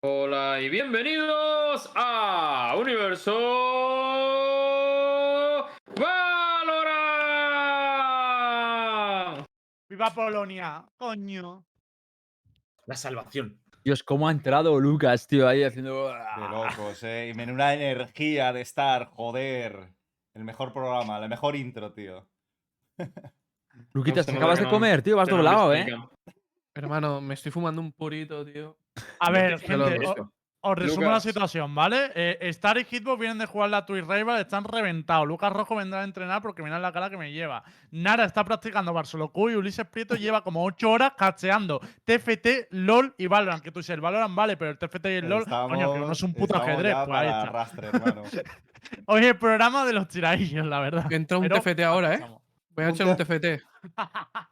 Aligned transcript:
Hola 0.00 0.60
y 0.60 0.68
bienvenidos 0.68 1.90
a 1.96 2.72
Universo 2.78 3.32
Valorant. 5.96 7.04
¡Viva 9.88 10.10
Polonia! 10.14 10.84
¡Coño! 10.96 11.66
La 12.86 12.94
salvación. 12.94 13.60
Dios, 13.82 14.04
cómo 14.04 14.28
ha 14.28 14.30
entrado 14.30 14.78
Lucas, 14.78 15.26
tío, 15.26 15.48
ahí 15.48 15.64
haciendo. 15.64 16.06
De 16.06 16.48
locos, 16.48 17.02
eh. 17.02 17.30
Y 17.30 17.34
menuda 17.34 17.74
energía 17.74 18.52
de 18.52 18.60
estar, 18.60 19.06
joder. 19.06 19.94
El 20.32 20.44
mejor 20.44 20.72
programa, 20.72 21.18
la 21.18 21.26
mejor 21.26 21.56
intro, 21.56 21.92
tío. 21.92 22.24
Luquitas, 23.92 24.26
te 24.26 24.30
acabas 24.30 24.60
de 24.60 24.68
comer, 24.68 25.02
tío, 25.02 25.16
vas 25.16 25.28
doblado, 25.28 25.70
me 25.70 25.80
¿eh? 25.80 25.88
Hermano, 26.72 27.20
me 27.20 27.34
estoy 27.34 27.50
fumando 27.50 27.80
un 27.80 27.90
purito, 27.90 28.44
tío. 28.44 28.78
A 29.18 29.30
ver, 29.30 29.58
gente, 29.60 30.00
os 30.60 30.76
resumo 30.76 31.10
la 31.10 31.20
situación, 31.20 31.72
¿vale? 31.74 32.10
Eh, 32.14 32.38
Star 32.48 32.78
y 32.78 32.84
Hitbox 32.84 33.18
vienen 33.20 33.38
de 33.38 33.46
jugar 33.46 33.70
la 33.70 33.86
Twitch 33.86 34.04
Rival, 34.04 34.40
están 34.40 34.64
reventados. 34.64 35.26
Lucas 35.26 35.52
Rojo 35.52 35.76
vendrá 35.76 36.00
a 36.00 36.04
entrenar 36.04 36.42
porque 36.42 36.62
mira 36.62 36.78
la 36.80 36.90
cara 36.92 37.08
que 37.10 37.16
me 37.16 37.32
lleva. 37.32 37.62
Nara 37.92 38.24
está 38.24 38.44
practicando 38.44 38.92
Barcelona 38.92 39.30
y 39.34 39.54
Ulises 39.54 39.86
Prieto 39.86 40.14
lleva 40.16 40.42
como 40.42 40.64
8 40.64 40.90
horas 40.90 41.12
cacheando 41.16 41.80
TFT, 42.04 42.70
LOL 42.70 43.14
y 43.16 43.28
Valorant. 43.28 43.62
Que 43.62 43.70
tú 43.70 43.78
dices, 43.78 43.94
el 43.94 44.00
Valorant 44.00 44.34
vale, 44.34 44.56
pero 44.56 44.72
el 44.72 44.78
TFT 44.78 45.06
y 45.06 45.08
el 45.10 45.28
LOL, 45.28 45.44
coño, 45.44 45.92
que 45.94 46.00
uno 46.00 46.12
es 46.12 46.22
un 46.22 46.34
puto 46.34 46.54
estamos 46.54 46.68
ajedrez. 46.68 46.92
ya 46.92 47.04
Pues 47.04 47.18
ahí 47.18 47.26
para 47.26 47.38
está. 47.38 47.42
arrastre, 47.42 47.86
hermano. 47.86 48.22
Hoy 49.06 49.24
el 49.26 49.36
programa 49.36 49.84
de 49.84 49.92
los 49.92 50.08
tiradillos, 50.08 50.66
la 50.66 50.80
verdad. 50.80 51.08
Que 51.08 51.16
entra 51.16 51.38
un 51.38 51.44
Pero 51.48 51.60
TFT 51.60 51.80
ahora, 51.80 52.14
¿eh? 52.14 52.26
Voy 52.78 52.84
a 52.84 52.90
echar 52.90 53.08
un 53.08 53.16
TFT. 53.16 53.60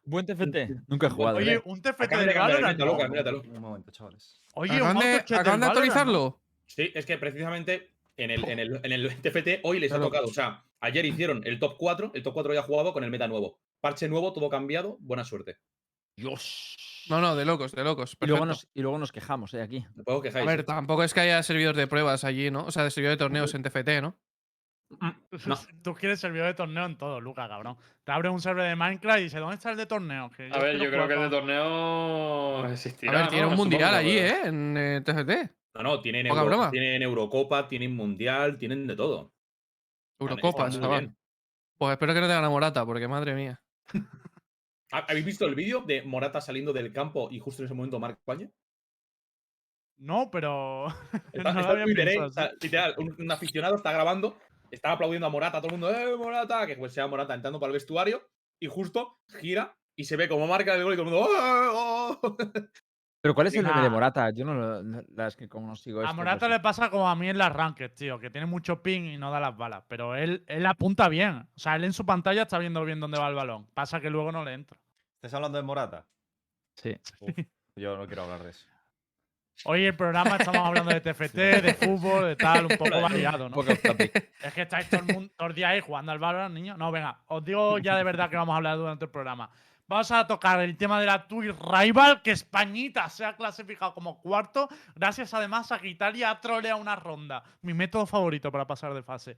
Buen 0.05 0.27
TFT. 0.27 0.89
Nunca 0.89 1.07
he 1.07 1.11
jugado. 1.11 1.37
Oye, 1.37 1.55
¿eh? 1.55 1.62
un 1.65 1.80
TFT 1.80 2.11
de 2.11 2.35
Valorant. 2.35 3.09
míratelo. 3.09 3.41
Un 3.43 3.61
momento, 3.61 3.93
chavales. 3.93 4.43
Oye, 4.55 4.83
un 4.83 4.89
¿Acaban 4.89 4.99
de, 4.99 5.37
acaban 5.37 5.61
de 5.61 5.66
actualizarlo? 5.66 6.41
Sí, 6.66 6.91
es 6.93 7.07
que 7.07 7.19
precisamente 7.19 7.93
en 8.16 8.33
el, 8.33 8.45
en 8.45 8.59
el, 8.59 8.80
en 8.83 8.91
el 8.91 9.15
TFT 9.23 9.60
hoy 9.63 9.79
les 9.79 9.93
ha 9.93 10.01
tocado. 10.01 10.27
O 10.27 10.33
sea, 10.33 10.65
ayer 10.80 11.07
hicieron 11.07 11.43
el 11.45 11.60
top 11.60 11.77
4, 11.79 12.10
el 12.15 12.24
top 12.24 12.35
4 12.35 12.55
ya 12.55 12.60
ha 12.60 12.65
jugado 12.65 12.93
con 12.93 13.05
el 13.05 13.13
meta 13.13 13.29
nuevo. 13.29 13.60
Parche 13.80 14.09
nuevo, 14.09 14.33
todo 14.33 14.51
cambiado, 14.51 14.96
buena 14.99 15.23
suerte. 15.23 15.59
Dios. 16.16 17.05
No, 17.09 17.21
no, 17.21 17.37
de 17.37 17.45
locos, 17.45 17.71
de 17.71 17.85
locos. 17.85 18.16
Y 18.21 18.27
luego, 18.27 18.45
nos, 18.45 18.66
y 18.74 18.83
luego 18.83 18.99
nos 18.99 19.13
quejamos, 19.13 19.55
¿eh? 19.55 19.63
Aquí. 19.63 19.87
A 20.05 20.45
ver, 20.45 20.61
¿eh? 20.61 20.65
tampoco 20.65 21.05
es 21.05 21.15
que 21.15 21.21
haya 21.21 21.40
servidores 21.45 21.77
de 21.77 21.87
pruebas 21.87 22.24
allí, 22.24 22.51
¿no? 22.51 22.65
O 22.65 22.73
sea, 22.73 22.83
de 22.83 22.90
servidores 22.90 23.21
de 23.21 23.24
torneos 23.24 23.55
en 23.55 23.63
TFT, 23.63 24.02
¿no? 24.02 24.16
No. 24.88 25.15
Tú 25.82 25.95
quieres 25.95 26.20
servidor 26.20 26.46
de 26.46 26.54
torneo 26.54 26.87
en 26.87 26.96
todo, 26.96 27.20
Luca, 27.20 27.48
cabrón. 27.48 27.76
Te 28.04 28.12
abres 28.12 28.30
un 28.32 28.40
server 28.40 28.68
de 28.68 28.76
Minecraft 28.76 29.20
y 29.20 29.23
dices, 29.24 29.40
¿dónde 29.40 29.56
está 29.56 29.70
el 29.73 29.76
de 29.76 29.87
torneo? 29.87 30.30
Que 30.30 30.48
A 30.52 30.59
ver, 30.59 30.78
yo 30.78 30.88
creo 30.90 31.09
que 31.09 31.15
el 31.15 31.20
de 31.23 31.28
torneo 31.30 32.59
A 32.59 32.62
ver, 32.68 32.78
¿no? 33.12 33.28
tiene 33.28 33.46
un 33.46 33.56
mundial 33.56 33.95
allí, 33.95 34.16
¿eh? 34.18 34.37
En 34.45 34.76
eh, 34.76 35.01
TFT. 35.04 35.52
No, 35.74 35.82
no, 35.82 36.01
tienen, 36.01 36.26
Euro- 36.26 36.46
broma. 36.46 36.70
tienen 36.70 37.02
Eurocopa, 37.02 37.68
tienen 37.68 37.95
Mundial, 37.95 38.56
tienen 38.56 38.87
de 38.87 38.96
todo. 38.96 39.32
Eurocopa, 40.18 40.70
chaval. 40.70 41.00
bien. 41.00 41.16
Pues 41.76 41.93
espero 41.93 42.15
que 42.15 42.21
no 42.23 42.28
te 42.28 42.32
gane 42.32 42.48
Morata, 42.48 42.87
porque 42.87 43.06
madre 43.09 43.34
mía. 43.34 43.60
¿Ha- 44.93 44.98
¿Habéis 45.09 45.26
visto 45.26 45.45
el 45.46 45.54
vídeo 45.54 45.82
de 45.82 46.02
Morata 46.02 46.40
saliendo 46.40 46.73
del 46.73 46.93
campo 46.93 47.28
y 47.30 47.38
justo 47.40 47.60
en 47.62 47.66
ese 47.66 47.74
momento 47.74 47.98
Marc 47.98 48.16
España? 48.18 48.48
No, 49.98 50.30
pero. 50.30 50.87
Está, 51.32 51.52
No 51.52 51.60
está 51.60 51.82
Twitter, 51.84 52.09
¿eh? 52.09 52.30
sea, 52.30 52.52
literal, 52.60 52.95
un, 52.98 53.15
un 53.18 53.30
aficionado 53.30 53.76
está 53.76 53.93
grabando, 53.93 54.38
está 54.70 54.92
aplaudiendo 54.92 55.26
a 55.26 55.30
Morata, 55.30 55.59
todo 55.60 55.74
el 55.74 55.78
mundo, 55.78 55.90
¡eh, 55.90 56.16
Morata! 56.16 56.66
Que 56.66 56.76
pues 56.76 56.92
sea 56.92 57.06
Morata 57.06 57.34
entrando 57.34 57.59
para 57.60 57.68
el 57.68 57.74
vestuario 57.74 58.22
y 58.60 58.66
justo 58.66 59.18
gira 59.40 59.76
y 59.96 60.04
se 60.04 60.16
ve 60.16 60.28
como 60.28 60.46
marca 60.46 60.74
el 60.74 60.84
gol 60.84 60.95
y 60.95 60.96
todo 60.96 61.06
el 61.09 61.12
mundo, 61.12 61.28
¡oh! 61.30 62.18
oh". 62.22 62.36
Pero 63.26 63.34
¿cuál 63.34 63.48
es 63.48 63.54
el 63.56 63.64
meme 63.64 63.82
de. 63.82 63.90
Morata? 63.90 64.31
Yo 64.31 64.44
no 64.44 64.54
lo. 64.54 64.82
no- 64.84 65.03
La 65.09 65.26
es 65.26 65.34
que 65.34 65.48
como 65.48 65.66
no 65.66 65.75
sigo 65.75 65.98
A 65.98 66.04
esto, 66.04 66.14
Morata 66.14 66.47
pues, 66.47 66.50
le 66.53 66.60
pasa 66.60 66.91
como 66.91 67.09
a 67.09 67.16
mí 67.16 67.28
en 67.28 67.38
las 67.38 67.53
ranked, 67.53 67.91
tío, 67.92 68.20
que 68.20 68.31
tiene 68.31 68.47
mucho 68.47 68.82
ping 68.82 69.03
y 69.03 69.19
no 69.19 69.32
da 69.32 69.41
las 69.41 69.56
balas. 69.56 69.82
Pero 69.88 70.14
él, 70.14 70.44
él 70.47 70.64
apunta 70.64 71.09
bien. 71.09 71.38
O 71.38 71.59
sea, 71.59 71.75
él 71.75 71.82
en 71.82 71.92
su 71.92 72.06
pantalla 72.06 72.42
está 72.42 72.56
viendo 72.59 72.84
bien 72.84 73.00
dónde 73.00 73.19
va 73.19 73.28
el 73.28 73.34
balón. 73.34 73.66
Pasa 73.75 74.00
que 74.00 74.10
luego 74.10 74.31
no 74.31 74.44
le 74.44 74.53
entra. 74.53 74.78
¿Estás 75.16 75.34
hablando 75.34 75.59
de 75.59 75.65
Morata? 75.65 76.06
Sí. 76.76 76.97
Uf, 77.21 77.37
yo 77.75 77.97
no 77.97 78.06
quiero 78.06 78.22
hablar 78.22 78.44
de 78.44 78.50
eso. 78.50 78.69
Hoy 79.65 79.84
el 79.84 79.97
programa 79.97 80.37
estamos 80.37 80.67
hablando 80.67 80.93
de 80.93 81.00
TFT, 81.00 81.34
de 81.34 81.75
fútbol, 81.75 82.27
de 82.27 82.37
tal, 82.37 82.67
un 82.67 82.77
poco 82.77 83.00
variado, 83.00 83.49
¿no? 83.49 83.62
Es 83.62 84.53
que 84.55 84.62
estáis 84.62 84.89
todo 84.89 85.00
el, 85.00 85.15
mundo, 85.15 85.33
todo 85.37 85.49
el 85.49 85.55
día 85.55 85.71
ahí 85.71 85.81
jugando 85.81 86.12
al 86.12 86.19
Valorant, 86.19 86.55
niños. 86.55 86.77
No, 86.78 86.93
venga, 86.93 87.19
os 87.28 87.44
digo 87.44 87.78
ya 87.78 87.97
de 87.97 88.05
verdad 88.05 88.28
que 88.28 88.37
vamos 88.37 88.53
a 88.53 88.56
hablar 88.56 88.77
durante 88.77 89.06
el 89.06 89.11
programa. 89.11 89.50
Vamos 89.89 90.11
a 90.11 90.27
tocar 90.27 90.61
el 90.61 90.77
tema 90.77 91.00
de 91.00 91.06
la 91.06 91.27
Twitch 91.27 91.55
Rival, 91.59 92.21
que 92.21 92.33
Españita 92.33 93.09
se 93.09 93.25
ha 93.25 93.37
clasificado 93.37 93.94
como 93.94 94.21
cuarto, 94.21 94.69
gracias 94.94 95.33
además 95.33 95.71
a 95.71 95.78
que 95.78 95.88
Italia 95.88 96.31
ha 96.31 96.41
troleado 96.41 96.81
una 96.81 96.97
ronda. 96.97 97.43
Mi 97.62 97.73
método 97.73 98.05
favorito 98.05 98.50
para 98.50 98.67
pasar 98.67 98.93
de 98.94 99.03
fase. 99.03 99.37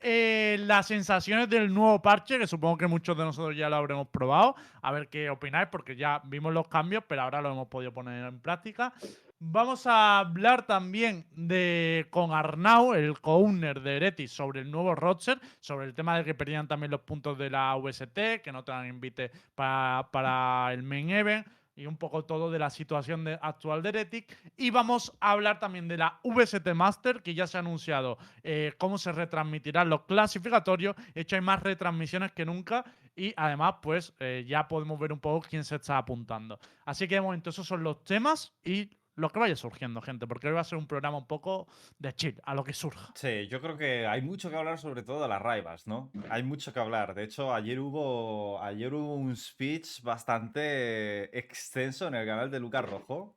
Eh, 0.00 0.56
las 0.60 0.86
sensaciones 0.86 1.48
del 1.50 1.74
nuevo 1.74 2.00
parche, 2.00 2.38
que 2.38 2.46
supongo 2.46 2.78
que 2.78 2.86
muchos 2.86 3.18
de 3.18 3.24
nosotros 3.24 3.56
ya 3.56 3.68
lo 3.68 3.76
habremos 3.76 4.06
probado. 4.06 4.54
A 4.82 4.92
ver 4.92 5.08
qué 5.08 5.28
opináis, 5.30 5.68
porque 5.68 5.96
ya 5.96 6.22
vimos 6.24 6.54
los 6.54 6.68
cambios, 6.68 7.02
pero 7.08 7.22
ahora 7.22 7.42
lo 7.42 7.50
hemos 7.50 7.66
podido 7.66 7.92
poner 7.92 8.24
en 8.24 8.40
práctica. 8.40 8.92
Vamos 9.40 9.86
a 9.86 10.18
hablar 10.18 10.66
también 10.66 11.24
de 11.30 12.08
con 12.10 12.32
Arnau, 12.32 12.92
el 12.94 13.20
co-owner 13.20 13.80
de 13.82 13.96
Eretis, 13.96 14.32
sobre 14.32 14.60
el 14.62 14.70
nuevo 14.70 14.96
roster, 14.96 15.40
sobre 15.60 15.86
el 15.86 15.94
tema 15.94 16.18
de 16.18 16.24
que 16.24 16.34
perdían 16.34 16.66
también 16.66 16.90
los 16.90 17.02
puntos 17.02 17.38
de 17.38 17.48
la 17.48 17.76
VST, 17.76 18.40
que 18.42 18.50
no 18.52 18.64
te 18.64 18.72
dan 18.72 18.88
invite 18.88 19.30
para, 19.54 20.08
para 20.10 20.72
el 20.72 20.82
main 20.82 21.10
event, 21.10 21.46
y 21.76 21.86
un 21.86 21.96
poco 21.96 22.24
todo 22.24 22.50
de 22.50 22.58
la 22.58 22.68
situación 22.70 23.22
de- 23.22 23.38
actual 23.40 23.80
de 23.80 23.90
Heretic. 23.90 24.36
Y 24.56 24.70
vamos 24.70 25.12
a 25.20 25.30
hablar 25.30 25.60
también 25.60 25.86
de 25.86 25.98
la 25.98 26.18
VST 26.24 26.74
Master, 26.74 27.22
que 27.22 27.34
ya 27.34 27.46
se 27.46 27.58
ha 27.58 27.60
anunciado 27.60 28.18
eh, 28.42 28.72
cómo 28.76 28.98
se 28.98 29.12
retransmitirán 29.12 29.88
los 29.88 30.02
clasificatorios. 30.02 30.96
De 31.14 31.20
hecho, 31.20 31.36
hay 31.36 31.42
más 31.42 31.62
retransmisiones 31.62 32.32
que 32.32 32.44
nunca. 32.44 32.84
Y 33.14 33.32
además, 33.36 33.76
pues 33.82 34.12
eh, 34.18 34.44
ya 34.48 34.66
podemos 34.66 34.98
ver 34.98 35.12
un 35.12 35.20
poco 35.20 35.46
quién 35.48 35.62
se 35.62 35.76
está 35.76 35.98
apuntando. 35.98 36.58
Así 36.84 37.06
que 37.06 37.14
de 37.16 37.20
momento 37.20 37.50
esos 37.50 37.66
son 37.68 37.84
los 37.84 38.02
temas 38.02 38.52
y 38.64 38.90
lo 39.18 39.30
que 39.30 39.40
vaya 39.40 39.56
surgiendo, 39.56 40.00
gente, 40.00 40.26
porque 40.28 40.46
hoy 40.46 40.54
va 40.54 40.60
a 40.60 40.64
ser 40.64 40.78
un 40.78 40.86
programa 40.86 41.18
un 41.18 41.26
poco 41.26 41.66
de 41.98 42.14
chill, 42.14 42.40
a 42.44 42.54
lo 42.54 42.62
que 42.62 42.72
surja. 42.72 43.10
Sí, 43.16 43.48
yo 43.48 43.60
creo 43.60 43.76
que 43.76 44.06
hay 44.06 44.22
mucho 44.22 44.48
que 44.48 44.56
hablar 44.56 44.78
sobre 44.78 45.02
todo 45.02 45.20
de 45.22 45.28
las 45.28 45.42
Raivas, 45.42 45.88
¿no? 45.88 46.10
Hay 46.30 46.44
mucho 46.44 46.72
que 46.72 46.78
hablar. 46.78 47.14
De 47.14 47.24
hecho, 47.24 47.52
ayer 47.52 47.80
hubo, 47.80 48.62
ayer 48.62 48.94
hubo 48.94 49.16
un 49.16 49.34
speech 49.34 50.02
bastante 50.02 51.36
extenso 51.36 52.06
en 52.06 52.14
el 52.14 52.26
canal 52.26 52.48
de 52.48 52.60
Lucas 52.60 52.88
Rojo 52.88 53.36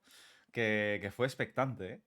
que, 0.52 1.00
que 1.02 1.12
fue 1.12 1.25
expectante, 1.25 1.94
¿eh? 1.94 2.02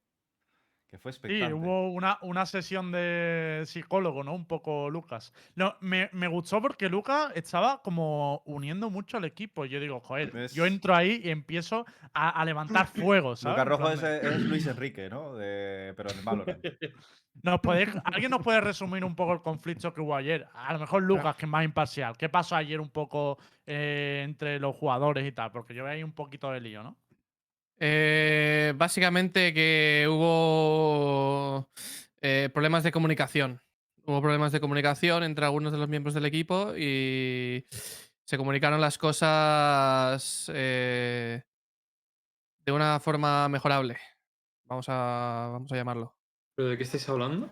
Que 0.95 0.99
fue 0.99 1.13
Sí, 1.13 1.17
expectante. 1.19 1.55
hubo 1.55 1.91
una, 1.91 2.19
una 2.23 2.47
sesión 2.47 2.93
de 2.93 3.63
psicólogo, 3.67 4.23
¿no? 4.23 4.33
Un 4.33 4.47
poco 4.47 4.89
Lucas. 4.91 5.33
No, 5.57 5.75
me, 5.81 6.09
me 6.13 6.29
gustó 6.29 6.63
porque 6.63 6.89
Lucas 6.89 7.33
estaba 7.35 7.83
como 7.83 8.43
uniendo 8.45 8.91
mucho 8.91 9.17
al 9.17 9.25
equipo. 9.25 9.65
Yo 9.65 9.81
digo, 9.81 9.99
joder, 9.99 10.47
yo 10.53 10.67
entro 10.67 10.95
ahí 10.95 11.21
y 11.25 11.31
empiezo 11.31 11.85
a, 12.13 12.29
a 12.41 12.45
levantar 12.45 12.87
fuego, 12.95 13.35
¿sabes? 13.35 13.59
Lucas 13.59 13.69
Rojo 13.69 13.91
es, 13.91 14.41
Luis 14.43 14.69
Enrique, 14.69 15.11
¿no? 15.11 15.35
De- 15.35 15.95
pero 15.97 16.11
en 16.11 16.25
Valorant. 16.25 16.65
¿Nos 17.43 17.61
podéis- 17.61 18.01
¿Alguien 18.05 18.31
nos 18.31 18.41
puede 18.45 18.61
resumir 18.61 19.05
un 19.05 19.17
poco 19.17 19.33
el 19.33 19.43
conflicto 19.43 19.93
que 19.93 20.01
hubo 20.01 20.15
ayer? 20.15 20.47
A 20.55 20.75
lo 20.75 20.79
mejor 20.79 21.03
Lucas, 21.03 21.35
que 21.35 21.47
es 21.47 21.51
más 21.51 21.65
imparcial. 21.65 22.17
¿Qué 22.17 22.29
pasó 22.29 22.55
ayer 22.55 22.81
un 22.81 22.91
poco 22.91 23.39
eh, 23.67 24.23
entre 24.25 24.61
los 24.61 24.77
jugadores 24.77 25.27
y 25.27 25.33
tal? 25.33 25.51
Porque 25.51 25.75
yo 25.75 25.83
veo 25.83 25.93
ahí 25.93 26.05
un 26.05 26.13
poquito 26.13 26.53
de 26.53 26.61
lío, 26.61 26.85
¿no? 26.85 26.97
Eh, 27.79 28.73
básicamente 28.77 29.53
que 29.53 30.07
hubo 30.09 31.69
eh, 32.23 32.49
problemas 32.53 32.83
de 32.85 32.93
comunicación. 32.93 33.61
Hubo 34.07 34.21
problemas 34.21 34.53
de 34.53 34.61
comunicación 34.61 35.23
entre 35.25 35.45
algunos 35.47 35.73
de 35.73 35.79
los 35.79 35.89
miembros 35.89 36.15
del 36.15 36.27
equipo 36.27 36.75
y 36.77 37.67
se 38.25 38.37
comunicaron 38.37 38.81
las 38.81 38.99
cosas 38.99 40.51
eh, 40.55 41.43
de 42.61 42.73
una 42.73 43.01
forma 43.01 43.49
mejorable. 43.49 43.97
Vamos 44.67 44.87
a, 44.89 45.49
vamos 45.53 45.73
a 45.73 45.77
llamarlo. 45.77 46.15
¿Pero 46.57 46.69
de 46.71 46.77
qué 46.77 46.83
estáis 46.85 47.09
hablando? 47.09 47.51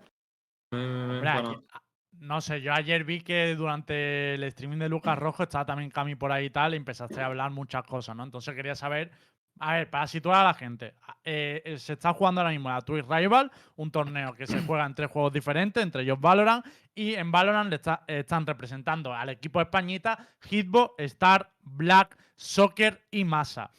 Me- 0.71 0.77
me- 0.79 0.87
me- 0.87 1.13
Hombre, 1.17 1.33
bueno, 1.33 1.49
aquí- 1.51 1.65
a- 1.73 1.81
no 2.19 2.41
sé, 2.41 2.61
yo 2.61 2.73
ayer 2.73 3.03
vi 3.03 3.21
que 3.21 3.55
durante 3.55 4.35
el 4.35 4.43
streaming 4.43 4.77
de 4.77 4.89
Lucas 4.89 5.17
Rojo 5.17 5.43
estaba 5.43 5.65
también 5.65 5.89
Cami 5.89 6.15
por 6.15 6.31
ahí 6.31 6.45
y 6.45 6.49
tal, 6.49 6.73
y 6.73 6.77
empezaste 6.77 7.19
a 7.21 7.25
hablar 7.25 7.51
muchas 7.51 7.83
cosas, 7.83 8.15
¿no? 8.15 8.23
Entonces 8.23 8.53
quería 8.55 8.75
saber, 8.75 9.11
a 9.59 9.73
ver, 9.75 9.89
para 9.89 10.07
situar 10.07 10.37
a 10.41 10.43
la 10.45 10.53
gente, 10.53 10.93
eh, 11.23 11.61
eh, 11.63 11.77
se 11.77 11.93
está 11.93 12.13
jugando 12.13 12.41
ahora 12.41 12.51
mismo 12.51 12.69
la 12.69 12.81
Twitch 12.81 13.05
Rival, 13.07 13.51
un 13.75 13.91
torneo 13.91 14.33
que 14.33 14.45
se 14.47 14.61
juega 14.63 14.85
en 14.85 14.93
tres 14.95 15.09
juegos 15.09 15.31
diferentes, 15.31 15.81
entre 15.81 16.03
ellos 16.03 16.19
Valorant, 16.19 16.65
y 16.95 17.13
en 17.13 17.31
Valorant 17.31 17.69
le 17.69 17.77
está- 17.77 18.03
están 18.07 18.45
representando 18.45 19.13
al 19.13 19.29
equipo 19.29 19.61
españita 19.61 20.27
Hitbo, 20.49 20.95
Star, 20.97 21.51
Black, 21.61 22.17
Soccer 22.35 23.01
y 23.11 23.23
Massa. 23.23 23.69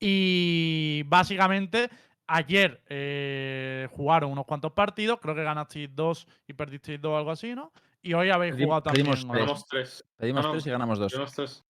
Y 0.00 1.02
básicamente 1.06 1.90
ayer 2.26 2.82
eh, 2.88 3.88
jugaron 3.90 4.30
unos 4.32 4.46
cuantos 4.46 4.72
partidos, 4.72 5.18
creo 5.20 5.34
que 5.34 5.42
ganasteis 5.42 5.88
dos 5.94 6.26
y 6.46 6.52
perdisteis 6.52 7.00
dos 7.00 7.12
o 7.12 7.16
algo 7.18 7.30
así, 7.30 7.54
¿no? 7.54 7.72
Y 8.02 8.12
hoy 8.14 8.30
habéis 8.30 8.54
Pedimos- 8.54 8.66
jugado 8.66 8.82
también. 8.82 9.06
pedimos 9.06 9.26
¿no? 9.26 9.64
tres. 9.68 10.04
Pedimos 10.16 10.44
Ah, 10.44 10.48
no, 10.48 10.52
tres 10.52 10.66
y 10.66 10.70
ganamos 10.70 10.98
dos. 10.98 11.12
Ganamos 11.12 11.32
tres. 11.34 11.64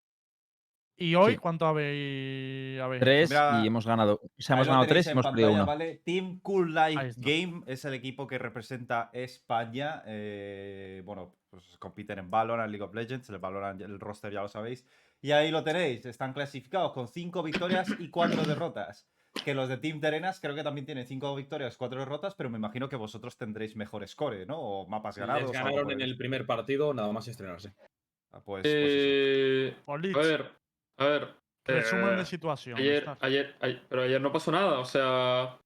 ¿Y 0.96 1.16
hoy 1.16 1.34
Sí. 1.34 1.38
cuánto 1.38 1.66
habéis, 1.66 2.80
habéis? 2.80 3.00
Tres 3.02 3.30
Mira, 3.32 3.62
y 3.64 3.68
hemos 3.68 3.86
ganado. 3.86 4.22
O 4.24 4.30
sea, 4.42 4.56
hemos 4.56 4.68
ganado 4.68 4.86
tres 4.86 5.08
y 5.08 5.10
hemos 5.10 5.26
perdido 5.26 5.52
uno. 5.52 5.66
¿vale? 5.66 6.02
Team 6.06 6.40
Cool 6.42 6.74
Life. 6.74 7.14
Game 7.18 7.64
es 7.68 7.84
el 7.86 7.94
equipo 7.96 8.28
que 8.28 8.38
representa 8.38 9.10
España. 9.14 10.04
eh, 10.06 11.02
bueno, 11.06 11.36
pues 11.50 11.64
compiten 11.80 12.20
en 12.20 12.30
Valorant, 12.30 12.70
League 12.70 12.84
of 12.84 12.94
Legends, 12.94 13.30
el 13.30 13.40
Valorant, 13.40 13.82
el 13.82 14.00
roster 14.00 14.32
ya 14.32 14.42
lo 14.42 14.48
sabéis. 14.48 14.86
Y 15.22 15.32
ahí 15.32 15.52
lo 15.52 15.64
tenéis, 15.64 16.06
están 16.06 16.34
clasificados 16.34 16.92
con 16.94 17.08
cinco 17.08 17.42
victorias 17.44 17.88
y 18.00 18.10
cuatro 18.10 18.44
derrotas. 18.44 19.08
Que 19.46 19.56
los 19.56 19.68
de 19.70 19.78
Team 19.78 20.00
Terenas 20.00 20.40
creo 20.40 20.54
que 20.54 20.64
también 20.64 20.86
tienen 20.86 21.08
cinco 21.08 21.34
victorias, 21.36 21.76
cuatro 21.76 22.00
derrotas, 22.00 22.36
pero 22.36 22.50
me 22.52 22.58
imagino 22.60 22.88
que 22.88 22.96
vosotros 22.98 23.36
tendréis 23.36 23.76
mejor 23.76 24.08
score, 24.08 24.46
¿no? 24.46 24.60
O 24.60 24.88
mapas 24.88 25.18
ganados. 25.18 25.44
Les 25.44 25.52
ganaron 25.52 25.90
en 25.92 26.02
el- 26.02 26.18
primer 26.18 26.46
partido, 26.46 26.94
nada 26.94 27.12
más 27.12 27.28
estrenarse. 27.28 27.74
Ah, 28.32 28.42
Pues, 28.44 28.62
pues. 28.64 28.64
Eh, 28.66 29.76
a 29.88 29.98
ver, 30.20 30.52
a 31.04 31.10
ver. 31.10 31.28
Resumen 31.66 32.14
eh, 32.14 32.18
de 32.18 32.26
situación. 32.26 32.78
Ayer, 32.78 33.06
ayer, 33.22 33.56
ayer- 33.62 33.82
pero 33.88 34.02
ayer 34.04 34.20
no 34.20 34.32
pasó 34.32 34.52
nada, 34.52 34.80
o 34.80 34.86
sea, 34.86 35.58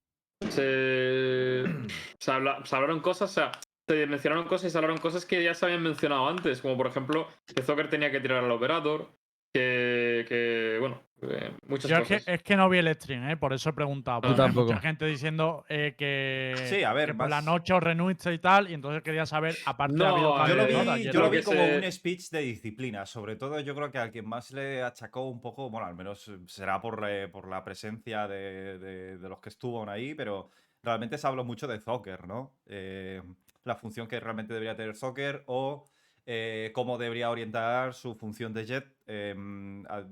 se, 0.49 1.63
se, 2.19 2.31
habla- 2.31 2.63
se 2.65 2.75
hablaron 2.75 2.99
cosas, 2.99 3.31
o 3.31 3.33
sea, 3.33 3.51
se 3.87 4.05
mencionaron 4.05 4.47
cosas 4.47 4.67
y 4.67 4.69
se 4.71 4.77
hablaron 4.77 4.97
cosas 4.99 5.25
que 5.25 5.43
ya 5.43 5.53
se 5.53 5.65
habían 5.65 5.81
mencionado 5.83 6.27
antes, 6.27 6.61
como 6.61 6.77
por 6.77 6.87
ejemplo 6.87 7.27
que 7.45 7.63
Zucker 7.63 7.89
tenía 7.89 8.11
que 8.11 8.19
tirar 8.19 8.43
al 8.43 8.51
operador, 8.51 9.09
que, 9.53 10.25
que 10.27 10.77
bueno, 10.79 11.01
eh, 11.21 11.51
muchas 11.67 11.89
Yo 11.89 11.97
es 11.97 12.07
que, 12.07 12.13
cosas. 12.15 12.27
es 12.27 12.43
que 12.43 12.55
no 12.55 12.69
vi 12.69 12.77
el 12.77 12.93
stream, 12.95 13.29
¿eh? 13.29 13.37
por 13.37 13.53
eso 13.53 13.69
he 13.69 13.73
preguntado. 13.73 14.21
Porque 14.21 14.41
hay 14.41 14.51
mucha 14.51 14.77
gente 14.79 15.05
diciendo 15.05 15.65
eh, 15.69 15.95
que, 15.97 16.53
Sí, 16.69 16.83
a 16.83 16.93
ver, 16.93 17.09
que 17.09 17.13
por 17.15 17.29
la 17.29 17.41
noche 17.41 17.73
os 17.73 17.81
renuncia 17.81 18.31
y 18.31 18.39
tal, 18.39 18.69
y 18.69 18.73
entonces 18.73 19.01
quería 19.03 19.25
saber, 19.25 19.55
aparte 19.65 20.03
ha 20.03 20.09
habido 20.09 20.37
No, 20.37 20.47
Yo 20.47 20.55
lo 20.55 20.65
vi, 20.65 21.03
yo 21.03 21.19
lo 21.21 21.43
como 21.43 21.57
se- 21.63 21.77
un 21.85 21.91
speech 21.91 22.29
de 22.29 22.39
disciplina. 22.41 23.05
Sobre 23.05 23.35
todo, 23.35 23.59
yo 23.59 23.73
creo 23.75 23.91
que 23.91 23.97
al 23.97 24.11
que 24.11 24.21
más 24.21 24.51
le 24.51 24.83
achacó 24.83 25.27
un 25.27 25.41
poco, 25.41 25.69
bueno, 25.69 25.87
al 25.87 25.95
menos 25.95 26.31
será 26.47 26.79
por, 26.81 27.03
eh, 27.09 27.27
por 27.27 27.47
la 27.47 27.63
presencia 27.63 28.27
de, 28.27 28.77
de- 28.79 29.17
de 29.17 29.29
los 29.29 29.39
que 29.39 29.49
estuvieron 29.49 29.89
ahí, 29.89 30.13
pero 30.13 30.49
realmente 30.83 31.17
se 31.17 31.25
habló 31.27 31.43
mucho 31.43 31.67
de 31.67 31.79
Zocker, 31.79 32.27
¿no? 32.27 32.53
Eh, 32.67 33.21
la 33.63 33.75
función 33.75 34.07
que 34.07 34.19
realmente 34.19 34.53
debería 34.53 34.75
tener 34.75 34.95
Zocker 34.95 35.43
o 35.47 35.83
eh, 36.29 36.71
cómo 36.73 36.97
debería 36.97 37.29
orientar 37.29 37.93
su 37.93 38.13
función 38.15 38.53
de 38.53 38.65
Jet 38.65 38.85
em, 39.07 39.85
a- 39.87 40.03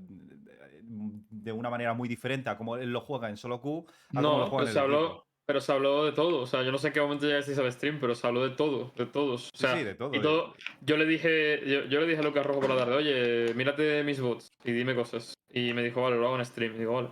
de 0.88 1.52
una 1.52 1.68
manera 1.70 1.92
muy 1.94 2.08
diferente 2.08 2.48
a 2.48 2.56
cómo 2.56 2.76
él 2.76 2.90
lo 2.92 3.00
juega 3.02 3.28
en 3.28 3.36
solo 3.36 3.60
Q. 3.60 3.84
a 4.14 4.22
cómo 4.22 4.38
lo 4.38 4.44
No, 4.44 4.46
juega 4.46 4.56
pero 4.58 4.66
en 4.68 4.72
se, 4.72 4.78
habló, 4.80 5.04
equipo. 5.06 5.26
pero 5.44 5.60
se 5.60 5.72
habló 5.72 6.04
de 6.06 6.12
todo, 6.12 6.40
o 6.40 6.46
sea, 6.46 6.62
yo 6.62 6.72
no 6.72 6.78
sé 6.78 6.88
en 6.88 6.92
qué 6.94 7.00
momento 7.00 7.26
llegasteis 7.26 7.58
al 7.58 7.70
stream, 7.72 7.98
pero 8.00 8.14
se 8.14 8.26
habló 8.26 8.48
de 8.48 8.56
todo, 8.56 8.92
de 8.96 9.06
todos. 9.06 9.48
O 9.48 9.56
Sí, 9.56 9.60
sea, 9.66 9.76
sí, 9.76 9.84
de 9.84 9.94
todo. 9.94 10.14
Y 10.14 10.20
todo, 10.22 10.54
yo 10.80 10.96
le 10.96 11.04
dije, 11.06 11.60
yo, 11.68 11.84
yo 11.84 12.00
le 12.00 12.06
dije 12.06 12.20
a 12.20 12.24
Lucas 12.24 12.46
Rojo 12.46 12.60
por 12.60 12.70
la 12.70 12.76
tarde, 12.78 12.94
oye, 12.94 13.54
mírate 13.54 14.02
mis 14.04 14.20
bots 14.20 14.48
y 14.64 14.72
dime 14.72 14.94
cosas. 14.94 15.34
Y 15.50 15.72
me 15.74 15.82
dijo, 15.82 16.02
vale, 16.02 16.16
lo 16.16 16.26
hago 16.26 16.36
en 16.38 16.44
stream. 16.46 16.74
Y 16.76 16.78
digo, 16.78 16.94
vale. 16.94 17.08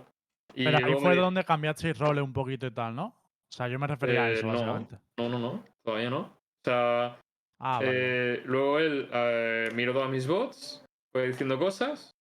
Y 0.53 0.63
Pero 0.63 0.77
ahí 0.85 0.93
fue 0.95 1.15
me 1.15 1.21
donde 1.21 1.43
cambiasteis 1.43 1.97
roles 1.97 2.23
un 2.23 2.33
poquito 2.33 2.65
y 2.65 2.71
tal, 2.71 2.95
¿no? 2.95 3.07
O 3.07 3.51
sea, 3.51 3.67
yo 3.67 3.77
me 3.77 3.87
refería 3.87 4.25
a 4.25 4.29
Eh, 4.31 4.33
eso, 4.33 4.47
no, 4.47 4.53
básicamente. 4.53 4.97
no, 5.17 5.29
no, 5.29 5.39
no, 5.39 5.63
todavía 5.83 6.09
no. 6.09 6.19
O 6.19 6.37
sea, 6.63 7.17
Ah, 7.59 7.79
vale. 7.79 7.91
eh, 7.93 8.41
luego 8.45 8.79
él 8.79 9.09
eh, 9.11 9.69
miró 9.73 9.93
todas 9.93 10.09
mis 10.09 10.27
bots, 10.27 10.83
fue 11.13 11.27
diciendo 11.27 11.57
cosas. 11.57 12.11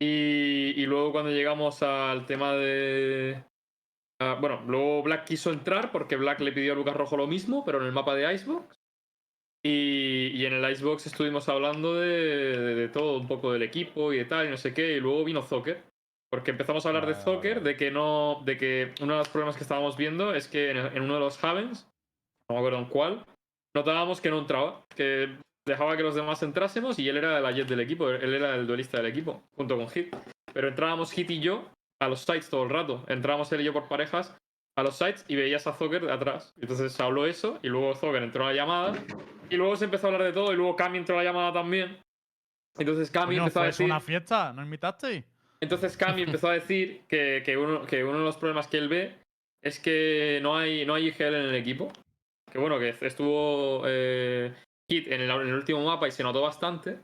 Y, 0.00 0.74
y 0.76 0.86
luego 0.86 1.12
cuando 1.12 1.30
llegamos 1.30 1.82
al 1.82 2.24
tema 2.26 2.54
de... 2.54 3.44
ah, 4.20 4.36
bueno, 4.40 4.62
luego 4.66 5.02
Black 5.02 5.24
quiso 5.24 5.50
entrar 5.52 5.90
porque 5.90 6.16
Black 6.16 6.40
le 6.40 6.52
pidió 6.52 6.72
a 6.72 6.76
Lucas 6.76 6.96
Rojo 6.96 7.16
lo 7.16 7.26
mismo, 7.26 7.64
pero 7.64 7.80
en 7.80 7.86
el 7.86 7.92
mapa 7.92 8.14
de 8.14 8.32
Icebox. 8.34 8.76
Y, 9.64 10.28
y 10.34 10.46
en 10.46 10.52
el 10.54 10.70
Icebox 10.70 11.06
estuvimos 11.06 11.48
hablando 11.48 11.94
de, 11.96 12.06
de- 12.56 12.74
de 12.76 12.88
todo, 12.88 13.18
un 13.18 13.26
poco 13.26 13.52
del 13.52 13.62
equipo 13.64 14.12
y 14.12 14.18
de 14.18 14.24
tal, 14.24 14.46
y 14.46 14.50
no 14.50 14.56
sé 14.56 14.72
qué. 14.72 14.92
Y 14.96 15.00
luego 15.00 15.24
vino 15.24 15.42
Zocker. 15.42 15.82
Porque 16.30 16.50
empezamos 16.52 16.84
a 16.84 16.90
hablar 16.90 17.06
de 17.06 17.12
Ah, 17.14 17.16
Zocker, 17.22 17.62
de 17.62 17.76
que 17.76 17.90
no. 17.90 18.42
de 18.44 18.56
que 18.56 18.92
uno 19.00 19.14
de 19.14 19.18
los 19.18 19.28
problemas 19.30 19.56
que 19.56 19.62
estábamos 19.62 19.96
viendo 19.96 20.34
es 20.34 20.46
que 20.46 20.70
en, 20.70 20.76
en 20.76 21.02
uno 21.02 21.14
de 21.14 21.20
los 21.20 21.42
Havens, 21.42 21.88
no 22.48 22.54
me 22.54 22.58
acuerdo 22.58 22.78
en 22.78 22.84
cuál, 22.84 23.24
notábamos 23.74 24.20
que 24.20 24.30
no 24.30 24.38
entraba. 24.38 24.84
Que 24.94 25.38
dejaba 25.66 25.96
que 25.96 26.02
los 26.02 26.14
demás 26.14 26.42
entrásemos 26.42 26.98
y 26.98 27.08
él 27.08 27.18
era 27.18 27.40
la 27.40 27.52
jet 27.52 27.68
del 27.68 27.80
equipo, 27.80 28.08
él 28.08 28.34
era 28.34 28.54
el 28.54 28.66
duelista 28.66 28.96
del 28.96 29.06
equipo, 29.06 29.42
junto 29.54 29.76
con 29.76 29.88
Hit. 29.88 30.14
Pero 30.52 30.68
entrábamos 30.68 31.12
Hit 31.12 31.30
y 31.30 31.40
yo 31.40 31.70
a 32.00 32.08
los 32.08 32.20
sites 32.20 32.50
todo 32.50 32.64
el 32.64 32.70
rato. 32.70 33.04
Entrábamos 33.08 33.52
él 33.52 33.60
y 33.60 33.64
yo 33.64 33.72
por 33.72 33.86
parejas 33.88 34.34
a 34.76 34.82
los 34.82 34.96
sites 34.96 35.24
y 35.28 35.36
veías 35.36 35.66
a 35.66 35.72
Zocker 35.72 36.06
de 36.06 36.12
atrás. 36.12 36.54
Entonces 36.60 36.92
se 36.92 37.02
habló 37.02 37.26
eso 37.26 37.58
y 37.62 37.68
luego 37.68 37.94
Zocker 37.94 38.22
entró 38.22 38.44
a 38.44 38.52
la 38.52 38.54
llamada 38.54 38.94
y 39.50 39.56
luego 39.56 39.76
se 39.76 39.84
empezó 39.84 40.06
a 40.06 40.10
hablar 40.10 40.26
de 40.26 40.32
todo 40.32 40.52
y 40.52 40.56
luego 40.56 40.76
Cami 40.76 40.98
entró 40.98 41.16
a 41.16 41.22
la 41.22 41.30
llamada 41.30 41.52
también. 41.52 41.98
Entonces 42.78 43.10
Cami 43.10 43.34
Coño, 43.34 43.42
empezó 43.42 43.60
a 43.60 43.62
¿fue 43.62 43.70
eso 43.70 43.82
decir... 43.82 43.86
una 43.86 44.00
fiesta? 44.00 44.52
¿No? 44.52 44.62
Entonces 45.60 45.96
Cami 45.96 46.22
empezó 46.22 46.48
a 46.48 46.52
decir 46.52 47.02
que, 47.08 47.42
que 47.44 47.56
uno, 47.56 47.84
que 47.84 48.04
uno 48.04 48.18
de 48.18 48.24
los 48.24 48.36
problemas 48.36 48.68
que 48.68 48.78
él 48.78 48.88
ve 48.88 49.16
es 49.62 49.80
que 49.80 50.38
no 50.42 50.56
hay, 50.56 50.86
no 50.86 50.94
hay 50.94 51.08
IGL 51.08 51.34
en 51.34 51.34
el 51.34 51.54
equipo. 51.56 51.92
Que 52.50 52.58
bueno, 52.58 52.78
que 52.78 52.94
estuvo 53.00 53.82
eh, 53.86 54.52
Kit 54.88 55.08
en 55.08 55.20
el, 55.22 55.30
en 55.30 55.48
el 55.48 55.54
último 55.54 55.84
mapa 55.84 56.08
y 56.08 56.12
se 56.12 56.22
notó 56.22 56.42
bastante. 56.42 56.98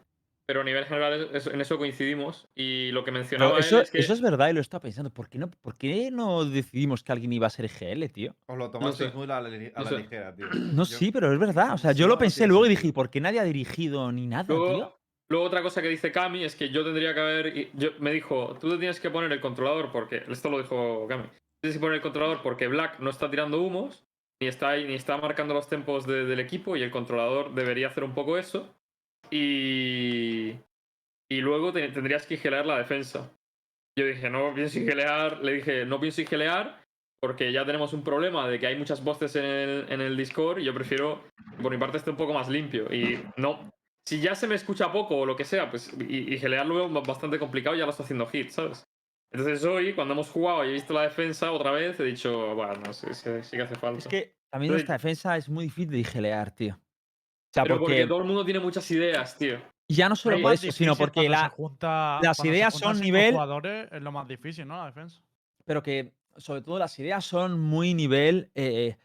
Pero 0.46 0.60
a 0.60 0.64
nivel 0.64 0.84
general 0.84 1.30
es- 1.32 1.46
en 1.46 1.58
eso 1.62 1.78
coincidimos. 1.78 2.46
Y 2.54 2.90
lo 2.92 3.02
que 3.02 3.10
mencionaba 3.10 3.52
Pero 3.52 3.60
él 3.60 3.64
eso, 3.66 3.80
es 3.80 3.90
que... 3.90 3.98
eso 4.00 4.12
es 4.12 4.20
verdad 4.20 4.50
y 4.50 4.52
lo 4.52 4.60
estaba 4.60 4.82
pensando. 4.82 5.08
¿Por 5.10 5.30
qué, 5.30 5.38
no, 5.38 5.48
¿Por 5.50 5.74
qué 5.78 6.10
no 6.10 6.44
decidimos 6.44 7.02
que 7.02 7.12
alguien 7.12 7.32
iba 7.32 7.46
a 7.46 7.50
ser 7.50 7.68
GL, 7.70 8.08
tío? 8.10 8.36
Os 8.46 8.58
lo 8.58 8.70
tomasteis 8.70 9.10
sé. 9.10 9.16
muy 9.16 9.24
a 9.24 9.40
la, 9.40 9.48
a 9.48 9.82
No 9.82 9.96
ligera, 9.96 10.34
tío. 10.36 10.46
No, 10.52 10.84
Yo- 10.84 10.84
sí, 10.84 11.10
pero 11.10 11.32
es 11.32 11.38
verdad. 11.38 11.72
O 11.72 11.78
sea, 11.78 11.92
yo 11.92 12.04
no, 12.04 12.08
lo 12.10 12.14
no 12.16 12.18
pensé 12.18 12.46
luego 12.46 12.66
y 12.66 12.70
dije, 12.70 12.92
¿por 12.92 13.08
qué 13.08 13.22
nadie 13.22 13.40
ha 13.40 13.44
dirigido 13.44 14.12
ni 14.12 14.26
nada, 14.26 14.44
tío? 14.44 14.56
Luego, 14.56 14.98
luego 15.30 15.46
otra 15.46 15.62
cosa 15.62 15.80
que 15.80 15.88
dice 15.88 16.12
Cami 16.12 16.44
es 16.44 16.54
que 16.56 16.68
yo 16.68 16.84
tendría 16.84 17.14
que 17.14 17.20
haber. 17.20 17.70
Yo, 17.72 17.92
me 18.00 18.12
dijo, 18.12 18.54
tú 18.60 18.68
te 18.68 18.76
tienes 18.76 19.00
que 19.00 19.08
poner 19.10 19.32
el 19.32 19.40
controlador 19.40 19.92
porque. 19.92 20.24
Esto 20.28 20.50
lo 20.50 20.58
dijo 20.58 21.06
Cami. 21.08 21.24
Tienes 21.62 21.78
que 21.78 21.80
poner 21.80 21.94
el 21.94 22.02
controlador 22.02 22.42
porque 22.42 22.68
Black 22.68 22.98
no 23.00 23.08
está 23.08 23.30
tirando 23.30 23.62
humos, 23.62 24.03
ni 24.40 24.48
está, 24.48 24.76
ni 24.76 24.94
está 24.94 25.16
marcando 25.16 25.54
los 25.54 25.68
tempos 25.68 26.06
de- 26.06 26.24
del 26.24 26.40
equipo, 26.40 26.76
y 26.76 26.82
el 26.82 26.90
controlador 26.90 27.54
debería 27.54 27.88
hacer 27.88 28.04
un 28.04 28.14
poco 28.14 28.38
eso. 28.38 28.74
Y. 29.30 30.56
Y 31.30 31.40
luego 31.40 31.72
te- 31.72 31.88
tendrías 31.88 32.26
que 32.26 32.36
gelear 32.36 32.66
la 32.66 32.78
defensa. 32.78 33.30
Yo 33.98 34.06
dije, 34.06 34.28
no 34.30 34.52
pienso 34.54 34.78
gelear. 34.80 35.42
Le 35.42 35.54
dije, 35.54 35.84
no 35.86 35.98
pienso 36.00 36.22
gelear 36.26 36.82
porque 37.20 37.50
ya 37.52 37.64
tenemos 37.64 37.94
un 37.94 38.04
problema 38.04 38.46
de 38.48 38.58
que 38.58 38.66
hay 38.66 38.76
muchas 38.76 39.02
voces 39.02 39.34
en 39.36 39.44
el, 39.46 39.86
en 39.88 40.00
el 40.02 40.14
Discord 40.16 40.58
y 40.58 40.64
yo 40.64 40.74
prefiero, 40.74 41.22
por 41.62 41.72
mi 41.72 41.78
parte, 41.78 41.96
esté 41.96 42.10
un 42.10 42.18
poco 42.18 42.34
más 42.34 42.50
limpio. 42.50 42.92
Y 42.92 43.18
no, 43.38 43.72
si 44.06 44.20
ya 44.20 44.34
se 44.34 44.46
me 44.46 44.54
escucha 44.56 44.92
poco 44.92 45.16
o 45.16 45.24
lo 45.26 45.34
que 45.34 45.44
sea, 45.44 45.70
pues 45.70 45.90
y, 46.06 46.34
y 46.34 46.38
gelear 46.38 46.66
lo 46.66 46.74
veo 46.74 47.02
bastante 47.02 47.38
complicado, 47.38 47.74
ya 47.76 47.86
lo 47.86 47.90
está 47.92 48.02
haciendo 48.02 48.26
hit, 48.26 48.50
¿sabes? 48.50 48.84
Entonces 49.34 49.64
hoy, 49.64 49.92
cuando 49.94 50.14
hemos 50.14 50.30
jugado 50.30 50.64
y 50.64 50.68
he 50.68 50.72
visto 50.72 50.94
la 50.94 51.02
defensa 51.02 51.50
otra 51.50 51.72
vez, 51.72 51.98
he 51.98 52.04
dicho, 52.04 52.54
bueno, 52.54 52.74
no 52.86 52.92
sé, 52.92 53.12
sí, 53.14 53.30
sí 53.42 53.56
que 53.56 53.62
hace 53.64 53.74
falta. 53.74 53.98
Es 53.98 54.06
que 54.06 54.36
también 54.48 54.70
Entonces- 54.72 54.88
nuestra 54.88 54.94
defensa 54.94 55.36
es 55.36 55.48
muy 55.48 55.64
difícil 55.64 55.90
de 55.90 56.04
gelear, 56.04 56.52
tío. 56.52 56.74
O 56.74 56.78
sea, 57.52 57.64
Pero 57.64 57.78
porque, 57.80 57.94
porque 57.94 58.06
todo 58.06 58.18
el 58.18 58.24
mundo 58.24 58.44
tiene 58.44 58.60
muchas 58.60 58.88
ideas, 58.92 59.36
tío. 59.36 59.58
ya 59.88 60.08
no 60.08 60.14
solo 60.16 60.40
por 60.40 60.52
eso, 60.54 60.70
sino 60.72 60.94
porque 60.96 61.28
la, 61.28 61.48
junta- 61.48 62.20
las 62.22 62.44
ideas 62.44 62.74
son 62.74 63.00
nivel- 63.00 63.32
jugadores 63.32 63.88
es 63.92 64.02
lo 64.02 64.12
más 64.12 64.26
difícil, 64.28 64.66
¿no? 64.68 64.76
La 64.78 64.86
defensa. 64.86 65.20
pero 65.64 65.82
que 65.82 66.12
sobre 66.36 66.62
todo 66.62 66.78
las 66.78 66.96
ideas 66.98 67.24
son 67.24 67.60
muy 67.60 67.92
nivel. 67.94 68.50
eh, 68.54 68.96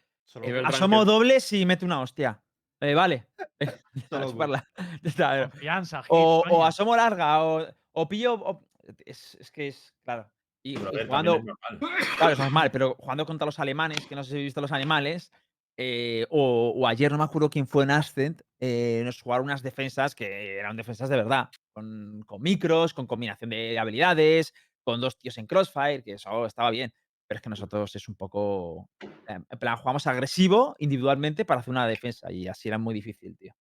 Nivel 0.41 0.63
asomo 0.63 1.05
dobles 1.05 1.51
y 1.53 1.65
mete 1.65 1.85
una 1.85 2.01
hostia. 2.01 2.39
Eh, 2.81 2.93
vale. 2.93 3.25
O, 6.09 6.43
o 6.49 6.63
asomo 6.65 6.95
larga, 6.95 7.43
o, 7.43 7.65
o 7.93 8.07
pillo. 8.07 8.33
o- 8.35 8.61
es, 9.05 9.35
es 9.39 9.51
que 9.51 9.67
es. 9.67 9.93
Claro. 10.03 10.29
Y, 10.63 10.77
Pero 10.77 11.03
y 11.03 11.05
jugando. 11.07 11.35
es 11.37 11.43
normal. 11.45 11.79
Claro, 12.17 12.33
es 12.43 12.51
mal, 12.51 12.71
pero 12.71 12.95
jugando 12.99 13.25
contra 13.25 13.45
los 13.45 13.59
alemanes, 13.59 14.05
que 14.07 14.15
no 14.15 14.23
sé 14.23 14.29
si 14.29 14.35
habéis 14.35 14.47
visto 14.47 14.61
los 14.61 14.71
animales, 14.73 15.31
eh, 15.77 16.25
o, 16.29 16.73
o 16.75 16.85
ayer 16.87 17.09
no 17.11 17.17
me 17.17 17.23
acuerdo 17.23 17.49
quién 17.49 17.65
fue 17.65 17.83
en 17.85 17.91
Ascent, 17.91 18.41
eh, 18.59 19.01
nos 19.05 19.21
jugaron 19.21 19.45
unas 19.45 19.63
defensas 19.63 20.13
que 20.15 20.57
eran 20.57 20.75
defensas 20.75 21.07
de 21.07 21.15
verdad, 21.15 21.49
con, 21.71 22.23
con 22.25 22.41
micros, 22.41 22.93
con 22.93 23.07
combinación 23.07 23.51
de 23.51 23.79
habilidades, 23.79 24.53
con 24.83 24.99
dos 24.99 25.17
tíos 25.17 25.37
en 25.37 25.47
crossfire, 25.47 26.03
que 26.03 26.13
eso 26.13 26.45
estaba 26.45 26.69
bien. 26.71 26.91
Pero 27.25 27.37
es 27.37 27.41
que 27.41 27.49
nosotros 27.49 27.95
es 27.95 28.07
un 28.09 28.15
poco. 28.15 28.89
eh, 29.01 29.39
En 29.49 29.59
plan, 29.59 29.77
jugamos 29.77 30.07
agresivo 30.07 30.75
individualmente 30.79 31.45
para 31.45 31.61
hacer 31.61 31.71
una 31.71 31.87
defensa 31.87 32.29
y 32.31 32.47
así 32.47 32.67
era 32.67 32.77
muy 32.77 32.93
difícil, 32.95 33.37
tío. 33.37 33.53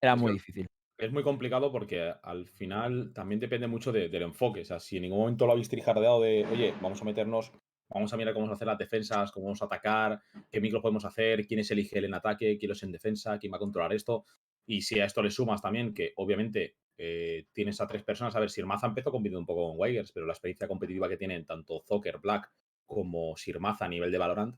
Era 0.00 0.14
muy 0.14 0.32
difícil. 0.34 0.68
Es 0.98 1.12
muy 1.12 1.22
complicado 1.22 1.70
porque 1.70 2.12
al 2.22 2.46
final 2.48 3.12
también 3.14 3.38
depende 3.40 3.68
mucho 3.68 3.92
de- 3.92 4.08
del 4.08 4.22
enfoque. 4.22 4.62
O 4.62 4.64
sea, 4.64 4.80
si 4.80 4.96
en 4.96 5.02
ningún 5.02 5.20
momento 5.20 5.46
lo 5.46 5.52
habéis 5.52 5.68
trijardeado 5.68 6.20
de, 6.22 6.44
oye, 6.50 6.74
vamos 6.82 7.00
a 7.00 7.04
meternos, 7.04 7.52
vamos 7.88 8.12
a 8.12 8.16
mirar 8.16 8.34
cómo 8.34 8.46
vamos 8.46 8.54
a 8.54 8.56
hacer 8.56 8.66
las 8.66 8.78
defensas, 8.78 9.30
cómo 9.30 9.46
vamos 9.46 9.62
a 9.62 9.66
atacar, 9.66 10.20
qué 10.50 10.60
micro 10.60 10.82
podemos 10.82 11.04
hacer, 11.04 11.46
quién 11.46 11.60
es 11.60 11.70
el 11.70 12.04
en 12.04 12.14
ataque, 12.14 12.58
quién 12.58 12.72
es 12.72 12.82
en 12.82 12.90
defensa, 12.92 13.38
quién 13.38 13.52
va 13.52 13.56
a 13.56 13.60
controlar 13.60 13.92
esto. 13.92 14.24
Y 14.66 14.82
si 14.82 14.98
a 15.00 15.04
esto 15.04 15.22
le 15.22 15.30
sumas 15.30 15.62
también 15.62 15.94
que, 15.94 16.12
obviamente, 16.16 16.74
eh, 16.98 17.46
tienes 17.52 17.80
a 17.80 17.86
tres 17.86 18.02
personas, 18.02 18.34
a 18.34 18.40
ver, 18.40 18.50
Sirmaza 18.50 18.88
empezó 18.88 19.12
compitiendo 19.12 19.38
un 19.38 19.46
poco 19.46 19.68
con 19.70 19.78
Wigers, 19.78 20.10
pero 20.12 20.26
la 20.26 20.32
experiencia 20.32 20.66
competitiva 20.66 21.08
que 21.08 21.16
tienen 21.16 21.46
tanto 21.46 21.80
Zocker, 21.86 22.18
Black 22.18 22.50
como 22.84 23.36
Sirmaza 23.36 23.84
a 23.84 23.88
nivel 23.88 24.10
de 24.10 24.18
Valorant, 24.18 24.56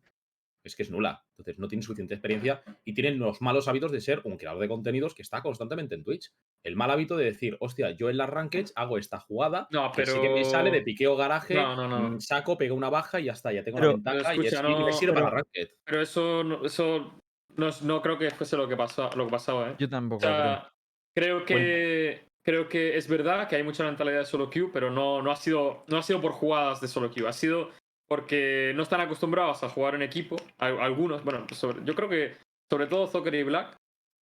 es 0.62 0.76
que 0.76 0.82
es 0.82 0.90
nula. 0.90 1.24
Entonces 1.32 1.58
no 1.58 1.68
tienen 1.68 1.82
suficiente 1.82 2.14
experiencia 2.14 2.62
y 2.84 2.92
tienen 2.94 3.18
los 3.18 3.40
malos 3.40 3.66
hábitos 3.68 3.92
de 3.92 4.00
ser 4.00 4.20
un 4.24 4.36
creador 4.36 4.60
de 4.60 4.68
contenidos 4.68 5.14
que 5.14 5.22
está 5.22 5.40
constantemente 5.42 5.94
en 5.94 6.04
Twitch. 6.04 6.30
El 6.64 6.76
mal 6.76 6.90
hábito 6.90 7.16
de 7.16 7.24
decir, 7.24 7.56
hostia, 7.60 7.92
yo 7.92 8.10
en 8.10 8.18
las 8.18 8.28
rankeds 8.28 8.72
hago 8.76 8.98
esta 8.98 9.18
jugada, 9.20 9.66
No, 9.70 9.90
que 9.92 10.02
pero. 10.02 10.12
sí 10.14 10.20
que 10.20 10.28
me 10.30 10.44
sale 10.44 10.70
de 10.70 10.82
piqueo 10.82 11.16
garaje, 11.16 11.54
No, 11.54 11.74
no, 11.76 11.88
no. 11.88 12.10
mm, 12.10 12.20
saco, 12.20 12.58
pego 12.58 12.74
una 12.76 12.90
baja 12.90 13.20
y 13.20 13.24
ya 13.24 13.32
está, 13.32 13.52
ya 13.52 13.64
tengo 13.64 13.78
Pero- 13.78 13.88
la 13.90 13.94
ventaja 13.94 14.16
pero 14.30 14.42
y, 14.42 14.46
es- 14.46 14.52
escucha, 14.52 14.70
y 14.80 14.84
me 14.84 14.92
sirve 14.92 15.12
para 15.14 15.26
pero- 15.26 15.36
la 15.36 15.42
ranked. 15.42 15.74
Pero 15.84 16.02
eso, 16.02 16.44
no- 16.44 16.64
eso 16.64 17.20
no, 17.56 18.02
creo 18.02 18.18
que 18.18 18.30
fuese 18.30 18.56
lo 18.56 18.68
que, 18.68 18.76
pasó, 18.76 19.10
lo 19.16 19.24
que 19.26 19.30
pasaba, 19.32 19.70
¿eh? 19.70 19.76
Yo 19.78 19.86
O 19.86 19.90
tampoco. 19.90 20.20
creo. 20.20 20.32
sea, 20.36 20.72
creo 21.16 21.44
que, 21.44 22.28
creo 22.44 22.68
que 22.68 22.96
es 22.96 23.08
verdad 23.08 23.48
que 23.48 23.56
hay 23.56 23.62
mucha 23.62 23.84
mentalidad 23.84 24.20
de 24.20 24.26
solo 24.26 24.48
queue, 24.50 24.70
pero 24.72 24.90
no, 24.90 25.20
no, 25.22 25.30
ha 25.30 25.36
sido, 25.36 25.84
no 25.88 25.96
ha 25.98 26.02
sido 26.02 26.20
por 26.20 26.32
jugadas 26.32 26.80
de 26.80 26.88
solo 26.88 27.10
queue. 27.10 27.28
Ha 27.28 27.32
sido 27.32 27.70
porque 28.10 28.72
no 28.74 28.82
están 28.82 29.00
acostumbrados 29.00 29.62
a 29.62 29.68
jugar 29.68 29.94
en 29.94 30.02
equipo. 30.02 30.34
Al- 30.58 30.80
Algunos, 30.80 31.22
bueno, 31.22 31.46
sobre- 31.54 31.84
yo 31.84 31.94
creo 31.94 32.08
que 32.08 32.34
sobre 32.68 32.86
todo 32.88 33.06
Zucker 33.06 33.34
y 33.34 33.42
Black. 33.44 33.76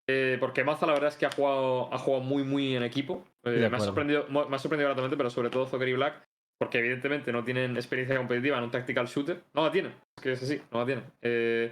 eh, 0.10 0.38
porque 0.39 0.63
Maza 0.63 0.86
la 0.86 0.94
verdad 0.94 1.10
es 1.10 1.17
que 1.17 1.25
ha 1.25 1.32
jugado, 1.32 1.94
ha 1.94 1.98
jugado 1.98 2.24
muy 2.24 2.44
muy 2.44 2.75
en 2.75 2.84
equipo. 2.84 3.25
Eh, 3.44 3.67
me, 3.70 3.75
ha 3.77 3.79
sorprendido, 3.82 4.25
me 4.29 4.56
ha 4.56 4.60
sorprendido 4.60 4.88
gratamente, 4.89 5.17
pero 5.17 5.29
sobre 5.29 5.50
todo 5.50 5.65
Zucker 5.67 5.88
y 5.89 5.94
Black. 5.94 6.25
Porque 6.60 6.79
evidentemente 6.79 7.32
no 7.34 7.44
tienen 7.44 7.75
experiencia 7.75 8.15
competitiva 8.17 8.58
en 8.58 8.63
un 8.63 8.72
tactical 8.72 9.06
shooter. 9.08 9.41
No 9.53 9.63
la 9.65 9.72
tienen. 9.72 9.94
Es 10.17 10.24
que 10.24 10.32
es 10.32 10.44
así, 10.44 10.62
no 10.72 10.79
la 10.79 10.86
tienen. 10.86 11.03
Eh, 11.22 11.72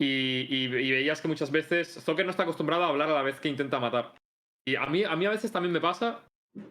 y, 0.00 0.46
y- 0.48 0.64
y 0.76 0.90
veías 0.90 1.20
que 1.20 1.28
muchas 1.28 1.50
veces 1.52 2.02
Zucker 2.04 2.24
no 2.24 2.30
está 2.32 2.42
acostumbrado 2.42 2.82
a 2.84 2.88
hablar 2.88 3.10
a 3.10 3.14
la 3.14 3.22
vez 3.22 3.38
que 3.40 3.48
intenta 3.48 3.78
matar. 3.80 4.12
Y 4.66 4.74
a 4.76 4.86
mí, 4.86 5.04
a 5.04 5.14
mí 5.16 5.26
a 5.26 5.30
veces 5.30 5.50
también 5.52 5.72
me 5.72 5.80
pasa, 5.80 6.20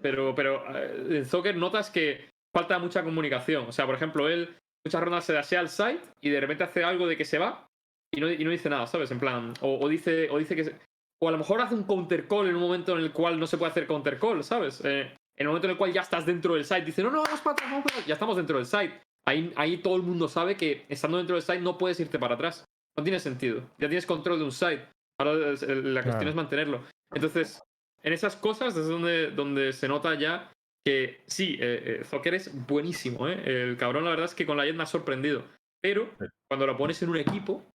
pero, 0.02 0.36
pero 0.36 0.64
en 0.78 1.26
Zucker 1.26 1.56
notas 1.56 1.90
que 1.90 2.30
falta 2.54 2.78
mucha 2.80 3.02
comunicación. 3.04 3.66
O 3.68 3.72
sea, 3.72 3.86
por 3.86 3.96
ejemplo, 3.96 4.28
él 4.30 4.56
muchas 4.86 5.02
rondas 5.04 5.26
se 5.26 5.34
dasea 5.34 5.60
al 5.60 5.70
site 5.70 6.02
y 6.22 6.30
de 6.30 6.40
repente 6.40 6.64
hace 6.64 6.84
algo 6.84 7.08
de 7.08 7.18
que 7.18 7.26
se 7.26 7.38
va 7.38 7.68
y 8.14 8.22
no, 8.22 8.32
y 8.32 8.44
no 8.44 8.52
dice 8.52 8.70
nada, 8.70 8.88
¿sabes? 8.88 9.12
En 9.12 9.20
plan, 9.20 9.54
o, 9.62 9.80
o 9.80 9.90
dice, 9.90 10.30
o 10.30 10.38
dice 10.38 10.56
que... 10.56 10.64
se- 10.66 10.76
o 11.20 11.28
a 11.28 11.32
lo 11.32 11.40
mejor 11.40 11.60
hace 11.62 11.74
un 11.74 11.84
counter 11.84 12.28
call 12.28 12.48
en 12.48 12.56
un 12.56 12.62
momento 12.62 12.96
en 12.96 13.04
el 13.04 13.12
cual 13.12 13.40
no 13.40 13.48
se 13.48 13.58
puede 13.58 13.72
hacer 13.72 13.88
counter 13.88 14.20
call, 14.20 14.44
¿sabes? 14.44 14.80
Eh, 14.86 15.02
en 15.02 15.12
el 15.38 15.48
momento 15.48 15.66
en 15.68 15.72
el 15.72 15.78
cual 15.78 15.92
ya 15.92 16.02
estás 16.02 16.26
dentro 16.28 16.54
del 16.54 16.64
site, 16.64 16.82
dice, 16.86 17.02
no, 17.02 17.10
no, 17.10 17.24
vamos 17.24 17.42
para 17.42 17.54
atrás, 17.54 17.70
vamos 17.72 17.84
para 17.86 17.96
atrás", 17.96 18.08
ya 18.08 18.14
estamos 18.14 18.38
dentro 18.38 18.58
del 18.58 18.66
site. 18.68 19.02
Ahí, 19.26 19.52
ahí 19.56 19.78
todo 19.78 19.96
el 19.96 20.04
mundo 20.04 20.28
sabe 20.30 20.56
que 20.56 20.86
estando 20.90 21.18
dentro 21.18 21.36
del 21.36 21.42
site 21.44 21.60
no 21.60 21.76
puedes 21.78 22.00
irte 22.00 22.20
para 22.20 22.36
atrás. 22.36 22.66
No 22.96 23.04
tiene 23.04 23.20
sentido. 23.20 23.62
Ya 23.80 23.88
tienes 23.90 24.06
control 24.06 24.38
de 24.40 24.46
un 24.46 24.52
site. 24.52 24.88
Ahora 25.20 25.32
el- 25.34 25.94
la 25.94 26.02
cuestión 26.04 26.04
Claro. 26.20 26.30
es 26.30 26.36
mantenerlo. 26.36 26.84
Entonces, 27.14 27.62
en 28.04 28.14
esas 28.14 28.36
cosas 28.36 28.78
es 28.78 28.88
donde, 28.88 29.32
donde 29.32 29.74
se 29.74 29.88
nota 29.88 30.14
ya 30.16 30.52
que 30.88 31.20
sí, 31.28 31.58
eh, 31.60 32.00
eh, 32.00 32.04
Zocker 32.06 32.34
es 32.36 32.66
buenísimo. 32.66 33.28
¿eh? 33.28 33.42
El 33.46 33.76
cabrón, 33.76 34.06
la 34.06 34.12
verdad 34.12 34.26
es 34.26 34.34
que 34.36 34.46
con 34.46 34.56
la 34.56 34.64
Jet 34.66 34.74
me 34.76 34.84
ha 34.84 34.86
sorprendido. 34.86 35.44
Pero 35.84 36.10
cuando 36.50 36.66
lo 36.66 36.78
pones 36.78 37.02
en 37.04 37.10
un 37.10 37.18
equipo, 37.18 37.66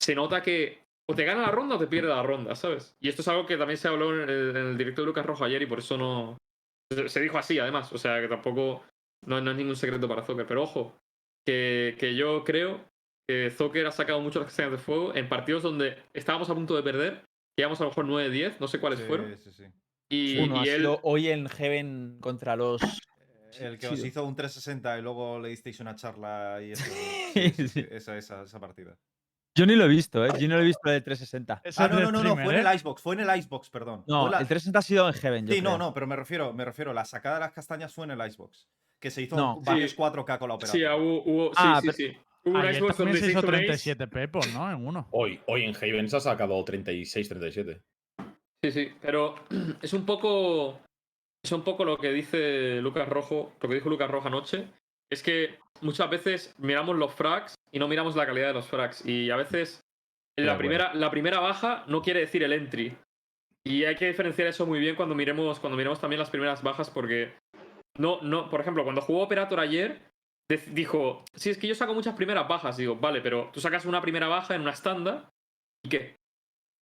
se 0.00 0.14
nota 0.14 0.40
que 0.40 0.82
o 1.06 1.14
te 1.14 1.26
gana 1.26 1.42
la 1.42 1.50
ronda 1.50 1.76
o 1.76 1.78
te 1.78 1.86
pierde 1.86 2.08
la 2.08 2.22
ronda, 2.22 2.54
¿sabes? 2.54 2.96
Y 3.00 3.10
esto 3.10 3.20
es 3.20 3.28
algo 3.28 3.44
que 3.44 3.58
también 3.58 3.76
se 3.76 3.88
habló 3.88 4.14
en 4.14 4.30
el, 4.30 4.50
en 4.50 4.56
el 4.56 4.78
directo 4.78 5.02
de 5.02 5.06
Lucas 5.06 5.26
Rojo 5.26 5.44
ayer 5.44 5.60
y 5.60 5.66
por 5.66 5.80
eso 5.80 5.98
no. 5.98 6.38
Se 7.06 7.20
dijo 7.20 7.36
así, 7.36 7.58
además. 7.58 7.92
O 7.92 7.98
sea, 7.98 8.18
que 8.22 8.28
tampoco. 8.28 8.82
No, 9.26 9.42
no 9.42 9.50
es 9.50 9.56
ningún 9.58 9.76
secreto 9.76 10.08
para 10.08 10.22
Zocker. 10.22 10.46
Pero 10.46 10.62
ojo, 10.62 10.96
que, 11.46 11.96
que 11.98 12.14
yo 12.14 12.44
creo 12.44 12.82
que 13.28 13.50
Zocker 13.50 13.86
ha 13.86 13.92
sacado 13.92 14.20
mucho 14.20 14.38
las 14.38 14.46
castañas 14.48 14.72
de 14.72 14.78
fuego 14.78 15.14
en 15.14 15.28
partidos 15.28 15.62
donde 15.62 15.98
estábamos 16.14 16.48
a 16.48 16.54
punto 16.54 16.74
de 16.76 16.82
perder. 16.82 17.24
Llevamos 17.58 17.78
a 17.80 17.84
lo 17.84 17.90
mejor 17.90 18.06
9-10, 18.06 18.58
no 18.58 18.68
sé 18.68 18.80
cuáles 18.80 19.00
Sí, 19.00 19.04
fueron. 19.06 19.36
sí, 19.38 19.52
sí. 19.52 19.64
Y, 20.14 20.38
Uno 20.38 20.60
ha 20.60 20.66
y 20.66 20.68
él. 20.68 20.76
sido 20.80 21.00
hoy 21.02 21.28
en 21.28 21.48
Heaven 21.48 22.18
contra 22.20 22.56
los. 22.56 22.80
El 23.60 23.78
que 23.78 23.86
sí, 23.86 23.94
os 23.94 24.00
sí. 24.00 24.08
hizo 24.08 24.24
un 24.24 24.34
360 24.34 24.98
y 24.98 25.02
luego 25.02 25.38
le 25.38 25.48
disteis 25.50 25.78
una 25.80 25.94
charla 25.94 26.60
y 26.62 26.72
eso. 26.72 26.84
Sí, 27.34 27.86
Esa, 27.90 28.16
esa, 28.16 28.42
esa 28.42 28.60
partida. 28.60 28.96
Yo 29.56 29.66
ni 29.66 29.76
lo 29.76 29.84
he 29.84 29.88
visto, 29.88 30.24
¿eh? 30.26 30.30
Yo 30.40 30.48
no 30.48 30.56
lo 30.56 30.62
he 30.62 30.64
visto 30.66 30.90
el 30.90 31.02
360. 31.02 31.62
Ese 31.64 31.80
Ah, 31.82 31.86
no, 31.88 32.00
no, 32.00 32.10
no, 32.10 32.22
no, 32.24 32.34
fue 32.34 32.54
en 32.58 32.66
¿eh? 32.66 32.68
el 32.68 32.74
Icebox, 32.76 33.02
fue 33.02 33.14
en 33.14 33.20
el 33.20 33.36
Icebox, 33.38 33.70
perdón. 33.70 34.02
No, 34.08 34.28
la- 34.28 34.38
el 34.40 34.46
360 34.48 34.78
ha 34.78 34.82
sido 34.82 35.08
en 35.08 35.14
Heaven. 35.14 35.46
yo 35.46 35.54
Sí, 35.54 35.60
no, 35.60 35.70
creo. 35.70 35.78
no, 35.78 35.94
pero 35.94 36.06
me 36.08 36.16
refiero, 36.16 36.52
me 36.52 36.64
refiero, 36.64 36.92
la 36.92 37.04
sacada 37.04 37.36
de 37.36 37.40
las 37.42 37.52
castañas 37.52 37.94
fue 37.94 38.04
en 38.06 38.10
el 38.12 38.26
Icebox. 38.26 38.68
Que 38.98 39.10
se 39.12 39.22
hizo 39.22 39.36
No. 39.36 39.60
varios 39.60 39.92
Sí. 39.92 39.96
4K 39.96 40.38
con 40.38 40.48
la 40.48 40.54
operación. 40.56 40.82
Sí, 40.82 41.00
hubo. 41.00 41.22
hubo- 41.24 41.46
sí, 41.50 41.54
Ah, 41.58 41.78
sí, 41.80 41.86
pero- 41.86 41.96
sí. 41.96 42.16
Hubo 42.46 42.50
un 42.56 42.62
también 42.62 42.80
donde 42.80 43.12
se 43.14 43.20
se 43.20 43.30
hizo 43.30 43.38
hizo 43.38 43.48
un 43.48 43.54
ace. 43.54 43.64
37 43.64 44.06
pepos, 44.08 44.52
¿no? 44.52 44.70
En 44.70 44.86
uno. 44.86 45.08
Hoy, 45.12 45.40
hoy 45.46 45.64
en 45.64 45.74
Haven 45.76 46.08
se 46.10 46.16
ha 46.16 46.20
sacado 46.20 46.62
36-37. 46.64 47.80
Sí, 48.64 48.72
sí, 48.72 48.94
pero 49.02 49.34
es 49.82 49.92
un 49.92 50.06
poco. 50.06 50.80
Es 51.44 51.52
un 51.52 51.62
poco 51.62 51.84
lo 51.84 51.98
que 51.98 52.10
dice 52.12 52.80
Lucas 52.80 53.06
Rojo, 53.06 53.52
lo 53.60 53.68
que 53.68 53.74
dijo 53.74 53.90
Lucas 53.90 54.10
Rojo 54.10 54.28
anoche. 54.28 54.68
Es 55.10 55.22
que 55.22 55.58
muchas 55.82 56.08
veces 56.08 56.54
miramos 56.56 56.96
los 56.96 57.12
frags 57.12 57.54
y 57.70 57.78
no 57.78 57.88
miramos 57.88 58.16
la 58.16 58.24
calidad 58.24 58.46
de 58.46 58.54
los 58.54 58.66
frags. 58.66 59.04
Y 59.04 59.30
a 59.30 59.36
veces 59.36 59.82
la 60.38 60.56
primera, 60.56 60.94
la 60.94 61.10
primera 61.10 61.40
baja 61.40 61.84
no 61.88 62.00
quiere 62.00 62.20
decir 62.20 62.42
el 62.42 62.54
entry. 62.54 62.96
Y 63.64 63.84
hay 63.84 63.96
que 63.96 64.06
diferenciar 64.06 64.48
eso 64.48 64.64
muy 64.64 64.78
bien 64.78 64.96
cuando 64.96 65.14
miremos, 65.14 65.60
cuando 65.60 65.76
miremos 65.76 66.00
también 66.00 66.20
las 66.20 66.30
primeras 66.30 66.62
bajas, 66.62 66.88
porque 66.88 67.34
no, 67.98 68.22
no, 68.22 68.48
por 68.48 68.62
ejemplo, 68.62 68.82
cuando 68.82 69.02
jugó 69.02 69.24
Operator 69.24 69.60
ayer, 69.60 70.00
dijo, 70.72 71.22
sí, 71.34 71.50
es 71.50 71.58
que 71.58 71.66
yo 71.66 71.74
saco 71.74 71.92
muchas 71.92 72.16
primeras 72.16 72.48
bajas. 72.48 72.78
Digo, 72.78 72.96
vale, 72.96 73.20
pero 73.20 73.50
tú 73.52 73.60
sacas 73.60 73.84
una 73.84 74.00
primera 74.00 74.28
baja 74.28 74.54
en 74.54 74.62
una 74.62 74.70
estándar, 74.70 75.28
¿y 75.84 75.90
qué? 75.90 76.16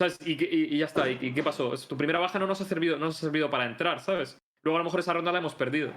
¿Sabes? 0.02 0.18
¿Y, 0.26 0.78
ya 0.78 0.86
está. 0.86 1.08
¿Y, 1.08 1.32
qué 1.32 1.44
pasó? 1.44 1.72
Tu 1.88 1.96
primera 1.96 2.18
baja 2.18 2.36
no 2.40 2.48
nos 2.48 2.60
ha 2.60 2.64
servido, 2.64 2.98
no 2.98 3.06
nos 3.06 3.18
ha 3.18 3.20
servido 3.20 3.48
para 3.48 3.66
entrar, 3.66 4.00
¿sabes? 4.00 4.36
Luego 4.64 4.76
a 4.76 4.80
lo 4.80 4.84
mejor 4.84 4.98
esa 4.98 5.12
ronda 5.12 5.30
la 5.30 5.38
hemos 5.38 5.54
perdido. 5.54 5.92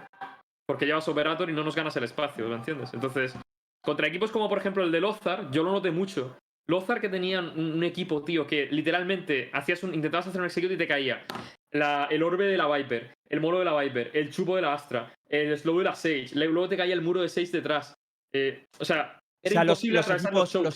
Porque 0.68 0.86
llevas 0.86 1.08
Operator 1.08 1.50
y 1.50 1.54
no 1.54 1.64
nos 1.64 1.76
ganas 1.76 1.98
el 1.98 2.04
espacio, 2.04 2.48
¿lo 2.48 2.56
entiendes? 2.56 2.94
Entonces, 2.94 3.36
contra 3.82 4.08
equipos 4.08 4.32
como 4.32 4.48
por 4.48 4.60
ejemplo 4.60 4.84
el 4.84 4.92
de 4.92 5.02
Lozar, 5.02 5.50
yo 5.50 5.64
lo 5.64 5.72
noté 5.72 5.90
mucho. 5.90 6.38
Lozar 6.68 7.02
que 7.02 7.10
tenían 7.10 7.60
un, 7.60 7.84
equipo, 7.84 8.24
tío, 8.24 8.46
que 8.46 8.68
literalmente 8.68 9.50
hacías 9.54 9.82
un, 9.82 9.96
intentabas 9.96 10.28
hacer 10.28 10.40
un 10.40 10.46
execute 10.46 10.76
y 10.76 10.78
te 10.78 10.88
caía. 10.88 11.26
El 11.72 12.22
orbe 12.22 12.46
de 12.46 12.58
la 12.58 12.68
Viper, 12.68 13.16
el 13.28 13.42
moro 13.42 13.58
de 13.58 13.66
la 13.66 13.80
Viper, 13.82 14.12
el 14.14 14.32
chupo 14.32 14.56
de 14.56 14.62
la 14.62 14.74
Astra, 14.76 15.16
el 15.28 15.58
slow 15.58 15.80
de 15.80 15.84
la 15.84 15.96
Sage, 15.96 16.30
luego 16.36 16.70
te 16.70 16.78
caía 16.78 16.94
el 16.94 17.02
muro 17.02 17.24
de 17.24 17.30
6 17.30 17.52
detrás. 17.52 17.96
Eh, 18.34 18.66
o 18.80 18.86
sea, 18.86 19.20
O 19.46 19.48
era 19.48 19.54
sea, 19.54 19.64
los, 19.64 19.84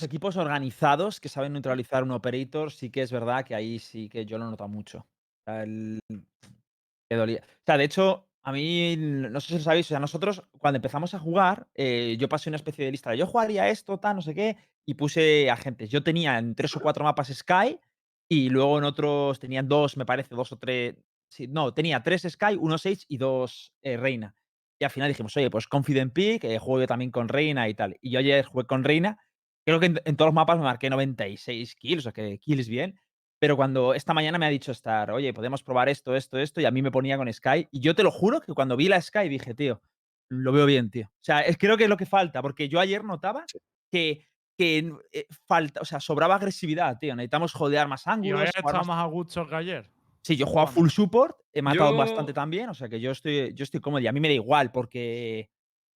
equipos, 0.04 0.36
los 0.36 0.46
organizados 0.46 1.20
que 1.20 1.28
saben 1.28 1.54
neutralizar 1.54 2.04
un 2.04 2.12
operator, 2.12 2.72
sí 2.72 2.92
que 2.92 3.02
es 3.02 3.12
verdad 3.12 3.44
que 3.44 3.56
ahí 3.56 3.80
sí 3.80 4.10
que 4.10 4.26
yo 4.26 4.38
lo 4.38 4.46
noto 4.46 4.68
mucho. 4.68 5.00
O 5.00 5.44
sea, 5.46 5.64
el- 5.64 6.00
que 7.10 7.18
dolía. 7.18 7.42
O 7.44 7.66
sea, 7.66 7.78
de 7.78 7.86
hecho, 7.86 8.28
a 8.44 8.52
mí, 8.52 8.96
no 8.96 9.40
sé 9.42 9.48
si 9.48 9.54
lo 9.56 9.60
sabéis, 9.62 9.88
o 9.88 9.90
sea, 9.90 10.00
nosotros 10.00 10.44
cuando 10.60 10.78
empezamos 10.78 11.16
a 11.16 11.20
jugar, 11.20 11.68
eh, 11.74 12.16
yo 12.20 12.30
pasé 12.30 12.52
una 12.52 12.58
especie 12.58 12.86
de 12.86 12.92
lista 12.92 13.10
de 13.10 13.18
yo 13.18 13.26
jugaría 13.26 13.70
esto, 13.70 13.98
tal, 13.98 14.18
no 14.18 14.22
sé 14.22 14.36
qué, 14.36 14.56
y 14.86 14.94
puse 14.94 15.50
agentes. 15.50 15.90
Yo 15.90 16.04
tenía 16.04 16.38
en 16.38 16.54
tres 16.54 16.76
o 16.76 16.80
cuatro 16.80 17.04
mapas 17.04 17.34
Sky 17.34 17.80
y 18.30 18.50
luego 18.50 18.78
en 18.78 18.84
otros 18.84 19.40
tenían 19.40 19.68
dos, 19.68 19.98
me 19.98 20.06
parece, 20.06 20.36
dos 20.36 20.52
o 20.52 20.58
tres. 20.58 20.96
Sí, 21.28 21.48
no, 21.48 21.74
tenía 21.74 22.04
tres 22.04 22.28
Sky, 22.30 22.56
uno 22.60 22.78
Sage 22.78 23.06
y 23.08 23.18
dos 23.18 23.74
eh, 23.82 23.98
Reina. 23.98 24.36
Y 24.80 24.86
al 24.86 24.92
final 24.92 25.10
dijimos, 25.10 25.36
oye, 25.36 25.50
pues 25.50 25.68
Confident 25.68 26.14
Peak, 26.14 26.44
eh, 26.46 26.58
juego 26.58 26.82
yo 26.82 26.88
también 26.88 27.12
con 27.12 27.28
Reina 27.28 27.68
y 27.68 27.74
tal. 27.74 27.98
Y 28.02 28.12
yo 28.12 28.20
ayer 28.20 28.46
jugué 28.46 28.66
con 28.66 28.84
Reina. 28.84 29.18
Creo 29.66 29.80
que 29.80 29.88
en, 29.88 30.02
en 30.06 30.16
todos 30.16 30.30
los 30.30 30.34
mapas 30.36 30.58
me 30.58 30.64
marqué 30.64 30.90
96 30.90 31.76
kills, 31.76 32.00
o 32.00 32.04
sea 32.04 32.12
que 32.14 32.40
kills 32.40 32.70
bien. 32.70 33.00
Pero 33.42 33.56
cuando 33.56 33.94
esta 33.94 34.14
mañana 34.14 34.38
me 34.38 34.46
ha 34.46 34.50
dicho 34.50 34.72
Star, 34.72 35.12
oye, 35.12 35.34
podemos 35.34 35.64
probar 35.64 35.90
esto, 35.90 36.16
esto, 36.16 36.40
esto, 36.40 36.60
y 36.62 36.66
a 36.66 36.72
mí 36.72 36.82
me 36.82 36.92
ponía 36.92 37.18
con 37.18 37.32
Sky. 37.32 37.68
Y 37.72 37.80
yo 37.82 37.94
te 37.96 38.04
lo 38.04 38.12
juro 38.12 38.42
que 38.42 38.54
cuando 38.54 38.76
vi 38.78 38.88
la 38.90 39.02
Sky 39.02 39.30
dije, 39.30 39.54
tío, 39.54 39.82
lo 40.30 40.52
veo 40.52 40.66
bien, 40.66 40.90
tío. 40.90 41.08
O 41.08 41.24
sea, 41.24 41.42
es, 41.42 41.58
creo 41.58 41.76
que 41.78 41.84
es 41.84 41.90
lo 41.90 41.98
que 41.98 42.06
falta, 42.06 42.42
porque 42.42 42.68
yo 42.70 42.80
ayer 42.80 43.04
notaba 43.04 43.46
que, 43.92 44.28
que 44.58 44.94
eh, 45.14 45.26
falta, 45.48 45.80
o 45.82 45.86
sea, 45.86 46.00
sobraba 46.00 46.36
agresividad, 46.36 46.98
tío. 47.00 47.16
Necesitamos 47.16 47.54
jodear 47.54 47.88
más 47.88 48.06
Y 48.08 48.10
ángulos. 48.10 48.44
está 48.44 48.62
más- 48.62 48.88
más 48.88 49.04
a 49.04 49.08
gusto 49.08 49.48
que 49.48 49.56
ayer. 49.56 49.90
Sí, 50.24 50.36
yo 50.36 50.46
he 50.46 50.50
jugado 50.50 50.68
full 50.68 50.90
support, 50.90 51.38
he 51.54 51.62
matado 51.62 51.92
Yo- 51.92 51.98
bastante 51.98 52.34
también, 52.34 52.70
o 52.70 52.74
sea 52.74 52.90
que 52.90 53.00
yo 53.00 53.12
estoy, 53.12 53.54
yo 53.54 53.64
estoy 53.64 53.80
cómodo 53.80 54.02
y 54.02 54.08
a 54.08 54.12
mí 54.12 54.20
me 54.20 54.28
da 54.28 54.34
igual 54.34 54.72
porque 54.72 55.50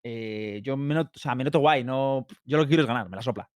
eh, 0.05 0.61
yo 0.63 0.77
me 0.77 0.95
noto, 0.95 1.11
o 1.15 1.19
sea, 1.19 1.35
me 1.35 1.45
noto 1.45 1.59
guay, 1.61 1.85
no, 1.85 2.27
yo 2.45 2.57
lo 2.57 2.63
que 2.65 2.69
quiero 2.69 2.83
es 2.83 2.89
ganar, 2.89 3.09
me 3.09 3.17
la 3.17 3.23
sopla. 3.23 3.49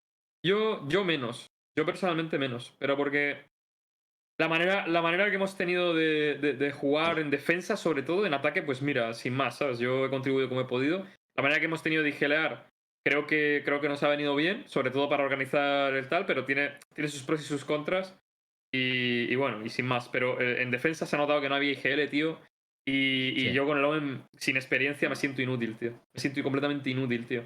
Yo, 0.44 0.86
yo 0.88 1.04
menos. 1.04 1.50
Yo 1.78 1.84
personalmente 1.84 2.38
menos. 2.38 2.74
Pero 2.78 2.96
porque 2.96 3.46
la 4.38 4.48
manera, 4.48 4.86
la 4.86 5.02
manera 5.02 5.28
que 5.28 5.36
hemos 5.36 5.56
tenido 5.56 5.94
de, 5.94 6.34
de- 6.36 6.52
de 6.54 6.72
jugar 6.72 7.18
en 7.18 7.30
defensa, 7.30 7.76
sobre 7.76 8.02
todo 8.02 8.26
en 8.26 8.34
ataque, 8.34 8.62
pues 8.62 8.80
mira, 8.82 9.12
sin 9.14 9.34
más, 9.34 9.58
¿sabes? 9.58 9.78
Yo 9.78 10.04
he 10.06 10.10
contribuido 10.10 10.48
como 10.48 10.60
he 10.60 10.66
podido. 10.66 11.04
La 11.36 11.42
manera 11.42 11.58
que 11.60 11.66
hemos 11.66 11.82
tenido 11.82 12.02
de 12.02 12.12
gelear, 12.12 12.68
creo 13.04 13.26
que, 13.26 13.62
creo 13.64 13.80
que 13.80 13.88
nos 13.88 14.02
ha 14.02 14.08
venido 14.08 14.34
bien, 14.36 14.64
sobre 14.68 14.90
todo 14.90 15.08
para 15.08 15.24
organizar 15.24 15.94
el 15.94 16.08
tal, 16.08 16.26
pero 16.26 16.44
tiene, 16.44 16.78
tiene 16.94 17.08
sus 17.08 17.22
pros 17.22 17.40
y 17.40 17.44
sus 17.44 17.64
contras. 17.64 18.16
Y, 18.72 19.32
y 19.32 19.34
bueno, 19.36 19.64
y 19.64 19.68
sin 19.70 19.86
más. 19.86 20.08
Pero 20.08 20.40
eh, 20.40 20.62
en 20.62 20.70
defensa 20.70 21.06
se 21.06 21.16
ha 21.16 21.18
notado 21.18 21.40
que 21.40 21.48
no 21.48 21.54
había 21.54 21.72
IGL, 21.72 22.08
tío. 22.10 22.40
Y, 22.88 23.28
y 23.36 23.40
Sí. 23.48 23.52
yo 23.52 23.66
con 23.66 23.78
el 23.78 23.84
Omen 23.84 24.22
sin 24.38 24.56
experiencia 24.56 25.08
me 25.08 25.16
siento 25.16 25.42
inútil, 25.42 25.76
tío. 25.76 25.92
Me 26.14 26.20
siento 26.20 26.42
completamente 26.42 26.90
inútil, 26.90 27.26
tío. 27.26 27.44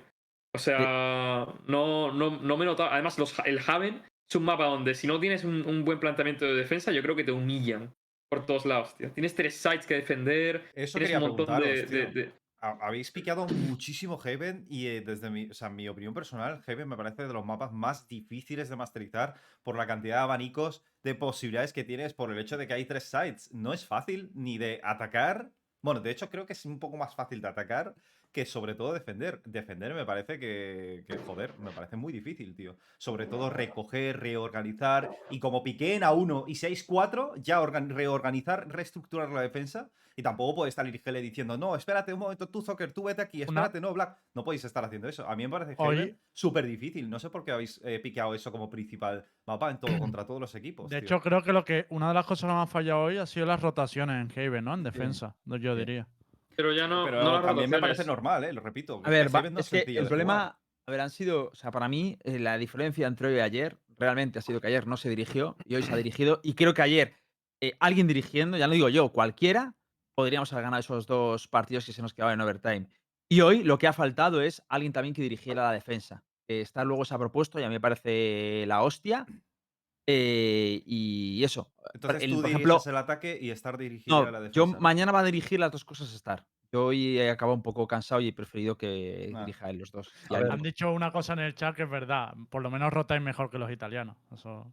O 0.55 0.59
sea, 0.59 1.47
no, 1.67 2.13
no, 2.13 2.41
no 2.41 2.57
me 2.57 2.65
he 2.65 2.67
notado. 2.67 2.91
Además, 2.91 3.19
los, 3.19 3.39
el 3.45 3.61
Haven 3.67 4.03
es 4.29 4.37
un 4.37 4.45
mapa 4.45 4.67
donde 4.67 4.95
si 4.95 5.07
no 5.07 5.21
tienes 5.21 5.45
un, 5.45 5.65
un 5.67 5.85
buen 5.85 6.01
planteamiento 6.01 6.45
de 6.45 6.55
defensa, 6.55 6.93
yo 6.93 7.03
creo 7.03 7.15
que 7.17 7.25
te 7.25 7.33
humillan 7.33 7.95
por 8.29 8.45
todos 8.47 8.67
lados, 8.67 8.97
tío. 8.97 9.11
Tienes 9.13 9.35
tres 9.35 9.55
sites 9.57 9.87
que 9.87 9.95
defender. 9.95 10.71
Eso 10.75 10.99
tienes 10.99 11.17
un 11.17 11.29
montón 11.29 11.61
de, 11.63 12.33
habéis 12.61 13.11
picado 13.11 13.47
muchísimo 13.47 14.19
Heaven 14.19 14.67
y 14.69 14.87
eh, 14.87 15.01
desde 15.01 15.31
mi, 15.31 15.51
o 15.51 15.55
sea, 15.55 15.71
mi 15.71 15.89
opinión 15.89 16.13
personal, 16.13 16.63
Heaven 16.63 16.89
me 16.89 16.97
parece 16.97 17.27
de 17.27 17.33
los 17.33 17.45
mapas 17.45 17.73
más 17.73 18.07
difíciles 18.07 18.69
de 18.69 18.77
masterizar 18.77 19.35
por 19.63 19.77
la 19.77 19.87
cantidad 19.87 20.17
de 20.17 20.23
abanicos 20.23 20.83
de 21.03 21.15
posibilidades 21.15 21.73
que 21.73 21.85
tienes 21.85 22.13
por 22.13 22.31
el 22.31 22.39
hecho 22.39 22.59
de 22.59 22.67
que 22.67 22.75
hay 22.75 22.85
tres 22.85 23.05
sites. 23.05 23.53
No 23.53 23.73
es 23.73 23.87
fácil 23.87 24.31
ni 24.35 24.59
de 24.59 24.81
atacar. 24.85 25.53
Bueno, 25.81 26.01
de 26.01 26.11
hecho 26.11 26.29
creo 26.29 26.45
que 26.45 26.53
es 26.53 26.67
un 26.67 26.79
poco 26.79 26.97
más 26.97 27.15
fácil 27.15 27.41
de 27.41 27.49
atacar 27.49 27.95
que 28.33 28.47
sobre 28.47 28.75
todo 28.75 28.93
defender. 28.93 29.43
Defender 29.45 29.95
me 29.95 30.05
parece 30.05 30.39
que, 30.39 31.05
que, 31.07 31.17
joder, 31.19 31.55
me 31.59 31.71
parece 31.71 31.97
muy 31.97 32.13
difícil, 32.13 32.55
tío. 32.55 32.77
Sobre 32.99 33.27
todo 33.27 33.51
recoger, 33.51 34.21
reorganizar 34.21 35.11
y 35.31 35.41
como 35.41 35.63
piqueen 35.63 36.05
a 36.05 36.13
uno 36.13 36.45
y 36.47 36.55
seis 36.55 36.85
cuatro, 36.85 37.35
ya 37.37 37.61
organ- 37.61 37.91
reorganizar, 37.91 38.69
reestructurar 38.69 39.31
la 39.31 39.43
defensa. 39.43 39.91
Y 40.17 40.23
tampoco 40.23 40.57
puede 40.57 40.69
estar 40.69 40.87
Irgele 40.87 41.23
diciendo, 41.23 41.57
no, 41.57 41.75
espérate 41.77 42.13
un 42.13 42.19
momento, 42.19 42.47
tú, 42.49 42.61
Zucker, 42.61 42.93
tú 42.93 43.05
vete 43.05 43.23
aquí, 43.23 43.41
espérate, 43.43 43.81
no, 43.81 43.95
Black. 43.95 44.19
No 44.35 44.45
podéis 44.45 44.65
estar 44.65 44.85
haciendo 44.85 45.09
eso. 45.09 45.27
A 45.27 45.35
mí 45.35 45.45
me 45.45 45.49
parece 45.51 45.77
súper 46.33 46.67
difícil. 46.67 47.09
No 47.09 47.19
sé 47.19 47.31
por 47.31 47.43
qué 47.45 47.53
habéis 47.53 47.81
eh, 47.85 48.01
piqueado 48.01 48.35
eso 48.35 48.53
como 48.53 48.69
principal 48.69 49.25
mapa 49.47 49.71
en 49.71 49.79
todo, 49.79 49.99
contra 49.99 50.27
todos 50.27 50.41
los 50.41 50.55
equipos. 50.55 50.91
De 50.91 50.99
tío. 51.01 51.07
hecho, 51.07 51.21
creo 51.21 51.43
que 51.43 51.53
lo 51.53 51.65
que 51.65 51.87
una 51.91 52.09
de 52.09 52.15
las 52.15 52.27
cosas 52.27 52.49
que 52.49 52.55
me 52.55 52.61
han 52.61 52.69
fallado 52.69 53.03
hoy 53.05 53.17
ha 53.19 53.25
sido 53.25 53.47
las 53.47 53.63
rotaciones 53.63 54.17
en 54.37 54.39
Haven, 54.47 54.65
¿no? 54.65 54.75
En 54.75 54.83
defensa, 54.83 55.37
yo 55.47 55.75
Sí. 55.75 56.05
Pero 56.61 56.73
ya 56.73 56.87
no. 56.89 57.05
Pero 57.05 57.23
no 57.23 57.33
las 57.35 57.45
también 57.45 57.71
me 57.71 57.79
parece 57.81 58.05
normal, 58.05 58.45
¿eh? 58.45 58.53
Lo 58.53 58.61
repito. 58.61 59.01
A 59.05 59.11
ver, 59.11 59.35
va- 59.35 59.41
es 59.59 59.69
que 59.71 59.85
el 59.99 60.07
problema, 60.07 60.35
jugar. 60.35 60.57
a 60.87 60.91
ver, 60.91 61.01
han 61.01 61.11
sido, 61.11 61.49
o 61.53 61.55
sea, 61.55 61.71
para 61.71 61.89
mí 61.89 62.19
eh, 62.25 62.39
la 62.39 62.59
diferencia 62.59 63.07
entre 63.07 63.29
hoy 63.29 63.35
y 63.37 63.41
ayer 63.41 63.79
realmente 63.99 64.39
ha 64.39 64.43
sido 64.43 64.61
que 64.61 64.67
ayer 64.69 64.87
no 64.87 64.97
se 64.97 65.09
dirigió 65.09 65.57
y 65.65 65.75
hoy 65.75 65.83
se 65.83 65.93
ha 65.93 65.97
dirigido. 65.97 66.41
Y 66.43 66.55
creo 66.55 66.75
que 66.75 66.83
ayer 66.83 67.15
eh, 67.61 67.75
alguien 67.81 68.07
dirigiendo, 68.07 68.57
ya 68.57 68.67
no 68.67 68.73
digo 68.75 68.89
yo, 68.89 69.11
cualquiera, 69.11 69.75
podríamos 70.15 70.53
haber 70.53 70.65
ganado 70.65 70.81
esos 70.81 71.07
dos 71.07 71.49
partidos 71.49 71.85
que 71.87 71.93
se 71.93 72.03
nos 72.03 72.13
quedaban 72.15 72.35
en 72.35 72.41
overtime. 72.43 72.87
Y 73.29 73.43
hoy 73.43 73.63
lo 73.63 73.79
que 73.79 73.87
ha 73.87 73.93
faltado 73.93 74.43
es 74.43 74.63
alguien 74.69 74.93
también 74.93 75.15
que 75.15 75.23
dirigiera 75.23 75.63
la 75.65 75.73
defensa. 75.73 76.25
Eh, 76.49 76.63
Star 76.63 76.85
luego 76.87 77.05
se 77.05 77.15
ha 77.15 77.19
propuesto 77.19 77.61
y 77.61 77.63
a 77.63 77.69
mí 77.69 77.75
me 77.75 77.81
parece 77.81 78.65
la 78.67 78.83
hostia. 78.83 79.25
Eh, 80.07 80.83
y 80.87 81.43
eso. 81.45 81.71
Entonces 81.95 82.23
el- 82.23 82.31
tú 82.31 82.37
por 82.37 82.45
diriges 82.47 82.67
ejemplo, 82.67 82.83
el 82.91 82.97
ataque 82.97 83.39
y 83.41 83.51
estar 83.51 83.79
dirigido 83.79 84.19
a 84.19 84.31
la 84.31 84.41
defensa. 84.41 84.53
yo 84.53 84.67
mañana 84.67 85.13
va 85.13 85.21
a 85.21 85.25
dirigir 85.25 85.61
las 85.61 85.71
dos 85.71 85.85
cosas 85.85 86.13
Star. 86.15 86.45
Yo 86.73 86.87
hoy 86.87 87.19
he 87.19 87.31
acabado 87.31 87.57
un 87.57 87.63
poco 87.63 87.87
cansado 87.89 88.21
y 88.21 88.29
he 88.29 88.33
preferido 88.33 88.77
que 88.77 89.33
Ah. 89.35 89.41
dirija 89.41 89.71
él 89.71 89.79
los 89.79 89.91
dos. 89.91 90.13
Han 90.31 90.63
dicho 90.63 90.93
una 90.93 91.11
cosa 91.13 91.33
en 91.33 91.41
el 91.41 91.55
chat 91.55 91.75
que 91.75 91.83
es 91.83 91.91
verdad. 91.91 92.33
Por 92.49 92.63
lo 92.63 92.71
menos 92.71 92.93
rotáis 92.93 93.21
mejor 93.23 93.51
que 93.51 93.59
los 93.59 93.71
italianos. 93.73 94.17
Eso. 94.33 94.73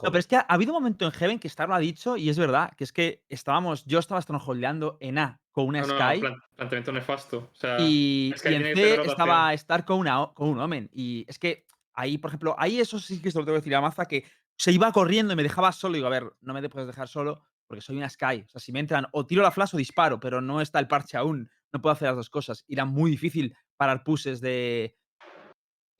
No, 0.00 0.10
pero 0.12 0.18
es 0.20 0.28
que 0.28 0.36
ha, 0.36 0.46
ha 0.48 0.54
habido 0.54 0.72
un 0.72 0.80
momento 0.80 1.04
en 1.06 1.10
Heaven 1.10 1.40
que 1.40 1.48
Star 1.48 1.68
lo 1.68 1.74
ha 1.74 1.80
dicho 1.80 2.16
y 2.16 2.28
es 2.28 2.38
verdad, 2.38 2.72
que 2.76 2.84
es 2.84 2.92
que 2.92 3.24
estábamos, 3.28 3.84
yo 3.84 3.98
estaba 3.98 4.22
strongholdeando 4.22 4.96
en 5.00 5.18
A 5.18 5.40
con 5.50 5.66
una 5.66 5.80
No, 5.80 5.88
no, 5.88 5.94
Sky 5.98 6.20
plan- 6.20 6.40
planteamiento 6.54 6.92
nefasto. 6.92 7.38
O 7.52 7.54
sea, 7.56 7.78
y, 7.80 8.32
Sky 8.36 8.48
y 8.50 8.54
en 8.54 8.76
C 8.76 9.02
estaba 9.02 9.52
Star 9.54 9.84
con, 9.84 9.98
una, 9.98 10.30
con 10.34 10.50
un 10.50 10.60
Omen. 10.60 10.88
Y 10.94 11.24
es 11.26 11.40
que 11.40 11.64
ahí, 11.98 12.16
por 12.18 12.30
ejemplo, 12.30 12.54
ahí 12.58 12.80
eso 12.80 12.98
sí 12.98 13.20
que 13.20 13.30
se 13.30 13.38
lo 13.38 13.44
tengo 13.44 13.56
que 13.56 13.60
decir 13.62 13.74
a 13.74 13.80
Maza, 13.80 14.06
que 14.06 14.24
se 14.56 14.72
iba 14.72 14.90
corriendo 14.92 15.32
y 15.32 15.36
me 15.36 15.42
dejaba 15.42 15.72
solo. 15.72 15.94
Y 15.94 15.98
digo, 15.98 16.06
a 16.06 16.10
ver, 16.10 16.32
no 16.40 16.54
me 16.54 16.68
puedes 16.68 16.86
dejar 16.86 17.08
solo 17.08 17.42
porque 17.66 17.82
soy 17.82 17.96
una 17.96 18.08
Sky. 18.08 18.44
O 18.46 18.48
sea, 18.48 18.60
si 18.60 18.72
me 18.72 18.80
entran 18.80 19.06
o 19.12 19.26
tiro 19.26 19.42
la 19.42 19.50
flash 19.50 19.74
o 19.74 19.76
disparo, 19.78 20.18
pero 20.18 20.40
no 20.40 20.60
está 20.60 20.78
el 20.78 20.88
parche 20.88 21.16
aún. 21.16 21.50
No 21.72 21.82
puedo 21.82 21.92
hacer 21.92 22.08
las 22.08 22.16
dos 22.16 22.30
cosas. 22.30 22.64
Y 22.66 22.74
era 22.74 22.84
muy 22.86 23.10
difícil 23.10 23.54
parar 23.76 24.02
pushes 24.04 24.40
de... 24.40 24.96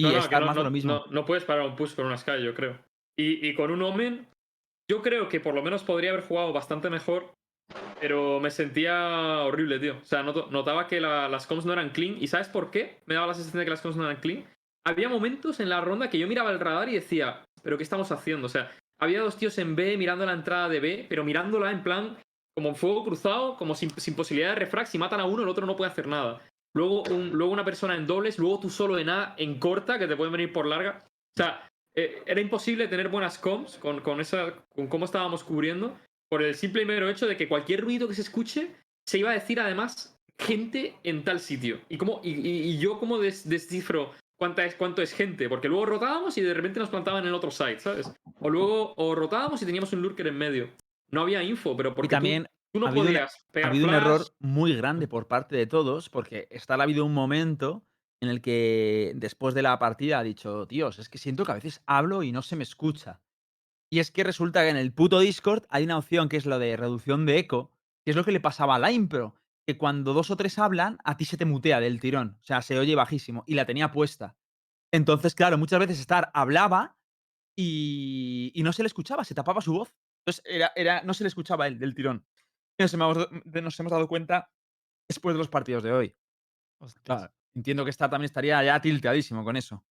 Y 0.00 0.04
no, 0.04 0.12
más 0.12 0.30
de 0.30 0.40
no- 0.54 0.62
lo 0.62 0.70
mismo. 0.70 1.04
No, 1.10 1.24
puedes 1.24 1.44
parar 1.44 1.66
un 1.66 1.76
push 1.76 1.94
con 1.94 2.06
una 2.06 2.16
Sky, 2.16 2.42
yo 2.42 2.54
creo. 2.54 2.78
Y, 3.18 3.46
y 3.46 3.54
con 3.54 3.70
un 3.70 3.82
Omen, 3.82 4.28
yo 4.90 5.02
creo 5.02 5.28
que 5.28 5.40
por 5.40 5.54
lo 5.54 5.62
menos 5.62 5.82
podría 5.82 6.10
haber 6.10 6.24
jugado 6.24 6.52
bastante 6.52 6.88
mejor, 6.88 7.34
pero 8.00 8.38
me 8.40 8.50
sentía 8.50 9.40
horrible, 9.44 9.78
tío. 9.80 9.98
O 10.00 10.04
sea, 10.04 10.22
notaba 10.22 10.86
que 10.86 11.00
la- 11.00 11.28
las 11.28 11.46
comms 11.46 11.66
no 11.66 11.72
eran 11.72 11.90
clean. 11.90 12.16
¿Y 12.18 12.28
sabes 12.28 12.48
por 12.48 12.70
qué? 12.70 13.02
Me 13.06 13.14
daba 13.14 13.26
la 13.26 13.34
sensación 13.34 13.58
de 13.58 13.64
que 13.66 13.70
las 13.72 13.82
comms 13.82 13.96
no 13.96 14.04
eran 14.08 14.20
clean. 14.20 14.44
Había 14.88 15.10
momentos 15.10 15.60
en 15.60 15.68
la 15.68 15.82
ronda 15.82 16.08
que 16.08 16.18
yo 16.18 16.26
miraba 16.26 16.50
el 16.50 16.60
radar 16.60 16.88
y 16.88 16.94
decía, 16.94 17.44
¿pero 17.62 17.76
qué 17.76 17.82
estamos 17.82 18.10
haciendo? 18.10 18.46
O 18.46 18.48
sea, 18.48 18.70
había 18.98 19.20
dos 19.20 19.36
tíos 19.36 19.58
en 19.58 19.76
B 19.76 19.98
mirando 19.98 20.24
la 20.24 20.32
entrada 20.32 20.68
de 20.70 20.80
B, 20.80 21.06
pero 21.10 21.24
mirándola 21.24 21.70
en 21.70 21.82
plan 21.82 22.16
como 22.56 22.74
fuego 22.74 23.04
cruzado, 23.04 23.56
como 23.58 23.74
sin, 23.74 23.90
posibilidad 24.16 24.50
de 24.50 24.60
refrag. 24.60 24.86
Si 24.86 24.96
matan 24.96 25.20
a 25.20 25.26
uno, 25.26 25.42
el 25.42 25.48
otro 25.48 25.66
no 25.66 25.76
puede 25.76 25.90
hacer 25.90 26.06
nada. 26.06 26.40
Luego, 26.74 27.04
luego 27.08 27.52
una 27.52 27.64
persona 27.64 27.96
en 27.96 28.06
dobles, 28.06 28.38
luego 28.38 28.60
tú 28.60 28.70
solo 28.70 28.98
en 28.98 29.10
A, 29.10 29.34
en 29.36 29.58
corta, 29.58 29.98
que 29.98 30.06
te 30.06 30.16
pueden 30.16 30.32
venir 30.32 30.52
por 30.52 30.66
larga. 30.66 31.04
O 31.04 31.36
sea, 31.36 31.68
eh, 31.94 32.22
era 32.26 32.40
imposible 32.40 32.88
tener 32.88 33.08
buenas 33.10 33.38
comms 33.38 33.76
con, 33.76 34.00
con, 34.00 34.20
esa, 34.20 34.54
con 34.74 34.86
cómo 34.86 35.04
estábamos 35.04 35.44
cubriendo, 35.44 35.96
por 36.30 36.42
el 36.42 36.54
simple 36.54 36.82
y 36.82 36.86
mero 36.86 37.08
hecho 37.08 37.26
de 37.26 37.36
que 37.36 37.48
cualquier 37.48 37.82
ruido 37.82 38.08
que 38.08 38.14
se 38.14 38.22
escuche 38.22 38.74
se 39.06 39.18
iba 39.18 39.30
a 39.30 39.34
decir 39.34 39.60
además 39.60 40.18
gente 40.40 40.94
en 41.04 41.24
tal 41.24 41.40
sitio. 41.40 41.80
Y, 41.88 41.98
cómo, 41.98 42.20
y, 42.22 42.78
yo 42.78 42.98
cómo 42.98 43.18
des- 43.18 43.48
descifro 43.48 44.12
cuánta 44.38 44.64
es, 44.64 44.74
cuánto 44.76 45.02
es 45.02 45.12
gente, 45.12 45.48
porque 45.48 45.68
luego 45.68 45.84
rotábamos 45.84 46.38
y 46.38 46.40
de 46.40 46.54
repente 46.54 46.80
nos 46.80 46.88
plantaban 46.88 47.26
en 47.26 47.34
otro 47.34 47.50
site, 47.50 47.80
¿sabes? 47.80 48.10
O 48.40 48.48
luego 48.48 48.94
o 48.96 49.14
rotábamos 49.14 49.60
y 49.60 49.66
teníamos 49.66 49.92
un 49.92 50.00
lurker 50.00 50.26
en 50.28 50.38
medio. 50.38 50.70
No 51.10 51.22
había 51.22 51.42
info, 51.42 51.76
pero 51.76 51.94
porque 51.94 52.06
Y 52.06 52.08
también 52.08 52.48
tú, 52.72 52.80
no 52.80 52.86
ha 52.86 52.90
habido 52.90 53.04
podías 53.04 53.34
ha 53.34 53.52
pegar 53.52 53.70
habido 53.70 53.88
un 53.88 53.94
error 53.94 54.22
muy 54.38 54.74
grande 54.74 55.08
por 55.08 55.26
parte 55.26 55.56
de 55.56 55.66
todos, 55.66 56.08
porque 56.08 56.46
Star 56.50 56.80
ha 56.80 56.84
habido 56.84 57.04
un 57.04 57.12
momento 57.12 57.84
en 58.20 58.28
el 58.28 58.40
que 58.40 59.12
después 59.16 59.54
de 59.54 59.62
la 59.62 59.78
partida 59.78 60.18
ha 60.18 60.22
dicho, 60.22 60.66
tíos, 60.66 60.98
es 60.98 61.08
que 61.08 61.18
siento 61.18 61.44
que 61.44 61.52
a 61.52 61.56
veces 61.56 61.82
hablo 61.86 62.22
y 62.22 62.32
no 62.32 62.42
se 62.42 62.56
me 62.56 62.62
escucha. 62.62 63.20
Y 63.90 64.00
es 64.00 64.10
que 64.10 64.24
resulta 64.24 64.62
que 64.62 64.70
en 64.70 64.76
el 64.76 64.92
puto 64.92 65.18
Discord 65.18 65.64
hay 65.70 65.84
una 65.84 65.98
opción 65.98 66.28
que 66.28 66.36
es 66.36 66.46
lo 66.46 66.58
de 66.58 66.76
reducción 66.76 67.26
de 67.26 67.38
eco, 67.38 67.72
que 68.04 68.10
es 68.10 68.16
lo 68.16 68.24
que 68.24 68.32
le 68.32 68.40
pasaba 68.40 68.74
a 68.74 68.78
la 68.78 68.92
impro, 68.92 69.34
que 69.68 69.76
cuando 69.76 70.14
dos 70.14 70.30
o 70.30 70.36
tres 70.38 70.58
hablan, 70.58 70.96
a 71.04 71.18
ti 71.18 71.26
se 71.26 71.36
te 71.36 71.44
mutea 71.44 71.78
del 71.78 72.00
tirón, 72.00 72.38
o 72.40 72.42
sea, 72.42 72.62
se 72.62 72.78
oye 72.78 72.94
bajísimo, 72.94 73.44
y 73.46 73.52
la 73.52 73.66
tenía 73.66 73.92
puesta. 73.92 74.34
Entonces, 74.90 75.34
claro, 75.34 75.58
muchas 75.58 75.78
veces 75.78 76.00
Star 76.00 76.30
hablaba 76.32 76.96
y, 77.54 78.50
y 78.54 78.62
no 78.62 78.72
se 78.72 78.82
le 78.82 78.86
escuchaba, 78.86 79.24
se 79.24 79.34
tapaba 79.34 79.60
su 79.60 79.74
voz. 79.74 79.94
Entonces, 80.24 80.42
era, 80.46 80.72
era, 80.74 81.02
no 81.02 81.12
se 81.12 81.22
le 81.22 81.28
escuchaba 81.28 81.66
él 81.66 81.78
del 81.78 81.94
tirón. 81.94 82.24
Y 82.78 82.82
nos 82.84 82.94
hemos, 82.94 83.14
dado- 83.14 83.30
nos 83.44 83.78
hemos 83.78 83.92
dado 83.92 84.08
cuenta 84.08 84.50
después 85.06 85.34
de 85.34 85.38
los 85.38 85.48
partidos 85.48 85.82
de 85.82 85.92
hoy. 85.92 86.16
Claro, 87.02 87.30
entiendo 87.54 87.84
que 87.84 87.90
Star 87.90 88.08
también 88.08 88.24
estaría 88.24 88.64
ya 88.64 88.80
tilteadísimo 88.80 89.44
con 89.44 89.58
eso. 89.58 89.84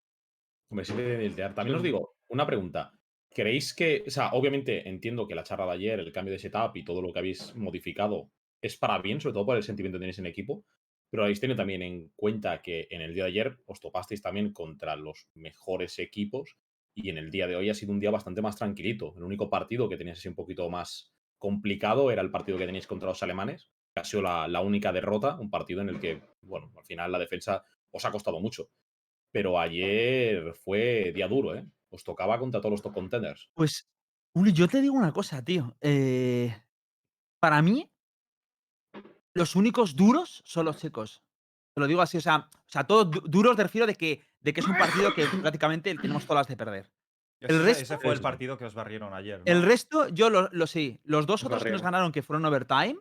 Hombre, 0.71 0.87
sí 0.87 0.95
tiltear. 0.95 1.55
También 1.55 1.77
os 1.77 1.83
digo, 1.83 2.17
una 2.29 2.47
pregunta. 2.47 2.99
¿Creéis 3.29 3.75
que, 3.75 4.05
o 4.07 4.11
sea, 4.11 4.31
obviamente 4.33 4.89
entiendo 4.89 5.29
que 5.29 5.35
la 5.35 5.45
charla 5.45 5.67
de 5.67 5.73
ayer, 5.73 6.01
el 6.01 6.13
cambio 6.13 6.33
de 6.33 6.39
setup 6.39 6.75
y 6.77 6.83
todo 6.83 7.03
lo 7.03 7.13
que 7.13 7.19
habéis 7.19 7.55
modificado 7.55 8.31
es 8.61 8.77
para 8.77 8.99
bien, 8.99 9.21
sobre 9.21 9.35
todo 9.35 9.47
por 9.47 9.57
el 9.57 9.63
sentimiento 9.63 9.99
que 9.99 10.03
tenéis 10.03 10.19
en 10.19 10.27
equipo, 10.27 10.65
pero 11.11 11.23
habéis 11.23 11.41
tenido 11.41 11.57
también 11.57 11.83
en 11.83 12.11
cuenta 12.17 12.63
que 12.63 12.89
en 12.91 13.01
el 13.01 13.15
día 13.15 13.25
de 13.25 13.31
ayer 13.31 13.59
os 13.67 13.81
topasteis 13.81 14.23
también 14.23 14.53
contra 14.53 14.97
los 14.97 15.29
mejores 15.35 15.99
equipos 15.99 16.57
y 16.95 17.11
en 17.11 17.19
el 17.19 17.31
día 17.31 17.47
de 17.47 17.57
hoy 17.57 17.71
ha 17.71 17.75
sido 17.75 17.93
un 17.93 18.01
día 18.01 18.11
bastante 18.11 18.43
más 18.43 18.57
tranquilito. 18.57 19.15
El 19.17 19.23
único 19.23 19.49
partido 19.49 19.89
que 19.89 19.97
teníais 19.97 20.19
así 20.19 20.29
un 20.29 20.35
poquito 20.35 20.69
más 20.69 21.13
complicado 21.39 22.11
era 22.11 22.23
el 22.23 22.31
partido 22.31 22.59
que 22.59 22.67
teníais 22.67 22.87
contra 22.87 23.09
los 23.09 23.23
alemanes, 23.23 23.71
ha 23.95 24.05
sido 24.05 24.23
la, 24.23 24.49
la 24.49 24.61
única 24.61 24.93
derrota, 24.93 25.37
un 25.39 25.51
partido 25.51 25.81
en 25.81 25.89
el 25.89 26.01
que, 26.01 26.21
bueno, 26.43 26.73
al 26.77 26.85
final 26.85 27.13
la 27.13 27.19
defensa 27.19 27.65
os 27.91 28.05
ha 28.05 28.11
costado 28.11 28.41
mucho. 28.41 28.71
Pero 29.33 29.59
ayer 29.59 30.55
fue 30.55 31.13
día 31.15 31.29
duro, 31.29 31.55
¿eh? 31.55 31.67
Os 31.91 32.05
tocaba 32.05 32.39
contra 32.39 32.61
todos 32.61 32.73
los 32.73 32.83
top 32.83 32.95
contenders. 32.95 33.51
Pues, 33.55 33.89
Uli, 34.35 34.53
yo 34.53 34.69
te 34.69 34.81
digo 34.81 34.95
una 34.95 35.13
cosa, 35.13 35.43
tío. 35.43 35.77
eh, 35.81 36.55
para 37.41 37.63
mí, 37.63 37.91
los 39.37 39.55
únicos 39.57 39.95
duros 39.97 40.43
son 40.45 40.65
los 40.67 40.79
chicos. 40.79 41.23
Te 41.75 41.81
lo 41.81 41.87
digo 41.87 42.01
así, 42.03 42.17
o 42.17 42.21
sea, 42.21 42.49
o 42.51 42.69
sea 42.69 42.85
todos 42.85 43.11
du- 43.11 43.21
duros 43.27 43.55
te 43.57 43.63
refiero 43.63 43.87
de 43.87 43.95
que, 43.95 44.23
de 44.41 44.53
que 44.53 44.61
es 44.61 44.67
un 44.67 44.77
partido 44.79 45.13
que 45.15 45.27
prácticamente 45.43 45.95
tenemos 45.95 46.25
todas 46.27 46.41
las 46.41 46.47
de 46.49 46.57
perder. 46.57 46.91
Ese, 47.41 47.53
el 47.53 47.59
fue- 47.61 47.67
resto- 47.67 47.83
ese 47.83 47.99
fue 47.99 48.15
el 48.15 48.21
partido 48.21 48.57
que 48.57 48.65
os 48.65 48.75
barrieron 48.75 49.13
ayer. 49.13 49.39
¿no? 49.41 49.45
El 49.47 49.63
resto, 49.63 50.09
yo 50.09 50.31
lo, 50.31 50.49
lo 50.53 50.67
sí. 50.67 50.99
Los 51.05 51.27
dos 51.27 51.45
otros 51.45 51.63
que 51.63 51.71
nos 51.71 51.83
ganaron, 51.83 52.13
que 52.13 52.23
fueron 52.23 52.45
overtime, 52.47 52.97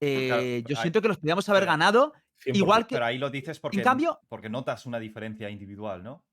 eh, 0.00 0.62
yo 0.66 0.76
ahí- 0.76 0.82
siento 0.82 1.02
que 1.02 1.08
los 1.08 1.18
podíamos 1.18 1.48
haber 1.48 1.62
pero- 1.62 1.72
ganado. 1.72 2.12
100%. 2.42 2.56
Igual 2.56 2.86
que. 2.86 2.94
Pero 2.94 3.04
ahí 3.04 3.18
lo 3.18 3.28
dices 3.28 3.60
porque, 3.60 3.82
cambio- 3.82 4.18
porque 4.30 4.48
notas 4.48 4.86
una 4.86 4.98
diferencia 4.98 5.50
individual, 5.50 6.02
¿no? 6.02 6.24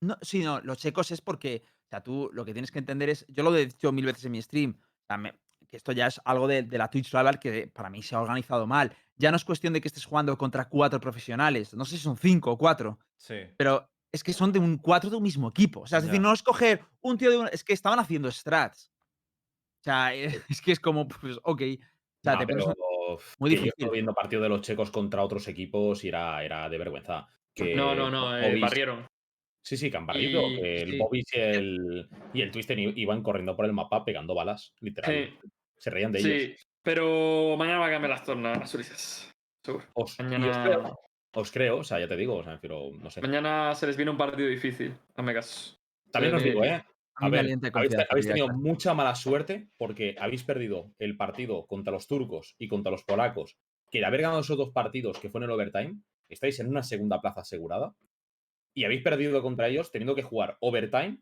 No, 0.00 0.16
sí, 0.22 0.42
no, 0.42 0.60
los 0.62 0.78
checos 0.78 1.10
es 1.10 1.20
porque, 1.20 1.64
o 1.66 1.88
sea, 1.90 2.02
tú 2.02 2.30
lo 2.32 2.46
que 2.46 2.54
tienes 2.54 2.70
que 2.70 2.78
entender 2.78 3.10
es, 3.10 3.26
yo 3.28 3.42
lo 3.42 3.54
he 3.54 3.66
dicho 3.66 3.92
mil 3.92 4.06
veces 4.06 4.24
en 4.24 4.32
mi 4.32 4.40
stream, 4.40 4.78
o 4.80 5.06
sea, 5.06 5.18
me- 5.18 5.38
que 5.74 5.78
esto 5.78 5.90
ya 5.90 6.06
es 6.06 6.20
algo 6.24 6.46
de, 6.46 6.62
de 6.62 6.78
la 6.78 6.88
Twitch 6.88 7.12
Rival 7.12 7.40
que 7.40 7.66
para 7.66 7.90
mí 7.90 8.00
se 8.00 8.14
ha 8.14 8.20
organizado 8.20 8.64
mal. 8.64 8.92
Ya 9.16 9.32
no 9.32 9.36
es 9.36 9.44
cuestión 9.44 9.72
de 9.72 9.80
que 9.80 9.88
estés 9.88 10.04
jugando 10.04 10.38
contra 10.38 10.68
cuatro 10.68 11.00
profesionales, 11.00 11.74
no 11.74 11.84
sé 11.84 11.96
si 11.96 12.02
son 12.04 12.16
cinco 12.16 12.52
o 12.52 12.58
cuatro, 12.58 13.00
Sí. 13.16 13.34
pero 13.56 13.90
es 14.12 14.22
que 14.22 14.32
son 14.32 14.52
de 14.52 14.60
un 14.60 14.78
cuatro 14.78 15.10
de 15.10 15.16
un 15.16 15.22
mismo 15.24 15.48
equipo. 15.48 15.80
O 15.80 15.86
sea, 15.88 15.98
es 15.98 16.04
decir, 16.04 16.20
no 16.20 16.32
es 16.32 16.44
coger 16.44 16.82
un 17.00 17.18
tío 17.18 17.28
de 17.32 17.38
un, 17.38 17.48
es 17.52 17.64
que 17.64 17.72
estaban 17.72 17.98
haciendo 17.98 18.30
strats. 18.30 18.92
O 19.80 19.82
sea, 19.82 20.14
eh, 20.14 20.26
es 20.48 20.62
que 20.62 20.70
es 20.70 20.78
como, 20.78 21.08
pues, 21.08 21.38
ok. 21.42 21.62
O 21.62 22.22
sea, 22.22 22.34
No, 22.34 22.38
te 22.38 22.46
pero, 22.46 22.66
muy 23.40 23.50
yo 23.50 23.56
difícil. 23.56 23.68
estuve 23.76 23.90
viendo 23.94 24.14
partido 24.14 24.42
de 24.42 24.48
los 24.48 24.60
checos 24.60 24.92
contra 24.92 25.24
otros 25.24 25.48
equipos 25.48 26.04
y 26.04 26.08
era, 26.08 26.44
era 26.44 26.68
de 26.68 26.78
vergüenza. 26.78 27.26
Que 27.52 27.74
No, 27.74 27.96
no, 27.96 28.10
no, 28.10 28.38
eh, 28.38 28.60
barrieron. 28.60 29.06
Sí, 29.66 29.78
sí, 29.78 29.90
que 29.90 29.96
han 29.96 30.06
barrido. 30.06 30.42
Y- 30.42 30.60
el 30.60 30.90
sí. 30.90 30.98
Bobis 30.98 31.24
y 31.32 31.38
el, 31.40 32.08
y 32.34 32.42
el 32.42 32.50
Twister 32.50 32.78
iban 32.78 33.22
corriendo 33.22 33.56
por 33.56 33.64
el 33.64 33.72
mapa 33.72 34.04
pegando 34.04 34.34
balas, 34.34 34.74
literal. 34.80 35.38
Se 35.76 35.90
reían 35.90 36.12
de 36.12 36.20
ellos. 36.20 36.30
Sí, 36.30 36.56
pero 36.82 37.56
mañana 37.56 37.78
va 37.78 37.86
a 37.86 37.90
cambiar 37.90 38.10
las 38.10 38.24
tornas, 38.24 38.74
Ulises. 38.74 39.30
seguro. 39.64 39.84
Os, 39.94 40.18
y 40.18 40.22
os 40.22 40.28
Mañana, 40.30 40.64
creo, 40.64 41.00
os 41.34 41.50
creo, 41.52 41.78
o 41.78 41.84
sea, 41.84 41.98
ya 42.00 42.08
te 42.08 42.16
digo, 42.16 42.36
o 42.36 42.44
sea, 42.44 42.58
pero 42.60 42.90
no 42.92 43.10
sé. 43.10 43.20
mañana 43.20 43.74
se 43.74 43.86
les 43.86 43.96
viene 43.96 44.10
un 44.10 44.18
partido 44.18 44.48
difícil 44.48 44.94
a 45.16 45.22
Megas. 45.22 45.76
También 46.10 46.34
os 46.34 46.42
Eh, 46.42 46.46
digo, 46.46 46.64
¿eh? 46.64 46.84
A 47.16 47.28
ver, 47.28 47.58
habéis, 47.72 48.26
tenido 48.26 48.48
mucha 48.48 48.92
mala 48.92 49.14
suerte 49.14 49.68
porque 49.76 50.16
habéis 50.18 50.42
perdido 50.42 50.92
el 50.98 51.16
partido 51.16 51.64
contra 51.66 51.92
los 51.92 52.08
turcos 52.08 52.56
y 52.58 52.66
contra 52.66 52.90
los 52.90 53.04
polacos, 53.04 53.56
que 53.88 54.00
de 54.00 54.06
haber 54.06 54.22
ganado 54.22 54.40
esos 54.40 54.58
dos 54.58 54.70
partidos 54.70 55.20
que 55.20 55.30
fue 55.30 55.38
en 55.38 55.44
el 55.44 55.52
overtime, 55.52 56.00
estáis 56.28 56.58
en 56.58 56.66
una 56.66 56.82
segunda 56.82 57.20
plaza 57.20 57.42
asegurada 57.42 57.94
y 58.74 58.84
habéis 58.84 59.02
perdido 59.02 59.40
contra 59.42 59.68
ellos 59.68 59.92
teniendo 59.92 60.16
que 60.16 60.24
jugar 60.24 60.56
overtime, 60.58 61.20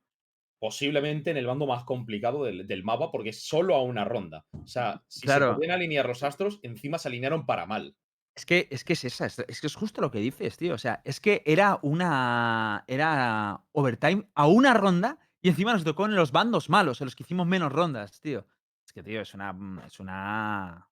posiblemente 0.62 1.32
en 1.32 1.36
el 1.36 1.46
bando 1.48 1.66
más 1.66 1.82
complicado 1.82 2.44
del, 2.44 2.68
del 2.68 2.84
mapa 2.84 3.10
porque 3.10 3.30
es 3.30 3.44
solo 3.44 3.74
a 3.74 3.82
una 3.82 4.04
ronda. 4.04 4.46
O 4.52 4.66
sea, 4.68 5.02
si 5.08 5.22
Claro. 5.22 5.48
se 5.48 5.54
podían 5.56 5.72
alinear 5.72 6.06
los 6.06 6.22
astros, 6.22 6.60
encima 6.62 6.98
se 6.98 7.08
alinearon 7.08 7.46
para 7.46 7.66
mal. 7.66 7.96
Es 8.36 8.46
que, 8.46 8.68
es 8.70 8.84
que 8.84 8.92
es 8.92 9.02
esa, 9.04 9.26
es, 9.26 9.60
que 9.60 9.66
es 9.66 9.74
justo 9.74 10.00
lo 10.00 10.12
que 10.12 10.20
dices, 10.20 10.56
tío. 10.56 10.74
O 10.74 10.78
sea, 10.78 11.02
es 11.04 11.18
que 11.18 11.42
era 11.46 11.80
una. 11.82 12.84
Era 12.86 13.60
overtime 13.72 14.28
a 14.36 14.46
una 14.46 14.72
ronda 14.72 15.18
y 15.42 15.48
encima 15.48 15.72
nos 15.72 15.82
tocó 15.82 16.06
en 16.06 16.14
los 16.14 16.30
bandos 16.30 16.70
malos, 16.70 17.00
en 17.00 17.06
los 17.06 17.16
que 17.16 17.24
hicimos 17.24 17.48
menos 17.48 17.72
rondas, 17.72 18.20
tío. 18.20 18.46
Es 18.86 18.92
que, 18.92 19.02
tío, 19.02 19.20
es 19.20 19.34
una. 19.34 19.52
mm, 19.52 19.80
Es 19.80 19.98
una. 19.98 20.88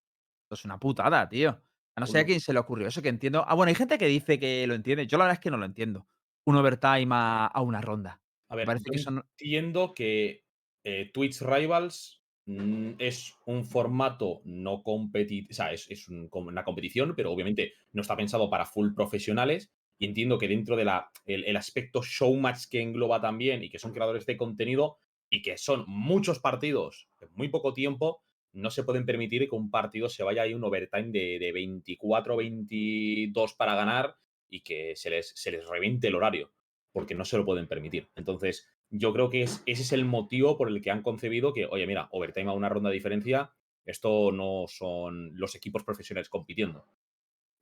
Es 0.51 0.65
una 0.65 0.79
putada, 0.81 1.29
tío. 1.29 1.51
A 1.95 2.01
no 2.01 2.07
sé 2.09 2.19
a 2.19 2.25
quién 2.27 2.41
se 2.41 2.53
le 2.53 2.59
ocurrió 2.59 2.89
eso 2.89 3.03
que 3.03 3.09
entiendo. 3.09 3.45
Ah, 3.47 3.55
bueno, 3.55 3.69
hay 3.69 3.77
gente 3.77 3.99
que 3.99 4.07
dice 4.07 4.41
que 4.41 4.67
lo 4.67 4.75
entiende. 4.75 5.07
Yo 5.07 5.17
la 5.17 5.25
verdad 5.27 5.35
es 5.39 5.41
que 5.41 5.51
no 5.53 5.59
lo 5.59 5.65
entiendo. 5.65 6.09
Un 6.45 6.57
overtime 6.57 7.07
a, 7.13 7.47
a 7.47 7.61
una 7.63 7.81
ronda. 7.81 8.21
A 8.51 8.57
ver, 8.57 8.67
yo 8.85 8.93
que 8.93 8.99
entiendo 9.39 9.95
que 9.95 10.45
eh, 10.85 11.11
Twitch 11.15 11.41
Rivals 11.43 12.23
mm, 12.47 12.93
es 12.99 13.35
un 13.47 13.65
formato 13.65 14.41
no 14.45 14.83
competitivo, 14.83 15.49
o 15.51 15.55
sea, 15.55 15.73
es, 15.73 15.89
es 15.91 16.09
un- 16.09 16.29
como 16.29 16.49
una 16.49 16.65
competición, 16.65 17.15
pero 17.17 17.31
obviamente 17.33 17.75
no 17.93 18.03
está 18.03 18.17
pensado 18.17 18.51
para 18.51 18.67
full 18.67 18.93
profesionales. 18.95 19.73
Y 19.99 20.07
entiendo 20.07 20.39
que 20.39 20.49
dentro 20.49 20.77
del 20.77 20.89
el, 21.27 21.45
el 21.45 21.57
aspecto 21.57 22.03
showmatch 22.03 22.65
que 22.71 22.81
engloba 22.81 23.21
también 23.21 23.63
y 23.63 23.69
que 23.71 23.79
son 23.79 23.93
creadores 23.93 24.27
de 24.27 24.37
contenido 24.39 24.99
y 25.29 25.43
que 25.43 25.59
son 25.59 25.85
muchos 25.87 26.39
partidos 26.41 27.09
en 27.21 27.29
muy 27.35 27.49
poco 27.51 27.75
tiempo, 27.75 28.23
no 28.53 28.71
se 28.71 28.83
pueden 28.83 29.05
permitir 29.07 29.49
que 29.49 29.55
un 29.55 29.71
partido 29.71 30.09
se 30.09 30.23
vaya 30.25 30.43
ahí 30.43 30.55
un 30.55 30.65
overtime 30.65 31.11
de, 31.13 31.39
de 31.39 31.53
24, 31.53 32.37
22 32.37 33.55
para 33.55 33.75
ganar 33.77 34.17
y 34.49 34.63
que 34.63 34.97
se 34.97 35.11
les, 35.11 35.33
se 35.37 35.53
les 35.53 35.69
reviente 35.69 36.09
el 36.09 36.15
horario 36.17 36.51
porque 36.93 37.15
no 37.15 37.25
se 37.25 37.37
lo 37.37 37.45
pueden 37.45 37.67
permitir. 37.69 38.09
Entonces, 38.17 38.69
yo 38.91 39.13
creo 39.13 39.31
que 39.31 39.43
es, 39.43 39.63
ese 39.67 39.83
es 39.83 39.93
el 39.93 40.05
motivo 40.05 40.57
por 40.57 40.69
el 40.69 40.81
que 40.83 40.91
han 40.91 41.03
concebido 41.03 41.53
que, 41.53 41.67
oye, 41.67 41.87
mira, 41.87 42.09
overtime 42.13 42.51
a 42.51 42.55
una 42.55 42.69
ronda 42.69 42.91
de 42.91 42.95
diferencia, 42.95 43.53
esto 43.85 44.33
no 44.33 44.65
son 44.69 45.31
los 45.39 45.55
equipos 45.55 45.85
profesionales 45.85 46.29
compitiendo. 46.29 46.85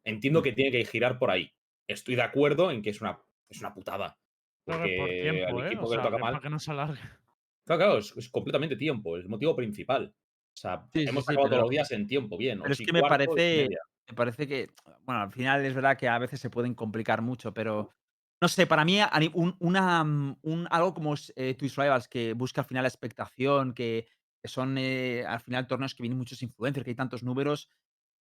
Entiendo 0.05 0.43
que 0.43 0.53
tiene 0.53 0.71
que 0.71 0.85
girar 0.85 1.19
por 1.19 1.31
ahí. 1.31 1.53
Estoy 1.87 2.15
de 2.15 2.23
acuerdo 2.23 2.71
en 2.71 2.83
que 2.83 2.91
es 2.91 3.01
una, 3.01 3.19
es 3.49 3.61
una 3.61 3.75
putada. 3.75 4.19
Por 4.65 4.77
Porque 4.77 5.21
tiempo, 5.23 5.59
al 5.59 5.65
¿eh? 5.65 5.67
equipo 5.69 5.87
O 5.87 5.91
que 5.91 5.97
le 5.97 6.03
sea, 6.03 6.11
toca 6.11 6.19
mal. 6.23 6.33
para 6.33 6.43
que 6.43 6.51
no 6.51 6.59
se 6.59 6.71
alargue. 6.71 7.01
Claro, 7.65 7.79
claro, 7.81 7.99
es, 7.99 8.15
es 8.17 8.29
completamente 8.31 8.77
tiempo, 8.77 9.17
es 9.17 9.25
el 9.25 9.31
motivo 9.31 9.55
principal. 9.55 10.15
O 10.15 10.57
sea, 10.61 10.87
Sí, 10.93 11.05
hemos 11.07 11.25
sí, 11.25 11.33
acabado 11.33 11.49
pero- 11.49 11.51
todos 11.51 11.61
los 11.65 11.71
días 11.71 11.91
en 11.93 12.07
tiempo, 12.07 12.37
bien. 12.37 12.61
Pero 12.61 12.73
es 12.73 12.79
que 12.79 12.93
me 12.93 13.01
parece, 13.03 13.69
me 14.09 14.15
parece 14.15 14.47
que, 14.47 14.71
bueno, 15.05 15.21
al 15.23 15.31
final 15.33 15.65
es 15.65 15.75
verdad 15.75 15.97
que 15.99 16.09
a 16.09 16.19
veces 16.19 16.41
se 16.41 16.51
pueden 16.51 16.75
complicar 16.75 17.23
mucho, 17.23 17.53
pero 17.55 17.91
no 18.41 18.49
sé, 18.49 18.67
para 18.67 18.85
mí 18.85 18.99
un, 19.35 19.57
una, 19.61 20.05
mm, 20.05 20.39
un- 20.43 20.69
algo 20.71 20.95
como 20.95 21.15
eh, 21.37 21.55
Twitch 21.55 21.77
Rivals 21.77 22.09
que 22.09 22.33
busca 22.35 22.61
al 22.63 22.67
final 22.67 22.83
la 22.85 22.89
expectación, 22.89 23.75
que, 23.75 24.07
que 24.43 24.49
son 24.49 24.77
eh, 24.79 25.25
al 25.27 25.41
final 25.41 25.67
torneos 25.67 25.95
que 25.95 26.03
vienen 26.03 26.19
muchos 26.19 26.43
influencers, 26.43 26.85
que 26.85 26.91
hay 26.91 26.97
tantos 26.97 27.23
números. 27.23 27.69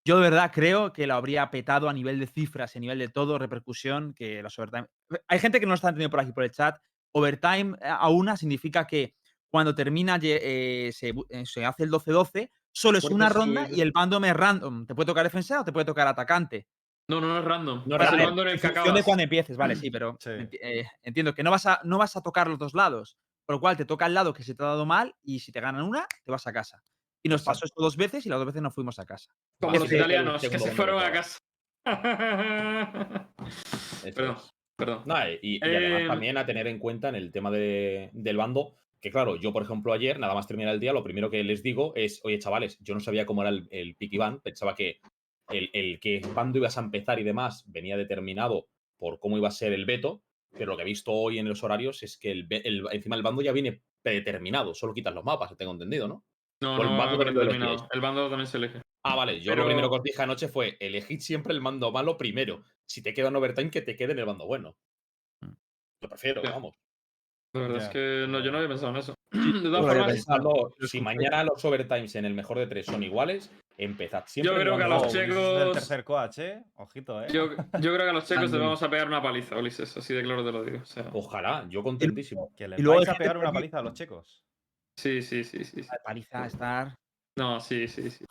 Yo 0.06 0.15
de 0.17 0.21
verdad 0.23 0.51
creo 0.53 0.93
que 0.93 1.06
lo 1.08 1.15
habría 1.15 1.51
petado 1.51 1.89
a 1.89 1.93
nivel 1.93 2.19
de 2.19 2.27
cifras, 2.27 2.75
a 2.75 2.80
nivel 2.80 2.99
de 2.99 3.10
todo, 3.10 3.38
repercusión, 3.38 4.13
que 4.13 4.41
los 4.41 4.58
overtime. 4.58 4.88
Hay 5.27 5.39
gente 5.39 5.60
que 5.60 5.65
no 5.65 5.71
lo 5.71 5.75
está 5.75 5.89
entendiendo 5.89 6.12
por 6.12 6.21
aquí 6.21 6.32
por 6.32 6.43
el 6.43 6.51
chat. 6.51 6.77
Overtime 7.13 7.77
eh, 7.82 7.88
a 7.89 8.10
una 8.10 8.38
significa 8.38 8.88
que 8.88 9.15
cuando 9.49 9.75
termina, 9.75 10.19
eh, 10.21 10.91
se, 10.93 11.13
eh, 11.30 11.65
hace 11.65 11.84
el 11.84 11.89
12-12, 11.91 12.51
solo 12.71 12.97
es 12.97 13.10
una 13.10 13.30
ronda 13.30 13.63
subir- 13.63 13.69
y 13.77 13.82
el 13.82 13.91
bando 13.91 14.23
es 14.23 14.34
random. 14.34 14.86
Te 14.86 14.95
puede 14.95 15.08
tocar 15.08 15.23
defensa 15.25 15.62
o 15.62 15.65
te 15.65 15.71
puede 15.73 15.86
tocar 15.86 16.08
atacante. 16.08 16.67
No, 17.09 17.21
no, 17.21 17.27
no 17.27 17.39
es 17.39 17.45
random. 17.45 17.83
No 17.85 17.95
es 17.95 18.01
random. 18.11 18.39
en 18.39 18.47
el 18.49 18.59
función 18.59 18.95
de 18.95 19.03
cuando 19.03 19.23
empieces, 19.23 19.55
vale, 19.57 19.75
sí, 19.75 19.89
pero 19.89 20.17
Sí. 20.19 20.29
enti- 20.29 20.59
eh, 20.61 20.85
entiendo 21.03 21.33
que 21.33 21.41
no 21.43 21.51
vas, 21.51 21.65
a, 21.65 21.79
no 21.83 21.97
vas 21.97 22.15
a 22.17 22.21
tocar 22.21 22.47
los 22.47 22.59
dos 22.59 22.73
lados. 22.73 23.17
Por 23.45 23.55
lo 23.55 23.59
cual 23.61 23.77
te 23.77 23.85
toca 23.85 24.05
el 24.07 24.13
lado 24.13 24.33
que 24.33 24.43
se 24.43 24.55
te 24.55 24.63
ha 24.63 24.67
dado 24.67 24.85
mal 24.85 25.15
y 25.23 25.39
si 25.39 25.53
te 25.53 25.61
ganan 25.61 25.83
una, 25.83 26.05
te 26.25 26.31
vas 26.31 26.45
a 26.47 26.51
casa. 26.53 26.81
Y 27.23 27.29
nos 27.29 27.43
pasó 27.43 27.65
esto 27.65 27.81
dos 27.81 27.95
veces 27.95 28.25
y 28.25 28.29
las 28.29 28.37
dos 28.39 28.45
veces 28.47 28.61
nos 28.61 28.73
fuimos 28.75 28.99
a 28.99 29.05
casa. 29.05 29.31
Como 29.59 29.71
Vale, 29.71 29.85
los 29.85 29.91
italianos 29.93 30.41
que 30.41 30.59
se 30.59 30.71
fueron 30.71 31.01
a 31.01 31.11
casa. 31.11 31.37
Perdón, 34.15 34.37
perdón. 34.75 35.03
No, 35.05 35.15
y, 35.29 35.39
y 35.41 35.59
además 35.63 36.01
Eh, 36.01 36.07
también 36.07 36.37
a 36.37 36.45
tener 36.45 36.67
en 36.67 36.79
cuenta 36.79 37.09
en 37.09 37.15
el 37.15 37.31
tema 37.31 37.49
de- 37.51 38.09
del 38.13 38.37
bando, 38.37 38.75
que 39.01 39.11
claro, 39.11 39.35
yo 39.37 39.53
por 39.53 39.63
ejemplo 39.63 39.93
ayer, 39.93 40.19
nada 40.19 40.33
más 40.33 40.47
terminar 40.47 40.73
el 40.73 40.79
día, 40.79 40.93
lo 40.93 41.03
primero 41.03 41.29
que 41.29 41.43
les 41.43 41.63
digo 41.63 41.93
es, 41.95 42.19
oye 42.23 42.39
chavales, 42.39 42.77
yo 42.81 42.93
no 42.93 42.99
sabía 42.99 43.25
cómo 43.25 43.41
era 43.41 43.49
el, 43.49 43.67
el 43.71 43.95
pick 43.95 44.13
y 44.13 44.17
ban, 44.17 44.39
pensaba 44.41 44.75
que 44.75 44.99
el, 45.49 45.69
el 45.73 45.99
que 45.99 46.21
bando 46.33 46.57
ibas 46.60 46.77
a 46.77 46.81
empezar 46.81 47.19
y 47.19 47.23
demás 47.23 47.63
venía 47.67 47.97
determinado 47.97 48.67
por 48.97 49.19
cómo 49.19 49.38
iba 49.38 49.47
a 49.47 49.51
ser 49.51 49.73
el 49.73 49.86
veto, 49.86 50.23
pero 50.51 50.67
lo 50.71 50.77
que 50.77 50.83
he 50.83 50.86
visto 50.86 51.12
hoy 51.12 51.39
en 51.39 51.47
los 51.47 51.63
horarios 51.63 52.03
es 52.03 52.17
que 52.17 52.31
el, 52.31 52.47
el- 52.49 52.86
encima 52.91 53.15
el 53.15 53.23
bando 53.23 53.41
ya 53.41 53.51
viene 53.51 53.81
predeterminado, 54.01 54.73
solo 54.73 54.93
quitas 54.93 55.13
los 55.13 55.23
mapas, 55.23 55.55
tengo 55.57 55.71
entendido, 55.73 56.07
¿no? 56.07 56.25
No, 56.62 56.75
o 56.77 56.81
el 56.81 56.89
no, 56.89 56.97
bando 56.97 57.23
no. 57.25 57.88
El 57.91 58.01
bando 58.01 58.29
también 58.29 58.47
se 58.47 58.57
elige. 58.57 58.81
Ah, 59.03 59.15
vale, 59.15 59.39
yo 59.39 59.51
Pero- 59.51 59.63
lo 59.63 59.67
primero 59.69 59.89
que 59.89 59.95
os 59.97 60.03
dije 60.03 60.21
anoche 60.21 60.47
fue, 60.47 60.75
elegid 60.79 61.19
siempre 61.19 61.53
el 61.53 61.62
mando 61.62 61.91
malo 61.91 62.17
primero. 62.17 62.63
Si 62.86 63.01
te 63.03 63.13
queda 63.13 63.29
un 63.29 63.36
overtime, 63.36 63.69
que 63.69 63.81
te 63.81 63.95
quede 63.95 64.13
en 64.13 64.19
el 64.19 64.25
bando 64.25 64.45
bueno. 64.47 64.75
Mm. 65.41 65.51
Lo 66.01 66.10
prefiero, 66.10 66.41
vamos. 66.41 66.75
La 67.53 67.62
verdad 67.62 67.77
es 67.83 67.89
que 67.89 68.25
no, 68.29 68.39
yo 68.39 68.51
no 68.51 68.57
había 68.57 68.69
pensado 68.69 68.91
en 68.91 68.97
eso. 68.97 69.13
De 69.31 69.62
yo 69.62 69.71
todas 69.71 69.86
formas, 70.25 70.89
si 70.89 71.01
mañana 71.01 71.43
los 71.43 71.63
overtimes 71.65 72.15
en 72.15 72.25
el 72.25 72.33
mejor 72.33 72.60
de 72.60 72.67
tres 72.67 72.86
son 72.86 73.03
iguales, 73.03 73.51
empezad 73.77 74.23
siempre. 74.27 74.53
en 74.55 74.62
el 74.62 74.63
creo 74.67 74.77
que 74.77 74.83
a 74.83 74.88
los 74.88 75.05
es 75.07 75.13
del 75.13 75.29
checos- 75.31 75.73
tercer 75.73 76.03
coach, 76.03 76.38
¿eh? 76.39 76.63
Ojito, 76.75 77.21
¿eh? 77.23 77.27
yo, 77.31 77.49
yo 77.51 77.57
creo 77.93 77.97
que 77.97 78.10
a 78.10 78.13
los 78.13 78.25
checos 78.25 78.51
les 78.51 78.60
vamos 78.62 78.81
a 78.83 78.89
pegar 78.89 79.07
una 79.07 79.21
paliza, 79.21 79.57
Ulises. 79.57 79.95
Así 79.97 80.13
de 80.13 80.23
claro 80.23 80.45
te 80.45 80.51
lo 80.51 80.63
digo. 80.63 80.79
O 80.81 80.86
sea, 80.86 81.10
Ojalá, 81.13 81.65
yo 81.69 81.83
contentísimo. 81.83 82.51
Que 82.55 82.67
les 82.67 82.79
Y 82.79 82.83
luego 82.83 82.99
vais 82.99 83.10
a 83.10 83.15
pegar 83.15 83.38
una 83.38 83.51
paliza 83.51 83.79
a 83.79 83.81
los 83.81 83.93
checos. 83.93 84.43
sí, 84.97 85.21
sí, 85.21 85.43
sí, 85.43 85.63
sí. 85.63 85.83
sí. 85.83 85.89
Paliza, 86.05 86.45
estar. 86.45 86.95
No, 87.38 87.60
sí, 87.60 87.88
sí, 87.88 88.10
sí. 88.10 88.25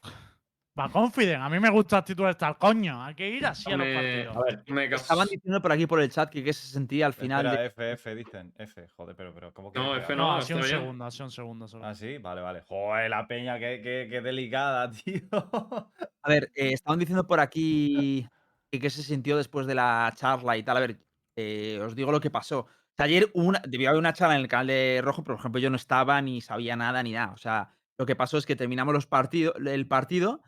Va 0.79 0.91
confident. 0.91 1.43
A 1.43 1.49
mí 1.49 1.59
me 1.59 1.71
gusta 1.71 1.97
la 1.97 2.01
actitud 2.01 2.25
de 2.25 2.33
estar, 2.33 2.59
coño. 2.59 3.03
Hay 3.03 3.15
que 3.15 3.29
ir 3.31 3.47
así 3.47 3.73
a 3.73 3.77
los 3.79 3.87
partidos. 3.87 4.37
A 4.37 4.41
ver, 4.43 4.65
Me 4.69 4.89
caso. 4.91 5.03
Estaban 5.03 5.27
diciendo 5.29 5.63
por 5.63 5.73
aquí 5.73 5.87
por 5.87 6.01
el 6.01 6.11
chat 6.11 6.29
que 6.31 6.45
qué 6.45 6.53
se 6.53 6.67
sentía 6.69 7.07
al 7.07 7.15
final. 7.15 7.47
Espera, 7.47 7.63
de- 7.63 7.67
F, 7.69 7.93
F, 7.93 8.15
dicen. 8.15 8.53
F, 8.59 8.87
joder, 8.95 9.17
pero, 9.17 9.33
pero 9.33 9.55
¿cómo 9.55 9.73
que 9.73 9.79
No, 9.79 9.95
F? 9.97 10.03
F 10.05 10.17
no, 10.17 10.23
No, 10.25 10.37
ha 10.37 10.43
sido 10.43 10.59
un 10.59 10.65
bien. 10.67 10.79
segundo, 10.79 11.05
ha 11.07 11.11
sido 11.11 11.25
un 11.25 11.31
segundo 11.31 11.67
solo. 11.69 11.87
Ah, 11.87 11.95
sí, 11.95 12.19
vale, 12.19 12.43
vale. 12.43 12.61
Joder, 12.61 13.09
la 13.09 13.27
peña, 13.27 13.59
qué, 13.59 13.81
qué, 13.83 14.07
qué 14.11 14.21
delicada, 14.21 14.91
tío. 15.05 15.23
A 15.33 16.29
ver, 16.29 16.51
eh, 16.55 16.73
estaban 16.75 16.99
diciendo 16.99 17.27
por 17.27 17.41
aquí 17.41 18.29
que 18.71 18.79
qué 18.79 18.91
se 18.91 19.03
sintió 19.03 19.37
después 19.39 19.67
de 19.67 19.75
la 19.75 20.13
charla 20.15 20.57
y 20.59 20.63
tal. 20.63 20.77
A 20.77 20.81
ver, 20.81 20.99
eh, 21.37 21.81
os 21.83 21.95
digo 21.95 22.13
lo 22.13 22.21
que 22.21 22.31
pasó. 22.31 22.61
O 22.61 22.69
sea, 22.97 23.07
ayer 23.07 23.31
una, 23.35 23.63
debió 23.67 23.89
haber 23.89 23.99
una 23.99 24.13
charla 24.13 24.35
en 24.37 24.43
el 24.43 24.49
canal 24.49 24.67
de 24.67 25.01
Rojo, 25.03 25.23
pero 25.23 25.37
por 25.37 25.41
ejemplo 25.41 25.59
yo 25.61 25.71
no 25.71 25.77
estaba 25.77 26.21
ni 26.21 26.41
sabía 26.43 26.77
nada 26.77 27.03
ni 27.03 27.13
nada. 27.13 27.33
O 27.33 27.37
sea, 27.39 27.71
lo 27.99 28.05
que 28.05 28.17
pasó 28.17 28.37
es 28.37 28.45
que 28.45 28.57
terminamos 28.57 28.93
los 28.95 29.07
partido, 29.07 29.55
el 29.55 29.87
partido 29.87 30.43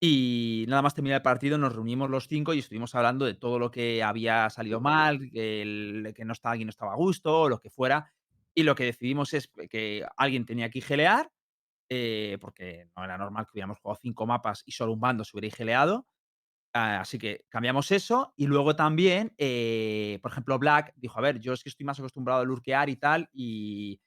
y 0.00 0.64
nada 0.68 0.82
más 0.82 0.94
terminar 0.94 1.18
el 1.18 1.22
partido 1.22 1.58
nos 1.58 1.74
reunimos 1.74 2.08
los 2.10 2.26
cinco 2.28 2.54
y 2.54 2.58
estuvimos 2.60 2.94
hablando 2.94 3.26
de 3.26 3.34
todo 3.34 3.58
lo 3.58 3.70
que 3.70 4.02
había 4.02 4.48
salido 4.50 4.80
mal, 4.80 5.30
que, 5.30 5.62
el- 5.62 6.12
que 6.14 6.24
no 6.24 6.32
estaba, 6.32 6.52
alguien 6.52 6.66
no 6.68 6.70
estaba 6.70 6.92
a 6.92 6.96
gusto, 6.96 7.42
o 7.42 7.48
lo 7.48 7.58
que 7.60 7.70
fuera. 7.70 8.12
Y 8.54 8.62
lo 8.64 8.74
que 8.74 8.84
decidimos 8.84 9.34
es 9.34 9.48
que 9.70 10.06
alguien 10.16 10.46
tenía 10.46 10.70
que 10.70 10.78
igelear 10.80 11.30
eh, 11.90 12.38
porque 12.40 12.88
no 12.96 13.04
era 13.04 13.18
normal 13.18 13.46
que 13.46 13.52
hubiéramos 13.54 13.80
jugado 13.80 14.00
cinco 14.02 14.26
mapas 14.26 14.62
y 14.66 14.72
solo 14.72 14.92
un 14.94 15.00
bando 15.00 15.24
se 15.24 15.36
hubiera 15.36 15.48
igeleado. 15.54 16.06
Ah, 16.72 17.00
así 17.00 17.18
que 17.18 17.44
cambiamos 17.48 17.90
eso. 17.90 18.32
Y 18.36 18.46
luego 18.46 18.76
también, 18.76 19.34
eh, 19.38 20.18
por 20.22 20.30
ejemplo, 20.30 20.58
Black 20.58 20.92
dijo: 20.96 21.18
A 21.18 21.22
ver, 21.22 21.40
yo 21.40 21.52
es 21.52 21.62
que 21.64 21.68
estoy 21.70 21.84
más 21.86 21.98
acostumbrado 21.98 22.40
a 22.42 22.44
lurkear 22.44 22.88
y 22.90 22.96
tal, 22.96 23.28
y, 23.32 24.00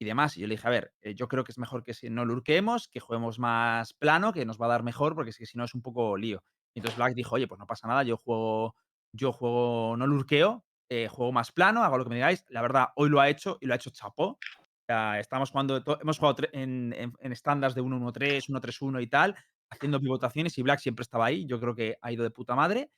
y 0.00 0.06
demás. 0.06 0.36
Y 0.36 0.40
yo 0.40 0.48
le 0.48 0.54
dije: 0.54 0.66
A 0.66 0.70
ver, 0.70 0.92
eh, 1.02 1.14
yo 1.14 1.28
creo 1.28 1.44
que 1.44 1.52
es 1.52 1.58
mejor 1.58 1.84
que 1.84 1.94
no 2.10 2.24
lurquemos, 2.24 2.88
que 2.88 3.00
juguemos 3.00 3.38
más 3.38 3.92
plano, 3.92 4.32
que 4.32 4.46
nos 4.46 4.60
va 4.60 4.66
a 4.66 4.70
dar 4.70 4.82
mejor, 4.82 5.14
porque 5.14 5.30
es 5.30 5.36
que 5.36 5.46
si 5.46 5.58
no 5.58 5.64
es 5.64 5.74
un 5.74 5.82
poco 5.82 6.16
lío. 6.16 6.42
Entonces 6.74 6.96
Black 6.96 7.14
dijo: 7.14 7.36
Oye, 7.36 7.46
pues 7.46 7.58
no 7.58 7.66
pasa 7.66 7.86
nada, 7.86 8.02
yo 8.02 8.16
juego, 8.16 8.74
yo 9.12 9.32
juego, 9.32 9.96
no 9.98 10.06
lurqueo, 10.06 10.64
eh, 10.88 11.06
juego 11.08 11.32
más 11.32 11.52
plano, 11.52 11.84
hago 11.84 11.98
lo 11.98 12.04
que 12.04 12.10
me 12.10 12.16
digáis. 12.16 12.44
La 12.48 12.62
verdad, 12.62 12.88
hoy 12.96 13.10
lo 13.10 13.20
ha 13.20 13.28
hecho 13.28 13.58
y 13.60 13.66
lo 13.66 13.74
ha 13.74 13.76
hecho 13.76 13.90
chapó. 13.90 14.38
Sea, 14.88 15.20
estamos 15.20 15.50
jugando, 15.50 15.82
hemos 16.00 16.18
jugado 16.18 16.48
en, 16.52 17.14
estándares 17.20 17.74
de 17.74 17.82
1-1-3, 17.82 18.48
1-3-1 18.48 19.02
y 19.02 19.06
tal, 19.06 19.36
haciendo 19.70 20.00
pivotaciones 20.00 20.56
y 20.56 20.62
Black 20.62 20.80
siempre 20.80 21.02
estaba 21.02 21.26
ahí. 21.26 21.46
Yo 21.46 21.60
creo 21.60 21.74
que 21.74 21.96
ha 22.00 22.10
ido 22.10 22.24
de 22.24 22.30
puta 22.30 22.54
madre. 22.54 22.90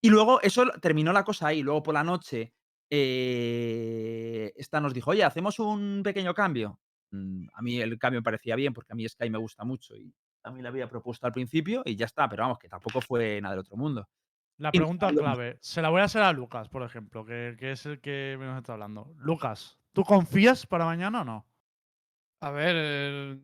Y 0.00 0.08
luego 0.08 0.40
eso 0.40 0.64
terminó 0.80 1.12
la 1.12 1.24
cosa 1.24 1.48
ahí. 1.48 1.62
Luego 1.62 1.82
por 1.82 1.94
la 1.94 2.02
noche, 2.02 2.54
eh, 2.90 4.52
esta 4.56 4.80
nos 4.80 4.94
dijo, 4.94 5.10
oye, 5.10 5.24
hacemos 5.24 5.58
un 5.58 6.02
pequeño 6.04 6.34
cambio. 6.34 6.78
Mm, 7.10 7.46
A 7.54 7.62
mí 7.62 7.80
el 7.80 7.98
cambio 7.98 8.20
me 8.20 8.24
parecía 8.24 8.56
bien 8.56 8.72
porque 8.72 8.92
a 8.92 8.96
mí 8.96 9.08
Sky 9.08 9.30
me 9.30 9.38
gusta 9.38 9.64
mucho 9.64 9.96
y 9.96 10.12
a 10.42 10.50
mí 10.50 10.62
le 10.62 10.68
había 10.68 10.88
propuesto 10.88 11.26
al 11.26 11.32
principio 11.32 11.82
y 11.84 11.96
ya 11.96 12.06
está, 12.06 12.28
pero 12.28 12.42
vamos, 12.44 12.58
que 12.58 12.68
tampoco 12.68 13.00
fue 13.00 13.40
nada 13.40 13.54
del 13.54 13.60
otro 13.60 13.76
mundo. 13.76 14.08
La 14.58 14.70
pregunta 14.72 15.12
clave, 15.12 15.58
se 15.60 15.82
la 15.82 15.90
voy 15.90 16.00
a 16.00 16.04
hacer 16.04 16.22
a 16.22 16.32
Lucas, 16.32 16.68
por 16.68 16.82
ejemplo, 16.82 17.24
que, 17.26 17.56
que 17.58 17.72
es 17.72 17.84
el 17.84 18.00
que 18.00 18.36
nos 18.40 18.56
está 18.56 18.72
hablando. 18.72 19.12
Lucas, 19.16 19.78
¿tú 19.92 20.02
confías 20.02 20.66
para 20.66 20.86
mañana 20.86 21.20
o 21.20 21.24
no? 21.24 21.46
A 22.40 22.50
ver. 22.50 22.74
eh, 22.78 23.40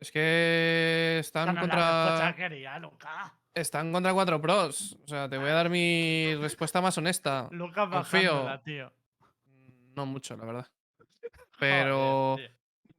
Es 0.00 0.12
que 0.12 1.18
están 1.20 1.46
la 1.46 1.52
respuesta 1.62 2.08
contra. 2.08 2.36
quería, 2.36 2.78
Lucas. 2.78 3.32
Están 3.60 3.92
contra 3.92 4.12
cuatro 4.14 4.40
pros. 4.40 4.96
O 5.04 5.08
sea, 5.08 5.28
te 5.28 5.36
voy 5.38 5.50
a 5.50 5.54
dar 5.54 5.68
mi 5.70 6.34
respuesta 6.36 6.80
más 6.80 6.96
honesta. 6.98 7.48
Lucas 7.50 7.88
Confío. 7.90 8.44
bajándola, 8.44 8.62
tío. 8.62 8.92
No 9.96 10.06
mucho, 10.06 10.36
la 10.36 10.44
verdad. 10.44 10.66
Pero. 11.58 12.36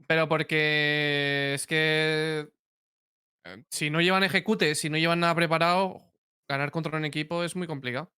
Pero 0.07 0.27
porque 0.27 1.53
es 1.53 1.67
que 1.67 2.49
eh, 3.45 3.63
si 3.69 3.89
no 3.89 4.01
llevan 4.01 4.23
ejecute, 4.23 4.73
si 4.75 4.89
no 4.89 4.97
llevan 4.97 5.19
nada 5.19 5.35
preparado, 5.35 6.01
ganar 6.47 6.71
contra 6.71 6.97
un 6.97 7.05
equipo 7.05 7.43
es 7.43 7.55
muy 7.55 7.67
complicado. 7.67 8.11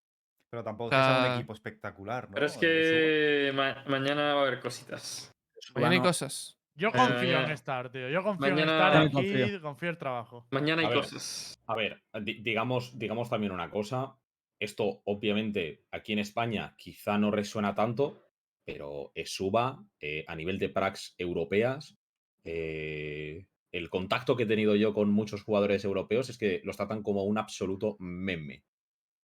Pero 0.50 0.64
tampoco 0.64 0.94
es 0.96 0.98
que 1.00 1.04
sea 1.06 1.26
un 1.28 1.34
equipo 1.36 1.54
espectacular, 1.54 2.28
¿no? 2.30 2.34
Pero 2.34 2.46
es 2.46 2.56
Eh, 2.56 2.60
que 2.60 3.52
ma- 3.54 3.84
mañana 3.88 4.34
va 4.34 4.42
a 4.42 4.48
haber 4.48 4.60
cositas. 4.60 5.34
Mañana 5.76 5.94
hay 5.96 6.02
cosas. 6.02 6.58
Yo 6.82 6.92
confío 6.92 7.40
en 7.42 7.50
Eh, 7.52 7.54
Star, 7.54 7.92
tío. 7.92 8.10
Yo 8.10 8.24
confío 8.24 8.48
en 8.48 8.54
mañana- 8.56 8.72
Star 8.74 8.92
También 8.94 9.08
aquí, 9.08 9.14
confío. 9.42 9.62
confío. 9.62 9.88
en 9.90 9.94
el 9.94 9.98
trabajo. 10.00 10.48
Mañana 10.52 10.82
hay 10.82 10.86
A 10.88 10.90
ver. 10.90 10.98
cosas. 11.00 11.62
A 11.68 11.76
ver, 11.76 12.02
di- 12.22 12.42
digamos, 12.42 12.98
digamos 12.98 13.30
también 13.30 13.52
una 13.52 13.70
cosa. 13.70 14.16
Esto, 14.60 15.02
obviamente, 15.06 15.86
aquí 15.92 16.14
en 16.14 16.20
España 16.20 16.74
quizá 16.78 17.18
no 17.18 17.32
resuena 17.32 17.74
tanto, 17.76 18.24
pero 18.66 19.12
Suba 19.26 19.84
eh, 20.00 20.24
a 20.28 20.36
nivel 20.36 20.58
de 20.60 20.70
prax 20.70 21.16
europeas, 21.18 21.98
eh, 22.44 23.46
el 23.72 23.90
contacto 23.90 24.36
que 24.36 24.44
he 24.44 24.48
tenido 24.48 24.76
yo 24.76 24.94
con 24.94 25.10
muchos 25.12 25.44
jugadores 25.44 25.84
europeos 25.86 26.30
es 26.30 26.38
que 26.38 26.62
los 26.64 26.78
tratan 26.78 27.04
como 27.04 27.24
un 27.24 27.38
absoluto 27.38 27.96
meme. 28.00 28.64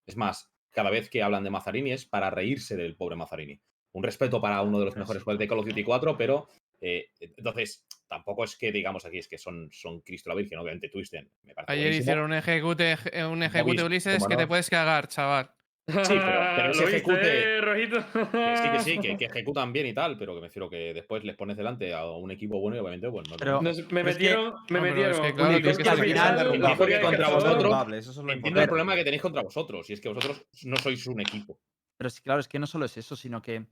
Es 0.07 0.15
más, 0.15 0.51
cada 0.71 0.89
vez 0.89 1.09
que 1.09 1.21
hablan 1.23 1.43
de 1.43 1.49
Mazzarini 1.49 1.91
es 1.91 2.05
para 2.05 2.29
reírse 2.29 2.77
del 2.77 2.95
pobre 2.95 3.15
Mazzarini. 3.15 3.59
Un 3.93 4.03
respeto 4.03 4.39
para 4.39 4.61
uno 4.61 4.79
de 4.79 4.85
los 4.85 4.95
mejores 4.95 5.23
jugadores 5.23 5.39
de 5.39 5.47
Call 5.49 5.59
of 5.59 5.65
Duty 5.65 5.83
4, 5.83 6.17
pero 6.17 6.47
eh, 6.81 7.09
entonces 7.19 7.85
tampoco 8.07 8.43
es 8.43 8.55
que 8.57 8.71
digamos 8.71 9.05
aquí 9.05 9.17
es 9.17 9.27
que 9.27 9.37
son, 9.37 9.69
son 9.71 10.01
Cristo 10.01 10.29
la 10.29 10.35
Virgen, 10.35 10.59
obviamente 10.59 10.89
Twisten. 10.89 11.29
Me 11.43 11.53
parece 11.53 11.73
Ayer 11.73 11.85
buenísimo. 11.85 12.01
hicieron 12.03 12.25
un 12.25 12.33
ejecute, 12.33 12.93
eje- 12.93 13.25
un 13.31 13.43
ejecute 13.43 13.83
Ulises 13.83 14.25
que 14.27 14.35
te 14.37 14.47
puedes 14.47 14.69
cagar, 14.69 15.07
chaval. 15.07 15.51
pero- 15.85 16.03
pero 16.07 16.71
ese 16.71 16.81
¿Lo 16.81 16.87
viste, 16.87 16.97
ejecute- 16.97 17.61
Rojito? 17.61 17.97
Que 18.31 18.57
sí, 18.57 18.69
que 18.71 18.79
sí, 18.79 18.99
que, 18.99 19.17
que 19.17 19.25
ejecutan 19.25 19.71
bien 19.73 19.87
y 19.87 19.93
tal, 19.93 20.17
pero 20.17 20.33
que 20.35 20.41
me 20.41 20.47
refiero 20.47 20.69
que 20.69 20.93
después 20.93 21.23
les 21.23 21.35
pones 21.37 21.55
delante 21.57 21.93
a 21.93 22.05
un 22.05 22.29
equipo 22.31 22.59
bueno 22.59 22.75
y 22.75 22.79
obviamente, 22.79 23.09
pues 23.09 23.27
no. 23.29 23.37
Pero- 23.37 23.61
me 23.61 23.71
Pero 23.73 23.79
es 23.81 23.87
que- 23.87 23.95
metieron, 24.03 24.53
me 24.69 24.81
metieron. 24.81 25.11
es 25.13 25.19
que 25.21 25.33
claro, 25.33 25.55
tienes 25.57 25.77
que 25.77 25.89
al 25.89 25.97
final- 25.97 26.05
Pizarro, 26.05 26.41
Entiendo 26.53 26.67
un 26.71 26.77
fuera 26.77 26.93
de 26.93 26.99
que 26.99 27.05
contra 27.05 27.29
vosotros- 27.29 27.93
eso 27.93 28.11
es 28.11 28.17
lo 28.17 28.31
Entiendo 28.33 28.61
el 28.61 28.67
problema 28.67 28.95
que 28.95 29.03
tenéis 29.03 29.21
contra 29.21 29.41
vosotros, 29.41 29.89
y 29.89 29.93
es 29.93 30.01
que 30.01 30.09
vosotros 30.09 30.45
no 30.63 30.75
sois 30.77 31.07
un 31.07 31.21
equipo. 31.21 31.59
Pero 31.97 32.09
sí, 32.09 32.21
claro, 32.21 32.39
es 32.41 32.47
que 32.47 32.59
no 32.59 32.67
solo 32.67 32.85
es 32.85 32.95
eso, 32.97 33.15
sino 33.15 33.41
que, 33.41 33.65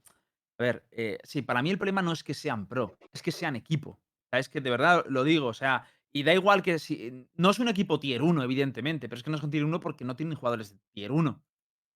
a 0.58 0.62
ver, 0.62 0.86
eh, 0.90 1.18
sí, 1.24 1.42
para 1.42 1.62
mí 1.62 1.70
el 1.70 1.78
problema 1.78 2.02
no 2.02 2.12
es 2.12 2.24
que 2.24 2.34
sean 2.34 2.66
pro, 2.66 2.98
es 3.12 3.22
que 3.22 3.32
sean 3.32 3.56
equipo. 3.56 4.00
Es 4.32 4.48
que 4.48 4.60
de 4.60 4.70
verdad 4.70 5.04
lo 5.08 5.24
digo, 5.24 5.46
o 5.48 5.54
sea, 5.54 5.86
y 6.12 6.22
da 6.22 6.34
igual 6.34 6.62
que 6.62 6.78
si. 6.78 7.28
No 7.34 7.50
es 7.50 7.58
un 7.58 7.68
equipo 7.68 8.00
tier 8.00 8.22
1, 8.22 8.42
evidentemente, 8.42 9.08
pero 9.08 9.18
es 9.18 9.22
que 9.22 9.30
no 9.30 9.36
es 9.36 9.42
un 9.42 9.50
tier 9.50 9.64
1 9.64 9.80
porque 9.80 10.04
no 10.04 10.16
tienen 10.16 10.36
jugadores 10.36 10.72
de 10.72 10.78
tier 10.92 11.12
1. 11.12 11.44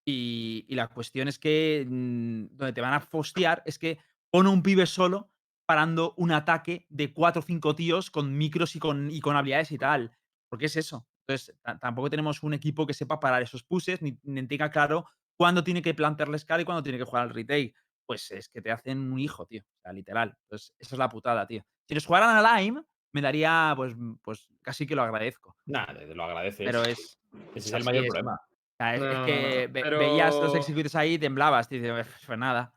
Y, 0.07 0.66
la 0.68 0.88
cuestión 0.88 1.29
es 1.29 1.38
que 1.38 1.85
donde 1.87 2.73
te 2.73 2.81
van 2.81 2.94
a 2.94 3.01
fostear 3.01 3.62
es 3.66 3.79
que 3.79 3.99
pone 4.31 4.49
un 4.49 4.62
pibe 4.62 4.87
solo 4.87 5.31
parando 5.66 6.14
un 6.16 6.33
ataque 6.33 6.87
de 6.88 7.12
4 7.12 7.40
o 7.40 7.44
5 7.44 7.77
tíos 7.77 8.11
con 8.11 8.37
micros 8.37 8.75
y 8.77 8.81
con, 8.81 9.11
y 9.11 9.20
con 9.20 9.37
habilidades 9.37 9.73
y 9.73 9.79
tal. 9.79 10.12
Porque 10.49 10.66
es 10.66 10.77
eso. 10.77 11.07
Entonces, 11.27 11.57
ta- 11.62 11.79
tampoco 11.79 12.11
tenemos 12.11 12.42
un 12.42 12.55
equipo 12.55 12.87
que 12.87 12.94
sepa 12.94 13.20
parar 13.20 13.42
esos 13.42 13.62
pushes 13.62 14.03
ni, 14.03 14.12
tenga 14.46 14.70
claro 14.70 15.07
cuándo 15.38 15.62
tiene 15.62 15.81
que 15.83 15.94
plantearles 15.94 16.44
cara 16.44 16.62
y 16.62 16.64
cuándo 16.64 16.83
tiene 16.83 16.99
que 16.99 17.05
jugar 17.05 17.23
al 17.25 17.31
retail. 17.35 17.75
Pues 18.11 18.29
es 18.33 18.49
que 18.49 18.61
te 18.61 18.73
hacen 18.73 18.99
un 19.12 19.20
hijo, 19.20 19.46
tío. 19.46 19.62
O 19.62 19.81
sea, 19.83 19.92
literal. 19.92 20.35
Entonces, 20.42 20.75
esa 20.81 20.96
es 20.96 20.99
la 20.99 21.09
putada, 21.09 21.46
tío. 21.46 21.62
Si 21.87 21.94
los 21.94 22.05
jugaran 22.05 22.44
a 22.44 22.57
Lime, 22.61 22.83
me 23.12 23.20
daría, 23.20 23.73
pues, 23.77 23.94
pues 24.20 24.49
casi 24.62 24.85
que 24.85 24.96
lo 24.96 25.03
agradezco. 25.03 25.57
Nada, 25.66 25.96
te 25.96 26.12
lo 26.12 26.25
agradeces. 26.25 26.66
Pero 26.66 26.83
es. 26.83 27.20
Ese 27.55 27.68
es 27.68 27.73
el 27.73 27.85
mayor 27.85 28.03
es- 28.03 28.11
problema. 28.11 28.35
o 28.35 28.77
sea, 28.77 28.94
es, 28.96 29.27
que 29.27 29.68
ve- 29.68 29.83
pero- 29.85 30.01
veías 30.01 30.35
los 30.35 30.53
executors 30.57 30.96
ahí 30.96 31.14
y 31.14 31.18
temblabas, 31.20 31.68
tío. 31.68 31.81
Pues 32.27 32.37
nada. 32.37 32.75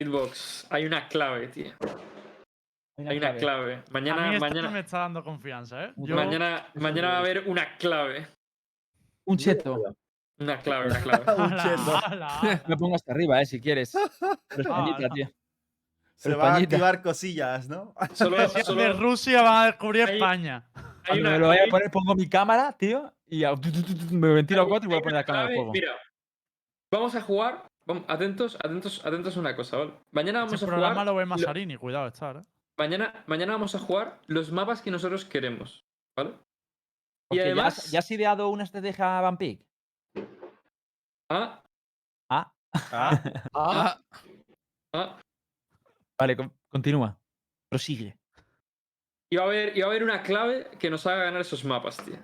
Hitbox, 0.00 0.68
hay 0.70 0.86
una 0.86 1.08
clave, 1.08 1.48
tío. 1.48 1.72
Hay 2.98 3.18
una 3.18 3.34
clave. 3.36 3.74
a 3.74 3.76
mí 3.78 3.82
Mañana, 3.90 4.34
esto 4.34 4.40
mañana, 4.46 4.70
me 4.70 4.78
está 4.78 4.98
dando 5.00 5.24
confianza, 5.24 5.86
¿eh? 5.86 5.94
Yo- 5.96 6.14
mañana, 6.14 6.68
mañana 6.76 7.08
va 7.08 7.16
a 7.16 7.18
haber 7.18 7.48
una 7.48 7.76
clave. 7.76 8.24
Un 9.24 9.36
cheto. 9.36 9.82
Una 10.38 10.58
clave, 10.58 10.86
una 10.90 11.00
clave. 11.00 11.24
Un. 11.36 12.60
Me 12.68 12.76
pongo 12.76 12.94
hasta 12.96 13.12
arriba, 13.12 13.40
eh, 13.40 13.46
si 13.46 13.60
quieres. 13.60 13.94
Españita, 14.50 15.08
tío. 15.14 15.30
Se 16.14 16.34
van 16.34 16.54
a 16.54 16.56
activar 16.56 17.02
cosillas, 17.02 17.68
¿no? 17.68 17.94
Solo, 18.14 18.36
de 18.38 18.92
Rusia 18.94 19.42
van 19.42 19.62
a 19.62 19.66
descubrir 19.66 20.08
Hay- 20.08 20.14
España. 20.14 20.66
hay 20.74 20.82
Cuando 21.06 21.20
una, 21.28 21.30
me 21.32 21.38
lo 21.38 21.50
hay- 21.50 21.58
a 21.58 21.70
poner, 21.70 21.90
pongo 21.90 22.14
mi 22.14 22.26
cámara, 22.28 22.72
tío, 22.72 23.12
y 23.26 23.44
a- 23.44 23.54
me 24.10 24.28
ventilo 24.28 24.60
a 24.62 24.64
hay- 24.64 24.70
cuatro 24.70 24.88
y 24.88 24.92
voy 24.92 24.98
a 24.98 25.02
poner 25.02 25.16
la 25.16 25.24
cámara 25.24 25.48
de 25.48 25.56
juego. 25.56 25.72
Mira, 25.72 25.92
vamos 26.90 27.14
a 27.14 27.20
jugar. 27.20 27.64
vamos- 27.86 28.04
atentos, 28.08 28.56
atentos, 28.56 29.04
atentos 29.06 29.36
a 29.36 29.40
una 29.40 29.54
cosa, 29.54 29.76
¿vale? 29.76 29.92
Mañana 30.10 30.38
vamos 30.40 30.54
Ese 30.54 30.64
a 30.64 30.68
programa 30.68 30.92
jugar. 30.94 31.06
lo 31.06 31.14
ve 31.14 31.22
lo- 31.22 31.26
Masarini, 31.28 31.76
cuidado, 31.76 32.08
estar, 32.08 32.36
¿eh? 32.38 32.40
mañana, 32.78 33.22
mañana 33.26 33.52
vamos 33.52 33.74
a 33.74 33.78
jugar 33.78 34.18
los 34.26 34.50
mapas 34.50 34.82
que 34.82 34.90
nosotros 34.90 35.24
queremos, 35.24 35.84
¿vale? 36.16 36.30
Y 36.30 36.34
Porque 37.28 37.44
ya 37.44 37.50
has- 37.50 37.78
además. 37.78 37.90
¿Ya 37.92 37.98
has 38.00 38.10
ideado 38.10 38.48
una 38.48 38.64
estrategia 38.64 39.20
Vampig? 39.20 39.60
Ah, 41.30 41.62
Ah, 42.30 42.52
Ah, 42.92 43.10
Ah, 43.54 44.00
ah, 44.94 45.18
vale, 46.18 46.36
con- 46.36 46.52
continúa. 46.68 47.18
Prosigue. 47.68 48.16
y 49.30 49.36
va 49.36 49.42
a 49.42 49.46
haber, 49.46 49.76
y 49.76 49.80
va 49.80 49.86
a 49.86 49.90
haber 49.90 50.04
una 50.04 50.22
clave 50.22 50.70
que 50.78 50.88
nos 50.90 51.06
haga 51.06 51.24
ganar 51.24 51.40
esos 51.40 51.64
mapas, 51.64 51.96
tío. 52.04 52.16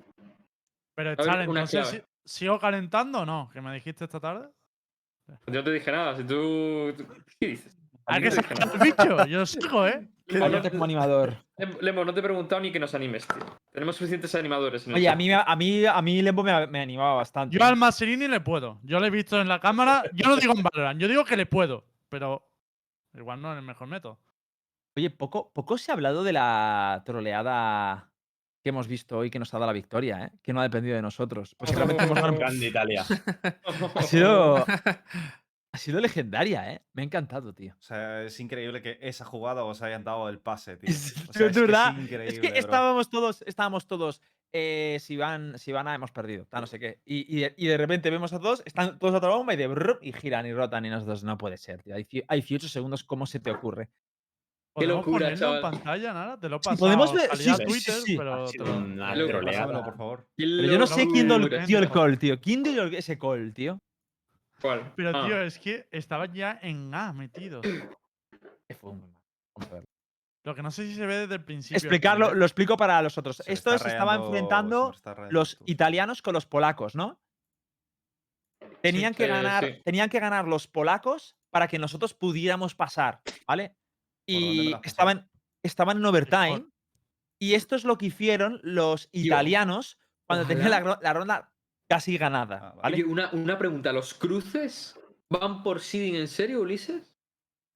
Pero, 0.95 1.11
ver, 1.11 1.19
Chal, 1.19 1.49
una 1.49 1.61
entonces, 1.63 1.89
clave. 1.89 2.05
si- 2.25 2.39
¿sigo 2.39 2.59
calentando 2.61 3.21
o 3.21 3.27
no? 3.27 3.51
Que 3.53 3.61
me 3.61 3.73
dijiste 3.75 4.05
esta 4.05 4.21
tarde. 4.21 4.49
Yo 5.47 5.55
no 5.55 5.65
te 5.65 5.73
dije 5.73 5.91
nada, 5.91 6.17
si 6.17 6.25
tú. 6.25 6.95
¿Qué 7.41 7.47
dices? 7.49 7.77
Hay 8.07 8.21
no 8.21 8.25
que 8.25 8.31
sacar 8.33 8.59
el 8.75 8.81
bicho. 8.81 9.27
Yo 9.27 9.47
sigo, 9.47 9.87
¿eh? 9.87 10.09
Lembo, 10.33 10.47
no, 10.47 10.53
Cállate 10.53 10.71
como 10.71 10.85
animador. 10.85 11.37
Lem- 11.57 11.79
Lembo, 11.81 12.05
no 12.05 12.13
te 12.15 12.21
he 12.21 12.23
preguntado 12.23 12.61
ni 12.61 12.73
que 12.73 12.79
nos 12.81 12.95
animes, 12.95 13.27
tío. 13.27 13.45
Tenemos 13.71 13.97
suficientes 13.97 14.35
animadores. 14.35 14.87
En 14.87 14.95
Oye, 14.95 15.09
a 15.09 15.15
mí, 15.17 15.29
me- 15.29 15.35
a 15.35 15.57
mí, 15.57 15.85
a 15.87 16.03
mí 16.03 16.23
Lembo 16.23 16.43
me, 16.43 16.67
me 16.67 16.81
animaba 16.81 17.15
bastante. 17.15 17.57
Yo 17.57 17.65
al 17.65 17.77
Maserini 17.77 18.29
le 18.29 18.41
puedo. 18.41 18.81
Yo 18.83 18.99
le 19.01 19.07
he 19.07 19.11
visto 19.11 19.41
en 19.41 19.49
la 19.49 19.61
cámara. 19.61 20.03
Yo 20.15 20.29
no 20.29 20.37
digo 20.37 20.55
en 20.57 20.63
Valorant, 20.63 21.01
yo 21.01 21.09
digo 21.09 21.25
que 21.25 21.37
le 21.37 21.47
puedo. 21.47 21.85
Pero 22.09 22.49
igual 23.15 23.41
no 23.41 23.53
es 23.53 23.59
el 23.59 23.65
mejor 23.65 23.89
método. 23.89 24.19
Oye, 24.97 25.09
poco, 25.11 25.51
poco 25.55 25.79
se 25.79 25.91
ha 25.91 25.95
hablado 25.95 26.23
de 26.25 26.33
la 26.35 27.03
troleada 27.07 28.11
que 28.63 28.69
hemos 28.69 28.87
visto 28.87 29.19
hoy 29.19 29.31
que 29.31 29.39
nos 29.39 29.53
ha 29.53 29.57
dado 29.59 29.67
la 29.69 29.73
victoria, 29.73 30.25
¿eh? 30.27 30.31
Que 30.43 30.53
no 30.53 30.61
ha 30.61 30.65
dependido 30.65 30.95
de 30.95 31.03
nosotros. 31.03 31.57
Pues 31.59 31.75
realmente 31.75 32.05
hemos 32.05 32.15
ganado- 32.21 32.53
Italia. 32.63 33.05
ha 33.95 34.03
sido, 34.03 34.65
ha 35.75 35.79
sido 35.79 36.01
legendaria, 36.01 36.73
¿eh? 36.73 36.83
Me 36.93 37.03
ha 37.03 37.05
encantado, 37.05 37.55
tío. 37.55 37.75
o 37.79 37.83
sea, 37.83 38.23
es 38.23 38.39
increíble 38.41 38.83
que 38.83 38.99
esa 39.01 39.25
jugada 39.25 39.65
os 39.65 39.81
hayan 39.83 40.05
dado 40.05 40.29
el 40.29 40.39
pase, 40.39 40.77
tío. 40.79 40.91
Es, 40.91 41.15
O 41.29 41.33
sea, 41.33 41.49
de 41.49 41.61
verdad, 41.61 41.99
Es, 41.99 42.39
que 42.39 42.49
bro. 42.49 42.59
estábamos 42.59 43.11
todos, 43.11 43.43
estábamos 43.47 43.87
todos. 43.87 44.21
Eh, 44.55 44.99
si 45.01 45.17
van, 45.17 45.59
si 45.59 45.73
van 45.73 45.89
a 45.89 45.95
hemos 45.95 46.11
perdido, 46.11 46.45
tal, 46.45 46.61
no 46.61 46.67
sé 46.67 46.79
qué. 46.79 47.01
Y, 47.07 47.39
y 47.39 47.41
de, 47.41 47.55
y 47.57 47.67
de 47.69 47.77
repente 47.79 48.11
vemos 48.11 48.35
a 48.35 48.39
todos, 48.39 48.63
están 48.67 48.99
todos 48.99 49.15
a 49.15 49.17
otra 49.17 49.31
bomba 49.31 49.55
y 49.55 49.57
de 49.57 49.67
brrr, 49.67 49.99
y 50.03 50.13
giran 50.13 50.45
y 50.45 50.53
rotan 50.53 50.85
y 50.85 50.91
nosotros 50.91 51.25
no 51.25 51.39
puede 51.39 51.57
ser, 51.57 51.83
tío. 51.83 51.95
Hay, 51.95 52.07
hay 52.29 52.41
18 52.43 52.69
segundos, 52.69 53.03
¿cómo 53.03 53.25
se 53.25 53.41
te 53.41 53.51
ocurre? 53.51 53.87
Qué 53.87 54.87
¿Podemos 54.87 54.97
locura, 55.07 55.27
ponerlo 55.27 55.47
en 55.55 55.61
chaval. 55.61 55.61
pantalla, 55.63 56.13
nada? 56.13 56.39
Te 56.41 56.49
lo 56.51 56.61
pasado. 56.61 56.79
podemos 56.81 57.15
ver- 57.15 57.31
sí, 57.37 57.45
sí, 57.45 57.51
sí, 57.57 57.65
Twitter, 57.65 57.95
sí. 57.95 58.17
pero 58.19 58.47
te 58.47 58.59
lo- 58.59 58.77
una 58.77 59.85
por 59.85 59.97
favor. 59.97 60.29
Pero 60.37 60.63
yo 60.65 60.79
no 60.79 60.87
sé 60.87 61.07
quién 61.09 61.29
dio, 61.67 61.79
el- 61.79 61.91
call, 61.91 62.19
tío. 62.19 62.39
¿Quién 62.39 62.63
dio 62.63 62.85
ese 62.85 63.19
call, 63.19 63.55
tío? 63.55 63.79
¿Cuál? 64.63 64.93
Pero, 64.97 65.11
Ah, 65.15 65.27
tío, 65.27 65.43
es 65.43 65.59
que 65.59 65.87
estaban 65.91 66.33
ya 66.33 66.59
en 66.63 66.95
A 66.95 67.13
metidos. 67.13 67.67
Lo 70.45 70.55
que 70.57 70.63
no 70.63 70.71
sé 70.73 70.87
si 70.87 70.95
se 70.95 71.07
ve 71.07 71.19
desde 71.19 71.35
el 71.35 71.45
principio. 71.45 71.77
Explicarlo, 71.77 72.35
lo 72.35 72.45
explico 72.45 72.77
para 72.77 73.01
los 73.01 73.17
otros. 73.17 73.37
Se 73.37 73.53
Esto 73.53 73.79
se 73.79 73.89
estaba 73.89 74.17
se 74.17 74.25
enfrentando 74.25 74.93
los 75.31 75.57
tú. 75.59 75.65
italianos 75.67 76.21
con 76.21 76.35
los 76.35 76.47
polacos, 76.47 76.97
¿no? 76.97 77.21
Tenían 78.81 79.15
que 79.15 79.27
eh, 79.27 79.29
ganar, 79.29 79.65
sí. 79.65 79.81
tenían 79.85 80.09
que 80.11 80.19
ganar 80.19 80.49
los 80.49 80.67
polacos 80.67 81.37
para 81.51 81.69
que 81.69 81.79
nosotros 81.79 82.15
pudiéramos 82.15 82.75
pasar, 82.75 83.21
¿vale? 83.47 83.77
¿Por 84.27 84.35
dónde 84.35 84.49
me 84.49 84.71
Y 84.71 84.75
estaban, 84.83 85.31
estaban 85.63 85.99
en 85.99 86.07
overtime. 86.07 86.67
Y 87.39 87.55
esto 87.55 87.77
es 87.77 87.85
lo 87.85 87.97
que 87.97 88.07
hicieron 88.07 88.59
los 88.65 89.09
italianos 89.13 89.97
cuando 90.27 90.47
tenían 90.47 90.71
la 90.71 91.13
ronda 91.13 91.52
casi 91.93 92.17
ganada, 92.17 92.57
Ah, 92.57 92.69
vale. 92.71 92.81
¿vale? 92.83 92.95
Oye, 92.97 93.05
una, 93.05 93.31
una 93.33 93.59
pregunta. 93.59 93.93
¿Los 93.93 94.15
cruces 94.15 94.99
van 95.29 95.63
por 95.63 95.81
seeding 95.81 96.17
en 96.17 96.29
serio, 96.29 96.61
Ulises? 96.63 97.15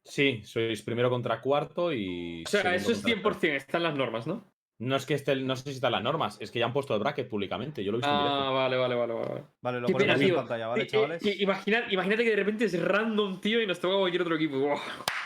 Sí, 0.04 0.40
sois 0.44 0.82
primero 0.82 1.10
contra 1.10 1.40
cuarto 1.40 1.92
y. 1.92 2.44
O 2.46 2.48
sea, 2.48 2.74
eso 2.74 2.92
es 2.92 3.02
contra 3.02 3.14
tercero. 3.22 3.30
100%, 3.54 3.56
están 3.56 3.82
las 3.82 3.94
normas, 3.94 4.26
¿no? 4.26 4.44
No 4.78 4.94
es 4.96 5.06
que 5.06 5.14
esté, 5.14 5.34
no 5.36 5.56
sé 5.56 5.64
si 5.64 5.70
están 5.76 5.92
las 5.92 6.02
normas, 6.02 6.36
es 6.40 6.50
que 6.50 6.58
ya 6.58 6.66
han 6.66 6.72
puesto 6.72 6.94
el 6.94 7.00
bracket 7.00 7.28
públicamente. 7.28 7.82
Yo 7.82 7.92
lo 7.92 7.96
he 7.96 8.00
visto 8.00 8.10
en 8.12 8.16
Ah, 8.18 8.22
directo. 8.22 8.54
vale, 8.54 8.76
vale, 8.76 8.94
vale, 8.94 9.14
vale. 9.14 9.28
vale. 9.28 9.44
Vale, 9.62 9.80
lo 9.80 9.88
ponemos 9.88 10.20
en 10.20 10.34
pantalla, 10.34 10.66
¿vale, 10.68 10.82
Eh, 10.82 10.84
eh, 10.84 10.88
chavales? 10.88 11.26
eh, 11.26 11.36
imagina- 11.40 11.86
imagínate 11.90 12.24
que 12.24 12.30
de 12.30 12.36
repente 12.36 12.64
es 12.66 12.80
random, 12.82 13.40
tío, 13.40 13.60
y 13.62 13.66
nos 13.66 13.80
toca 13.80 13.96
cualquier 13.96 14.22
otro 14.22 14.36
equipo. 14.36 14.74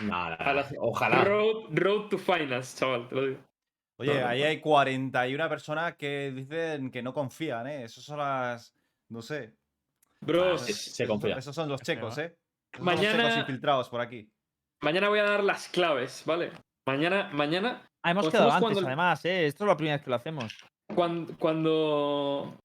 Nada, 0.01 0.69
ojalá. 0.79 1.25
Road, 1.25 1.65
road 1.73 2.09
to 2.09 2.19
finance, 2.19 2.79
chaval, 2.79 3.09
te 3.09 3.15
lo 3.15 3.23
digo. 3.27 3.39
Oye, 3.99 4.23
ahí 4.23 4.43
hay 4.45 4.61
41 4.61 5.49
personas 5.49 5.95
que 5.97 6.33
dicen 6.35 6.91
que 6.91 7.03
no 7.03 7.13
confían, 7.13 7.67
¿eh? 7.67 7.85
Esos 7.85 8.05
son 8.05 8.19
las. 8.19 8.75
No 9.11 9.23
sé. 9.23 9.53
Bros, 10.21 10.63
se- 10.63 10.73
se 10.73 11.07
confía. 11.07 11.37
Esos 11.37 11.55
son 11.55 11.69
los 11.69 11.81
checos, 11.83 12.17
¿eh? 12.19 12.37
Esos 12.73 12.85
son 12.85 12.87
los 12.87 13.01
checos 13.01 13.15
Mañana- 13.17 13.39
infiltrados 13.41 13.89
por 13.89 14.01
aquí. 14.01 14.29
mañana 14.83 15.09
voy 15.09 15.19
a 15.19 15.25
dar 15.25 15.45
las 15.45 15.69
claves, 15.69 16.23
¿vale? 16.25 16.53
Mañana, 16.87 17.31
mañana, 17.33 17.87
Ah, 18.03 18.13
hemos 18.13 18.29
quedado 18.31 18.51
antes, 18.51 18.83
además, 18.85 19.25
¿eh? 19.25 19.47
Esto 19.47 19.65
es 19.65 19.69
la 19.69 19.77
primera 19.77 19.97
vez 19.97 20.05
que 20.05 20.11
lo 20.11 20.17
hacemos. 20.17 20.55
cuando, 20.95 21.37
cuando, 21.39 22.59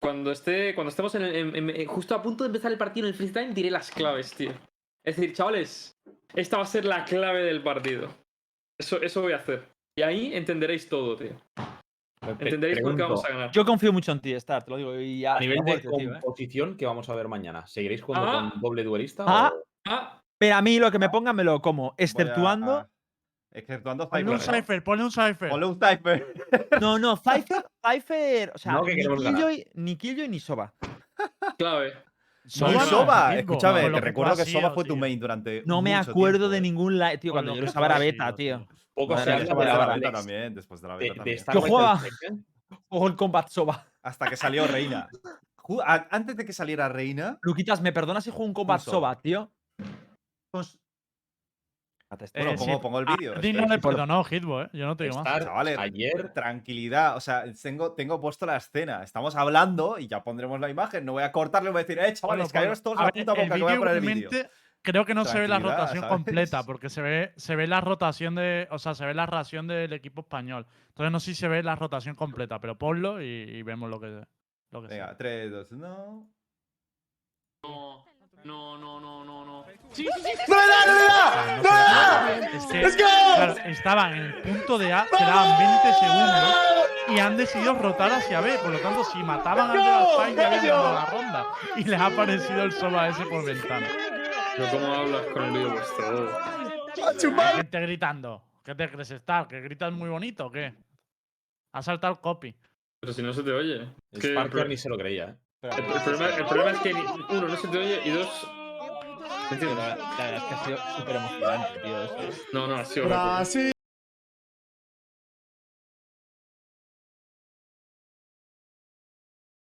cuando 0.00 0.30
esté, 0.30 0.74
cuando 0.74 0.90
estemos 0.90 1.14
en, 1.14 1.22
el- 1.22 1.34
en- 1.36 1.56
en- 1.56 1.70
en- 1.70 1.86
justo 1.86 2.14
a 2.14 2.22
punto 2.22 2.44
de 2.44 2.48
empezar 2.48 2.70
el 2.70 2.78
partido 2.78 3.06
en 3.06 3.12
el 3.12 3.16
freestyle, 3.16 3.52
diré 3.54 3.70
las 3.70 3.90
claves, 3.90 4.32
tío. 4.34 4.50
Es 5.04 5.16
decir, 5.16 5.34
chavales, 5.34 5.92
esta 6.34 6.56
va 6.58 6.62
a 6.64 6.66
ser 6.66 6.84
la 6.84 7.04
clave 7.04 7.42
del 7.44 7.62
partido. 7.62 8.08
Eso, 8.78 9.00
eso 9.02 9.22
voy 9.22 9.32
a 9.32 9.36
hacer. 9.36 9.68
Y 9.96 10.02
ahí 10.02 10.34
entenderéis 10.34 10.88
todo, 10.88 11.16
tío. 11.16 11.30
Entenderéis 12.30 12.80
por 12.80 12.96
qué 12.96 13.02
vamos 13.02 13.24
a 13.24 13.28
ganar. 13.28 13.50
Yo 13.50 13.64
confío 13.64 13.92
mucho 13.92 14.12
en 14.12 14.20
ti, 14.20 14.32
Star, 14.34 14.64
te 14.64 14.70
lo 14.70 14.76
digo. 14.76 14.98
Y 15.00 15.24
A 15.24 15.38
nivel 15.38 15.58
de 15.58 15.62
muerte, 15.62 15.88
tío, 15.96 16.10
¿eh? 16.14 16.20
composición, 16.20 16.76
¿qué 16.76 16.86
vamos 16.86 17.08
a 17.08 17.14
ver 17.14 17.28
mañana? 17.28 17.66
¿Seguiréis 17.66 18.02
jugando 18.02 18.28
Ah. 18.30 18.50
con 18.52 18.60
doble 18.60 18.84
duelista? 18.84 19.24
Ah. 19.26 19.52
o- 19.54 19.62
Ah, 19.86 20.20
Pero 20.38 20.56
a 20.56 20.62
mí 20.62 20.78
lo 20.78 20.90
que 20.90 20.98
me 20.98 21.10
pongan 21.10 21.36
me 21.36 21.44
lo 21.44 21.60
como, 21.60 21.82
Voy 21.82 21.90
a- 21.90 22.04
exceptuando. 22.04 22.88
Exceptuando 23.52 24.08
Ponle 24.08 24.30
un 24.32 24.40
Cypher. 24.40 24.82
ponle 24.82 25.04
un 25.04 25.10
cipher. 25.12 25.48
Ponle 25.50 25.66
un 25.66 25.78
Cypher. 25.78 26.34
No, 26.82 26.98
no, 26.98 27.16
Cypher, 27.16 27.64
Cypher. 27.86 28.50
O 28.54 28.58
sea, 28.58 28.72
No, 28.72 28.82
que 28.84 28.96
ni. 28.96 29.02
Killjoy, 29.16 29.64
ni 29.74 29.96
Killjoy 29.96 30.28
ni 30.28 30.40
Soba. 30.40 30.74
clave. 31.56 31.92
Soba 32.46 32.80
Soba, 32.84 33.36
escúchame, 33.36 33.82
te 33.82 33.92
que 33.94 34.00
recuerdo 34.00 34.32
que 34.36 34.44
Soba 34.44 34.60
sido, 34.60 34.74
fue 34.74 34.84
tu 34.84 34.96
main 34.96 35.18
durante. 35.20 35.62
No 35.66 35.80
me 35.82 35.96
mucho 35.96 36.10
acuerdo 36.10 36.38
tiempo, 36.38 36.50
de 36.50 36.58
eh. 36.58 36.60
ningún 36.60 36.98
live, 36.98 37.18
tío, 37.18 37.32
cuando 37.32 37.52
yo 37.52 37.60
que 37.60 37.66
lo 37.94 38.00
beta, 38.00 38.24
sido, 38.26 38.36
tío. 38.36 38.66
Poco 38.94 39.16
se 39.18 39.32
habla 39.32 39.44
de 39.44 39.54
la 39.54 39.54
la 39.64 39.94
beta 39.94 40.08
Alex, 40.08 40.12
también, 40.12 40.54
después 40.54 40.80
de 40.80 40.88
la 40.88 40.94
de, 40.96 41.00
beta 41.00 41.12
de 41.14 41.16
también. 41.18 41.36
Star 41.38 41.54
Yo 41.54 41.60
Wars 41.60 41.70
jugaba-. 41.70 42.00
Ojo 42.88 43.06
el 43.08 43.16
combat 43.16 43.48
Soba. 43.48 43.86
Hasta 44.02 44.28
que 44.28 44.36
salió 44.36 44.66
Reina. 44.66 45.08
Antes 46.10 46.36
de 46.36 46.44
que 46.44 46.52
saliera 46.52 46.88
Reina. 46.88 47.38
Luquitas, 47.42 47.80
¿me 47.80 47.92
perdonas 47.92 48.24
si 48.24 48.30
juego 48.30 48.44
un 48.46 48.54
combat 48.54 48.80
Soba. 48.80 48.92
Soba, 49.14 49.20
tío? 49.20 49.52
Pues- 50.52 50.78
Bueno, 52.32 52.50
Eh, 52.52 52.54
pongo, 52.56 52.72
sí. 52.74 52.78
pongo 52.80 53.00
el 53.00 53.08
A 53.08 53.16
vídeo. 53.16 53.40
ti 53.40 53.48
es 53.48 53.56
no 53.56 53.66
le 53.66 53.78
perdonó 53.80 54.22
Hitbo, 54.22 54.62
¿eh? 54.62 54.68
Yo 54.72 54.86
no 54.86 54.96
te 54.96 55.04
digo 55.04 55.20
más. 55.24 55.42
Chavales, 55.42 55.76
ayer 55.78 56.32
Tranquilidad, 56.32 57.16
o 57.16 57.20
sea, 57.20 57.44
tengo, 57.60 57.92
tengo 57.94 58.20
puesto 58.20 58.46
la 58.46 58.56
escena. 58.56 59.02
Estamos 59.02 59.34
hablando 59.34 59.98
y 59.98 60.06
ya 60.06 60.22
pondremos 60.22 60.60
la 60.60 60.68
imagen. 60.68 61.04
No 61.04 61.12
voy 61.12 61.24
a 61.24 61.32
cortarle, 61.32 61.70
voy 61.70 61.80
a 61.80 61.84
decir, 61.84 61.98
eh, 61.98 62.12
chavales, 62.12 62.44
Bueno, 62.44 62.52
callaros 62.52 62.82
todos 62.84 62.98
a 62.98 63.00
la 63.00 63.06
ver, 63.06 63.24
puta 63.24 63.32
boca 63.32 63.54
que 63.56 63.62
voy 63.62 63.72
a 63.72 63.78
poner 63.78 63.94
el 63.96 64.00
vídeo. 64.00 64.30
Creo 64.84 65.06
que 65.06 65.14
no 65.14 65.24
se 65.24 65.40
ve 65.40 65.48
la 65.48 65.58
rotación 65.58 66.02
¿sabes? 66.02 66.10
completa, 66.10 66.62
porque 66.64 66.90
se 66.90 67.00
ve, 67.00 67.32
se 67.36 67.56
ve 67.56 67.66
la 67.66 67.80
rotación 67.80 68.34
de. 68.34 68.68
O 68.70 68.78
sea, 68.78 68.94
se 68.94 69.06
ve 69.06 69.14
la 69.14 69.24
ración 69.24 69.66
del 69.66 69.94
equipo 69.94 70.20
español. 70.20 70.66
Entonces 70.88 71.10
no 71.10 71.20
sé 71.20 71.30
si 71.32 71.36
se 71.36 71.48
ve 71.48 71.62
la 71.62 71.74
rotación 71.74 72.14
completa, 72.14 72.60
pero 72.60 72.76
ponlo 72.76 73.22
y, 73.22 73.24
y 73.24 73.62
vemos 73.62 73.88
lo 73.88 73.98
que, 73.98 74.26
lo 74.72 74.82
que 74.82 74.88
Venga, 74.88 75.06
sea. 75.06 75.16
3, 75.16 75.50
2, 75.52 75.72
1. 75.72 76.28
No, 77.64 78.04
no, 78.44 78.76
no, 78.76 79.00
no, 79.00 79.24
no, 79.24 79.44
no. 79.46 79.64
Es 82.74 82.96
que, 82.96 83.04
claro, 83.36 83.54
estaban 83.64 84.12
en 84.12 84.22
el 84.22 84.34
punto 84.42 84.76
de 84.76 84.92
A, 84.92 85.06
quedaban 85.06 85.58
20 85.82 85.98
segundos 85.98 86.54
y 87.08 87.18
han 87.20 87.36
decidido 87.38 87.72
rotar 87.72 88.12
hacia 88.12 88.42
B. 88.42 88.58
Por 88.58 88.70
lo 88.70 88.78
tanto, 88.80 89.02
si 89.04 89.22
mataban 89.22 89.70
al 89.70 89.76
de 89.76 89.82
Alpine 89.82 90.36
ya 90.36 90.46
habían 90.46 90.62
ganado 90.66 90.94
la 90.94 91.06
ronda. 91.06 91.46
Y 91.76 91.84
les 91.84 91.98
ha 91.98 92.06
aparecido 92.06 92.64
el 92.64 92.72
Soba 92.72 93.08
ese 93.08 93.24
por 93.24 93.46
ventana. 93.46 93.86
Pero 94.56 94.70
¿cómo 94.70 94.94
hablas 94.94 95.26
con 95.26 95.42
el 95.44 95.50
vídeo 95.52 95.70
vuestro? 95.70 96.38
Hay 97.40 97.56
gente 97.56 97.80
gritando. 97.80 98.42
¿Qué 98.64 98.74
te 98.74 98.90
crees 98.90 99.10
estar? 99.10 99.46
¿Que 99.48 99.60
gritas 99.60 99.92
muy 99.92 100.08
bonito 100.08 100.46
o 100.46 100.50
qué? 100.50 100.74
Ha 101.72 101.82
saltado 101.82 102.14
el 102.14 102.20
copy. 102.20 102.54
Pero 103.00 103.12
si 103.12 103.22
no 103.22 103.32
se 103.32 103.42
te 103.42 103.50
oye. 103.52 103.88
Es 104.12 104.20
que 104.20 104.34
pro- 104.50 104.64
ni 104.64 104.76
se 104.76 104.88
lo 104.88 104.96
creía, 104.96 105.30
¿eh? 105.30 105.36
el- 105.62 105.84
el 105.84 106.02
problema, 106.02 106.36
el 106.36 106.46
problema 106.46 106.70
es 106.70 106.78
que, 106.80 106.94
ni- 106.94 107.00
uno, 107.00 107.48
no 107.48 107.56
se 107.56 107.68
te 107.68 107.78
oye 107.78 108.00
y 108.04 108.10
dos. 108.10 108.48
La, 109.50 109.58
la 109.58 109.96
verdad 109.96 110.36
es 110.36 110.42
que 110.44 110.54
ha 110.54 110.64
sido 110.64 110.78
súper 110.96 111.16
emocionante, 111.16 111.80
tío. 111.80 111.98
No, 112.52 112.66
no, 112.66 112.76
ha 112.76 112.84
sido 112.84 113.08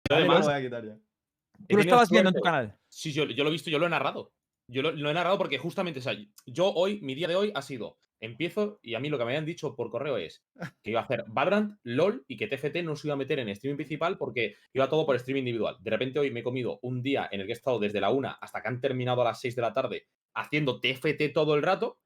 Lo 0.09 0.17
además, 0.17 0.45
voy 0.45 0.55
a 0.55 0.61
quitar 0.63 0.85
ya. 0.85 0.93
he 0.93 1.67
Tú 1.69 1.77
lo 1.77 1.83
estabas 1.83 2.11
viendo 2.11 2.31
en 2.31 2.35
tu 2.37 2.41
canal. 2.41 2.79
Sí, 2.89 3.13
yo, 3.13 3.25
yo 3.25 3.43
lo 3.45 3.51
he 3.51 3.53
visto, 3.53 3.71
yo 3.71 3.79
lo 3.79 3.87
he 3.87 3.91
narrado. 3.91 4.33
Yo 4.69 4.83
lo, 4.83 4.93
lo 4.93 5.11
he 5.11 5.15
narrado 5.15 5.39
porque 5.39 5.59
justamente, 5.59 6.01
o 6.01 6.03
sea, 6.03 6.17
yo 6.47 6.73
hoy, 6.73 7.01
mi 7.01 7.15
día 7.15 7.29
de 7.29 7.37
hoy 7.37 7.53
ha 7.55 7.63
sido, 7.63 7.99
empiezo 8.21 8.79
y 8.83 8.95
a 8.95 9.01
mí 9.01 9.09
lo 9.11 9.19
que 9.19 9.25
me 9.25 9.31
habían 9.33 9.45
dicho 9.45 9.77
por 9.77 9.91
correo 9.91 10.17
es 10.17 10.45
que 10.83 10.91
iba 10.91 11.01
a 11.01 11.05
hacer 11.05 11.25
Valorant, 11.29 11.79
LOL 11.85 12.25
y 12.27 12.37
que 12.37 12.47
TFT 12.49 12.83
no 12.83 12.97
se 12.97 13.07
iba 13.09 13.15
a 13.15 13.19
meter 13.19 13.39
en 13.39 13.49
streaming 13.51 13.77
principal 13.77 14.19
porque 14.19 14.57
iba 14.73 14.89
todo 14.89 15.07
por 15.07 15.17
streaming 15.17 15.43
individual. 15.43 15.77
De 15.81 15.91
repente 15.91 16.19
hoy 16.19 16.31
me 16.31 16.41
he 16.41 16.45
comido 16.45 16.79
un 16.83 17.03
día 17.03 17.29
en 17.31 17.41
el 17.41 17.47
que 17.47 17.53
he 17.53 17.57
estado 17.57 17.79
desde 17.79 18.01
la 18.01 18.11
1 18.11 18.37
hasta 18.41 18.61
que 18.63 18.69
han 18.69 18.81
terminado 18.81 19.23
a 19.23 19.25
las 19.27 19.41
6 19.41 19.55
de 19.55 19.63
la 19.63 19.75
tarde 19.75 20.07
haciendo 20.35 20.81
TFT 20.81 21.29
todo 21.33 21.55
el 21.55 21.63
rato 21.63 21.99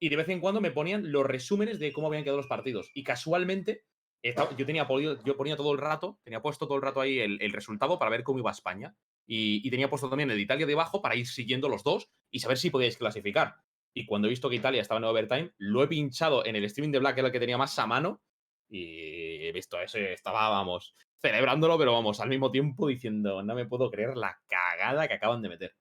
y 0.00 0.08
de 0.08 0.16
vez 0.16 0.28
en 0.28 0.40
cuando 0.40 0.60
me 0.60 0.70
ponían 0.70 1.10
los 1.12 1.24
resúmenes 1.26 1.78
de 1.78 1.92
cómo 1.92 2.08
habían 2.08 2.24
quedado 2.24 2.38
los 2.38 2.46
partidos. 2.46 2.90
Y 2.94 3.04
casualmente, 3.04 3.84
estaba- 4.22 4.54
yo, 4.56 4.66
tenía, 4.66 4.86
yo 5.24 5.36
ponía 5.36 5.56
todo 5.56 5.72
el 5.72 5.78
rato, 5.78 6.20
tenía 6.24 6.42
puesto 6.42 6.66
todo 6.66 6.76
el 6.76 6.82
rato 6.82 7.00
ahí 7.00 7.18
el, 7.18 7.40
el 7.42 7.52
resultado 7.52 7.98
para 7.98 8.10
ver 8.10 8.22
cómo 8.22 8.38
iba 8.38 8.50
España. 8.50 8.96
Y, 9.26 9.66
y 9.66 9.70
tenía 9.70 9.88
puesto 9.88 10.08
también 10.08 10.30
el 10.30 10.36
de 10.36 10.42
Italia 10.42 10.66
debajo 10.66 11.00
para 11.00 11.16
ir 11.16 11.26
siguiendo 11.26 11.68
los 11.68 11.82
dos 11.82 12.08
y 12.30 12.40
saber 12.40 12.58
si 12.58 12.70
podíais 12.70 12.96
clasificar. 12.96 13.56
Y 13.94 14.06
cuando 14.06 14.26
he 14.26 14.30
visto 14.30 14.50
que 14.50 14.56
Italia 14.56 14.82
estaba 14.82 14.98
en 14.98 15.04
overtime, 15.04 15.52
lo 15.58 15.82
he 15.82 15.88
pinchado 15.88 16.44
en 16.44 16.56
el 16.56 16.64
streaming 16.64 16.92
de 16.92 16.98
Black, 16.98 17.14
que 17.14 17.20
era 17.20 17.28
el 17.28 17.32
que 17.32 17.40
tenía 17.40 17.56
más 17.56 17.78
a 17.78 17.86
mano. 17.86 18.20
Y 18.68 19.46
he 19.46 19.52
visto 19.52 19.80
eso, 19.80 19.98
y 19.98 20.02
estaba, 20.02 20.48
vamos, 20.48 20.96
celebrándolo, 21.22 21.78
pero 21.78 21.92
vamos, 21.92 22.18
al 22.20 22.28
mismo 22.28 22.50
tiempo 22.50 22.88
diciendo, 22.88 23.42
no 23.42 23.54
me 23.54 23.66
puedo 23.66 23.90
creer 23.90 24.16
la 24.16 24.36
cagada 24.48 25.06
que 25.06 25.14
acaban 25.14 25.42
de 25.42 25.48
meter. 25.48 25.74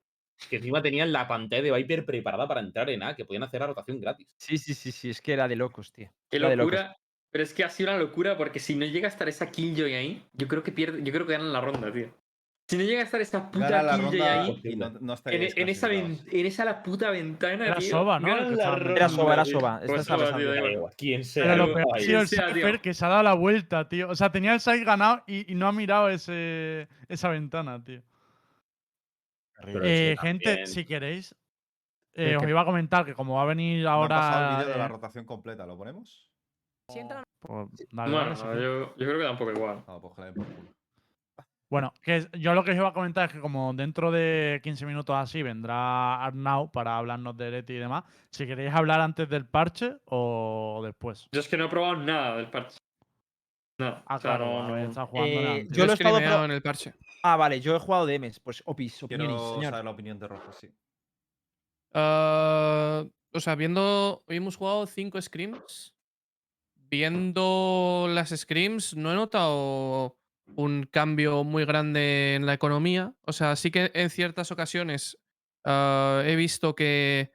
Que 0.49 0.57
encima 0.57 0.81
tenían 0.81 1.11
la 1.11 1.27
pantalla 1.27 1.63
de 1.63 1.71
Viper 1.71 2.05
preparada 2.05 2.47
para 2.47 2.59
entrar 2.61 2.89
en 2.89 3.01
A, 3.03 3.15
que 3.15 3.25
podían 3.25 3.43
hacer 3.43 3.61
la 3.61 3.67
rotación 3.67 3.99
gratis. 3.99 4.27
Sí, 4.37 4.57
sí, 4.57 4.73
sí, 4.73 4.91
sí, 4.91 5.09
es 5.09 5.21
que 5.21 5.33
era 5.33 5.47
de 5.47 5.55
locos, 5.55 5.91
tío. 5.91 6.11
Qué 6.29 6.37
Era 6.37 6.49
de 6.49 6.55
locos. 6.55 6.73
locura. 6.73 6.97
Pero 7.31 7.43
es 7.43 7.53
que 7.53 7.63
ha 7.63 7.69
sido 7.69 7.89
una 7.89 7.97
locura 7.99 8.37
porque 8.37 8.59
si 8.59 8.75
no 8.75 8.85
llega 8.85 9.07
a 9.07 9.11
estar 9.11 9.27
esa 9.27 9.49
Killjoy 9.49 9.93
ahí, 9.95 10.23
yo 10.33 10.47
creo 10.47 10.61
que 10.61 10.71
pierde, 10.71 11.01
yo 11.03 11.11
creo 11.11 11.25
que 11.25 11.33
ganan 11.33 11.51
la 11.51 11.61
ronda, 11.61 11.91
tío. 11.91 12.13
Si 12.65 12.77
no 12.77 12.83
llega 12.83 13.01
a 13.01 13.03
estar 13.03 13.19
esa 13.19 13.51
puta 13.51 13.69
Gana 13.69 13.83
la 13.83 13.93
Killjoy 13.95 14.19
ronda 14.19 14.41
ahí, 14.43 14.61
y 14.63 14.75
no, 14.77 14.89
no 14.89 14.97
en, 14.99 15.09
estaríais 15.11 15.57
en 15.57 15.69
esa 15.69 15.87
ven- 15.89 16.19
en 16.31 16.45
esa 16.45 16.63
la 16.65 16.81
puta 16.81 17.09
ventana, 17.11 17.65
Era 17.67 17.75
tío, 17.75 17.89
Soba, 17.89 18.19
¿no? 18.21 18.27
Era 18.27 19.09
Soba, 19.09 19.33
era. 19.33 19.45
Soba, 19.45 19.81
Pues 19.85 20.95
Quien 20.95 21.25
sea. 21.25 21.43
Pero 21.43 21.57
lo 21.67 21.73
peor 21.73 21.87
ha 21.93 21.99
sido 21.99 22.21
el. 22.21 22.27
Cypher 22.27 22.79
que 22.81 22.93
se 22.93 23.05
ha 23.05 23.09
dado 23.09 23.23
la 23.23 23.33
vuelta, 23.33 23.89
tío. 23.89 24.09
O 24.09 24.15
sea, 24.15 24.31
tenía 24.31 24.53
el 24.53 24.61
side 24.61 24.85
ganado 24.85 25.23
y, 25.27 25.51
y 25.51 25.55
no 25.55 25.67
ha 25.67 25.73
mirado 25.73 26.07
ese, 26.09 26.87
esa 27.09 27.27
ventana, 27.29 27.83
tío. 27.83 28.01
Eh, 29.65 30.15
gente, 30.21 30.45
también- 30.45 30.67
si 30.67 30.85
queréis, 30.85 31.35
¿El 32.13 32.31
eh, 32.31 32.37
os 32.37 32.47
iba 32.47 32.61
a 32.61 32.65
comentar 32.65 33.05
que 33.05 33.13
como 33.13 33.35
va 33.35 33.43
a 33.43 33.45
venir 33.45 33.83
No 33.83 33.89
han 34.03 34.05
el 34.05 34.11
ahora. 34.11 34.57
vídeo 34.59 34.73
de 34.73 34.77
la 34.79 34.87
rotación 34.87 35.25
completa, 35.25 35.65
¿lo 35.65 35.77
ponemos? 35.77 36.29
pues, 37.39 37.67
dale, 37.91 38.11
Bueno, 38.11 38.35
yo, 38.35 38.95
yo 38.95 39.05
creo 39.05 39.17
que 39.17 39.23
da 39.23 39.31
un 39.31 39.37
poco 39.37 39.51
igual. 39.51 39.83
No, 39.87 40.01
pues 40.01 40.13
por 40.13 40.33
culo. 40.33 40.47
Bueno, 41.73 41.91
que 42.03 42.27
yo 42.37 42.53
lo 42.53 42.63
que 42.63 42.69
os 42.69 42.77
iba 42.77 42.89
a 42.89 42.93
comentar 42.93 43.25
es 43.29 43.33
que 43.33 43.39
como 43.39 43.73
dentro 43.73 44.11
de 44.11 44.59
15 44.61 44.85
minutos 44.85 45.15
así 45.15 45.41
vendrá 45.41 46.23
Arnau 46.23 46.69
para 46.71 46.99
hablarnos 46.99 47.35
de 47.35 47.49
Leti 47.49 47.73
y 47.73 47.77
demás, 47.79 48.03
si 48.29 48.45
queréis 48.45 48.71
hablar 48.71 49.01
antes 49.01 49.27
del 49.27 49.47
parche 49.47 49.97
o 50.05 50.81
después. 50.85 51.27
Yo 51.31 51.39
es 51.39 51.47
que 51.47 51.57
no 51.57 51.65
he 51.65 51.69
probado 51.69 51.95
nada 51.95 52.37
del 52.37 52.51
parche. 52.51 52.77
Nada. 53.79 54.03
Ah, 54.05 54.17
o 54.17 54.19
sea, 54.19 54.29
claro, 54.37 54.45
no- 54.45 54.63
habéis 54.67 54.83
no- 54.83 54.89
estado 54.91 55.07
jugando 55.07 55.31
Eh, 55.39 55.43
nada. 55.43 55.57
Yo 55.57 55.63
Yo 55.63 55.85
lo 55.87 55.91
he 55.93 55.95
he 55.95 56.17
estado 56.19 56.45
en 56.45 56.51
el 56.51 56.61
parche. 56.61 56.93
Ah, 57.23 57.37
vale, 57.37 57.59
yo 57.59 57.75
he 57.75 57.79
jugado 57.79 58.05
de 58.05 58.15
MS. 58.19 58.39
Pues 58.43 58.61
opis, 58.67 59.01
opiniones, 59.01 59.35
Quiero 59.35 59.53
señor. 59.55 59.71
saber 59.71 59.85
la 59.85 59.91
opinión 59.91 60.19
de 60.19 60.27
Rojo, 60.27 60.53
sí. 60.53 60.69
Ah, 61.95 63.03
o 63.33 63.39
sea, 63.39 63.55
viendo. 63.55 64.23
Hoy 64.27 64.35
hemos 64.37 64.57
jugado 64.57 64.85
5 64.85 65.19
scrims. 65.19 65.95
Viendo 66.75 68.05
las 68.11 68.29
scrims, 68.29 68.95
no 68.95 69.11
he 69.11 69.15
notado 69.15 70.15
un 70.55 70.87
cambio 70.91 71.43
muy 71.43 71.65
grande 71.65 72.35
en 72.35 72.45
la 72.45 72.53
economía. 72.53 73.13
O 73.25 73.33
sea, 73.33 73.55
sí 73.55 73.71
que 73.71 73.91
en 73.93 74.09
ciertas 74.09 74.51
ocasiones 74.51 75.19
ah, 75.65 76.23
he 76.25 76.35
visto 76.35 76.75
que. 76.75 77.31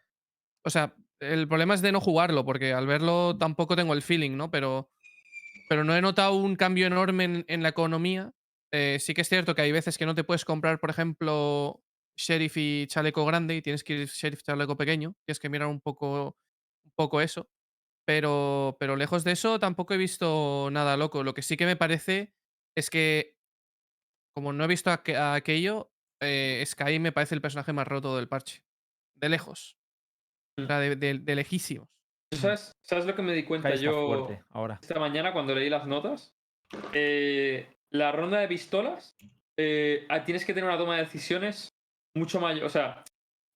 O 0.64 0.70
sea, 0.70 0.94
el 1.20 1.48
problema 1.48 1.74
es 1.74 1.82
de 1.82 1.92
no 1.92 2.00
jugarlo, 2.00 2.44
porque 2.44 2.72
al 2.72 2.86
verlo 2.86 3.36
tampoco 3.38 3.76
tengo 3.76 3.94
el 3.94 4.02
feeling, 4.02 4.36
¿no? 4.36 4.50
Pero. 4.50 4.90
Pero 5.68 5.84
no 5.84 5.94
he 5.94 6.00
notado 6.00 6.34
un 6.34 6.56
cambio 6.56 6.86
enorme 6.86 7.24
en, 7.24 7.44
en 7.48 7.62
la 7.62 7.68
economía. 7.68 8.32
Eh, 8.72 8.98
sí 9.00 9.14
que 9.14 9.22
es 9.22 9.28
cierto 9.28 9.54
que 9.54 9.62
hay 9.62 9.72
veces 9.72 9.98
que 9.98 10.06
no 10.06 10.14
te 10.14 10.24
puedes 10.24 10.44
comprar, 10.44 10.78
por 10.80 10.90
ejemplo, 10.90 11.82
sheriff 12.16 12.56
y 12.56 12.86
chaleco 12.86 13.24
grande 13.24 13.56
y 13.56 13.62
tienes 13.62 13.84
que 13.84 13.94
ir 13.94 14.08
sheriff 14.08 14.42
chaleco 14.42 14.76
pequeño. 14.76 15.14
Tienes 15.26 15.40
que 15.40 15.48
mirar 15.48 15.68
un 15.68 15.80
poco, 15.80 16.38
un 16.84 16.92
poco 16.94 17.20
eso. 17.20 17.48
Pero, 18.06 18.76
pero 18.80 18.96
lejos 18.96 19.24
de 19.24 19.32
eso 19.32 19.58
tampoco 19.58 19.94
he 19.94 19.98
visto 19.98 20.70
nada 20.72 20.96
loco. 20.96 21.22
Lo 21.22 21.34
que 21.34 21.42
sí 21.42 21.56
que 21.58 21.66
me 21.66 21.76
parece 21.76 22.34
es 22.78 22.90
que, 22.90 23.36
como 24.34 24.52
no 24.52 24.64
he 24.64 24.68
visto 24.68 24.90
aqu- 24.90 25.16
a 25.16 25.34
aquello, 25.34 25.90
eh, 26.20 26.62
Sky 26.66 26.98
me 26.98 27.12
parece 27.12 27.34
el 27.34 27.40
personaje 27.40 27.72
más 27.72 27.86
roto 27.86 28.16
del 28.16 28.28
parche. 28.28 28.62
De 29.14 29.28
lejos. 29.28 29.76
O 30.58 30.66
sea, 30.66 30.78
de, 30.80 30.96
de- 30.96 31.18
de 31.18 31.34
lejísimos. 31.34 31.88
¿Sabes, 32.34 32.72
¿Sabes 32.82 33.06
lo 33.06 33.14
que 33.14 33.22
me 33.22 33.32
di 33.32 33.44
cuenta 33.44 33.74
yo 33.74 34.06
fuerte 34.06 34.44
ahora. 34.50 34.78
esta 34.82 34.98
mañana 35.00 35.32
cuando 35.32 35.54
leí 35.54 35.70
las 35.70 35.86
notas? 35.86 36.34
Eh, 36.92 37.66
la 37.90 38.12
ronda 38.12 38.38
de 38.40 38.48
pistolas, 38.48 39.16
eh, 39.56 40.04
ah, 40.08 40.24
tienes 40.24 40.44
que 40.44 40.52
tener 40.52 40.68
una 40.68 40.78
toma 40.78 40.96
de 40.96 41.04
decisiones 41.04 41.70
mucho 42.14 42.40
mayor. 42.40 42.64
O 42.64 42.68
sea, 42.68 43.04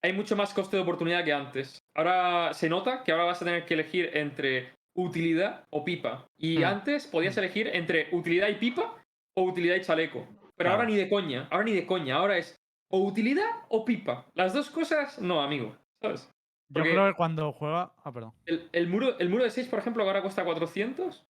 hay 0.03 0.13
mucho 0.13 0.35
más 0.35 0.53
coste 0.53 0.77
de 0.77 0.83
oportunidad 0.83 1.23
que 1.23 1.33
antes. 1.33 1.79
Ahora 1.95 2.53
se 2.53 2.67
nota 2.69 3.03
que 3.03 3.11
ahora 3.11 3.25
vas 3.25 3.41
a 3.41 3.45
tener 3.45 3.65
que 3.65 3.75
elegir 3.75 4.09
entre 4.17 4.73
utilidad 4.95 5.65
o 5.69 5.83
pipa. 5.83 6.27
Y 6.37 6.59
Hmm. 6.59 6.65
antes 6.65 7.07
podías 7.07 7.37
elegir 7.37 7.67
entre 7.67 8.09
utilidad 8.11 8.49
y 8.49 8.55
pipa 8.55 9.02
o 9.35 9.43
utilidad 9.43 9.75
y 9.75 9.81
chaleco. 9.81 10.27
Pero 10.55 10.69
ahora 10.69 10.83
Claro. 10.83 10.93
ni 10.93 10.97
de 10.97 11.09
coña, 11.09 11.47
ahora 11.51 11.65
ni 11.65 11.73
de 11.73 11.85
coña. 11.85 12.15
Ahora 12.15 12.37
es 12.37 12.59
o 12.89 12.99
utilidad 12.99 13.49
o 13.69 13.83
pipa. 13.85 14.27
Las 14.35 14.53
dos 14.53 14.69
cosas, 14.69 15.19
no, 15.19 15.41
amigo. 15.41 15.75
¿Sabes? 16.01 16.29
Yo 16.69 16.81
creo 16.83 17.07
que 17.07 17.13
cuando 17.15 17.51
juega. 17.53 17.93
Ah, 18.03 18.11
perdón. 18.11 18.33
El, 18.45 18.69
el 18.71 18.87
muro, 18.87 19.17
el 19.19 19.29
muro 19.29 19.43
de 19.43 19.49
6, 19.51 19.67
por 19.67 19.79
ejemplo, 19.79 20.03
que 20.03 20.09
ahora 20.09 20.21
cuesta 20.21 20.43
400. 20.45 21.25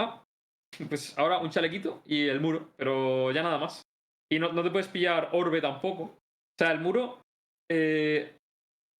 Ah, 0.00 0.24
pues 0.88 1.16
ahora 1.18 1.38
un 1.38 1.50
chalequito 1.50 2.02
y 2.06 2.26
el 2.28 2.40
muro, 2.40 2.72
pero 2.76 3.30
ya 3.32 3.42
nada 3.42 3.58
más. 3.58 3.82
Y 4.30 4.38
no, 4.38 4.52
no 4.52 4.62
te 4.62 4.70
puedes 4.70 4.88
pillar 4.88 5.30
orbe 5.32 5.60
tampoco. 5.60 6.02
O 6.02 6.18
sea, 6.58 6.72
el 6.72 6.80
muro 6.80 7.22
eh, 7.70 8.36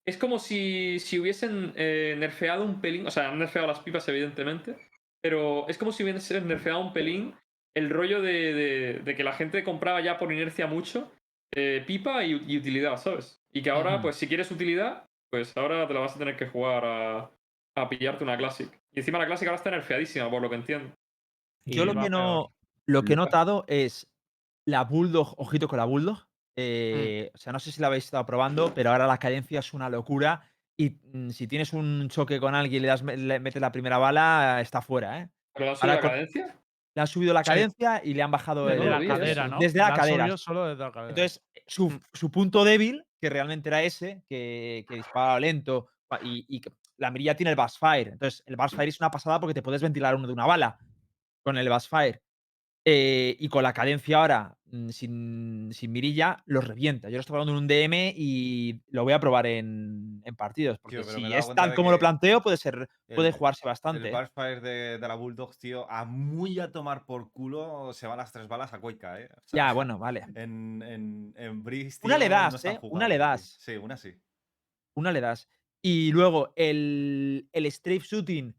es 0.07 0.17
como 0.17 0.39
si, 0.39 0.99
si 0.99 1.19
hubiesen 1.19 1.73
eh, 1.77 2.17
nerfeado 2.19 2.65
un 2.65 2.81
pelín. 2.81 3.07
O 3.07 3.11
sea, 3.11 3.31
han 3.31 3.39
nerfeado 3.39 3.69
las 3.69 3.81
pipas, 3.81 4.09
evidentemente. 4.09 4.77
Pero 5.23 5.69
es 5.69 5.77
como 5.79 5.93
si 5.93 6.03
hubiesen 6.05 6.49
nerfeado 6.49 6.81
un 6.81 6.93
pelín 6.93 7.35
el 7.79 7.91
rollo 7.91 8.21
de, 8.23 8.53
de- 8.55 9.01
de 9.05 9.15
que 9.17 9.25
la 9.25 9.33
gente 9.33 9.65
compraba 9.65 10.01
ya 10.01 10.19
por 10.19 10.33
inercia 10.33 10.67
mucho 10.67 11.11
eh, 11.53 11.83
pipa 11.87 12.25
y, 12.25 12.33
y 12.47 12.59
utilidad, 12.59 12.97
¿sabes? 12.99 13.43
Y 13.53 13.63
que 13.63 13.71
ahora, 13.71 13.97
pues 14.03 14.17
si 14.17 14.29
quieres 14.29 14.51
utilidad, 14.51 15.09
pues 15.31 15.57
ahora 15.57 15.87
te 15.89 15.95
la 15.95 16.01
vas 16.01 16.15
a 16.15 16.19
tener 16.19 16.37
que 16.37 16.47
jugar 16.47 16.85
a, 16.85 17.31
a 17.77 17.89
pillarte 17.89 18.25
una 18.25 18.37
Classic. 18.37 18.69
Y 18.93 19.01
encima 19.01 19.19
la 19.19 19.27
Classic 19.27 19.49
ahora 19.49 19.57
está 19.57 19.71
nerfeadísima, 19.71 20.29
por 20.31 20.43
lo 20.43 20.51
que 20.51 20.57
entiendo. 20.57 20.95
Yo 21.65 21.85
lo 21.85 21.95
que 21.95 22.11
no. 22.11 22.53
Lo 22.87 23.03
que 23.03 23.13
he 23.13 23.17
notado 23.17 23.65
es 23.69 24.09
la 24.67 24.85
Bulldog, 24.85 25.35
ojito 25.39 25.69
con 25.69 25.79
la 25.79 25.85
Bulldog. 25.85 26.27
eh, 26.57 27.31
O 27.35 27.39
sea, 27.39 27.53
no 27.53 27.59
sé 27.61 27.71
si 27.73 27.81
la 27.81 27.87
habéis 27.89 28.05
estado 28.05 28.25
probando, 28.27 28.73
pero 28.75 28.91
ahora 28.91 29.07
la 29.07 29.19
cadencia 29.19 29.61
es 29.61 29.73
una 29.75 29.89
locura. 29.91 30.43
Y 30.77 30.91
mm, 31.13 31.31
si 31.31 31.47
tienes 31.47 31.73
un 31.73 32.09
choque 32.09 32.41
con 32.41 32.55
alguien 32.55 32.81
y 32.81 32.83
le, 32.83 32.89
das, 32.89 33.03
le 33.03 33.41
metes 33.41 33.61
la 33.61 33.73
primera 33.73 33.99
bala, 33.99 34.61
está 34.61 34.81
fuera, 34.81 35.21
¿eh? 35.21 35.29
¿Pero 35.55 35.71
Ahora 35.71 35.95
la 35.95 36.01
cadencia? 36.01 36.57
Le 36.95 37.01
han 37.03 37.07
subido 37.07 37.33
la 37.33 37.43
cadencia 37.43 38.01
y 38.05 38.15
le 38.15 38.23
han 38.23 38.31
bajado 38.31 38.69
el. 38.69 38.79
Desde 38.79 38.91
lo 38.91 38.99
la 38.99 39.07
cadera. 39.07 39.49
¿no? 39.49 39.59
Desde 39.59 39.79
la 39.79 39.95
cadera. 39.95 40.37
solo 40.37 40.67
desde 40.67 40.83
la 40.85 40.93
cadera. 40.93 41.11
Entonces, 41.11 41.43
su, 41.67 41.91
Mm. 41.91 42.01
su 42.13 42.31
punto 42.31 42.65
débil, 42.65 43.05
que 43.21 43.31
realmente 43.31 43.69
era 43.69 43.83
ese, 43.83 44.23
que, 44.29 44.85
que 44.89 44.95
disparaba 44.97 45.39
lento 45.41 45.89
y, 46.23 46.45
y 46.49 46.63
la 46.97 47.11
mirilla 47.11 47.37
tiene 47.37 47.51
el 47.51 47.57
Bassfire. 47.57 48.13
Entonces, 48.13 48.43
el 48.47 48.57
Bassfire 48.57 48.89
es 48.89 49.01
una 49.01 49.11
pasada 49.11 49.39
porque 49.39 49.55
te 49.55 49.63
puedes 49.63 49.83
ventilar 49.83 50.15
uno 50.15 50.27
de 50.27 50.33
una 50.33 50.47
bala 50.47 50.79
con 51.45 51.57
el 51.59 51.69
Bassfire. 51.69 52.23
Eh, 52.85 53.37
y 53.39 53.49
con 53.49 53.63
la 53.63 53.73
cadencia 53.75 54.19
ahora, 54.19 54.57
mm, 54.71 54.89
sin, 54.91 55.69
sin 55.73 55.93
mirilla, 55.93 56.43
los 56.47 56.67
revienta. 56.67 57.09
Yo 57.11 57.17
lo 57.17 57.21
estoy 57.21 57.35
probando 57.35 57.53
en 57.53 57.59
un 57.59 57.67
DM 57.67 58.15
y 58.17 58.81
lo 58.89 59.05
voy 59.05 59.13
a 59.13 59.21
probar 59.21 59.47
en, 59.47 60.23
en 60.25 60.37
partidos. 60.37 60.79
Porque 60.79 60.97
Tío, 60.99 61.05
si 61.05 61.33
es 61.35 61.53
tal 61.55 61.75
como 61.75 61.91
lo 61.91 61.99
planteo, 61.99 62.41
puede 62.43 62.57
ser 62.57 62.89
puede 63.15 63.29
el- 63.29 63.35
jugarse 63.35 63.61
El 63.65 63.69
bastante. 63.69 64.09
¿eh? 64.09 64.13
Backfire 64.13 64.61
de, 64.61 64.99
de 64.99 65.09
la 65.09 65.15
Bulldogs, 65.17 65.59
tío, 65.59 65.91
a 65.91 66.05
muy 66.07 66.59
a 66.61 66.73
tomar 66.73 67.05
por 67.05 67.31
culo 67.33 67.93
se 67.93 68.07
van 68.07 68.17
las 68.19 68.33
tres 68.33 68.49
balas 68.49 68.73
a 68.73 68.81
Cueca, 68.81 69.21
¿eh? 69.21 69.29
Ya, 69.53 69.73
bueno, 69.75 69.99
vale. 69.99 70.25
En, 70.35 70.83
en, 70.83 71.35
en 71.37 71.63
Breeze, 71.63 71.99
Una 72.05 72.17
le 72.17 72.29
no 72.29 72.35
das, 72.37 72.65
¿eh? 72.65 72.79
Una 72.83 73.09
le 73.09 73.19
das. 73.19 73.59
Sí, 73.61 73.77
una 73.77 73.97
sí. 73.99 74.15
Una 74.95 75.13
le 75.13 75.21
das. 75.21 75.49
Y 75.83 76.11
luego 76.11 76.53
el, 76.57 77.49
el 77.53 77.71
strafe 77.71 78.01
shooting, 78.01 78.55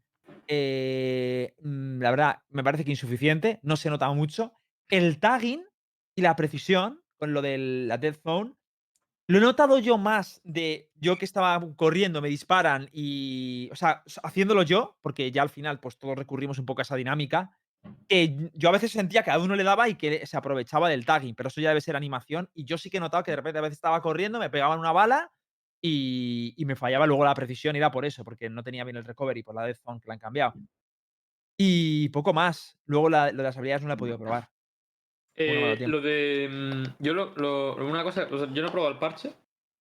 eh, 0.48 1.54
mm, 1.62 2.00
la 2.00 2.10
verdad, 2.10 2.38
me 2.50 2.64
parece 2.64 2.84
que 2.84 2.90
insuficiente, 2.90 3.60
no 3.62 3.76
se 3.76 3.90
nota 3.90 4.10
mucho. 4.12 4.52
El 4.88 5.18
tagging 5.18 5.64
y 6.16 6.22
la 6.22 6.36
precisión 6.36 7.00
con 7.20 7.34
lo 7.34 7.42
de 7.42 7.58
la 7.58 7.98
Death 7.98 8.22
Zone, 8.22 8.54
lo 9.28 9.38
he 9.38 9.40
notado 9.40 9.78
yo 9.78 9.98
más 9.98 10.40
de 10.42 10.90
yo 10.96 11.18
que 11.18 11.24
estaba 11.24 11.60
corriendo, 11.76 12.20
me 12.20 12.30
disparan 12.30 12.88
y, 12.92 13.68
o 13.70 13.76
sea, 13.76 14.02
haciéndolo 14.24 14.62
yo, 14.64 14.96
porque 15.02 15.30
ya 15.30 15.42
al 15.42 15.50
final 15.50 15.78
pues 15.78 15.98
todos 15.98 16.16
recurrimos 16.16 16.58
un 16.58 16.66
poco 16.66 16.80
a 16.80 16.82
esa 16.82 16.96
dinámica, 16.96 17.56
que 18.08 18.50
yo 18.54 18.68
a 18.70 18.72
veces 18.72 18.90
sentía 18.90 19.22
que 19.22 19.30
a 19.30 19.38
uno 19.38 19.54
le 19.54 19.62
daba 19.62 19.88
y 19.88 19.94
que 19.94 20.26
se 20.26 20.36
aprovechaba 20.36 20.88
del 20.88 21.04
tagging, 21.04 21.34
pero 21.34 21.48
eso 21.48 21.60
ya 21.60 21.68
debe 21.68 21.80
ser 21.80 21.94
animación 21.94 22.50
y 22.54 22.64
yo 22.64 22.76
sí 22.76 22.90
que 22.90 22.96
he 22.96 23.00
notado 23.00 23.22
que 23.22 23.30
de 23.30 23.36
repente 23.36 23.58
a 23.58 23.62
veces 23.62 23.78
estaba 23.78 24.02
corriendo, 24.02 24.38
me 24.38 24.50
pegaban 24.50 24.78
una 24.78 24.92
bala 24.92 25.30
y, 25.82 26.54
y 26.56 26.64
me 26.64 26.76
fallaba 26.76 27.06
luego 27.06 27.24
la 27.24 27.34
precisión 27.34 27.74
era 27.76 27.90
por 27.90 28.04
eso, 28.04 28.24
porque 28.24 28.48
no 28.50 28.62
tenía 28.62 28.84
bien 28.84 28.96
el 28.96 29.04
recovery 29.04 29.42
por 29.42 29.54
la 29.54 29.64
Death 29.66 29.78
Zone 29.82 30.00
que 30.00 30.08
la 30.08 30.14
han 30.14 30.20
cambiado. 30.20 30.54
Y 31.58 32.08
poco 32.10 32.32
más. 32.32 32.78
Luego 32.86 33.08
la- 33.10 33.30
lo 33.32 33.38
de 33.38 33.42
las 33.42 33.56
habilidades 33.56 33.82
no 33.82 33.88
la 33.88 33.94
he 33.94 33.98
podido 33.98 34.18
probar. 34.18 34.48
Eh, 35.36 35.76
lo 35.86 36.00
de. 36.00 36.48
mm, 36.50 37.02
Yo 37.02 37.14
lo, 37.14 37.32
lo- 37.36 37.76
una 37.86 38.02
cosa, 38.02 38.26
o 38.30 38.38
sea, 38.38 38.52
yo 38.52 38.62
no 38.62 38.68
he 38.68 38.70
probado 38.72 38.92
el 38.92 38.98
parche, 38.98 39.32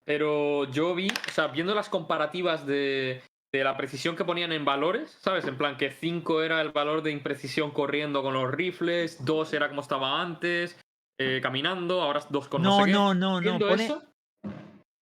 pero 0.06 0.66
yo 0.72 0.94
vi, 0.96 1.08
o 1.10 1.32
sea, 1.32 1.48
viendo 1.48 1.74
las 1.76 1.90
comparativas 1.90 2.66
de, 2.66 3.22
de 3.52 3.64
la 3.64 3.76
precisión 3.76 4.16
que 4.16 4.24
ponían 4.26 4.52
en 4.52 4.64
valores, 4.66 5.18
¿sabes? 5.22 5.46
En 5.46 5.58
plan 5.58 5.76
que 5.78 5.92
5 5.92 6.44
era 6.44 6.62
el 6.62 6.72
valor 6.72 7.02
de 7.02 7.12
imprecisión 7.12 7.72
corriendo 7.72 8.22
con 8.22 8.34
los 8.34 8.50
rifles, 8.52 9.24
2 9.26 9.54
era 9.54 9.70
como 9.70 9.82
estaba 9.82 10.22
antes, 10.22 10.80
eh, 11.18 11.40
caminando, 11.42 12.02
ahora 12.02 12.22
2 12.30 12.48
con 12.48 12.62
no, 12.62 12.70
No, 12.70 12.86
sé 12.86 12.86
qué. 12.86 12.92
no, 12.94 13.14
no, 13.14 13.42
no. 13.42 13.60
Pone, 13.60 13.86
eso. 13.86 14.04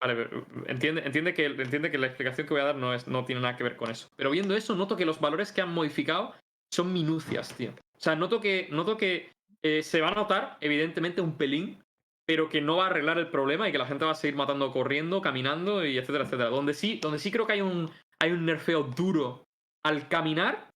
Vale, 0.01 0.15
pero, 0.15 0.47
entiende, 0.67 1.03
entiende, 1.05 1.35
que, 1.35 1.47
entiende 1.47 1.91
que 1.91 1.99
la 1.99 2.07
explicación 2.07 2.47
que 2.47 2.55
voy 2.55 2.63
a 2.63 2.67
dar 2.67 2.77
no, 2.77 2.93
es, 2.93 3.07
no 3.09 3.25
tiene 3.25 3.41
nada 3.41 3.57
que 3.57 3.65
ver 3.65 3.77
con 3.77 3.91
eso. 3.91 4.09
Pero 4.17 4.31
viendo 4.31 4.55
eso, 4.55 4.75
noto 4.75 4.97
que 4.97 5.07
los 5.07 5.21
valores 5.21 5.53
que 5.53 5.63
han 5.63 5.73
modificado 5.73 6.35
son 6.71 6.93
minucias, 6.93 7.55
tío. 7.57 7.71
O 7.71 8.01
sea, 8.01 8.15
noto 8.15 8.41
que, 8.41 8.69
noto 8.71 8.97
que 8.97 9.33
eh, 9.63 9.83
se 9.83 10.01
va 10.01 10.09
a 10.09 10.15
notar, 10.15 10.59
evidentemente, 10.61 11.21
un 11.23 11.37
pelín, 11.37 11.83
pero 12.27 12.49
que 12.49 12.61
no 12.61 12.77
va 12.77 12.85
a 12.85 12.87
arreglar 12.89 13.19
el 13.19 13.29
problema 13.29 13.69
y 13.69 13.73
que 13.73 13.79
la 13.79 13.87
gente 13.87 14.05
va 14.05 14.11
a 14.11 14.17
seguir 14.17 14.37
matando 14.37 14.73
corriendo, 14.73 15.23
caminando 15.23 15.85
y 15.85 15.97
etcétera, 15.97 16.25
etcétera. 16.25 16.51
Donde 16.51 16.75
sí, 16.75 16.99
donde 17.01 17.19
sí 17.19 17.31
creo 17.31 17.47
que 17.47 17.55
hay 17.55 17.61
un, 17.63 17.91
hay 18.19 18.33
un 18.33 18.45
nerfeo 18.45 18.83
duro 18.83 19.47
al 19.85 20.09
caminar 20.09 20.69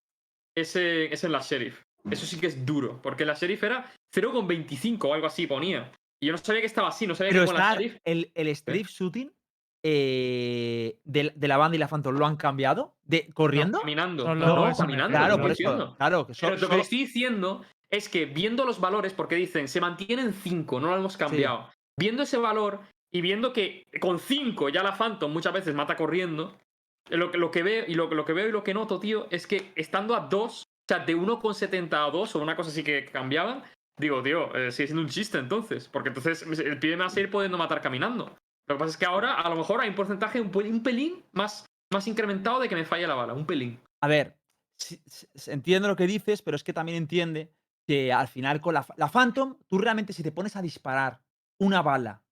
es, 0.55 0.77
eh, 0.77 1.13
es 1.13 1.25
en 1.25 1.33
la 1.33 1.41
sheriff. 1.41 1.83
Eso 2.11 2.25
sí 2.25 2.41
que 2.41 2.47
es 2.47 2.65
duro, 2.65 3.01
porque 3.03 3.27
la 3.27 3.35
sheriff 3.35 3.63
era 3.63 3.93
0,25 4.15 5.05
o 5.05 5.15
algo 5.15 5.27
así 5.27 5.47
ponía. 5.47 5.93
Y 6.23 6.27
yo 6.27 6.33
no 6.33 6.39
sabía 6.39 6.61
que 6.61 6.67
estaba 6.67 6.89
así, 6.89 7.07
no 7.07 7.15
sabía 7.15 7.31
pero 7.33 7.45
que 7.45 7.47
con 7.53 7.57
la 7.57 7.75
el, 8.05 8.31
el 8.35 8.55
strafe 8.57 8.85
shooting 8.85 9.33
eh, 9.83 10.99
de, 11.05 11.33
de 11.35 11.49
la 11.49 11.57
banda 11.57 11.77
y 11.77 11.79
la 11.79 11.89
Phantom 11.89 12.15
lo 12.17 12.27
han 12.27 12.37
cambiado 12.37 12.97
de 13.03 13.29
corriendo. 13.33 13.79
No, 13.79 13.81
caminando. 13.81 14.35
No, 14.35 14.67
me 14.67 14.75
caminando. 14.77 15.17
claro, 15.19 15.41
por 15.41 15.51
eso. 15.53 15.95
Claro, 15.97 16.27
que 16.27 16.33
Pero 16.39 16.57
lo 16.57 16.69
que 16.69 16.77
le 16.77 16.83
estoy 16.83 16.99
diciendo 16.99 17.63
es 17.91 18.09
que 18.09 18.27
viendo 18.27 18.65
los 18.65 18.81
valores, 18.81 19.13
porque 19.15 19.37
dicen 19.37 19.69
se 19.69 19.81
mantienen 19.81 20.33
5, 20.35 20.81
no 20.81 20.89
lo 20.89 20.97
hemos 20.97 21.17
cambiado. 21.17 21.71
Viendo 21.99 22.23
ese 22.23 22.37
valor 22.39 22.81
y 23.13 23.21
viendo 23.21 23.53
que 23.53 23.87
con 24.01 24.19
5 24.19 24.69
ya 24.69 24.83
la 24.83 24.93
Phantom 24.97 25.33
muchas 25.33 25.53
veces 25.53 25.75
mata 25.75 25.97
corriendo, 25.97 26.57
lo, 27.09 27.31
que- 27.31 27.39
lo 27.39 27.51
que 27.51 27.63
veo 27.63 27.85
y 27.89 27.95
lo, 27.95 28.09
lo 28.13 28.25
que 28.25 28.33
veo 28.33 28.49
y 28.49 28.53
lo 28.53 28.63
que 28.63 28.75
noto, 28.75 29.01
tío, 29.01 29.27
es 29.31 29.47
que 29.47 29.73
estando 29.75 30.15
a 30.15 30.21
2, 30.21 30.63
o 30.63 30.65
sea, 30.89 31.05
de 31.05 31.17
1,70 31.17 31.95
a 31.95 32.11
2 32.11 32.37
o 32.37 32.39
una 32.41 32.55
cosa 32.57 32.71
así 32.71 32.85
que 32.85 33.07
cambiaban, 33.07 33.63
digo, 33.99 34.23
tío, 34.23 34.55
eh, 34.57 34.73
sigue 34.73 34.89
siendo 34.89 35.03
un 35.03 35.09
chiste 35.09 35.39
entonces, 35.39 35.89
porque 35.89 36.09
entonces 36.09 36.43
el 36.43 36.79
pibe 36.79 36.97
me 36.97 37.03
va 37.03 37.07
a 37.09 37.11
seguir 37.11 37.31
pudiendo 37.31 37.59
matar 37.59 37.81
caminando. 37.81 38.37
Lo 38.67 38.77
que 38.77 38.79
pasa 38.79 38.91
es 38.91 38.97
que 38.97 39.07
ahora 39.07 39.35
a 39.35 39.49
lo 39.49 39.57
mejor 39.57 39.81
hay 39.81 39.89
un 39.89 39.95
porcentaje 39.95 40.41
un, 40.41 40.51
pelín- 40.53 40.73
un 40.73 40.83
pelín 40.83 41.25
más, 41.33 41.67
más 41.93 42.07
incrementado 42.07 42.61
de 42.61 42.69
que 42.69 42.75
me 42.77 42.85
falle 42.85 43.07
la 43.07 43.15
bala, 43.15 43.33
un 43.35 43.47
pelín. 43.47 43.81
A 44.03 44.09
ver, 44.09 44.39
entiendo 45.47 45.89
lo 45.89 45.97
que 45.97 46.07
dices, 46.07 46.43
pero 46.43 46.57
es 46.57 46.65
que 46.65 46.73
también 46.73 46.97
entiende 46.99 47.53
que 47.87 48.13
al 48.13 48.29
final 48.29 48.61
con 48.61 48.75
la, 48.75 48.87
la 48.97 49.09
Phantom, 49.09 49.57
tú 49.67 49.79
realmente 49.79 50.13
si 50.13 50.23
te 50.23 50.33
pones 50.33 50.57
a 50.57 50.63
disparar 50.63 51.21
una 51.59 51.83
bala, 51.83 52.23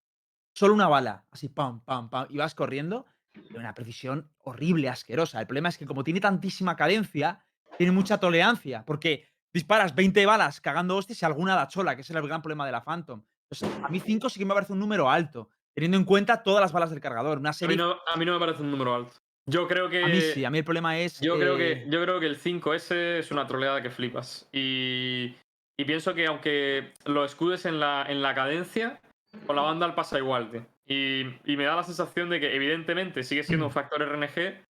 solo 0.55 0.75
una 0.75 0.89
bala, 0.89 1.25
así 1.31 1.49
pam, 1.49 1.81
pam, 1.85 2.09
pam, 2.09 2.27
y 2.31 2.37
vas 2.39 2.55
corriendo, 2.55 3.07
tiene 3.33 3.59
una 3.59 3.75
precisión 3.75 4.31
horrible, 4.45 4.89
asquerosa. 4.89 5.41
El 5.41 5.47
problema 5.47 5.69
es 5.69 5.79
que 5.79 5.87
como 5.87 6.05
tiene 6.05 6.21
tantísima 6.21 6.77
cadencia, 6.77 7.45
tiene 7.77 7.93
mucha 7.93 8.19
tolerancia, 8.19 8.85
porque 8.85 9.29
disparas 9.59 9.95
20 9.95 10.25
balas 10.27 10.61
cagando 10.61 10.97
hostias 10.97 11.21
y 11.23 11.27
alguna 11.27 11.55
da 11.55 11.69
chola, 11.69 11.95
que 11.95 12.03
es 12.03 12.11
el 12.11 12.23
gran 12.23 12.43
problema 12.43 12.65
de 12.65 12.73
la 12.73 12.83
Phantom. 12.83 13.23
Entonces, 13.51 13.85
a 13.85 13.89
mí 13.89 14.01
5 14.01 14.29
sí 14.31 14.39
que 14.39 14.47
me 14.47 14.55
parece 14.55 14.73
un 14.73 14.79
número 14.79 15.11
alto, 15.11 15.49
teniendo 15.75 15.97
en 15.97 16.05
cuenta 16.05 16.43
todas 16.43 16.61
las 16.61 16.73
balas 16.73 16.91
del 16.91 17.01
cargador. 17.01 17.39
Una 17.39 17.51
A 17.51 17.67
mí, 17.67 17.77
no, 17.77 17.97
a 18.07 18.17
mí 18.17 18.25
no 18.25 18.33
me 18.35 18.39
parece 18.39 18.63
un 18.63 18.71
número 18.71 18.95
alto. 18.95 19.17
Yo 19.47 19.67
creo 19.67 19.89
que. 19.89 20.05
A 20.05 20.09
mí 20.09 20.21
sí, 20.21 20.45
a 20.45 20.51
mí 20.51 20.59
el 20.59 20.65
problema 20.65 20.99
es... 20.99 21.21
Yo, 21.21 21.37
creo 21.39 21.59
eh, 21.59 21.85
que, 21.85 21.91
yo 21.91 22.03
creo 22.03 22.21
que 22.21 22.27
el 22.27 22.39
5S 22.39 23.19
es 23.19 23.31
una 23.31 23.47
troleada 23.47 23.83
que 23.83 23.91
flipas. 23.91 24.49
Y, 24.53 25.35
y 25.79 25.85
pienso 25.87 26.15
que 26.15 26.27
aunque 26.27 26.93
lo 27.07 27.25
escudes 27.25 27.65
en 27.65 27.81
la, 27.81 28.05
en 28.09 28.21
la 28.23 28.35
cadencia, 28.35 29.01
con 29.47 29.57
la 29.57 29.63
banda 29.63 29.95
pasa 29.95 30.19
igual, 30.19 30.51
tío. 30.51 30.67
Y, 30.87 31.23
y 31.45 31.57
me 31.57 31.65
da 31.65 31.77
la 31.77 31.85
sensación 31.85 32.29
de 32.29 32.41
que 32.41 32.55
evidentemente 32.55 33.23
sigue 33.25 33.43
siendo 33.43 33.67
un 33.67 33.73
factor 33.73 34.03
RNG, 34.03 34.63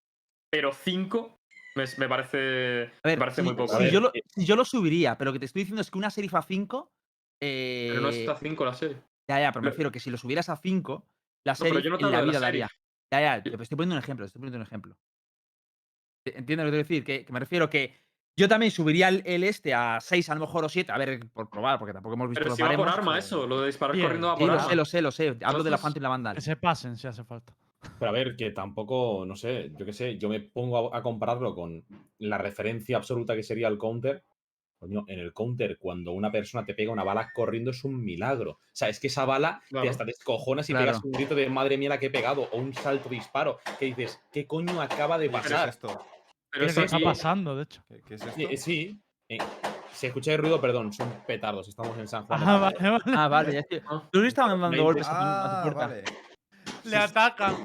pero 0.50 0.72
5 0.72 1.37
me, 1.78 1.84
me 1.96 2.08
parece, 2.08 2.90
A 3.02 3.08
ver, 3.08 3.16
me 3.16 3.18
parece 3.18 3.40
si, 3.42 3.46
muy 3.46 3.54
poco. 3.56 3.76
si 3.76 3.84
ver, 3.84 3.92
yo 3.92 4.00
lo, 4.00 4.12
si 4.26 4.44
yo 4.44 4.56
lo 4.56 4.64
subiría, 4.64 5.16
pero 5.16 5.30
lo 5.30 5.32
que 5.32 5.38
te 5.38 5.46
estoy 5.46 5.62
diciendo 5.62 5.80
es 5.80 5.90
que 5.90 5.98
una 5.98 6.10
serie 6.10 6.30
a 6.32 6.42
5. 6.42 6.92
Eh, 7.40 7.86
Pero 7.90 8.00
no 8.02 8.08
está 8.08 8.36
5 8.36 8.64
la 8.64 8.74
serie. 8.74 8.96
Ya, 9.30 9.40
ya, 9.40 9.52
pero 9.52 9.62
me 9.62 9.66
Lo- 9.66 9.70
refiero 9.70 9.90
que 9.92 10.00
si 10.00 10.10
lo 10.10 10.18
subieras 10.18 10.48
a 10.48 10.56
5, 10.56 11.06
la 11.46 11.54
serie 11.54 11.80
yo 11.82 11.90
no 11.90 11.98
te 11.98 12.04
en 12.04 12.12
la 12.12 12.22
vida 12.22 12.40
daría. 12.40 12.68
Ya, 13.12 13.20
ya, 13.20 13.42
te 13.42 13.50
estoy 13.62 13.76
poniendo 13.76 13.94
un 13.94 14.02
ejemplo, 14.02 14.24
te 14.24 14.28
estoy 14.28 14.40
poniendo 14.40 14.58
un 14.58 14.62
ejemplo. 14.66 14.96
¿Entiendes 16.26 16.66
lo 16.66 16.72
que 16.72 16.76
te 16.78 16.84
quiero 16.84 16.88
decir? 16.88 17.04
Que, 17.04 17.24
que 17.24 17.32
me 17.32 17.40
refiero 17.40 17.70
que 17.70 17.94
yo 18.38 18.48
también 18.48 18.70
subiría 18.70 19.08
el, 19.08 19.22
el 19.24 19.44
este 19.44 19.72
a 19.74 19.98
6 20.00 20.28
a 20.30 20.34
lo 20.34 20.40
mejor 20.42 20.64
o 20.64 20.68
7, 20.68 20.92
a 20.92 20.98
ver, 20.98 21.26
por 21.30 21.48
probar, 21.48 21.78
porque 21.78 21.92
tampoco 21.94 22.14
hemos 22.14 22.28
visto 22.28 22.40
Pero 22.40 22.50
los 22.50 22.56
si 22.56 22.62
va 22.62 22.68
por 22.68 22.76
baremos, 22.78 22.98
arma 22.98 23.12
pero- 23.12 23.18
eso, 23.24 23.46
lo 23.46 23.60
de 23.60 23.66
disparar 23.66 23.94
Bien. 23.96 24.06
corriendo 24.06 24.28
va 24.28 24.34
Sí, 24.34 24.38
por 24.40 24.48
lo 24.48 24.54
arma. 24.54 24.68
sé, 24.68 24.76
lo 24.76 24.84
sé, 24.84 25.02
lo 25.02 25.10
sé. 25.10 25.36
Hablo 25.42 25.62
de 25.64 25.70
la 25.70 25.78
Phantom 25.78 26.00
y 26.00 26.02
la 26.02 26.08
Vandal. 26.10 26.34
Que 26.34 26.40
se 26.42 26.56
pasen 26.56 26.96
si 26.96 27.06
hace 27.06 27.24
falta. 27.24 27.54
Pero 27.98 28.08
a 28.10 28.12
ver, 28.12 28.36
que 28.36 28.50
tampoco, 28.50 29.24
no 29.26 29.34
sé, 29.36 29.72
yo 29.76 29.84
qué 29.84 29.92
sé, 29.92 30.18
yo 30.18 30.28
me 30.28 30.40
pongo 30.40 30.92
a, 30.94 30.98
a 30.98 31.02
compararlo 31.02 31.54
con 31.54 31.84
la 32.18 32.38
referencia 32.38 32.96
absoluta 32.96 33.34
que 33.34 33.42
sería 33.42 33.68
el 33.68 33.78
counter. 33.78 34.22
Coño, 34.78 35.04
en 35.08 35.18
el 35.18 35.32
counter, 35.32 35.76
cuando 35.78 36.12
una 36.12 36.30
persona 36.30 36.64
te 36.64 36.74
pega 36.74 36.92
una 36.92 37.02
bala 37.02 37.30
corriendo 37.34 37.72
es 37.72 37.82
un 37.82 38.00
milagro. 38.04 38.52
O 38.52 38.58
sea, 38.72 38.88
es 38.88 39.00
que 39.00 39.08
esa 39.08 39.24
bala 39.24 39.60
te 39.64 39.70
Claro. 39.70 39.90
hasta 39.90 40.04
descojonas 40.04 40.70
y 40.70 40.72
Claro. 40.72 40.86
pegas 40.86 41.04
un 41.04 41.12
grito 41.12 41.34
de 41.34 41.48
madre 41.50 41.76
mía 41.76 41.88
la 41.88 41.98
que 41.98 42.06
he 42.06 42.10
pegado, 42.10 42.42
o 42.52 42.56
un 42.58 42.72
salto 42.74 43.08
disparo, 43.08 43.58
que 43.80 43.86
dices, 43.86 44.20
¿qué 44.32 44.46
coño 44.46 44.80
acaba 44.80 45.18
de 45.18 45.26
Oye, 45.28 45.32
¿Qué 45.32 45.36
es 45.38 45.52
pasar? 45.52 45.68
esto? 45.70 45.88
Pero 46.50 46.64
¿Qué 46.64 46.70
eso 46.70 46.82
está 46.84 46.96
aquí- 46.96 47.04
pasando, 47.04 47.56
de 47.56 47.64
hecho? 47.64 47.82
¿Qué, 47.88 48.00
qué 48.06 48.14
es 48.14 48.24
esto? 48.24 48.34
Sí, 48.36 48.46
eh, 48.48 48.56
sí. 48.56 49.00
eh, 49.28 49.38
si 49.92 50.06
escucháis 50.06 50.38
ruido, 50.38 50.60
perdón, 50.60 50.92
son 50.92 51.12
petardos, 51.26 51.66
estamos 51.68 51.98
en 51.98 52.06
San 52.06 52.24
Juan. 52.26 52.38
de 52.40 52.46
Ah, 52.46 52.58
vale, 52.58 52.76
vale. 52.78 53.02
Ah, 53.18 53.28
vale, 53.28 53.52
ya 53.54 53.60
estoy. 53.60 53.80
Tú 54.12 54.20
no 54.20 54.26
estabas 54.26 54.52
dando 54.52 54.68
Veinte. 54.70 54.84
golpes 54.84 55.08
a 55.08 55.18
tu, 55.18 55.24
a 55.24 55.50
tu 55.50 55.56
Ah, 55.56 55.60
puerta. 55.62 55.86
vale. 55.88 56.04
Le 56.90 56.96
atacan. 56.96 57.56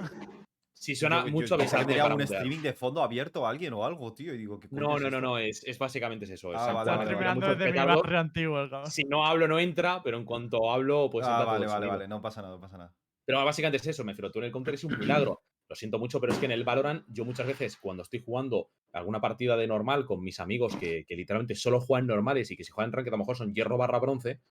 Si 0.83 0.95
suena 0.95 1.23
Yo- 1.23 1.31
mucho, 1.31 1.57
yo 1.57 1.97
para 1.97 2.15
un 2.15 2.21
streaming 2.21 2.59
de 2.59 2.73
fondo 2.73 3.01
abierto 3.01 3.45
a 3.45 3.49
alguien 3.49 3.71
o 3.71 3.85
algo, 3.85 4.13
tío. 4.13 4.33
Y 4.33 4.37
digo, 4.37 4.59
¿qué 4.59 4.67
No, 4.71 4.97
es 4.97 5.03
no, 5.03 5.09
no, 5.09 5.21
no, 5.21 5.37
es, 5.37 5.63
es 5.63 5.79
básicamente 5.79 6.25
es 6.25 6.31
eso. 6.31 6.53
Es 6.53 6.59
Ah, 6.59 6.73
vale, 6.73 6.91
vale, 6.91 7.15
vale. 7.15 7.55
Desde 7.55 7.71
mi 7.71 7.79
antiguo. 7.79 8.63
Si 8.85 9.05
no 9.05 9.25
hablo, 9.25 9.47
no 9.47 9.59
entra, 9.59 10.01
pero 10.03 10.17
en 10.17 10.25
cuanto 10.25 10.69
hablo, 10.69 11.09
pues 11.09 11.25
ah, 11.25 11.31
entra 11.31 11.45
vale, 11.45 11.67
vale, 11.67 11.87
vale. 11.87 12.07
No 12.09 12.21
pasa 12.21 12.41
nada, 12.41 12.55
no 12.55 12.59
pasa 12.59 12.77
nada. 12.77 12.93
Pero 13.25 13.45
básicamente 13.45 13.77
es 13.77 13.87
eso, 13.87 14.03
me 14.03 14.11
refiero, 14.11 14.29
tú 14.29 14.39
en 14.39 14.45
el 14.45 14.51
counter 14.51 14.73
es 14.73 14.83
un 14.83 14.97
milagro. 14.99 15.41
Lo 15.69 15.75
siento 15.75 15.97
mucho, 15.97 16.19
pero 16.19 16.33
es 16.33 16.39
que 16.39 16.45
en 16.45 16.51
el 16.51 16.65
Valorant, 16.65 17.05
yo 17.07 17.23
muchas 17.23 17.47
veces, 17.47 17.77
cuando 17.77 18.03
estoy 18.03 18.21
jugando 18.21 18.69
alguna 18.91 19.21
partida 19.21 19.55
de 19.55 19.65
normal 19.65 20.05
con 20.05 20.21
mis 20.21 20.41
amigos 20.41 20.75
que, 20.75 21.05
que 21.07 21.15
literalmente 21.15 21.55
solo 21.55 21.79
juegan 21.79 22.07
normales 22.07 22.51
y 22.51 22.57
que 22.57 22.65
si 22.65 22.71
juegan 22.71 22.91
ranked 22.91 23.07
a 23.07 23.11
lo 23.11 23.19
mejor 23.19 23.37
son 23.37 23.53
hierro 23.53 23.77
barra 23.77 23.99
bronce, 23.99 24.41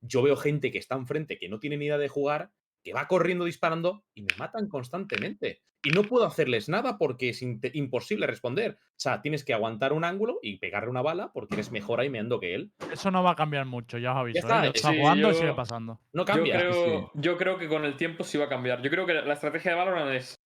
yo 0.00 0.22
veo 0.22 0.36
gente 0.36 0.70
que 0.70 0.78
está 0.78 0.94
enfrente, 0.94 1.38
que 1.38 1.48
no 1.48 1.58
tiene 1.58 1.76
ni 1.76 1.86
idea 1.86 1.98
de 1.98 2.08
jugar, 2.08 2.52
que 2.82 2.92
va 2.92 3.06
corriendo 3.08 3.44
disparando 3.44 4.04
y 4.14 4.22
me 4.22 4.34
matan 4.38 4.68
constantemente. 4.68 5.62
Y 5.84 5.90
no 5.90 6.04
puedo 6.04 6.24
hacerles 6.24 6.68
nada 6.68 6.96
porque 6.96 7.30
es 7.30 7.42
imposible 7.42 8.28
responder. 8.28 8.78
O 8.80 8.94
sea, 9.00 9.20
tienes 9.20 9.44
que 9.44 9.52
aguantar 9.52 9.92
un 9.92 10.04
ángulo 10.04 10.38
y 10.40 10.58
pegarle 10.58 10.90
una 10.90 11.02
bala 11.02 11.32
porque 11.32 11.54
eres 11.54 11.72
mejor 11.72 11.98
aimeando 11.98 12.38
que 12.38 12.54
él. 12.54 12.70
Eso 12.92 13.10
no 13.10 13.24
va 13.24 13.32
a 13.32 13.36
cambiar 13.36 13.66
mucho, 13.66 13.98
ya 13.98 14.12
os 14.12 14.18
aviso. 14.18 14.38
está, 14.38 14.64
¿eh? 14.66 14.70
Está 14.72 14.90
sí, 14.92 14.98
jugando 15.00 15.30
y 15.30 15.32
yo- 15.32 15.38
sigue 15.40 15.54
pasando. 15.54 16.00
No 16.12 16.22
Yo 16.22 16.26
cambia. 16.26 16.56
creo, 16.58 17.10
yo 17.14 17.36
creo 17.36 17.58
que 17.58 17.66
con 17.68 17.84
el 17.84 17.96
tiempo 17.96 18.22
sí 18.22 18.38
va 18.38 18.44
a 18.44 18.48
cambiar. 18.48 18.80
Yo 18.80 18.90
creo 18.90 19.06
que 19.06 19.14
la 19.14 19.32
estrategia 19.34 19.72
de 19.72 19.76
Valorant 19.78 20.12
es. 20.12 20.36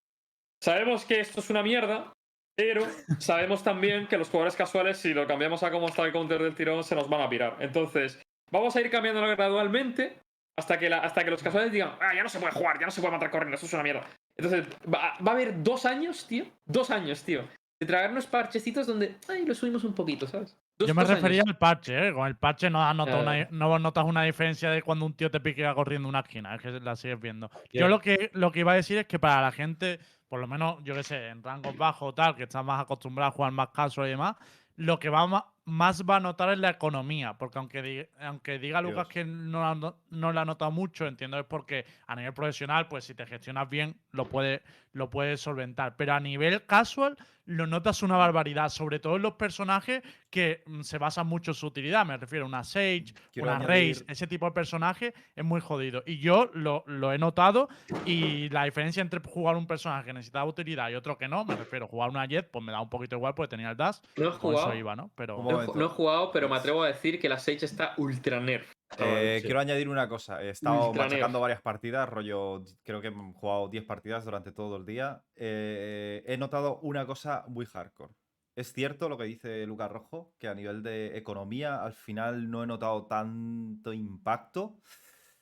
Sabemos 0.63 1.05
que 1.05 1.21
esto 1.21 1.41
es 1.41 1.51
una 1.51 1.63
mierda, 1.63 2.13
pero 2.57 2.87
sabemos 3.19 3.63
también 3.63 4.07
que 4.07 4.17
los 4.17 4.31
jugadores 4.31 4.57
casuales, 4.57 4.97
si 4.97 5.13
lo 5.13 5.27
cambiamos 5.27 5.63
a 5.63 5.71
cómo 5.71 5.87
está 5.89 6.05
el 6.07 6.13
counter 6.13 6.43
del 6.43 6.55
tirón, 6.55 6.83
se 6.83 6.95
nos 6.95 7.11
van 7.11 7.21
a 7.21 7.29
pirar. 7.29 7.59
Entonces, 7.61 8.23
vamos 8.51 8.75
a 8.75 8.81
ir 8.81 8.91
cambiándolo 8.91 9.27
gradualmente 9.29 10.19
hasta 10.57 10.79
que, 10.79 10.89
la- 10.89 10.99
hasta 11.01 11.23
que 11.25 11.31
los 11.31 11.43
casuales 11.43 11.71
digan, 11.73 11.93
ah, 12.01 12.15
ya 12.15 12.23
no 12.23 12.29
se 12.29 12.39
puede 12.41 12.53
jugar, 12.53 12.79
ya 12.81 12.87
no 12.87 12.91
se 12.93 13.01
puede 13.01 13.13
matar 13.13 13.31
corriendo, 13.31 13.55
esto 13.55 13.67
es 13.67 13.73
una 13.75 13.83
mierda. 13.83 14.05
Entonces, 14.37 14.67
va, 14.93 15.15
va 15.25 15.33
a 15.33 15.35
haber 15.35 15.63
dos 15.63 15.85
años, 15.87 16.27
tío, 16.27 16.45
dos 16.65 16.91
años, 16.91 17.23
tío, 17.23 17.43
de 17.79 17.87
tragarnos 17.87 18.27
parchecitos 18.27 18.87
donde, 18.87 19.17
ay, 19.29 19.45
lo 19.45 19.55
subimos 19.55 19.85
un 19.85 19.95
poquito, 19.95 20.27
¿sabes? 20.27 20.57
Dos- 20.79 20.89
Yo 20.89 20.95
me 20.95 21.03
años. 21.03 21.15
refería 21.15 21.43
al 21.47 21.57
parche, 21.59 22.09
¿eh? 22.09 22.13
Con 22.13 22.27
el 22.27 22.37
parche 22.37 22.69
no, 22.71 22.93
notado 22.95 23.23
Ya, 23.25 23.47
una- 23.49 23.49
no 23.51 23.79
notas 23.79 24.05
una 24.05 24.23
diferencia 24.23 24.71
de 24.71 24.83
cuando 24.83 25.05
un 25.07 25.15
tío 25.15 25.31
te 25.31 25.41
piquea 25.41 25.75
corriendo 25.75 26.09
una 26.09 26.21
esquina, 26.21 26.55
es 26.55 26.63
que 26.63 26.71
la 26.81 26.97
sigues 26.97 27.21
viendo. 27.21 27.51
Yo 27.73 27.89
lo 27.89 28.01
que, 28.01 28.31
lo 28.33 28.51
que 28.53 28.61
iba 28.61 28.73
a 28.73 28.77
decir 28.77 28.99
es 28.99 29.07
que 29.07 29.19
para 29.19 29.41
la 29.43 29.53
gente, 29.53 30.01
por 30.29 30.41
lo 30.41 30.47
menos, 30.47 30.79
yo 30.85 30.95
qué 30.95 31.03
sé, 31.03 31.29
en 31.29 31.43
rangos 31.43 31.77
bajos 31.77 32.11
o 32.11 32.15
tal, 32.15 32.35
que 32.35 32.45
está 32.45 32.63
más 32.63 32.81
acostumbrado 32.83 33.29
a 33.29 33.33
jugar 33.33 33.53
más 33.53 33.69
casual 33.69 34.07
y 34.09 34.11
demás, 34.11 34.37
lo 34.77 34.99
que 34.99 35.09
va 35.11 35.45
más 35.67 36.03
va 36.05 36.17
a 36.17 36.21
notar 36.21 36.51
es 36.51 36.59
la 36.59 36.71
economía. 36.71 37.35
Porque 37.35 37.59
aunque, 37.59 37.83
di- 37.83 38.07
aunque 38.21 38.59
diga 38.59 38.81
Lucas 38.81 39.09
Dios. 39.09 39.09
que 39.09 39.25
no 39.25 39.61
la, 39.61 39.75
no, 39.75 39.97
no 40.11 40.33
la 40.33 40.45
nota 40.45 40.71
mucho, 40.71 41.07
entiendo 41.07 41.39
es 41.39 41.45
porque 41.45 41.85
a 42.07 42.17
nivel 42.17 42.33
profesional, 42.33 42.89
pues 42.89 43.05
si 43.05 43.15
te 43.15 43.27
gestionas 43.27 43.69
bien, 43.69 43.97
lo 44.13 44.25
puedes 44.27 44.63
lo 44.93 45.11
puedes 45.11 45.43
solventar. 45.43 45.95
Pero 45.99 46.15
a 46.15 46.21
nivel 46.21 46.65
casual, 46.65 47.19
lo 47.45 47.67
notas 47.67 48.03
una 48.03 48.17
barbaridad. 48.17 48.71
Sobre 48.71 48.99
todo 48.99 49.17
en 49.17 49.23
los 49.23 49.35
personajes 49.35 50.03
que 50.31 50.63
mm, 50.65 50.81
se 50.81 50.97
basan 50.97 51.27
mucho 51.27 51.51
en 51.51 51.55
su 51.55 51.67
utilidad. 51.67 52.07
Me 52.07 52.17
refiero 52.17 52.47
a 52.47 52.49
una 52.49 52.65
Sage, 52.65 53.13
Quiero 53.31 53.51
una 53.51 53.59
añadir- 53.59 53.67
Raze, 53.99 54.05
ese 54.09 54.27
tipo 54.27 54.47
de 54.47 54.53
personaje 54.53 55.13
es 55.35 55.45
muy 55.45 55.61
jodido. 55.61 56.03
Y 56.07 56.17
yo 56.19 56.51
lo, 56.55 56.83
lo 56.87 57.13
he 57.13 57.19
notado. 57.19 57.69
Y 58.07 58.49
la 58.49 58.65
diferencia 58.65 59.03
entre 59.03 59.21
jugar 59.21 59.55
un 59.57 59.67
personaje 59.67 60.07
que 60.07 60.13
necesitaba 60.15 60.47
utilidad 60.47 60.89
y 60.89 60.95
otro 60.95 61.19
que 61.19 61.29
no, 61.29 61.45
me 61.45 61.57
refiero 61.57 61.85
a 61.85 61.89
jugar 61.89 62.09
una 62.09 62.25
Jet, 62.25 62.51
pues 62.51 62.65
me 62.65 62.73
da 62.73 62.81
un 62.81 62.89
poquito 62.89 63.17
igual 63.17 63.35
porque 63.35 63.51
tenía 63.51 63.71
el 63.71 63.77
dash. 63.77 63.99
No 64.17 64.31
eso 64.31 64.39
jugado. 64.39 64.75
iba, 64.75 64.97
¿no? 64.97 65.11
Pero. 65.15 65.37
No, 65.57 65.75
he 65.75 65.77
no 65.79 65.89
jugado, 65.89 66.33
pero 66.33 66.49
me 66.49 66.57
atrevo 66.57 66.83
a 66.83 66.89
decir 66.89 67.21
que 67.21 67.29
la 67.29 67.39
Sage 67.39 67.65
está 67.65 67.95
ultra 67.97 68.41
nerf. 68.41 68.73
Eh. 68.99 69.41
Quiero 69.43 69.61
añadir 69.61 69.89
una 69.89 70.09
cosa. 70.09 70.43
He 70.43 70.51
estado 70.51 70.89
Ultra 70.89 71.05
machacando 71.05 71.39
nerf. 71.39 71.43
varias 71.43 71.63
partidas, 71.63 72.09
rollo, 72.09 72.65
creo 72.85 73.01
que 73.01 73.09
he 73.09 73.13
jugado 73.35 73.69
10 73.69 73.85
partidas 73.85 74.25
durante 74.25 74.53
todo 74.53 74.77
el 74.77 74.87
día. 74.87 75.23
Eh, 75.35 76.23
he 76.27 76.37
notado 76.37 76.79
una 76.81 77.07
cosa 77.07 77.45
muy 77.49 77.67
hardcore. 77.67 78.15
Es 78.55 78.73
cierto 78.73 79.11
lo 79.11 79.19
que 79.19 79.25
dice 79.25 79.67
Lucas 79.67 79.91
Rojo, 79.91 80.33
que 80.39 80.49
a 80.49 80.55
nivel 80.55 80.83
de 80.83 81.19
economía 81.19 81.83
al 81.83 81.93
final 81.93 82.51
no 82.51 82.65
he 82.65 82.67
notado 82.67 83.07
tanto 83.07 83.93
impacto. 83.93 84.79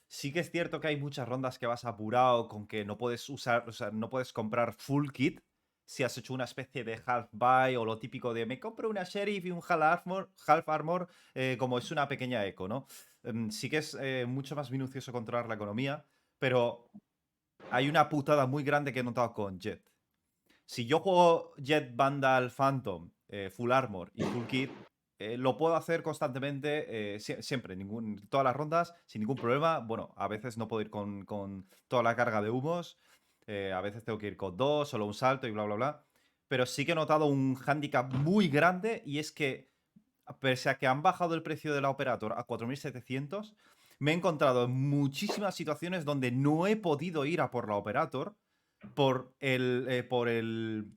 Sí 0.07 0.33
que 0.33 0.41
es 0.41 0.51
cierto 0.51 0.79
que 0.79 0.87
hay 0.87 0.97
muchas 0.97 1.27
rondas 1.27 1.57
que 1.57 1.65
vas 1.65 1.85
apurado 1.85 2.49
con 2.49 2.67
que 2.67 2.83
no 2.83 2.97
puedes 2.97 3.27
usar, 3.29 3.67
o 3.67 3.71
sea, 3.71 3.89
no 3.91 4.09
puedes 4.09 4.33
comprar 4.33 4.73
full 4.73 5.09
kit 5.11 5.39
si 5.85 6.03
has 6.03 6.17
hecho 6.17 6.33
una 6.33 6.45
especie 6.45 6.83
de 6.83 7.01
half 7.05 7.29
buy 7.31 7.75
o 7.75 7.85
lo 7.85 7.97
típico 7.99 8.33
de 8.33 8.45
me 8.45 8.59
compro 8.59 8.89
una 8.89 9.03
sheriff 9.03 9.45
y 9.45 9.51
un 9.51 9.61
half 9.67 9.81
armor, 9.81 10.31
half 10.47 10.67
armor 10.69 11.07
eh, 11.33 11.55
como 11.59 11.77
es 11.77 11.91
una 11.91 12.07
pequeña 12.07 12.45
eco, 12.45 12.67
¿no? 12.67 12.87
Em, 13.23 13.49
sí 13.51 13.69
que 13.69 13.77
es 13.77 13.95
eh, 13.99 14.25
mucho 14.27 14.55
más 14.55 14.71
minucioso 14.71 15.11
controlar 15.11 15.47
la 15.47 15.55
economía, 15.55 16.05
pero 16.39 16.89
hay 17.69 17.89
una 17.89 18.09
putada 18.09 18.45
muy 18.47 18.63
grande 18.63 18.93
que 18.93 18.99
he 18.99 19.03
notado 19.03 19.33
con 19.33 19.59
Jet. 19.59 19.91
Si 20.65 20.85
yo 20.87 20.99
juego 20.99 21.53
Jet 21.57 21.95
Vandal 21.95 22.49
Phantom, 22.51 23.11
eh, 23.29 23.49
Full 23.49 23.71
Armor 23.71 24.11
y 24.13 24.23
Full 24.23 24.45
Kit, 24.45 24.71
lo 25.17 25.57
puedo 25.57 25.75
hacer 25.77 26.03
constantemente, 26.03 27.15
sie- 27.19 27.41
siempre, 27.41 27.75
ningún, 27.77 28.27
todas 28.27 28.43
las 28.43 28.55
rondas, 28.55 28.93
sin 29.05 29.21
ningún 29.21 29.37
problema. 29.37 29.79
Bueno, 29.79 30.13
a 30.17 30.27
veces 30.27 30.57
no 30.57 30.67
puedo 30.67 30.81
ir 30.81 30.89
con, 30.89 31.23
con 31.23 31.69
toda 31.87 32.03
la 32.03 32.15
carga 32.17 32.41
de 32.41 32.49
humos, 32.49 32.99
eh, 33.47 33.71
a 33.73 33.81
veces 33.81 34.03
tengo 34.03 34.17
que 34.19 34.27
ir 34.27 34.37
con 34.37 34.57
dos, 34.57 34.89
solo 34.89 35.05
un 35.05 35.13
salto 35.13 35.47
y 35.47 35.51
bla, 35.51 35.63
bla, 35.65 35.75
bla. 35.75 36.03
Pero 36.47 36.65
sí 36.65 36.85
que 36.85 36.91
he 36.93 36.95
notado 36.95 37.25
un 37.25 37.57
handicap 37.65 38.11
muy 38.13 38.47
grande 38.49 39.01
y 39.05 39.19
es 39.19 39.31
que, 39.31 39.71
pese 40.39 40.69
a 40.69 40.77
que 40.77 40.87
han 40.87 41.01
bajado 41.03 41.35
el 41.35 41.43
precio 41.43 41.73
de 41.73 41.81
la 41.81 41.89
Operator 41.89 42.33
a 42.37 42.43
4700, 42.43 43.55
me 43.99 44.11
he 44.11 44.15
encontrado 44.15 44.65
en 44.65 44.71
muchísimas 44.71 45.55
situaciones 45.55 46.05
donde 46.05 46.31
no 46.31 46.67
he 46.67 46.75
podido 46.75 47.25
ir 47.25 47.41
a 47.41 47.51
por 47.51 47.69
la 47.69 47.75
Operator 47.75 48.35
por 48.93 49.35
el, 49.39 49.87
eh, 49.89 50.03
por 50.03 50.29
el, 50.29 50.93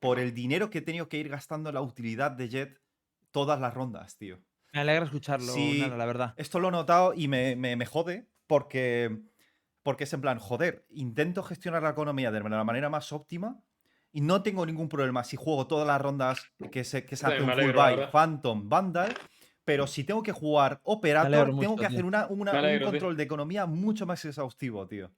por 0.00 0.18
el 0.18 0.34
dinero 0.34 0.70
que 0.70 0.78
he 0.78 0.82
tenido 0.82 1.08
que 1.08 1.18
ir 1.18 1.28
gastando 1.28 1.70
en 1.70 1.74
la 1.76 1.82
utilidad 1.82 2.30
de 2.32 2.48
Jet 2.48 2.82
todas 3.30 3.60
las 3.60 3.74
rondas, 3.74 4.16
tío. 4.16 4.40
Me 4.72 4.80
alegra 4.80 5.04
escucharlo, 5.04 5.54
Sí. 5.54 5.78
Nano, 5.78 5.96
la 5.96 6.06
verdad. 6.06 6.34
Esto 6.36 6.58
lo 6.60 6.68
he 6.68 6.72
notado 6.72 7.14
y 7.14 7.28
me, 7.28 7.56
me- 7.56 7.76
me 7.76 7.86
jode 7.86 8.28
porque, 8.46 9.22
porque 9.84 10.04
es 10.04 10.12
en 10.12 10.20
plan, 10.20 10.38
joder, 10.40 10.84
intento 10.90 11.44
gestionar 11.44 11.82
la 11.84 11.90
economía 11.90 12.32
de 12.32 12.40
la 12.40 12.64
manera 12.64 12.88
más 12.90 13.12
óptima 13.12 13.60
y 14.10 14.20
no 14.22 14.42
tengo 14.42 14.66
ningún 14.66 14.88
problema 14.88 15.22
si 15.22 15.36
juego 15.36 15.66
todas 15.68 15.86
las 15.86 16.00
rondas 16.00 16.50
que 16.72 16.82
se, 16.82 17.04
que 17.06 17.14
se 17.14 17.26
hace 17.26 17.42
un 17.42 17.50
full 17.52 17.72
buy. 17.72 18.06
Phantom, 18.10 18.68
Vandal, 18.68 19.14
pero 19.64 19.86
si 19.86 20.02
tengo 20.04 20.22
que 20.22 20.32
jugar 20.32 20.80
Operator, 20.82 21.46
tengo 21.46 21.52
mucho, 21.52 21.76
que 21.76 21.86
hacer 21.86 22.04
una, 22.04 22.26
una- 22.28 22.52
Me 22.52 22.58
alegro, 22.58 22.86
un 22.86 22.92
tío. 22.92 22.98
control 23.00 23.16
de 23.16 23.22
economía 23.22 23.66
mucho 23.66 24.06
más 24.06 24.24
exhaustivo, 24.24 24.86
tío. 24.88 25.10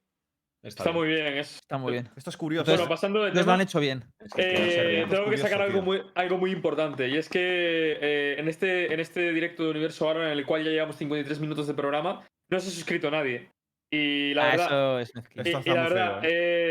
Está 0.62 0.90
muy 0.90 1.06
bien. 1.08 1.26
Es... 1.38 1.56
Está 1.56 1.78
muy 1.78 1.92
bien. 1.92 2.08
Esto 2.16 2.30
es 2.30 2.36
curioso. 2.36 2.62
Entonces, 2.62 2.80
Bueno, 2.80 2.90
pasando 2.90 3.20
de 3.20 3.26
Los 3.28 3.34
lo 3.36 3.40
tema, 3.42 3.54
han 3.54 3.60
hecho 3.60 3.78
bien. 3.78 4.04
Eh, 4.36 5.06
tengo 5.08 5.30
que 5.30 5.36
sacar 5.36 5.62
algo 5.62 5.80
muy, 5.80 6.02
algo 6.16 6.38
muy 6.38 6.50
importante. 6.50 7.06
Y 7.08 7.16
es 7.16 7.28
que 7.28 7.38
eh, 7.40 8.36
en, 8.40 8.48
este, 8.48 8.92
en 8.92 8.98
este 8.98 9.30
directo 9.32 9.62
de 9.62 9.70
Universo 9.70 10.06
Valorant, 10.06 10.32
en 10.32 10.38
el 10.38 10.44
cual 10.46 10.64
ya 10.64 10.70
llevamos 10.70 10.96
53 10.96 11.38
minutos 11.38 11.68
de 11.68 11.74
programa, 11.74 12.26
no 12.48 12.58
se 12.58 12.68
ha 12.68 12.70
suscrito 12.72 13.08
nadie. 13.12 13.52
Y 13.91 14.34
la 14.34 14.43
Ah, 14.43 14.51
verdad, 14.51 14.66
eso 14.66 14.99
es 15.01 15.12
y- 15.47 15.49
y, 15.49 15.53
la 15.74 15.82
verdad 15.82 16.20
feo, 16.20 16.30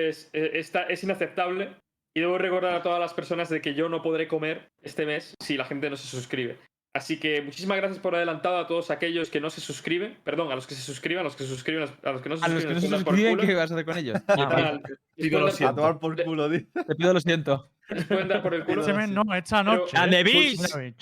es, 0.09 0.30
eh, 0.34 0.51
está- 0.55 0.84
es 0.84 1.03
inaceptable. 1.03 1.76
Y 2.18 2.22
debo 2.22 2.38
recordar 2.38 2.74
a 2.76 2.82
todas 2.82 2.99
las 2.99 3.13
personas 3.13 3.49
de 3.49 3.59
que 3.61 3.74
yo 3.74 3.89
no 3.89 4.01
podré 4.01 4.28
comer 4.28 4.70
este 4.82 5.05
mes 5.05 5.36
si 5.41 5.57
la 5.57 5.66
gente 5.66 5.89
no 5.89 5.97
se 5.97 6.07
suscribe. 6.07 6.57
Así 6.93 7.20
que 7.20 7.41
muchísimas 7.41 7.76
gracias 7.76 7.99
por 7.99 8.16
adelantado 8.16 8.57
a 8.57 8.68
todos 8.68 8.89
aquellos 8.89 9.30
que 9.30 9.41
no 9.41 9.49
se 9.49 9.59
suscriben. 9.59 10.18
Perdón, 10.24 10.49
a 10.49 10.55
los 10.55 10.66
que 10.66 10.76
se 10.76 10.82
suscriban, 10.82 11.22
a 11.22 11.24
los 11.26 11.36
que 11.36 11.43
se 11.43 11.49
suscriben, 11.49 11.84
a 12.03 12.11
los 12.13 12.22
que 12.22 12.30
no 12.30 12.38
se 12.38 12.45
A 12.45 12.47
los 12.47 12.63
que 12.63 12.74
no 12.74 12.80
se 12.80 12.88
suscriben. 12.88 13.05
suscriben. 13.05 13.47
¿qué 13.47 13.53
vas 13.53 13.70
a 13.70 13.74
hacer 13.74 13.86
con 13.86 13.97
ellos? 13.97 14.18
Ah, 14.28 14.80
les 15.18 15.30
pueden 15.30 15.45
dar- 15.45 15.70
A 15.72 15.76
tomar 15.76 15.99
por 15.99 16.24
culo, 16.24 16.49
tío. 16.49 16.61
Te 16.88 16.95
pido 16.95 17.13
lo 17.13 17.20
siento. 17.20 17.70
les 17.89 18.05
pueden 18.05 18.28
dar 18.30 18.41
por 18.41 18.53
el 18.53 18.63
culo. 18.66 19.07
No, 19.07 19.34
esta 19.36 19.61
noche. 19.63 19.91
¡Grande, 19.91 20.20
eh. 20.22 20.24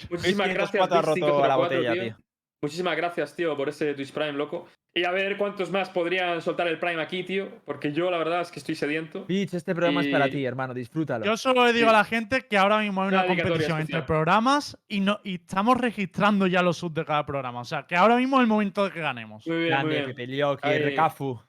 Muchísimas 0.09 0.49
gracias, 0.49 0.71
504 0.71 0.97
ha 0.97 1.01
Beach 1.01 1.05
roto 1.05 1.47
la 1.47 1.55
504, 1.55 1.57
botella, 1.57 1.93
tío. 1.93 2.17
Muchísimas 2.63 2.95
gracias, 2.97 3.35
tío, 3.35 3.55
por 3.57 3.69
ese 3.69 3.93
Twitch 3.93 4.11
Prime, 4.13 4.31
loco. 4.31 4.67
Y 4.95 5.03
a 5.03 5.11
ver 5.11 5.37
cuántos 5.37 5.69
más 5.69 5.89
podrían 5.89 6.41
soltar 6.41 6.67
el 6.67 6.79
Prime 6.79 7.01
aquí, 7.01 7.23
tío. 7.23 7.49
Porque 7.65 7.91
yo, 7.91 8.09
la 8.09 8.17
verdad, 8.17 8.41
es 8.41 8.51
que 8.51 8.59
estoy 8.59 8.75
sediento. 8.75 9.25
Beach, 9.27 9.53
este 9.53 9.75
programa 9.75 10.01
es 10.01 10.07
para 10.07 10.29
ti, 10.29 10.45
hermano. 10.45 10.73
Disfrútalo. 10.73 11.25
Yo 11.25 11.35
solo 11.35 11.65
le 11.65 11.73
digo 11.73 11.89
Sí. 11.89 11.95
a 11.95 11.97
la 11.97 12.03
gente 12.05 12.41
que 12.47 12.57
ahora 12.57 12.79
mismo 12.79 13.01
hay 13.03 13.09
Una 13.09 13.27
competición 13.27 13.81
entre 13.81 14.01
programas 14.03 14.77
y, 14.87 15.01
no, 15.01 15.19
y 15.23 15.35
estamos 15.35 15.77
registrando 15.77 16.47
ya 16.47 16.61
los 16.61 16.77
subs 16.77 16.93
de 16.93 17.05
cada 17.05 17.25
programa. 17.25 17.59
O 17.59 17.65
sea, 17.65 17.85
que 17.85 17.95
ahora 17.97 18.15
mismo 18.15 18.37
es 18.37 18.41
el 18.43 18.47
momento 18.47 18.85
de 18.85 18.91
que 18.91 19.01
ganemos. 19.01 19.45
Muy 19.45 19.55
bien, 19.57 19.65
muy 19.65 19.69
Grande, 19.69 19.95
bien. 19.95 20.05
Pepe 20.05 20.27
Lioki, 20.27 20.67
Ahí. 20.67 20.79
Recafu. 20.79 21.41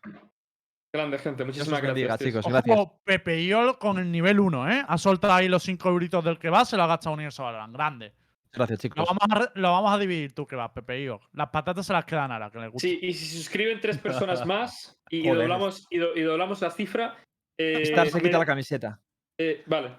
Grande, 0.93 1.19
gente. 1.19 1.45
Muchísimas 1.45 1.81
bendiga, 1.83 2.07
gracias. 2.09 2.31
tíos. 2.33 2.43
chicos. 2.45 2.53
Gracias. 2.53 2.77
Ojo, 2.79 3.01
Pepe 3.05 3.43
Iol 3.45 3.79
con 3.79 3.99
el 3.99 4.11
nivel 4.11 4.41
1, 4.41 4.71
¿eh? 4.71 4.85
Ha 4.89 4.99
soltado 4.99 5.35
ahí 5.35 5.49
los 5.49 5.63
5 5.63 5.89
euritos 5.91 6.25
del 6.25 6.39
que 6.39 6.51
va, 6.51 6.65
se 6.65 6.77
lo 6.77 6.83
ha 6.85 6.87
gastado 6.87 7.15
Universo 7.15 7.45
Valorant. 7.45 7.73
Grande. 7.73 8.13
Gracias, 8.55 8.79
Lo 8.79 8.83
chicos. 8.83 9.05
vamos, 9.07 9.47
a, 9.47 9.53
lo 9.59 9.73
vamos 9.73 9.93
a 9.93 9.99
dividir 9.99 10.33
tú 10.35 10.47
que 10.47 10.57
vas, 10.57 10.71
Pepe 10.71 11.03
Iol. 11.03 11.19
Las 11.33 11.49
patatas 11.51 11.85
se 11.87 11.93
las 11.93 12.05
quedan 12.05 12.31
ahora, 12.33 12.51
que 12.51 12.59
le 12.59 12.69
gusta. 12.69 12.87
Sí, 12.89 12.99
y 13.03 13.13
si 13.13 13.27
se 13.27 13.37
suscriben 13.39 13.81
tres 13.81 13.99
personas 13.99 14.47
más 14.47 14.97
y, 15.11 15.27
doblamos, 15.29 15.87
y, 15.91 15.99
do- 15.99 16.15
y 16.17 16.23
doblamos 16.23 16.61
la 16.61 16.71
cifra. 16.71 17.17
eh, 17.59 17.83
Star 17.83 18.09
se 18.09 18.17
me- 18.17 18.23
quita 18.23 18.39
la 18.39 18.47
camiseta. 18.47 19.01
eh, 19.39 19.63
vale, 19.67 19.91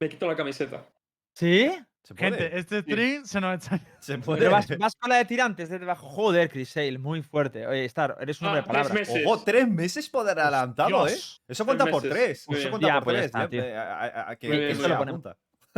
me 0.00 0.08
quito 0.08 0.26
la 0.26 0.36
camiseta. 0.36 0.86
¿Sí? 1.34 1.70
Gente, 2.16 2.58
este 2.58 2.80
stream 2.80 3.24
se 3.24 3.40
nos 3.40 3.62
está. 3.62 3.78
Se 4.00 4.18
puede. 4.18 4.40
Pero 4.40 4.50
vas, 4.50 4.66
vas 4.76 4.96
con 4.96 5.08
la 5.08 5.18
de 5.18 5.24
tirantes 5.24 5.68
desde 5.68 5.78
debajo. 5.78 6.08
Joder, 6.08 6.50
Crisale, 6.50 6.98
muy 6.98 7.22
fuerte. 7.22 7.64
Oye, 7.64 7.84
Star, 7.84 8.16
eres 8.20 8.40
un 8.42 8.48
Ah, 8.48 8.50
hombre 8.50 8.62
de 8.62 8.68
tres 8.68 8.88
palabras. 8.88 9.08
meses. 9.08 9.22
Ojo, 9.26 9.44
tres 9.44 9.68
meses 9.68 10.10
por 10.10 10.28
adelantado, 10.28 11.06
¿eh? 11.06 11.14
Eso 11.46 11.64
cuenta 11.64 11.84
Tres 11.84 11.92
por 11.92 12.02
tres. 12.02 12.44
Eso 12.50 12.70
cuenta 12.70 12.88
Ya, 12.88 12.94
por 12.94 13.04
pues 13.04 13.14
ya 13.14 13.20
tres. 13.20 13.26
está, 13.26 13.42
ya, 13.44 13.48
tío. 13.48 13.62
eh, 13.62 13.76
a- 13.76 13.98
a- 14.00 14.30
a- 14.32 14.36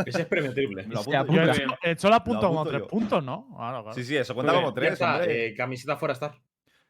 Ese 0.06 0.22
es 0.22 0.26
premible. 0.26 0.84
Me 0.86 0.94
lo 0.94 1.00
apunto 1.00 1.32
Yo 1.32 1.42
he 1.42 1.52
bien. 1.56 1.70
hecho 1.82 2.08
la 2.08 2.16
apunto 2.16 2.46
como 2.48 2.60
apunto 2.60 2.70
tres 2.70 2.82
yo. 2.82 2.88
puntos, 2.88 3.24
¿no? 3.24 3.48
Claro, 3.56 3.82
claro. 3.82 3.94
Sí, 3.94 4.04
sí, 4.04 4.16
eso 4.16 4.34
cuenta 4.34 4.52
Muy 4.52 4.62
como 4.62 4.74
tres, 4.74 4.92
está, 4.94 5.24
eh, 5.24 5.54
camiseta 5.56 5.96
fuera 5.96 6.14
estar. 6.14 6.32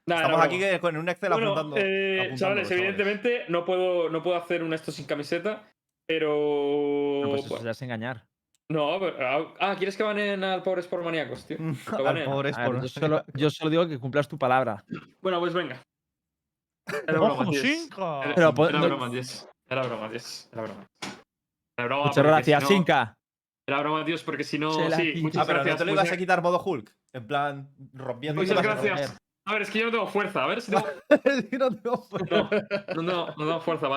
Nah, 0.07 0.17
Estamos 0.17 0.39
no, 0.39 0.43
aquí 0.45 0.59
no. 0.59 0.81
con 0.81 0.97
un 0.97 1.09
Excel 1.09 1.33
Bueno, 1.33 1.53
apuntando. 1.53 1.77
eh, 1.79 2.33
chavales, 2.35 2.71
evidentemente 2.71 3.45
no 3.49 3.65
puedo, 3.65 4.09
no 4.11 4.23
puedo 4.23 4.37
hacer 4.37 4.63
un 4.63 4.75
esto 4.75 4.93
sin 4.93 5.07
camiseta, 5.07 5.71
pero. 6.07 7.21
No, 7.25 7.31
pues 7.31 7.45
eso 7.47 7.63
ya 7.65 7.71
es 7.71 7.83
engañar. 7.83 8.27
No, 8.71 8.99
pero- 8.99 9.55
ah, 9.61 9.75
¿quieres 9.77 9.97
que 9.97 10.03
banen 10.03 10.43
al 10.43 10.63
pobre 10.63 10.81
Sport 10.81 11.05
Maníacos, 11.05 11.47
tío? 11.47 11.59
Al 12.07 12.25
pobre 12.25 12.53
A 12.55 12.59
ver, 12.59 12.67
por- 12.67 12.81
yo, 12.83 12.89
solo, 12.89 13.25
yo 13.35 13.51
solo 13.51 13.71
digo 13.71 13.87
que 13.89 13.99
cumplas 13.99 14.27
tu 14.29 14.39
palabra. 14.39 14.85
Bueno, 15.21 15.39
pues 15.41 15.53
venga. 15.53 15.83
Era 17.07 17.19
broma, 17.19 17.33
¡Ojo, 17.35 17.51
tíos. 17.51 17.63
cinco! 17.63 18.23
Era, 18.25 18.35
Pero, 18.35 18.55
pues, 18.55 18.71
era 18.71 18.81
broma, 18.81 19.11
tíos. 19.11 19.49
Era 19.69 19.83
broma, 19.83 20.11
tíos. 20.11 20.49
Era 20.53 20.63
broma. 20.63 20.87
Era 21.79 21.87
broma. 21.87 22.07
Muchas 22.07 22.25
gracias, 22.25 22.62
si 22.62 22.68
no- 22.70 22.77
Sinka. 22.77 23.14
Era 23.66 23.81
broma, 23.81 24.05
tíos, 24.05 24.22
porque 24.22 24.45
si 24.45 24.59
no. 24.59 24.70
Sí, 24.91 25.14
muchas 25.22 25.43
Ah, 25.43 25.47
pero 25.47 25.59
no 25.59 25.64
gracias. 25.64 25.79
te 25.79 25.85
lo 25.87 25.93
ibas 25.93 26.12
a 26.12 26.16
quitar 26.16 26.43
modo 26.43 26.62
Hulk. 26.62 26.95
En 27.14 27.27
plan, 27.27 27.75
rompiendo. 27.95 28.41
Muchas 28.43 28.57
Muchas 28.57 28.83
gracias. 28.83 29.18
A 29.47 29.53
ver, 29.53 29.62
es 29.62 29.70
que 29.70 29.79
yo 29.81 29.87
no 29.87 29.91
tengo 29.93 30.07
fuerza. 30.07 30.43
A 30.45 30.47
ver 30.47 30.61
si 30.61 30.70
tengo. 30.72 30.87
no 31.59 31.70
tengo 31.77 31.97
fuerza. 32.03 32.35
No, 32.37 32.51
no, 32.95 33.03
no, 33.03 33.27
no 33.27 33.35
tengo 33.35 33.61
fuerza. 33.61 33.89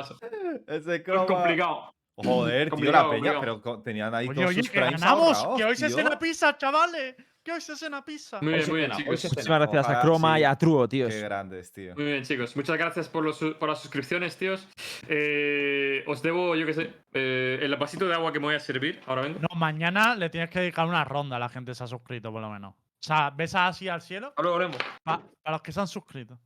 Ese 0.68 0.96
Es 0.96 1.04
complicado. 1.04 1.94
Joder, 2.26 2.72
tío, 2.72 2.92
la 2.92 3.10
peña. 3.10 3.40
Pero 3.40 3.62
co- 3.62 3.82
tenían 3.82 4.14
ahí 4.16 4.28
Oye, 4.28 4.36
todos 4.36 4.50
oye, 4.50 4.62
sus 4.64 4.72
que 4.72 4.80
primes 4.82 5.00
ganamos. 5.02 5.38
ahorrados, 5.38 5.58
Que 5.58 5.66
hoy 5.66 5.76
se 5.76 5.88
tío. 5.88 5.96
cena 5.98 6.20
pizza, 6.20 6.58
chavales. 6.58 7.16
Que 7.44 7.54
hoy 7.54 7.62
se 7.62 7.78
cena 7.78 8.04
pizza. 8.04 8.40
Muy 8.42 8.54
bien, 8.56 8.66
muy 8.70 8.78
bien, 8.80 8.92
se 8.92 8.98
chicos. 8.98 9.24
Muchísimas 9.24 9.60
gracias 9.60 9.86
a 9.86 9.90
Ojalá, 9.92 10.02
Croma 10.02 10.36
sí. 10.36 10.42
y 10.42 10.44
a 10.44 10.56
Truo, 10.58 10.90
tíos. 10.90 11.14
Qué 11.14 11.22
grandes, 11.22 11.72
tío. 11.72 11.96
Muy 11.96 12.04
bien, 12.04 12.24
chicos. 12.24 12.56
Muchas 12.58 12.78
gracias 12.78 13.08
por, 13.08 13.24
los, 13.24 13.38
por 13.58 13.70
las 13.70 13.80
suscripciones, 13.82 14.36
tíos. 14.36 14.68
Eh, 15.08 16.04
os 16.08 16.22
debo, 16.22 16.56
yo 16.56 16.66
qué 16.66 16.74
sé, 16.74 16.94
eh, 17.14 17.60
el 17.62 17.74
vasito 17.78 18.06
de 18.06 18.14
agua 18.16 18.34
que 18.34 18.40
me 18.42 18.48
voy 18.48 18.56
a 18.56 18.60
servir. 18.60 19.00
Ahora 19.06 19.22
vengo. 19.22 19.40
No, 19.40 19.48
mañana 19.56 20.16
le 20.16 20.30
tienes 20.30 20.50
que 20.50 20.60
dedicar 20.60 20.86
una 20.88 21.06
ronda 21.06 21.38
a 21.38 21.40
la 21.40 21.48
gente 21.48 21.72
que 21.72 21.76
se 21.76 21.84
ha 21.86 21.88
suscrito, 21.88 22.32
por 22.34 22.42
lo 22.42 22.50
menos. 22.50 22.74
O 22.74 22.78
sea, 23.00 23.30
besas 23.30 23.70
así 23.76 23.88
al 23.88 24.02
cielo 24.02 24.34
Ahora 24.36 24.50
volvemos. 24.50 24.78
pa- 25.04 25.22
para 25.42 25.56
los 25.56 25.62
que 25.62 25.72
se 25.72 25.80
han 25.80 25.88
suscrito. 25.88 26.38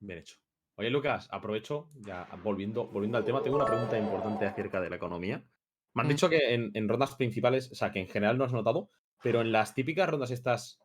Bien 0.00 0.18
hecho. 0.18 0.36
Oye, 0.80 0.90
Lucas, 0.90 1.28
aprovecho, 1.30 1.90
ya 1.94 2.26
volviendo, 2.42 2.86
volviendo 2.88 3.18
al 3.18 3.24
tema, 3.24 3.42
tengo 3.42 3.56
una 3.56 3.66
pregunta 3.66 3.98
importante 3.98 4.46
acerca 4.46 4.80
de 4.80 4.90
la 4.90 4.96
economía. 4.96 5.42
Me 5.94 6.02
han 6.02 6.06
Mm. 6.06 6.10
dicho 6.10 6.28
que 6.30 6.54
en, 6.54 6.70
en 6.74 6.88
rondas 6.88 7.14
principales, 7.16 7.70
o 7.70 7.74
sea, 7.74 7.92
que 7.92 8.00
en 8.00 8.08
general 8.08 8.38
no 8.38 8.44
has 8.44 8.52
notado, 8.52 8.90
pero 9.22 9.40
en 9.42 9.52
las 9.52 9.74
típicas 9.74 10.08
rondas 10.08 10.30
estas 10.30 10.80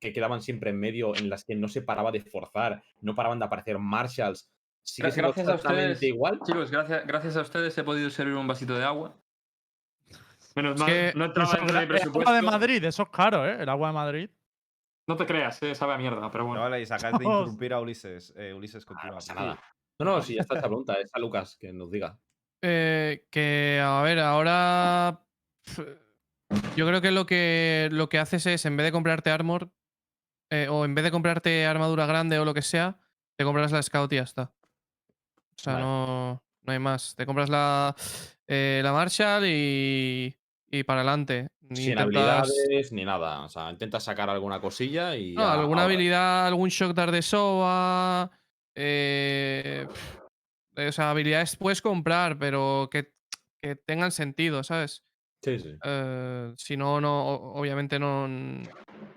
que 0.00 0.12
quedaban 0.12 0.42
siempre 0.42 0.70
en 0.70 0.78
medio, 0.80 1.14
en 1.16 1.30
las 1.30 1.44
que 1.44 1.54
no 1.54 1.68
se 1.68 1.80
paraba 1.80 2.10
de 2.12 2.20
forzar, 2.20 2.82
no 3.00 3.14
paraban 3.14 3.38
de 3.38 3.44
aparecer 3.46 3.78
Marshalls, 3.78 4.50
sigue 4.82 5.10
siendo 5.12 5.28
gracias 5.28 5.48
a 5.48 5.54
exactamente 5.54 5.92
ustedes. 5.92 6.12
igual. 6.12 6.40
Chicos, 6.44 6.70
gracias, 6.70 7.06
gracias 7.06 7.36
a 7.36 7.40
ustedes 7.42 7.78
he 7.78 7.84
podido 7.84 8.10
servir 8.10 8.34
un 8.34 8.46
vasito 8.48 8.76
de 8.76 8.84
agua. 8.84 9.16
Menos 10.56 10.74
Es 10.74 10.80
mal, 10.80 10.88
que 10.90 11.12
no 11.16 11.24
dentro 11.24 11.44
de 11.46 11.52
mi 11.52 11.62
el 11.62 11.68
agua 11.70 11.80
de 11.80 11.86
presupuesto. 11.86 12.42
Madrid, 12.42 12.84
eso 12.84 13.02
es 13.04 13.08
caro, 13.08 13.46
¿eh? 13.48 13.56
El 13.60 13.68
agua 13.70 13.88
de 13.88 13.94
Madrid. 13.94 14.30
No 15.06 15.16
te 15.16 15.26
creas, 15.26 15.60
eh, 15.62 15.74
sabe 15.74 15.94
a 15.94 15.98
mierda, 15.98 16.30
pero 16.30 16.44
No, 16.44 16.48
bueno. 16.48 16.62
vale, 16.62 16.80
y 16.80 16.86
sacas 16.86 17.18
de 17.18 17.24
interrumpir 17.24 17.72
a 17.72 17.80
Ulises. 17.80 18.32
Eh, 18.36 18.52
Ulises 18.54 18.84
Ah, 18.84 18.86
continúa. 18.86 19.14
no 19.16 19.20
favor. 19.20 19.42
nada. 19.42 19.62
No, 19.98 20.04
no, 20.06 20.22
si 20.22 20.34
ya 20.34 20.42
está 20.42 20.54
esta 20.56 20.68
pregunta, 20.68 20.94
es 20.94 21.10
a 21.12 21.18
Lucas 21.18 21.56
que 21.60 21.72
nos 21.72 21.90
diga. 21.90 22.18
Eh, 22.62 23.26
que, 23.30 23.80
a 23.84 24.02
ver, 24.02 24.18
ahora. 24.20 25.20
Yo 26.76 26.86
creo 26.86 27.00
que 27.00 27.10
lo 27.10 27.24
que 27.26 27.88
lo 27.92 28.08
que 28.08 28.18
haces 28.18 28.46
es, 28.46 28.64
en 28.66 28.76
vez 28.76 28.84
de 28.84 28.92
comprarte 28.92 29.30
armor, 29.30 29.70
eh, 30.50 30.68
o 30.68 30.84
en 30.84 30.94
vez 30.94 31.04
de 31.04 31.10
comprarte 31.10 31.66
armadura 31.66 32.06
grande 32.06 32.38
o 32.38 32.44
lo 32.44 32.54
que 32.54 32.62
sea, 32.62 32.98
te 33.36 33.44
compras 33.44 33.72
la 33.72 33.82
scout 33.82 34.12
y 34.12 34.16
ya 34.16 34.22
está. 34.22 34.52
O 35.56 35.58
sea, 35.58 35.74
Vale. 35.74 35.84
no, 35.84 36.42
no 36.62 36.72
hay 36.72 36.78
más. 36.78 37.14
Te 37.16 37.26
compras 37.26 37.48
la, 37.48 37.94
eh, 38.46 38.80
la 38.84 38.92
Marshall 38.92 39.44
y, 39.46 40.36
y 40.72 40.82
para 40.84 41.02
adelante. 41.02 41.48
Sin 41.74 41.98
habilidades 41.98 42.90
ni 42.92 43.04
nada. 43.04 43.44
O 43.44 43.48
sea, 43.48 43.70
intentas 43.70 44.02
sacar 44.02 44.28
alguna 44.30 44.60
cosilla 44.60 45.14
y. 45.16 45.34
No, 45.34 45.42
ya 45.42 45.52
alguna 45.52 45.82
ahora. 45.82 45.94
habilidad, 45.94 46.46
algún 46.46 46.70
shock 46.70 46.94
dart 46.94 47.12
de 47.12 47.22
Sova. 47.22 48.30
eh, 48.74 49.86
pf, 49.92 50.88
o 50.88 50.92
sea, 50.92 51.10
habilidades 51.10 51.56
puedes 51.56 51.82
comprar, 51.82 52.38
pero 52.38 52.88
que, 52.90 53.12
que 53.62 53.76
tengan 53.76 54.10
sentido, 54.12 54.64
¿sabes? 54.64 55.04
Sí, 55.44 55.58
sí. 55.58 55.74
Eh, 55.84 56.54
si 56.56 56.76
no, 56.76 57.00
no, 57.00 57.26
o- 57.28 57.60
obviamente 57.60 57.98
no. 57.98 58.28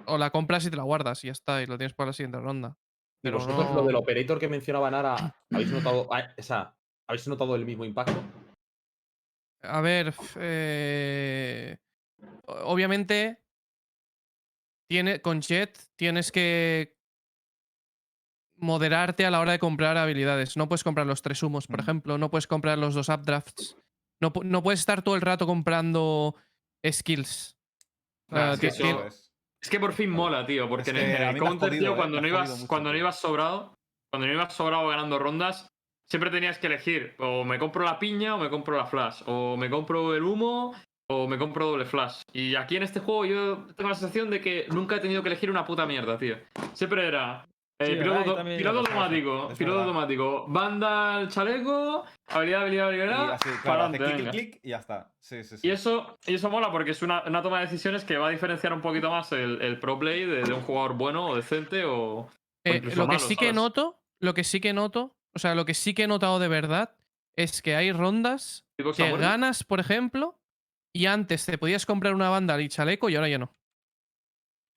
O 0.08 0.18
la 0.18 0.30
compras 0.30 0.66
y 0.66 0.70
te 0.70 0.76
la 0.78 0.84
guardas 0.84 1.24
y 1.24 1.28
ya 1.28 1.32
está, 1.34 1.62
y 1.64 1.66
lo 1.68 1.78
tienes 1.78 1.94
para 1.96 2.08
la 2.10 2.14
siguiente 2.14 2.40
ronda. 2.40 2.78
Y 2.78 3.20
Pero 3.24 3.38
vosotros, 3.38 3.70
no- 3.70 3.76
lo 3.82 3.84
del 3.88 3.96
operator 3.96 4.40
que 4.40 4.50
mencionaba 4.50 4.92
Nara, 4.92 5.36
¿habéis 5.52 5.72
notado, 5.72 6.10
esa, 6.38 6.76
¿habéis 7.08 7.28
notado 7.28 7.56
el 7.56 7.66
mismo 7.66 7.86
impacto? 7.86 8.22
A 9.68 9.82
ver, 9.82 10.14
eh, 10.38 11.78
obviamente, 12.48 13.42
tiene, 14.90 15.22
con 15.22 15.42
Jet 15.42 15.78
tienes 15.96 16.32
que 16.32 16.96
moderarte 18.58 19.26
a 19.26 19.32
la 19.32 19.40
hora 19.40 19.52
de 19.52 19.60
comprar 19.60 19.98
habilidades. 19.98 20.56
No 20.58 20.68
puedes 20.70 20.84
comprar 20.84 21.06
los 21.06 21.22
tres 21.22 21.44
humos, 21.44 21.68
por 21.68 21.80
Mm. 21.80 21.84
ejemplo. 21.84 22.18
No 22.18 22.30
puedes 22.30 22.48
comprar 22.48 22.78
los 22.78 22.94
dos 22.96 23.10
updrafts. 23.10 23.78
No, 24.22 24.32
no 24.44 24.64
puedes 24.64 24.80
estar 24.80 25.02
todo 25.02 25.16
el 25.16 25.22
rato 25.22 25.46
comprando 25.46 26.36
skills. 26.90 27.58
Nah, 28.30 28.52
Ah, 28.52 28.54
es 28.54 28.60
que 28.60 28.70
ti- 28.72 28.76
eso- 28.84 28.98
ti- 29.02 29.08
Es 29.08 29.32
es 29.62 29.70
que 29.72 29.80
por 29.80 29.94
fin 29.94 30.10
mola, 30.12 30.46
tío, 30.46 30.70
porque 30.70 30.84
Es 30.84 30.88
en, 30.90 30.96
que 30.96 31.16
en 31.16 31.24
a 31.24 31.30
el 31.32 31.38
counter, 31.40 31.70
jodido, 31.70 31.86
tío, 31.86 31.94
eh, 31.94 31.96
cuando, 31.96 32.22
no 32.22 32.28
jodido 32.28 32.46
ibas, 32.46 32.66
cuando 32.68 32.92
no 32.92 32.98
ibas 32.98 33.20
sobrado, 33.20 33.74
cuando 34.12 34.28
no 34.28 34.34
ibas 34.34 34.54
sobrado 34.54 34.88
ganando 34.88 35.18
rondas, 35.20 35.68
siempre 36.10 36.30
tenías 36.30 36.58
que 36.60 36.68
elegir, 36.68 37.16
o 37.20 37.44
me 37.44 37.60
compro 37.60 37.84
la 37.84 38.00
piña 38.00 38.36
o 38.36 38.38
me 38.38 38.50
compro 38.50 38.78
la 38.78 38.86
flash, 38.86 39.24
o 39.26 39.58
me 39.58 39.70
compro 39.70 40.16
el 40.16 40.24
humo 40.24 40.74
o 41.08 41.28
me 41.28 41.38
compro 41.38 41.68
doble 41.68 41.86
flash. 41.86 42.22
Y 42.34 42.56
aquí 42.56 42.78
en 42.78 42.84
este 42.84 43.00
juego 43.00 43.26
yo 43.26 43.68
tengo 43.76 43.90
la 43.90 43.96
sensación 43.96 44.30
de 44.30 44.42
que 44.42 44.66
nunca 44.70 44.96
he 44.96 45.00
tenido 45.00 45.22
que 45.22 45.30
elegir 45.30 45.52
una 45.52 45.66
puta 45.66 45.86
mierda, 45.86 46.18
tío. 46.18 46.38
Siempre 46.74 47.08
era 47.08 47.46
eh, 47.80 47.88
Sí, 47.88 47.96
piloto. 47.96 48.42
Y 48.48 48.64
automático, 48.64 49.50
piloto 49.58 49.82
automático, 49.82 50.46
banda 50.48 51.18
al 51.18 51.28
chaleco, 51.30 52.06
habilidad, 52.28 52.62
habilidad, 52.62 52.92
Y 52.92 53.02
habilidad, 53.02 53.32
así, 53.34 53.50
para 53.50 53.62
claro, 53.62 53.84
hace 53.84 53.96
adelante, 53.98 53.98
clic, 53.98 54.32
clic, 54.32 54.52
clic 54.52 54.60
y 54.64 54.70
ya 54.70 54.78
está. 54.78 55.12
Sí, 55.20 55.44
sí, 55.44 55.58
sí. 55.58 55.68
Y 55.68 55.72
eso, 55.72 56.18
y 56.26 56.36
eso 56.36 56.50
mola 56.50 56.72
porque 56.72 56.92
es 56.92 57.02
una, 57.02 57.24
una 57.24 57.42
toma 57.42 57.60
de 57.60 57.66
decisiones 57.66 58.04
que 58.06 58.18
va 58.18 58.28
a 58.28 58.32
diferenciar 58.32 58.74
un 58.74 58.82
poquito 58.82 59.12
más 59.12 59.32
el, 59.34 59.62
el 59.62 59.80
pro 59.80 60.00
play 60.00 60.26
de, 60.26 60.44
de 60.44 60.54
un 60.54 60.62
jugador 60.62 60.96
bueno 60.96 61.28
o 61.28 61.36
decente 61.36 61.84
o. 61.86 62.30
Eh, 62.64 62.82
lo 62.82 62.90
que 62.90 62.96
malo, 62.96 63.20
sí 63.20 63.36
que 63.36 63.54
noto, 63.54 64.00
lo 64.20 64.34
que 64.34 64.44
sí 64.44 64.60
que 64.60 64.74
noto, 64.74 65.15
o 65.36 65.40
sea, 65.40 65.54
lo 65.54 65.66
que 65.66 65.74
sí 65.74 65.94
que 65.94 66.04
he 66.04 66.08
notado 66.08 66.40
de 66.40 66.48
verdad 66.48 66.96
es 67.36 67.62
que 67.62 67.76
hay 67.76 67.92
rondas 67.92 68.66
que 68.96 69.18
ganas, 69.18 69.64
por 69.64 69.80
ejemplo, 69.80 70.40
y 70.94 71.08
antes 71.08 71.46
te 71.46 71.58
podías 71.58 71.86
comprar 71.86 72.16
una 72.16 72.30
banda 72.30 72.60
y 72.62 72.70
chaleco 72.70 73.10
y 73.10 73.16
ahora 73.16 73.28
ya 73.28 73.38
no. 73.38 73.54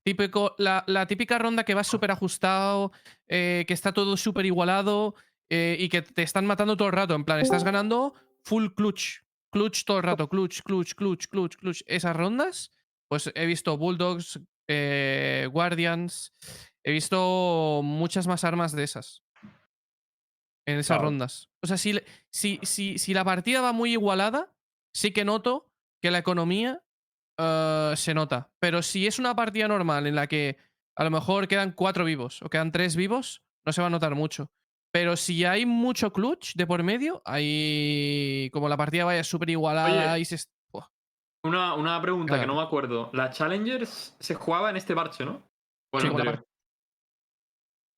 Típico, 0.05 0.55
la, 0.59 0.85
la 0.87 1.07
típica 1.07 1.39
ronda 1.39 1.65
que 1.65 1.75
va 1.75 1.85
súper 1.85 2.11
ajustado, 2.11 2.93
eh, 3.29 3.65
que 3.69 3.75
está 3.75 3.93
todo 3.93 4.17
súper 4.17 4.47
igualado 4.47 5.15
eh, 5.49 5.77
y 5.79 5.89
que 5.89 6.03
te 6.03 6.23
están 6.23 6.47
matando 6.47 6.77
todo 6.77 6.89
el 6.89 6.95
rato. 6.95 7.15
En 7.15 7.25
plan, 7.25 7.41
estás 7.41 7.63
ganando 7.63 8.15
full 8.45 8.69
clutch. 8.75 9.21
Clutch 9.51 9.85
todo 9.85 9.99
el 9.99 10.03
rato, 10.03 10.29
clutch, 10.29 10.63
clutch, 10.63 10.95
clutch, 10.95 11.27
clutch, 11.27 11.57
clutch. 11.57 11.83
Esas 11.87 12.17
rondas, 12.17 12.71
pues 13.09 13.31
he 13.35 13.47
visto 13.47 13.77
Bulldogs 13.77 14.41
eh, 14.67 15.49
Guardians. 15.51 16.35
He 16.83 16.93
visto 16.93 17.81
muchas 17.83 18.27
más 18.27 18.45
armas 18.45 18.73
de 18.73 18.85
esas. 18.85 19.23
En 20.69 20.79
esas 20.79 20.97
Claro. 20.97 21.05
rondas. 21.05 21.49
O 21.63 21.67
sea, 21.67 21.79
si, 21.79 21.99
si, 22.31 22.59
si, 22.63 22.99
si 22.99 23.15
la 23.15 23.25
partida 23.25 23.61
va 23.63 23.73
muy 23.73 23.93
igualada, 23.93 24.53
sí 24.93 25.13
que 25.13 25.25
noto 25.25 25.71
que 26.03 26.11
la 26.11 26.19
economía 26.19 26.83
eh, 27.39 27.95
se 27.97 28.13
nota. 28.13 28.51
Pero 28.61 28.83
si 28.83 29.07
es 29.07 29.19
una 29.19 29.35
partida 29.35 29.67
normal 29.67 30.07
en 30.07 30.15
la 30.15 30.27
que 30.27 30.59
a 30.97 31.05
lo 31.05 31.11
mejor 31.11 31.49
quedan 31.49 31.73
cuatro 31.73 32.05
vivos 32.05 32.43
o 32.43 32.51
quedan 32.51 32.71
tres 32.71 32.97
vivos, 32.97 33.43
no 33.65 33.73
se 33.73 33.81
va 33.81 33.87
a 33.87 33.91
notar 33.91 34.15
mucho. 34.15 34.51
Pero 34.93 35.17
si 35.17 35.45
hay 35.45 35.65
mucho 35.65 36.13
clutch 36.13 36.55
de 36.55 36.67
por 36.67 36.83
medio, 36.83 37.23
hay. 37.25 38.51
Como 38.53 38.69
la 38.69 38.77
partida 38.77 39.05
vaya 39.05 39.23
súper 39.25 39.51
igualada 39.51 40.13
Oye, 40.15 40.21
y 40.21 40.25
se. 40.25 40.39
Una, 41.45 41.75
una 41.75 42.03
pregunta 42.03 42.39
que 42.39 42.47
no 42.47 42.57
me 42.57 42.63
acuerdo. 42.63 43.11
La 43.13 43.31
Challengers 43.31 44.17
se 44.19 44.35
jugaba 44.35 44.71
en 44.71 44.77
este 44.77 44.95
parche, 44.95 45.25
¿no? 45.25 45.43
O 45.93 46.01
en 46.01 46.11
Sí. 46.11 46.43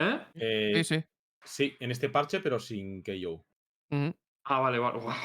¿Eh? 0.00 0.26
Eh, 0.34 0.72
Sí, 0.76 0.84
sí. 0.84 1.04
Sí, 1.50 1.76
en 1.80 1.90
este 1.90 2.08
parche, 2.08 2.40
pero 2.40 2.58
sin 2.58 3.02
KO. 3.02 3.44
Ujú. 3.90 4.14
Ah, 4.44 4.60
vale, 4.60 4.78
vale. 4.78 4.98
Guau. 4.98 5.16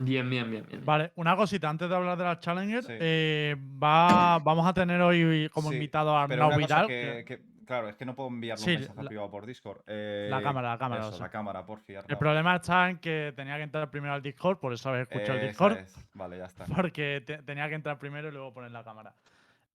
Bien, 0.00 0.28
bien, 0.30 0.48
bien, 0.48 0.64
bien. 0.68 0.84
Vale, 0.84 1.12
una 1.16 1.34
cosita 1.36 1.68
antes 1.68 1.88
de 1.88 1.94
hablar 1.96 2.16
de 2.16 2.24
la 2.24 2.38
Challenger. 2.38 2.84
Sí. 2.84 2.92
eh, 3.00 3.56
va, 3.82 4.38
vamos 4.38 4.64
a 4.66 4.72
tener 4.72 5.00
hoy 5.00 5.48
como 5.52 5.70
Sí, 5.70 5.74
invitado 5.74 6.16
a 6.16 6.28
Pero 6.28 6.44
Arnau 6.44 6.58
Vidal. 6.58 6.86
que, 6.86 7.24
que- 7.26 7.36
que- 7.38 7.64
claro, 7.66 7.88
es 7.88 7.96
que 7.96 8.04
no 8.04 8.14
puedo 8.14 8.28
enviarle 8.28 8.64
Sí, 8.64 8.70
un 8.74 8.78
mensaje 8.78 9.02
la- 9.02 9.08
privado 9.08 9.30
por 9.30 9.44
Discord. 9.44 9.78
la 9.86 9.92
Eh, 10.38 10.40
cámara, 10.42 10.68
la 10.70 10.78
cámara, 10.78 11.00
Eso, 11.02 11.10
o 11.10 11.12
sea. 11.16 11.26
la 11.26 11.30
cámara, 11.32 11.66
por 11.66 11.80
fin. 11.80 11.96
El 12.06 12.16
problema 12.16 12.54
está 12.56 12.88
en 12.90 12.98
que 12.98 13.32
tenía 13.34 13.56
que 13.56 13.64
entrar 13.64 13.90
primero 13.90 14.14
al 14.14 14.22
Discord, 14.22 14.58
por 14.58 14.72
eso 14.72 14.88
habéis 14.88 15.08
escuchado 15.08 15.38
el 15.40 15.48
Discord. 15.48 15.78
Vale, 16.14 16.38
ya 16.38 16.44
está. 16.46 16.64
Porque 16.66 17.22
te- 17.26 17.42
tenía 17.42 17.68
que 17.68 17.74
entrar 17.74 17.98
primero 17.98 18.28
y 18.28 18.32
luego 18.32 18.52
poner 18.54 18.70
la 18.70 18.84
cámara. 18.84 19.12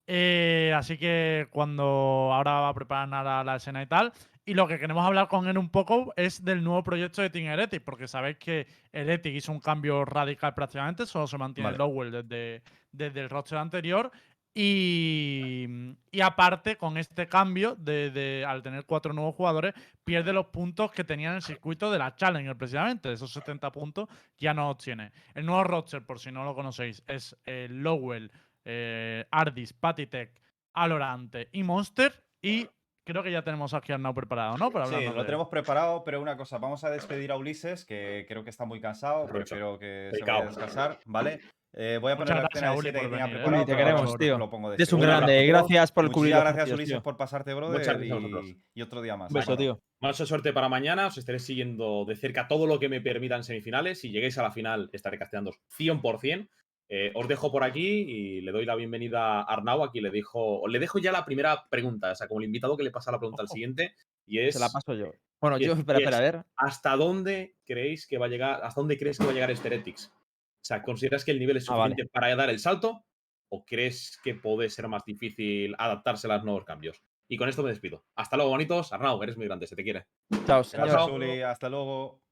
Eh, 0.06 0.72
así 0.74 0.96
que 0.98 1.48
cuando 1.50 2.30
ahora 2.32 2.60
va 2.60 2.68
a 2.70 2.74
preparar 2.74 3.08
nada 3.08 3.44
la 3.44 3.56
escena 3.56 3.82
y 3.82 3.86
tal. 3.86 4.10
Y 4.46 4.54
lo 4.54 4.68
que 4.68 4.78
queremos 4.78 5.04
hablar 5.06 5.28
con 5.28 5.48
él 5.48 5.56
un 5.56 5.70
poco 5.70 6.12
es 6.16 6.44
del 6.44 6.62
nuevo 6.62 6.82
proyecto 6.84 7.22
de 7.22 7.30
Team 7.30 7.46
Heretic, 7.46 7.82
porque 7.82 8.06
sabéis 8.06 8.36
que 8.36 8.66
Heretic 8.92 9.34
hizo 9.34 9.52
un 9.52 9.60
cambio 9.60 10.04
radical 10.04 10.54
prácticamente, 10.54 11.06
solo 11.06 11.26
se 11.26 11.38
mantiene 11.38 11.68
Vale. 11.70 11.78
Lowell 11.78 12.10
desde, 12.10 12.62
desde 12.92 13.20
el 13.22 13.30
roster 13.30 13.56
anterior. 13.58 14.10
Y, 14.56 15.66
y 16.12 16.20
aparte, 16.20 16.76
con 16.76 16.96
este 16.96 17.26
cambio, 17.26 17.74
de, 17.76 18.10
de- 18.10 18.44
al 18.46 18.62
tener 18.62 18.84
cuatro 18.84 19.12
nuevos 19.12 19.34
jugadores, 19.34 19.74
pierde 20.04 20.32
los 20.32 20.46
puntos 20.46 20.92
que 20.92 21.04
tenía 21.04 21.30
en 21.30 21.36
el 21.36 21.42
circuito 21.42 21.90
de 21.90 21.98
la 21.98 22.14
Challenger, 22.14 22.56
precisamente. 22.56 23.12
Esos 23.12 23.32
70 23.32 23.72
puntos 23.72 24.08
ya 24.36 24.54
no 24.54 24.70
obtiene. 24.70 25.10
El 25.34 25.46
nuevo 25.46 25.64
roster, 25.64 26.04
por 26.04 26.20
si 26.20 26.30
no 26.30 26.44
lo 26.44 26.54
conocéis, 26.54 27.02
es 27.06 27.36
eh, 27.46 27.66
Lowell, 27.70 28.30
eh, 28.64 29.24
Ardis, 29.30 29.72
Patitech, 29.72 30.40
Alorante 30.74 31.48
y 31.52 31.62
Monster. 31.62 32.22
Y 32.40 32.68
creo 33.04 33.22
que 33.22 33.30
ya 33.30 33.42
tenemos 33.42 33.74
aquí 33.74 33.92
a 33.92 33.96
Arnau 33.96 34.14
preparado, 34.14 34.56
¿no? 34.58 34.70
Para 34.70 34.86
Sí, 34.86 34.94
lo 35.04 35.14
de- 35.14 35.24
tenemos 35.24 35.48
preparado, 35.48 36.02
pero 36.04 36.20
una 36.20 36.36
cosa, 36.36 36.58
vamos 36.58 36.82
a 36.84 36.90
despedir 36.90 37.30
a 37.32 37.36
Ulises, 37.36 37.84
que 37.84 38.24
creo 38.28 38.42
que 38.44 38.50
está 38.50 38.64
muy 38.64 38.80
cansado, 38.80 39.26
prefiero 39.26 39.78
que 39.78 40.10
se 40.12 40.20
vaya 40.22 40.42
a 40.42 40.46
descansar, 40.46 41.00
¿vale? 41.06 41.40
Eh, 41.76 41.98
voy 42.00 42.12
a 42.12 42.14
Muchas 42.14 42.28
poner 42.36 42.42
la 42.44 42.48
gracias, 42.48 42.54
escena 42.54 42.70
de 42.70 42.78
Uli, 42.78 42.90
7 42.90 43.00
que 43.00 43.08
tenía 43.08 43.24
¿eh? 43.24 43.28
preparado, 43.30 43.56
Uli, 43.56 43.66
te 43.66 43.76
queremos, 43.76 44.00
ahora 44.02 44.18
tío. 44.18 44.38
lo 44.38 44.48
pongo 44.48 44.68
de 44.70 44.74
Eres 44.76 44.92
un 44.92 45.00
grande. 45.00 45.32
abrazo. 45.40 45.66
Gracias 45.66 45.90
por 45.92 46.04
cubrir 46.12 46.34
Muchísimas 46.34 46.44
los 46.44 46.54
gracias, 46.54 46.74
Ulises, 46.74 46.92
tío. 46.94 47.02
por 47.02 47.16
pasarte, 47.16 47.50
Muchas 47.54 47.68
brother, 47.68 47.84
gracias 47.84 48.10
a 48.12 48.14
vosotros. 48.14 48.46
y, 48.46 48.62
y 48.74 48.82
otro 48.82 49.02
día 49.02 49.16
más. 49.16 49.30
Un 49.32 49.34
beso, 49.34 49.56
tío. 49.56 49.80
Mucha 50.00 50.24
suerte 50.24 50.52
para 50.52 50.68
mañana. 50.68 51.08
Os 51.08 51.18
estaré 51.18 51.40
siguiendo 51.40 52.04
de 52.04 52.14
cerca 52.14 52.46
todo 52.46 52.68
lo 52.68 52.78
que 52.78 52.88
me 52.88 53.00
permitan 53.00 53.42
semifinales. 53.42 54.00
Si 54.00 54.12
lleguéis 54.12 54.38
a 54.38 54.44
la 54.44 54.52
final, 54.52 54.88
estaré 54.92 55.18
casteando 55.18 55.50
100%. 55.76 56.48
Eh, 56.88 57.10
os 57.14 57.26
dejo 57.26 57.50
por 57.50 57.64
aquí 57.64 57.86
y 57.86 58.40
le 58.42 58.52
doy 58.52 58.64
la 58.66 58.74
bienvenida 58.74 59.40
a 59.40 59.42
Arnau. 59.42 59.82
Aquí 59.84 60.00
le 60.00 60.10
dejo, 60.10 60.66
le 60.68 60.78
dejo 60.78 60.98
ya 60.98 61.12
la 61.12 61.24
primera 61.24 61.66
pregunta. 61.70 62.12
O 62.12 62.14
sea, 62.14 62.28
como 62.28 62.40
el 62.40 62.46
invitado 62.46 62.76
que 62.76 62.82
le 62.84 62.90
pasa 62.90 63.10
la 63.10 63.18
pregunta 63.18 63.42
al 63.42 63.48
siguiente. 63.48 63.94
Y 64.26 64.38
es: 64.40 64.54
Se 64.54 64.60
la 64.60 64.68
paso 64.68 64.94
yo. 64.94 65.12
Bueno, 65.40 65.58
yo, 65.58 65.72
es- 65.72 65.78
espera, 65.78 65.98
espera, 65.98 66.18
a 66.18 66.20
ver. 66.20 66.44
¿hasta 66.56 66.96
dónde 66.96 67.56
creéis 67.66 68.06
que 68.06 68.18
va 68.18 68.26
a 68.26 68.28
llegar? 68.28 68.60
¿Hasta 68.62 68.80
dónde 68.80 68.98
crees 68.98 69.18
que 69.18 69.24
va 69.24 69.30
a 69.30 69.34
llegar 69.34 69.50
este 69.50 69.68
Heretics? 69.68 70.12
O 70.14 70.66
sea, 70.66 70.82
¿consideras 70.82 71.24
que 71.24 71.30
el 71.32 71.38
nivel 71.38 71.56
es 71.58 71.68
Ah, 71.68 71.76
vale. 71.76 71.92
suficiente 71.92 72.10
para 72.12 72.34
dar 72.36 72.48
el 72.50 72.58
salto? 72.58 73.04
¿O 73.50 73.64
crees 73.64 74.18
que 74.24 74.34
puede 74.34 74.70
ser 74.70 74.88
más 74.88 75.04
difícil 75.04 75.74
adaptarse 75.78 76.26
a 76.26 76.36
los 76.36 76.44
nuevos 76.44 76.64
cambios? 76.64 77.02
Y 77.28 77.36
con 77.36 77.48
esto 77.48 77.62
me 77.62 77.70
despido. 77.70 78.04
Hasta 78.16 78.36
luego, 78.36 78.50
bonitos. 78.52 78.92
Arnau, 78.92 79.22
eres 79.22 79.36
muy 79.36 79.46
grande, 79.46 79.66
se 79.66 79.76
te 79.76 79.82
quiere. 79.84 80.06
Chao, 80.46 80.62
Gracias, 80.62 80.70
señor. 80.70 80.90
Chao. 80.90 81.48
Hasta 81.50 81.68
luego. 81.68 82.22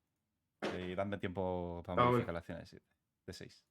Y 0.78 0.94
dadme 0.94 1.18
tiempo 1.18 1.82
para 1.84 2.04
modificar 2.04 2.34
la 2.34 2.40
escena 2.40 2.58
de 2.60 2.66
7, 2.66 2.86
de 3.26 3.32
6. 3.32 3.64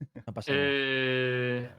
No 0.26 0.32
pasa 0.34 0.52
nada. 0.52 0.62
Eh... 0.66 1.70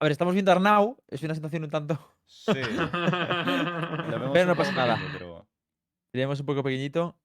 A 0.00 0.04
ver, 0.04 0.12
estamos 0.12 0.34
viendo 0.34 0.50
a 0.52 0.54
Arnau. 0.54 0.96
Es 1.08 1.22
una 1.22 1.34
situación 1.34 1.64
un 1.64 1.70
tanto. 1.70 1.98
Sí. 2.24 2.52
Pero 4.32 4.46
no 4.46 4.54
pasa 4.56 4.72
nada. 4.72 4.98
pero- 5.12 5.46
Tenemos 6.12 6.38
un 6.40 6.46
poco 6.46 6.62
pequeñito. 6.62 7.18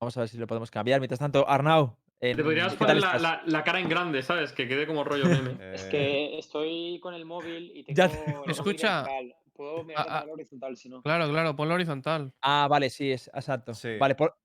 Vamos 0.00 0.16
a 0.16 0.20
ver 0.20 0.28
si 0.28 0.38
lo 0.38 0.46
podemos 0.46 0.70
cambiar. 0.70 1.00
Mientras 1.00 1.18
tanto, 1.18 1.46
Arnau. 1.48 1.98
en- 2.20 2.36
Te 2.36 2.42
podrías 2.42 2.72
¿qué 2.72 2.78
poner 2.78 2.96
la, 2.96 3.06
estás? 3.08 3.22
la- 3.22 3.42
la 3.44 3.64
cara 3.64 3.80
en 3.80 3.88
grande, 3.88 4.22
¿sabes? 4.22 4.52
Que 4.52 4.66
quede 4.66 4.86
como 4.86 5.04
rollo 5.04 5.26
meme. 5.26 5.56
Es 5.74 5.84
que 5.84 6.38
estoy 6.38 6.98
con 7.00 7.12
el 7.14 7.24
móvil 7.26 7.72
y 7.74 7.84
tengo 7.84 7.96
Ya 7.96 8.04
el 8.06 8.10
te- 8.24 8.32
móvil 8.32 8.50
Escucha. 8.50 9.04
Puedo 9.52 9.84
mirar 9.84 10.06
ah. 10.08 10.24
la 10.26 10.32
horizontal 10.32 10.74
si 10.78 10.88
no. 10.88 11.02
Claro, 11.02 11.28
claro, 11.28 11.54
ponlo 11.54 11.74
horizontal. 11.74 12.32
Ah, 12.40 12.66
vale, 12.70 12.88
sí, 12.88 13.12
es 13.12 13.28
exacto. 13.34 13.74
Sí. 13.74 13.98
Vale, 13.98 14.14
por- 14.14 14.38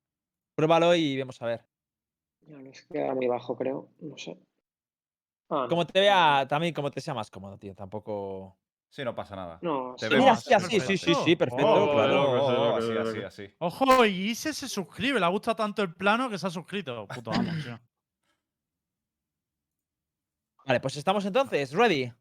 pruébalo 0.57 0.93
y 0.95 1.17
vamos 1.17 1.41
a 1.41 1.45
ver. 1.45 1.65
No, 2.47 2.59
no, 2.61 2.69
es 2.69 2.81
que 2.83 2.93
queda 2.93 3.13
muy 3.13 3.27
bajo, 3.27 3.55
creo. 3.55 3.89
No 3.99 4.17
sé. 4.17 4.37
Ah, 5.49 5.63
no. 5.63 5.69
Como 5.69 5.85
te 5.85 5.99
vea, 5.99 6.45
también 6.47 6.73
como 6.73 6.91
te 6.91 7.01
sea 7.01 7.13
más 7.13 7.29
cómodo, 7.29 7.57
tío. 7.57 7.75
Tampoco. 7.75 8.57
Sí, 8.89 9.03
no 9.03 9.13
pasa 9.13 9.35
nada. 9.35 9.59
No, 9.61 9.95
Te 9.97 10.07
sí. 10.07 10.15
Mira, 10.15 10.35
sí, 10.37 10.53
así, 10.53 10.79
sí, 10.79 10.97
sí, 10.97 11.13
sí, 11.13 11.35
perfecto, 11.35 11.67
Oh, 11.67 11.91
claro. 11.91 12.45
Oh, 12.45 12.75
así, 12.77 12.91
así, 12.97 13.23
así. 13.23 13.55
Ojo, 13.59 14.05
y 14.05 14.29
Ise 14.29 14.53
se 14.53 14.69
suscribe. 14.69 15.19
Le 15.19 15.25
ha 15.25 15.29
gustado 15.29 15.55
tanto 15.55 15.81
el 15.81 15.93
plano 15.93 16.29
que 16.29 16.37
se 16.37 16.47
ha 16.47 16.49
suscrito. 16.49 17.07
Puto 17.07 17.31
amo, 17.31 17.51
tío. 17.63 17.79
Vale, 20.65 20.79
pues 20.79 20.95
estamos 20.97 21.25
entonces. 21.25 21.73
Ready. 21.73 22.11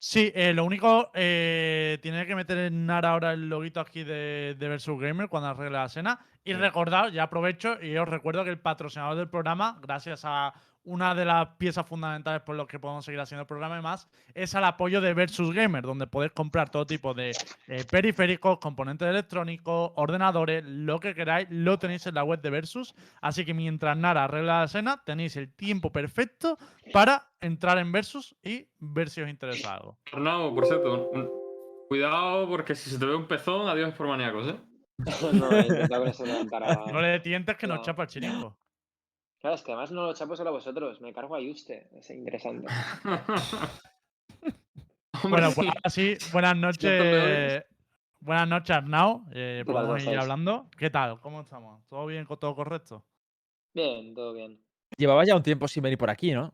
Sí, 0.00 0.30
eh, 0.34 0.52
lo 0.54 0.64
único, 0.64 1.10
eh, 1.14 1.98
tiene 2.02 2.24
que 2.24 2.36
meter 2.36 2.56
en 2.58 2.86
Nara 2.86 3.10
ahora 3.10 3.32
el 3.32 3.48
loguito 3.48 3.80
aquí 3.80 4.04
de, 4.04 4.54
de 4.56 4.68
Versus 4.68 5.00
Gamer 5.00 5.28
cuando 5.28 5.48
arregle 5.48 5.76
la 5.78 5.86
escena. 5.86 6.20
Y 6.44 6.52
Sí. 6.52 6.56
recordad, 6.58 7.08
ya 7.08 7.24
aprovecho 7.24 7.82
y 7.82 7.96
os 7.96 8.08
recuerdo 8.08 8.44
que 8.44 8.50
el 8.50 8.60
patrocinador 8.60 9.16
del 9.16 9.28
programa, 9.28 9.78
gracias 9.82 10.22
a 10.24 10.52
una 10.88 11.14
de 11.14 11.24
las 11.24 11.48
piezas 11.58 11.86
fundamentales 11.86 12.40
por 12.42 12.56
las 12.56 12.66
que 12.66 12.78
podemos 12.78 13.04
seguir 13.04 13.20
haciendo 13.20 13.42
el 13.42 13.46
programa 13.46 13.78
y 13.78 13.82
más, 13.82 14.08
es 14.34 14.54
al 14.54 14.64
apoyo 14.64 15.00
de 15.00 15.12
Versus 15.14 15.52
Gamer, 15.54 15.82
donde 15.82 16.06
podéis 16.06 16.32
comprar 16.32 16.70
todo 16.70 16.86
tipo 16.86 17.12
de 17.14 17.32
eh, 17.66 17.84
periféricos, 17.90 18.58
componentes 18.58 19.06
electrónicos, 19.08 19.92
ordenadores, 19.96 20.64
lo 20.64 20.98
que 21.00 21.14
queráis, 21.14 21.46
lo 21.50 21.78
tenéis 21.78 22.06
en 22.06 22.14
la 22.14 22.24
web 22.24 22.40
de 22.40 22.50
Versus. 22.50 22.94
Así 23.20 23.44
que 23.44 23.54
mientras 23.54 23.96
Nara 23.96 24.24
arregla 24.24 24.60
la 24.60 24.64
escena, 24.64 25.02
tenéis 25.04 25.36
el 25.36 25.52
tiempo 25.54 25.92
perfecto 25.92 26.58
para 26.92 27.28
entrar 27.40 27.78
en 27.78 27.92
Versus 27.92 28.34
y 28.42 28.66
ver 28.78 29.10
si 29.10 29.20
os 29.20 29.28
interesa 29.28 29.74
algo. 29.74 29.98
Arnau, 30.12 30.54
por 30.54 30.66
cierto, 30.66 31.10
un- 31.10 31.28
cuidado 31.88 32.48
porque 32.48 32.74
si 32.74 32.90
se 32.90 32.98
te 32.98 33.06
ve 33.06 33.14
un 33.14 33.26
pezón, 33.26 33.68
adiós 33.68 33.94
por 33.94 34.06
maníacos, 34.08 34.46
¿eh? 34.48 34.56
no. 35.32 36.92
No 36.92 37.00
le 37.00 37.20
tientes 37.20 37.56
que 37.56 37.66
nos 37.66 37.78
No. 37.78 37.82
chapa 37.84 38.02
el 38.02 38.08
chiringo. 38.08 38.56
Claro, 39.40 39.54
es 39.56 39.62
que 39.62 39.70
además 39.72 39.92
no 39.92 40.02
lo 40.06 40.14
chapo 40.14 40.34
solo 40.36 40.50
a 40.50 40.52
vosotros. 40.52 41.00
Me 41.00 41.12
cargo 41.12 41.34
a 41.36 41.40
Yuste. 41.40 41.88
Es 41.92 42.10
interesante. 42.10 42.66
Hombre, 45.22 45.30
Bueno, 45.30 45.50
sí. 45.50 45.54
pues 45.56 45.68
ahora 45.68 45.90
sí, 45.90 46.16
buenas 46.32 46.56
noches. 46.58 47.64
Buenas 48.20 48.48
noches, 48.48 48.70
Arnau. 48.76 49.24
Eh, 49.32 49.62
¿Qué 49.64 49.72
tal, 49.72 49.86
podemos 49.86 50.04
ir 50.04 50.18
hablando. 50.18 50.68
¿Qué 50.76 50.90
tal? 50.90 51.20
¿Cómo 51.20 51.40
estamos? 51.42 51.86
¿Todo 51.88 52.06
bien? 52.06 52.26
¿Todo 52.26 52.54
correcto? 52.54 53.04
Bien, 53.74 54.12
todo 54.14 54.32
bien. 54.34 54.60
Llevaba 54.96 55.24
ya 55.24 55.36
un 55.36 55.42
tiempo 55.42 55.68
sin 55.68 55.82
venir 55.84 55.98
por 55.98 56.10
aquí, 56.10 56.32
¿no? 56.32 56.52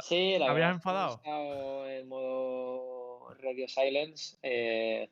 Sí, 0.00 0.38
la 0.38 0.46
¿te 0.46 0.50
habías 0.52 0.72
enfadado? 0.72 1.14
He 1.14 1.16
estado 1.16 1.86
en 1.88 2.08
modo 2.08 3.34
Radio 3.42 3.68
Silence. 3.68 4.38
eh, 4.42 5.10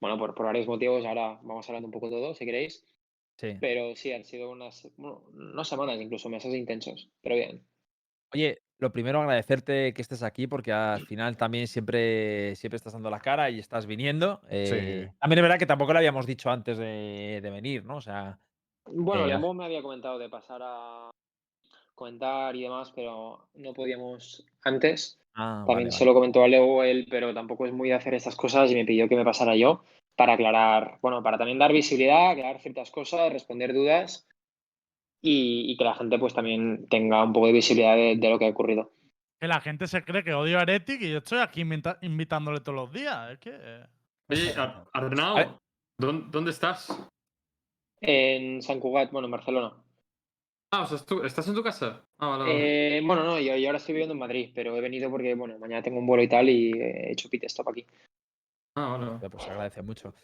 bueno, 0.00 0.16
por, 0.18 0.34
por 0.34 0.46
varios 0.46 0.66
motivos. 0.66 1.04
Ahora 1.04 1.38
vamos 1.42 1.68
hablando 1.68 1.86
un 1.86 1.92
poco 1.92 2.06
de 2.08 2.12
todo, 2.16 2.34
si 2.34 2.44
queréis. 2.44 2.84
Sí. 3.40 3.56
Pero 3.58 3.96
sí, 3.96 4.12
han 4.12 4.24
sido 4.26 4.50
unas, 4.50 4.86
bueno, 4.98 5.22
no 5.32 5.64
semanas, 5.64 5.98
incluso 5.98 6.28
meses 6.28 6.54
intensos. 6.54 7.08
Pero 7.22 7.36
bien. 7.36 7.64
Oye, 8.34 8.60
lo 8.78 8.92
primero 8.92 9.22
agradecerte 9.22 9.94
que 9.94 10.02
estés 10.02 10.22
aquí 10.22 10.46
porque 10.46 10.72
al 10.72 11.00
final 11.06 11.38
también 11.38 11.66
siempre, 11.66 12.54
siempre 12.56 12.76
estás 12.76 12.92
dando 12.92 13.08
la 13.08 13.20
cara 13.20 13.48
y 13.48 13.58
estás 13.58 13.86
viniendo. 13.86 14.42
Eh, 14.50 15.08
También 15.18 15.38
es 15.38 15.42
verdad 15.42 15.58
que 15.58 15.64
tampoco 15.64 15.94
lo 15.94 15.98
habíamos 16.00 16.26
dicho 16.26 16.50
antes 16.50 16.76
de, 16.76 17.40
de 17.42 17.50
venir, 17.50 17.82
¿no? 17.82 17.96
O 17.96 18.00
sea, 18.02 18.38
Bueno, 18.84 19.26
Eh, 19.26 19.54
me 19.54 19.64
había 19.64 19.80
comentado 19.80 20.18
de 20.18 20.28
pasar 20.28 20.60
a 20.62 21.10
comentar 21.94 22.54
y 22.54 22.62
demás, 22.62 22.92
pero 22.94 23.48
no 23.54 23.72
podíamos 23.72 24.44
antes. 24.64 25.18
ah, 25.34 25.64
También 25.66 25.88
vale, 25.88 25.92
se 25.92 26.04
lo 26.04 26.12
comentó 26.12 26.42
a 26.44 26.48
Leo 26.48 26.84
él, 26.84 27.06
pero 27.08 27.32
tampoco 27.32 27.64
es 27.64 27.72
muy 27.72 27.88
de 27.88 27.94
hacer 27.94 28.12
estas 28.12 28.36
cosas 28.36 28.70
y 28.70 28.74
me 28.74 28.84
pidió 28.84 29.08
que 29.08 29.16
me 29.16 29.24
pasara 29.24 29.56
yo 29.56 29.82
para 30.20 30.34
aclarar, 30.34 30.98
bueno, 31.00 31.22
para 31.22 31.38
también 31.38 31.58
dar 31.58 31.72
visibilidad, 31.72 32.32
aclarar 32.32 32.60
ciertas 32.60 32.90
cosas, 32.90 33.32
responder 33.32 33.72
dudas 33.72 34.28
y, 35.22 35.64
y 35.72 35.76
que 35.78 35.84
la 35.84 35.94
gente 35.94 36.18
pues 36.18 36.34
también 36.34 36.86
tenga 36.90 37.24
un 37.24 37.32
poco 37.32 37.46
de 37.46 37.54
visibilidad 37.54 37.96
de, 37.96 38.16
de 38.16 38.28
lo 38.28 38.38
que 38.38 38.44
ha 38.46 38.50
ocurrido. 38.50 38.92
Que 39.40 39.48
la 39.48 39.62
gente 39.62 39.86
se 39.86 40.04
cree 40.04 40.22
que 40.22 40.34
odio 40.34 40.58
a 40.58 40.62
Heretic 40.64 41.00
y 41.00 41.10
yo 41.12 41.18
estoy 41.18 41.38
aquí 41.38 41.62
invita- 41.62 41.96
invitándole 42.02 42.60
todos 42.60 42.76
los 42.76 42.92
días. 42.92 43.30
Es 43.30 43.38
que. 43.38 43.50
eh, 43.54 43.86
Oye, 44.28 44.52
Ar- 44.58 44.84
Arnau. 44.92 45.58
¿dónde, 45.98 46.26
dónde 46.28 46.50
estás? 46.50 46.88
En 48.02 48.60
San 48.60 48.78
Cugat, 48.78 49.10
bueno, 49.10 49.24
en 49.26 49.32
Barcelona. 49.32 49.72
Ah, 50.70 50.82
o 50.82 50.86
sea, 50.86 50.98
¿tú- 50.98 51.24
¿estás 51.24 51.48
en 51.48 51.54
tu 51.54 51.62
casa? 51.62 52.04
Ah, 52.18 52.28
vale, 52.28 52.44
vale. 52.44 52.98
Eh, 52.98 53.00
bueno, 53.02 53.24
no, 53.24 53.40
yo, 53.40 53.56
yo 53.56 53.68
ahora 53.68 53.78
estoy 53.78 53.94
viviendo 53.94 54.12
en 54.12 54.20
Madrid, 54.20 54.52
pero 54.54 54.76
he 54.76 54.80
venido 54.82 55.08
porque, 55.10 55.34
bueno, 55.34 55.58
mañana 55.58 55.82
tengo 55.82 55.98
un 55.98 56.06
vuelo 56.06 56.22
y 56.22 56.28
tal 56.28 56.50
y 56.50 56.72
he 56.72 57.12
hecho 57.12 57.30
pit 57.30 57.44
stop 57.44 57.70
aquí. 57.70 57.86
Ah, 58.74 58.96
vale. 58.98 59.28
Pues 59.28 59.42
se 59.42 59.50
agradece 59.50 59.82
mucho. 59.82 60.14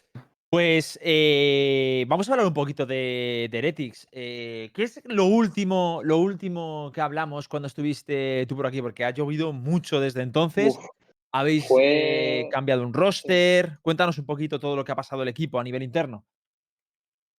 Pues 0.49 0.99
eh, 1.03 2.05
vamos 2.09 2.29
a 2.29 2.33
hablar 2.33 2.47
un 2.47 2.55
poquito 2.55 2.87
de, 2.87 3.49
de 3.51 3.59
Heretics. 3.59 4.07
Eh, 4.13 4.71
¿Qué 4.73 4.85
es 4.85 5.01
lo 5.05 5.25
último, 5.25 6.01
lo 6.05 6.19
último 6.19 6.91
que 6.95 7.01
hablamos 7.01 7.49
cuando 7.49 7.67
estuviste 7.67 8.47
tú 8.47 8.57
por 8.57 8.67
aquí? 8.67 8.81
Porque 8.81 9.05
ha 9.05 9.11
llovido 9.11 9.53
mucho 9.53 10.01
desde 10.01 10.23
entonces. 10.23 10.77
Uf, 10.77 10.87
Habéis 11.33 11.67
eh, 11.79 12.49
cambiado 12.51 12.83
un 12.83 12.95
roster. 12.95 13.79
Cuéntanos 13.83 14.17
un 14.19 14.25
poquito 14.25 14.59
todo 14.59 14.75
lo 14.77 14.85
que 14.85 14.93
ha 14.93 14.97
pasado 14.97 15.23
el 15.23 15.29
equipo 15.29 15.59
a 15.59 15.65
nivel 15.65 15.83
interno. 15.83 16.25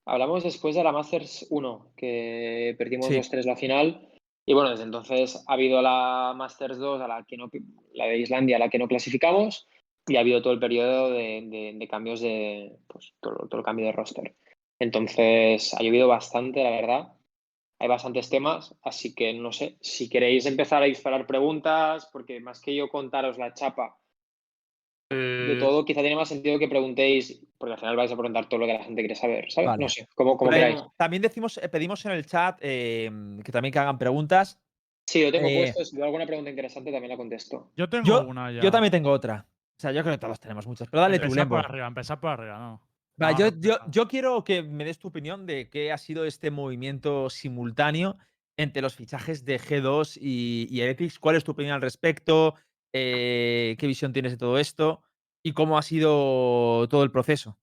Hablamos 0.06 0.44
después 0.44 0.76
de 0.76 0.84
la 0.84 0.92
Masters 0.92 1.48
1, 1.50 1.94
que 1.96 2.76
perdimos 2.78 3.08
Sí. 3.08 3.16
2-3 3.16 3.46
la 3.46 3.56
final. 3.56 4.10
Y 4.46 4.54
bueno, 4.54 4.70
desde 4.70 4.84
entonces 4.84 5.44
ha 5.48 5.54
habido 5.54 5.82
la 5.82 6.34
Masters 6.36 6.78
2, 6.78 7.02
a 7.02 7.08
la, 7.08 7.24
que 7.24 7.38
no, 7.38 7.50
la 7.94 8.06
de 8.06 8.18
Islandia, 8.20 8.58
a 8.58 8.60
la 8.60 8.70
que 8.70 8.78
no 8.78 8.88
clasificamos, 8.88 9.68
y 10.08 10.16
ha 10.16 10.22
habido 10.22 10.42
todo 10.42 10.54
el 10.54 10.60
periodo 10.60 11.12
de, 11.12 11.44
de- 11.46 11.74
de 11.76 11.88
cambios 11.88 12.22
de. 12.22 12.78
Pues 12.88 13.14
todo, 13.20 13.48
todo 13.50 13.60
el 13.60 13.66
cambio 13.66 13.86
de 13.86 13.92
roster. 13.92 14.36
Entonces 14.80 15.74
ha 15.74 15.82
llovido 15.84 16.08
bastante, 16.08 16.64
la 16.64 16.70
verdad. 16.72 17.14
Hay 17.80 17.88
bastantes 17.88 18.30
temas, 18.30 18.74
así 18.84 19.14
que 19.14 19.34
no 19.34 19.52
sé. 19.52 19.78
Si 19.82 20.10
queréis 20.10 20.46
empezar 20.46 20.82
a 20.82 20.88
disparar 20.88 21.28
preguntas, 21.28 22.10
porque 22.12 22.40
más 22.40 22.60
que 22.60 22.76
yo 22.76 22.90
contaros 22.90 23.38
la 23.38 23.54
chapa 23.54 23.98
de 25.10 25.54
Eh, 25.54 25.58
todo, 25.60 25.86
quizá 25.86 26.02
tiene 26.02 26.16
más 26.16 26.28
sentido 26.30 26.60
que 26.60 26.68
preguntéis, 26.68 27.40
porque 27.58 27.74
al 27.74 27.80
final 27.80 27.96
vais 27.96 28.12
a 28.12 28.16
preguntar 28.16 28.50
todo 28.50 28.60
lo 28.62 28.66
que 28.66 28.74
la 28.74 28.84
gente 28.84 29.02
quiere 29.02 29.16
saber, 29.16 29.52
¿sabes? 29.52 29.70
Vale. 29.70 29.84
No 29.84 29.90
sé, 29.90 30.08
como, 30.16 30.38
queráis. 30.38 30.84
También 30.98 31.22
decimos, 31.22 31.58
eh, 31.60 31.70
pedimos 31.70 32.04
en 32.06 32.12
el 32.14 32.26
chat 32.26 32.58
eh, 32.62 33.10
que 33.44 33.52
también 33.52 33.72
que 33.72 33.80
hagan 33.80 33.98
preguntas. 33.98 34.60
Sí, 35.06 35.24
lo 35.24 35.32
tengo 35.32 35.48
Eh, 35.48 35.56
puesto. 35.56 35.86
Si 35.86 35.96
veo 35.96 36.06
alguna 36.06 36.26
pregunta 36.26 36.50
interesante, 36.50 36.92
también 36.92 37.12
la 37.12 37.18
contesto. 37.18 37.72
Yo 37.78 37.88
tengo 37.88 38.06
Yo- 38.06 38.26
una 38.28 38.52
ya. 38.52 38.62
Yo 38.62 38.72
también 38.72 38.92
tengo 38.92 39.12
otra. 39.12 39.46
O 39.78 39.80
sea, 39.80 39.92
yo 39.92 40.02
creo 40.02 40.16
que 40.16 40.20
todos 40.20 40.40
tenemos 40.40 40.66
muchas. 40.66 40.88
Pero 40.90 41.02
dale 41.02 41.20
tú, 41.20 41.26
Empezar 41.26 41.48
por 41.48 41.58
Lembo. 41.58 41.70
arriba, 41.70 41.88
empezar 41.88 42.20
por 42.20 42.30
arriba, 42.32 42.58
¿no? 42.58 42.82
Va, 43.22 43.32
No, 43.32 43.38
yo, 43.38 43.52
no, 43.52 43.58
yo, 43.60 43.78
yo 43.90 44.08
quiero 44.08 44.44
que 44.44 44.64
me 44.64 44.86
des 44.86 44.98
tu 44.98 45.08
opinión 45.10 45.46
de 45.46 45.70
qué 45.70 45.92
ha 45.92 45.98
sido 45.98 46.26
este 46.26 46.50
movimiento 46.52 47.30
simultáneo 47.30 48.18
entre 48.58 48.82
los 48.82 48.96
fichajes 48.96 49.46
de 49.46 49.60
G2 49.60 50.18
y, 50.20 50.68
y 50.70 50.82
Heretics. 50.82 51.20
¿Cuál 51.20 51.36
es 51.36 51.44
tu 51.44 51.52
opinión 51.52 51.76
al 51.76 51.82
respecto? 51.82 52.56
Eh, 52.92 53.76
¿Qué 53.78 53.86
visión 53.86 54.14
tienes 54.14 54.32
de 54.32 54.38
todo 54.38 54.58
esto? 54.58 55.04
¿Y 55.44 55.54
cómo 55.54 55.78
ha 55.78 55.84
sido 55.84 56.88
todo 56.90 57.04
el 57.04 57.12
proceso? 57.12 57.60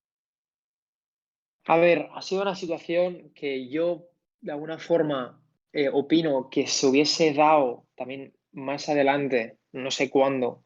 A 1.67 1.77
ver, 1.79 2.09
ha 2.15 2.23
sido 2.23 2.43
una 2.43 2.55
situación 2.55 3.31
que 3.35 3.69
yo, 3.69 4.09
de 4.41 4.53
alguna 4.53 4.79
forma, 4.79 5.41
eh, 5.73 5.89
opino 5.93 6.49
que 6.51 6.67
se 6.67 6.87
hubiese 6.87 7.33
dado 7.33 7.87
también 7.97 8.35
más 8.53 8.89
adelante, 8.89 9.59
no 9.73 9.91
sé 9.91 10.11
cuándo, 10.11 10.63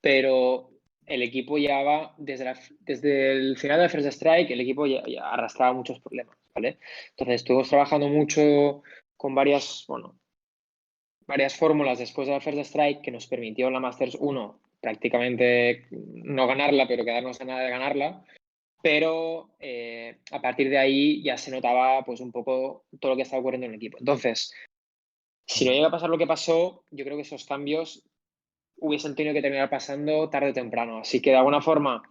pero 0.00 0.69
el 1.10 1.22
equipo 1.22 1.58
ya 1.58 1.82
va, 1.82 2.14
desde, 2.18 2.44
la 2.44 2.58
desde 2.80 3.32
el 3.32 3.58
final 3.58 3.80
del 3.80 3.90
First 3.90 4.06
Strike, 4.06 4.50
el 4.52 4.60
equipo 4.60 4.86
ya, 4.86 5.02
ya 5.06 5.28
arrastraba 5.28 5.72
muchos 5.72 5.98
problemas, 6.00 6.36
¿vale? 6.54 6.78
Entonces, 7.10 7.36
estuvimos 7.36 7.68
trabajando 7.68 8.08
mucho 8.08 8.82
con 9.16 9.34
varias, 9.34 9.84
bueno, 9.88 10.16
varias 11.26 11.56
fórmulas 11.56 11.98
después 11.98 12.28
de 12.28 12.34
la 12.34 12.40
First 12.40 12.60
Strike 12.60 13.02
que 13.02 13.10
nos 13.10 13.26
permitió 13.26 13.66
en 13.66 13.72
la 13.72 13.80
Masters 13.80 14.16
1 14.20 14.60
prácticamente 14.80 15.86
no 15.90 16.46
ganarla, 16.46 16.86
pero 16.86 17.04
quedarnos 17.04 17.40
a 17.40 17.44
nada 17.44 17.62
de 17.62 17.70
ganarla. 17.70 18.24
Pero 18.82 19.50
eh, 19.58 20.20
a 20.30 20.40
partir 20.40 20.70
de 20.70 20.78
ahí 20.78 21.22
ya 21.22 21.36
se 21.36 21.50
notaba 21.50 22.02
pues 22.04 22.20
un 22.20 22.32
poco 22.32 22.84
todo 22.98 23.12
lo 23.12 23.16
que 23.16 23.22
estaba 23.22 23.40
ocurriendo 23.40 23.66
en 23.66 23.72
el 23.72 23.76
equipo. 23.76 23.98
Entonces, 23.98 24.54
si 25.44 25.66
no 25.66 25.72
llega 25.72 25.88
a 25.88 25.90
pasar 25.90 26.08
lo 26.08 26.16
que 26.16 26.26
pasó, 26.26 26.84
yo 26.90 27.04
creo 27.04 27.16
que 27.16 27.22
esos 27.22 27.44
cambios 27.44 28.04
hubiesen 28.80 29.14
tenido 29.14 29.34
que 29.34 29.42
terminar 29.42 29.70
pasando 29.70 30.28
tarde 30.28 30.50
o 30.50 30.54
temprano. 30.54 30.98
Así 30.98 31.20
que 31.20 31.30
de 31.30 31.36
alguna 31.36 31.60
forma, 31.60 32.02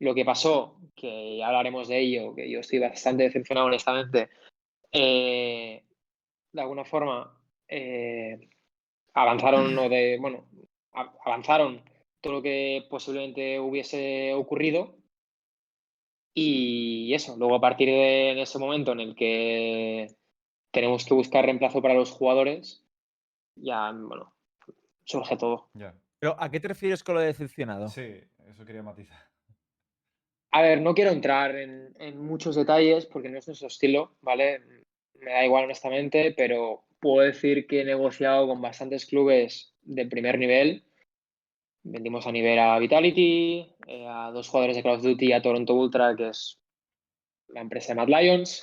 lo 0.00 0.14
que 0.14 0.24
pasó, 0.24 0.78
que 0.94 1.38
ya 1.38 1.48
hablaremos 1.48 1.88
de 1.88 2.00
ello, 2.00 2.34
que 2.34 2.50
yo 2.50 2.60
estoy 2.60 2.78
bastante 2.78 3.24
decepcionado 3.24 3.66
honestamente, 3.68 4.30
eh, 4.92 5.84
de 6.52 6.60
alguna 6.60 6.84
forma 6.84 7.40
eh, 7.68 8.50
avanzaron 9.14 9.76
o 9.78 9.88
de, 9.88 10.18
bueno, 10.20 10.46
avanzaron 11.24 11.82
todo 12.20 12.34
lo 12.34 12.42
que 12.42 12.86
posiblemente 12.90 13.58
hubiese 13.58 14.34
ocurrido 14.34 14.96
y 16.34 17.12
eso, 17.14 17.36
luego 17.36 17.56
a 17.56 17.60
partir 17.60 17.88
de 17.88 18.40
ese 18.40 18.58
momento 18.58 18.92
en 18.92 19.00
el 19.00 19.14
que 19.14 20.08
tenemos 20.70 21.04
que 21.04 21.14
buscar 21.14 21.44
reemplazo 21.44 21.82
para 21.82 21.94
los 21.94 22.10
jugadores, 22.10 22.82
ya, 23.56 23.92
bueno, 23.92 24.32
surge 25.04 25.36
todo. 25.36 25.68
Ya. 25.74 25.94
Pero, 26.18 26.36
¿a 26.38 26.50
qué 26.50 26.60
te 26.60 26.68
refieres 26.68 27.02
con 27.02 27.16
lo 27.16 27.20
de 27.20 27.26
decepcionado? 27.28 27.88
Sí, 27.88 28.20
eso 28.48 28.64
quería 28.64 28.82
matizar. 28.82 29.18
A 30.52 30.62
ver, 30.62 30.80
no 30.80 30.94
quiero 30.94 31.10
entrar 31.10 31.56
en, 31.56 31.94
en 31.98 32.20
muchos 32.20 32.54
detalles 32.54 33.06
porque 33.06 33.28
no 33.28 33.38
es 33.38 33.46
nuestro 33.46 33.68
estilo, 33.68 34.16
¿vale? 34.20 34.60
Me 35.14 35.32
da 35.32 35.44
igual 35.44 35.64
honestamente, 35.64 36.34
pero 36.36 36.84
puedo 37.00 37.26
decir 37.26 37.66
que 37.66 37.80
he 37.80 37.84
negociado 37.84 38.46
con 38.46 38.60
bastantes 38.60 39.06
clubes 39.06 39.74
de 39.82 40.06
primer 40.06 40.38
nivel. 40.38 40.84
Vendimos 41.82 42.26
a 42.26 42.32
nivel 42.32 42.58
a 42.58 42.78
Vitality, 42.78 43.74
eh, 43.86 44.06
a 44.08 44.30
dos 44.30 44.48
jugadores 44.48 44.76
de 44.76 44.82
Call 44.82 44.96
of 44.96 45.02
Duty, 45.02 45.32
a 45.32 45.42
Toronto 45.42 45.74
Ultra, 45.74 46.14
que 46.14 46.28
es 46.28 46.60
la 47.48 47.60
empresa 47.60 47.92
de 47.92 47.96
Mad 47.96 48.08
Lions, 48.08 48.60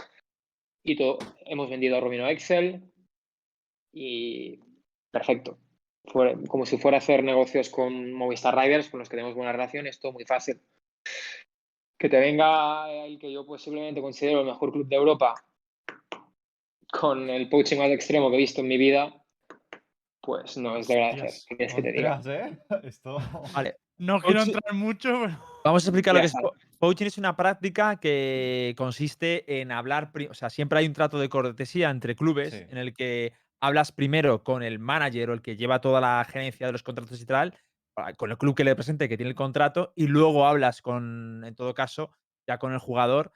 y 0.84 0.98
hemos 1.46 1.70
vendido 1.70 1.98
a 1.98 2.00
Romino 2.00 2.28
Excel 2.30 2.82
y 3.92 4.60
perfecto. 5.12 5.58
Como 6.04 6.66
si 6.66 6.78
fuera 6.78 6.98
a 6.98 7.00
hacer 7.00 7.24
negocios 7.24 7.70
con 7.70 8.14
Movistar 8.14 8.58
Riders, 8.58 8.90
con 8.90 9.00
los 9.00 9.10
que 9.10 9.16
tenemos 9.16 9.36
buena 9.36 9.52
relación, 9.52 9.86
es 9.86 10.00
todo 10.00 10.12
muy 10.14 10.26
fácil 10.26 10.60
que 12.00 12.10
te 12.10 12.20
venga 12.20 12.90
el 12.90 13.20
que 13.20 13.32
yo 13.32 13.46
posiblemente 13.46 14.02
considero 14.02 14.40
el 14.40 14.46
mejor 14.46 14.72
club 14.72 14.88
de 14.88 14.96
Europa 14.96 15.36
con 16.92 17.30
el 17.30 17.50
poaching 17.50 17.78
más 17.78 17.90
extremo 17.90 18.30
que 18.30 18.38
he 18.38 18.40
visto 18.40 18.62
en 18.62 18.68
mi 18.70 18.78
vida, 18.78 19.14
pues 20.22 20.58
no 20.58 20.78
es 20.78 20.88
de 20.88 20.96
¿Qué 21.48 21.56
quieres 21.58 21.74
que 21.76 21.82
te 21.82 21.92
diga? 21.92 22.22
¿eh? 22.26 22.58
Esto. 22.84 23.18
Vale, 23.54 23.76
No 23.98 24.20
quiero 24.22 24.42
entrar 24.42 24.74
mucho, 24.74 25.10
pero. 25.22 25.38
Vamos 25.66 25.86
a 25.86 25.90
explicar 25.90 26.16
lo 26.16 26.22
que 26.22 26.28
es. 26.28 26.34
Poaching 26.80 27.08
es 27.08 27.18
una 27.18 27.36
práctica 27.36 28.00
que 28.00 28.74
consiste 28.78 29.60
en 29.60 29.74
hablar, 29.74 30.12
o 30.30 30.34
sea, 30.34 30.50
siempre 30.50 30.80
hay 30.80 30.88
un 30.88 30.94
trato 30.94 31.20
de 31.20 31.28
cortesía 31.28 31.90
entre 31.90 32.16
clubes 32.16 32.54
Sí. 32.54 32.64
en 32.70 32.78
el 32.78 32.94
que 32.94 33.34
hablas 33.62 33.92
primero 33.92 34.44
con 34.44 34.64
el 34.64 34.80
manager 34.80 35.30
o 35.30 35.34
el 35.34 35.42
que 35.42 35.56
lleva 35.58 35.82
toda 35.82 36.00
la 36.02 36.24
gerencia 36.26 36.66
de 36.68 36.72
los 36.72 36.84
contratos 36.84 37.20
y 37.22 37.26
tal, 37.26 37.54
ah, 37.98 38.14
con 38.14 38.32
el 38.32 38.38
club 38.38 38.56
que 38.56 38.64
le 38.64 38.76
presente 38.76 39.10
que 39.10 39.18
tiene 39.18 39.30
el 39.30 39.36
contrato, 39.36 39.94
y 39.96 40.08
luego 40.08 40.46
hablas 40.48 40.82
con, 40.82 41.44
en 41.46 41.56
todo 41.56 41.74
caso, 41.74 42.12
ya 42.48 42.58
con 42.58 42.74
el 42.74 42.80
jugador. 42.80 43.32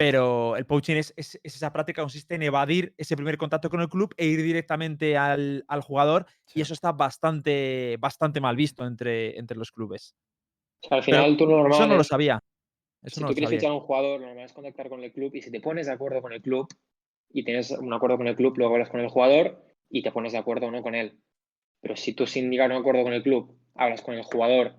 Pero 0.00 0.56
el 0.56 0.64
poaching 0.64 0.94
es, 0.96 1.12
es- 1.16 1.40
es 1.42 1.56
esa 1.56 1.72
práctica, 1.72 2.02
consiste 2.02 2.36
en 2.36 2.42
evadir 2.44 2.94
ese 2.96 3.16
primer 3.16 3.36
contacto 3.36 3.68
con 3.68 3.80
el 3.80 3.88
club 3.88 4.14
e 4.16 4.26
ir 4.26 4.42
directamente 4.42 5.16
al, 5.16 5.64
al 5.66 5.80
jugador, 5.82 6.26
Sí. 6.46 6.60
y 6.60 6.62
eso 6.62 6.72
está 6.72 6.92
bastante, 6.92 7.96
bastante 7.98 8.40
mal 8.40 8.54
visto 8.54 8.86
entre, 8.86 9.36
entre 9.38 9.56
los 9.58 9.72
clubes. 9.72 10.14
O 10.84 10.88
sea, 10.88 10.98
al 10.98 11.02
final 11.02 11.36
tú 11.36 11.46
normal 11.48 11.72
Eso 11.72 11.86
no 11.88 11.96
lo 11.96 12.04
sabía. 12.04 12.38
Eso 13.02 13.16
si 13.16 13.20
no 13.22 13.26
tú 13.28 13.34
quieres 13.34 13.50
fichar 13.50 13.70
a 13.70 13.74
un 13.74 13.80
jugador, 13.80 14.20
lo 14.20 14.26
normal 14.26 14.44
es 14.44 14.52
contactar 14.52 14.88
con 14.88 15.02
el 15.02 15.12
club 15.12 15.34
y 15.34 15.42
si 15.42 15.50
te 15.50 15.60
pones 15.60 15.86
de 15.88 15.92
acuerdo 15.92 16.22
con 16.22 16.32
el 16.32 16.40
club 16.42 16.68
y 17.30 17.44
tienes 17.44 17.70
un 17.70 17.92
acuerdo 17.92 18.16
con 18.16 18.26
el 18.26 18.36
club, 18.36 18.56
luego 18.56 18.74
hablas 18.74 18.90
con 18.90 19.00
el 19.00 19.08
jugador 19.08 19.62
y 19.90 20.02
te 20.02 20.12
pones 20.12 20.32
de 20.32 20.38
acuerdo 20.38 20.66
o 20.66 20.70
no 20.70 20.82
con 20.82 20.94
él. 20.94 21.18
Pero 21.80 21.96
si 21.96 22.12
tú 22.14 22.26
sin 22.26 22.50
llegar 22.50 22.70
a 22.70 22.74
un 22.74 22.80
acuerdo 22.80 23.02
con 23.02 23.12
el 23.12 23.22
club 23.22 23.56
hablas 23.74 24.02
con 24.02 24.14
el 24.14 24.22
jugador 24.24 24.74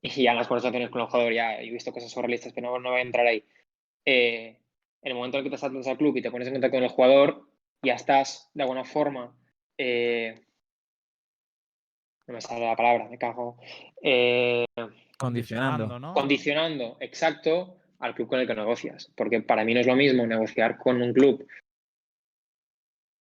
y 0.00 0.10
ya 0.22 0.30
en 0.30 0.36
las 0.36 0.46
conversaciones 0.46 0.90
con 0.90 1.00
el 1.00 1.08
jugador 1.08 1.32
ya 1.32 1.60
he 1.60 1.70
visto 1.70 1.92
cosas 1.92 2.10
surrealistas, 2.10 2.52
pero 2.52 2.70
no, 2.70 2.78
no 2.78 2.90
voy 2.90 3.00
a 3.00 3.02
entrar 3.02 3.26
ahí. 3.26 3.44
Eh, 4.04 4.58
en 5.02 5.10
el 5.10 5.14
momento 5.14 5.36
en 5.38 5.44
el 5.44 5.50
que 5.50 5.56
te 5.56 5.60
saltas 5.60 5.86
al 5.86 5.96
club 5.96 6.16
y 6.16 6.22
te 6.22 6.30
pones 6.30 6.48
en 6.48 6.54
contacto 6.54 6.76
con 6.76 6.84
el 6.84 6.90
jugador, 6.90 7.48
ya 7.82 7.94
estás 7.94 8.50
de 8.54 8.62
alguna 8.62 8.84
forma. 8.84 9.34
eh, 9.76 10.40
no 12.26 12.34
me 12.34 12.40
sale 12.42 12.66
la 12.66 12.76
palabra, 12.76 13.08
me 13.08 13.16
cago. 13.16 13.56
Eh, 14.02 14.66
Condicionando. 15.18 15.98
¿no? 15.98 16.12
condicionando 16.14 16.96
exacto 17.00 17.78
al 17.98 18.14
club 18.14 18.28
con 18.28 18.40
el 18.40 18.46
que 18.46 18.54
negocias. 18.54 19.10
Porque 19.14 19.40
para 19.42 19.64
mí 19.64 19.74
no 19.74 19.80
es 19.80 19.86
lo 19.86 19.96
mismo 19.96 20.26
negociar 20.26 20.78
con 20.78 21.02
un 21.02 21.12
club 21.12 21.46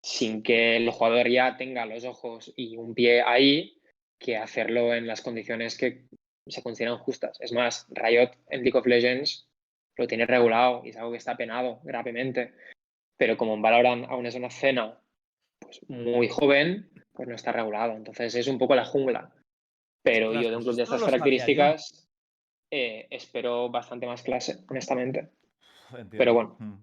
sin 0.04 0.42
que 0.42 0.78
el 0.78 0.90
jugador 0.90 1.28
ya 1.28 1.58
tenga 1.58 1.86
los 1.86 2.06
ojos 2.06 2.54
y 2.56 2.78
un 2.78 2.94
pie 2.94 3.22
ahí 3.22 3.82
que 4.20 4.38
hacerlo 4.38 4.94
en 4.94 5.06
las 5.06 5.22
condiciones 5.22 5.78
que 5.78 6.06
se 6.48 6.64
consideran 6.64 6.98
justas. 6.98 7.38
Es 7.42 7.52
más, 7.52 7.86
Riot 7.90 8.32
en 8.50 8.64
League 8.64 8.78
of 8.78 8.86
Legends 8.86 9.48
lo 9.98 10.08
tiene 10.08 10.26
regulado 10.26 10.82
y 10.86 10.90
es 10.90 10.98
algo 10.98 11.12
que 11.12 11.18
está 11.18 11.36
penado 11.36 11.82
gravemente. 11.84 12.54
Pero 13.18 13.36
como 13.36 13.56
en 13.56 13.62
Valorant 13.62 14.06
aún 14.10 14.26
es 14.26 14.36
una 14.36 14.48
escena 14.48 14.98
pues, 15.60 15.82
muy 15.90 16.30
joven, 16.30 16.90
pues 17.12 17.28
no 17.28 17.36
está 17.36 17.52
regulado. 17.52 17.94
Entonces 17.94 18.34
es 18.36 18.48
un 18.48 18.58
poco 18.58 18.76
la 18.76 18.86
jungla. 18.86 19.34
Pero 20.04 20.34
yo 20.34 20.50
de 20.50 20.56
un 20.56 20.64
club 20.64 20.76
de 20.76 20.84
estas 20.84 21.04
características 21.04 22.07
eh, 22.72 23.08
espero 23.12 23.70
bastante 23.70 24.06
más 24.08 24.22
clase, 24.24 24.64
honestamente. 24.70 25.30
Entiendo. 25.92 26.18
Pero 26.18 26.34
bueno. 26.34 26.56
Mm. 26.60 26.74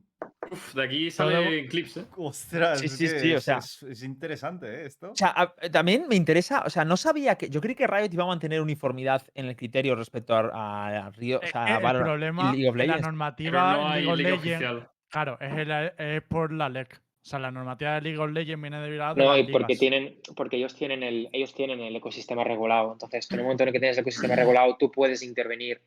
Uf, 0.50 0.74
de 0.74 0.84
aquí 0.84 1.10
salen 1.10 1.66
clips, 1.68 1.96
¿eh? 1.98 2.04
Ostras, 2.16 2.78
Sí, 2.80 2.86
es 2.86 2.96
sí, 2.96 3.08
sí, 3.08 3.32
o 3.32 3.38
es, 3.38 3.44
sea- 3.44 3.58
es- 3.58 3.82
es 3.82 4.02
interesante 4.02 4.66
¿eh? 4.66 4.86
esto. 4.86 5.10
O 5.10 5.14
sea, 5.16 5.32
a- 5.36 5.54
también 5.70 6.06
me 6.08 6.16
interesa, 6.16 6.62
o 6.66 6.70
sea, 6.70 6.84
no 6.84 6.96
sabía 6.96 7.36
que. 7.36 7.48
Yo 7.50 7.60
creí 7.60 7.74
que 7.74 7.86
Riot 7.86 8.10
iba 8.12 8.24
a 8.24 8.28
mantener 8.28 8.60
uniformidad 8.60 9.22
en 9.34 9.46
el 9.46 9.56
criterio 9.56 9.94
respecto 9.96 10.34
a, 10.34 10.40
a- 10.50 11.06
a 11.06 11.10
Río, 11.10 11.38
o 11.38 11.42
Es 11.42 11.50
sea, 11.50 11.76
el 11.76 11.82
Valorant 11.82 12.00
y 12.06 12.10
problema 12.10 12.52
League 12.52 12.68
of 12.68 12.74
en 12.74 12.78
la 12.78 12.84
Legends. 12.84 13.00
Pero 13.02 13.10
normativa 13.12 13.76
no 13.76 13.94
League 14.16 14.32
of 14.32 14.44
Legends, 14.44 14.86
claro, 15.08 15.38
es, 15.40 15.52
el- 15.58 15.92
es 15.98 16.22
por 16.22 16.52
la 16.52 16.68
LEC. 16.68 17.00
O 17.24 17.26
sea, 17.26 17.38
la 17.38 17.50
normativa 17.50 17.94
de 17.94 18.02
League 18.02 18.18
of 18.18 18.32
Legends 18.32 18.60
viene 18.60 18.78
derivada 18.80 19.14
de 19.14 19.22
No, 19.22 19.38
y 19.38 19.44
porque 19.44 19.72
ligas. 19.72 19.80
tienen, 19.80 20.18
porque 20.36 20.56
ellos 20.56 20.74
tienen 20.74 21.02
el, 21.02 21.30
ellos 21.32 21.54
tienen 21.54 21.80
el 21.80 21.96
ecosistema 21.96 22.44
regulado. 22.44 22.92
Entonces, 22.92 23.30
en 23.30 23.38
el 23.38 23.44
momento 23.44 23.62
en 23.62 23.68
el 23.68 23.72
que 23.72 23.80
tienes 23.80 23.96
el 23.96 24.02
ecosistema 24.02 24.36
regulado, 24.36 24.76
tú 24.76 24.92
puedes 24.92 25.22
intervenir 25.22 25.80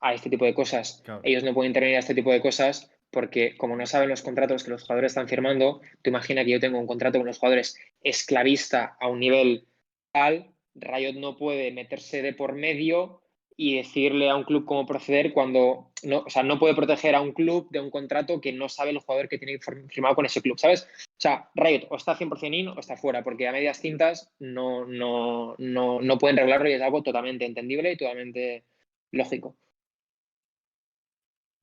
a 0.00 0.12
este 0.12 0.28
tipo 0.28 0.44
de 0.44 0.52
cosas. 0.52 1.00
Claro. 1.02 1.22
Ellos 1.24 1.44
no 1.44 1.54
pueden 1.54 1.70
intervenir 1.70 1.96
a 1.96 2.00
este 2.00 2.14
tipo 2.14 2.30
de 2.30 2.42
cosas 2.42 2.90
porque, 3.10 3.56
como 3.56 3.74
no 3.74 3.86
saben 3.86 4.10
los 4.10 4.20
contratos 4.20 4.62
que 4.62 4.70
los 4.70 4.82
jugadores 4.82 5.12
están 5.12 5.28
firmando, 5.28 5.80
tú 6.02 6.10
imagina 6.10 6.44
que 6.44 6.50
yo 6.50 6.60
tengo 6.60 6.78
un 6.78 6.86
contrato 6.86 7.18
con 7.18 7.26
los 7.26 7.38
jugadores 7.38 7.78
esclavista 8.02 8.98
a 9.00 9.08
un 9.08 9.20
nivel 9.20 9.66
tal, 10.12 10.50
Riot 10.74 11.14
no 11.14 11.38
puede 11.38 11.72
meterse 11.72 12.20
de 12.20 12.34
por 12.34 12.52
medio 12.54 13.22
y 13.62 13.76
decirle 13.76 14.30
a 14.30 14.36
un 14.36 14.44
club 14.44 14.64
cómo 14.64 14.86
proceder 14.86 15.34
cuando 15.34 15.90
no, 16.02 16.20
o 16.20 16.30
sea, 16.30 16.42
no 16.42 16.58
puede 16.58 16.74
proteger 16.74 17.14
a 17.14 17.20
un 17.20 17.32
club 17.32 17.68
de 17.70 17.78
un 17.78 17.90
contrato 17.90 18.40
que 18.40 18.54
no 18.54 18.70
sabe 18.70 18.88
el 18.88 19.00
jugador 19.00 19.28
que 19.28 19.36
tiene 19.36 19.58
firmado 19.58 20.14
con 20.14 20.24
ese 20.24 20.40
club, 20.40 20.58
¿sabes? 20.58 20.88
O 21.06 21.20
sea, 21.20 21.50
Riot 21.54 21.86
o 21.90 21.96
está 21.96 22.16
100% 22.16 22.54
in 22.54 22.68
o 22.68 22.80
está 22.80 22.96
fuera, 22.96 23.22
porque 23.22 23.46
a 23.46 23.52
medias 23.52 23.82
tintas 23.82 24.32
no, 24.38 24.86
no, 24.86 25.56
no, 25.58 26.00
no 26.00 26.16
pueden 26.16 26.38
regularlo 26.38 26.70
y 26.70 26.72
es 26.72 26.80
algo 26.80 27.02
totalmente 27.02 27.44
entendible 27.44 27.92
y 27.92 27.98
totalmente 27.98 28.64
lógico. 29.10 29.48
O 29.48 29.56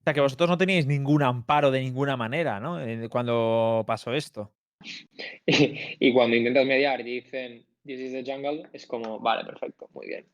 sea, 0.04 0.14
que 0.14 0.22
vosotros 0.22 0.52
no 0.52 0.58
teníais 0.60 0.86
ningún 0.86 1.24
amparo 1.24 1.72
de 1.72 1.82
ninguna 1.82 2.16
manera, 2.16 2.60
¿no? 2.60 2.80
Eh, 2.80 3.10
Cuando 3.10 3.84
pasó 3.88 4.14
esto. 4.14 4.54
Y, 5.48 5.48
y 6.00 6.14
cuando 6.14 6.36
intentas 6.36 6.68
mediar 6.68 7.02
y 7.02 7.22
dicen 7.22 7.66
This 7.84 8.02
is 8.02 8.12
the 8.12 8.24
jungle, 8.24 8.70
es 8.72 8.86
como, 8.86 9.20
vale, 9.20 9.44
perfecto, 9.46 9.90
muy 9.96 10.06
bien. 10.06 10.28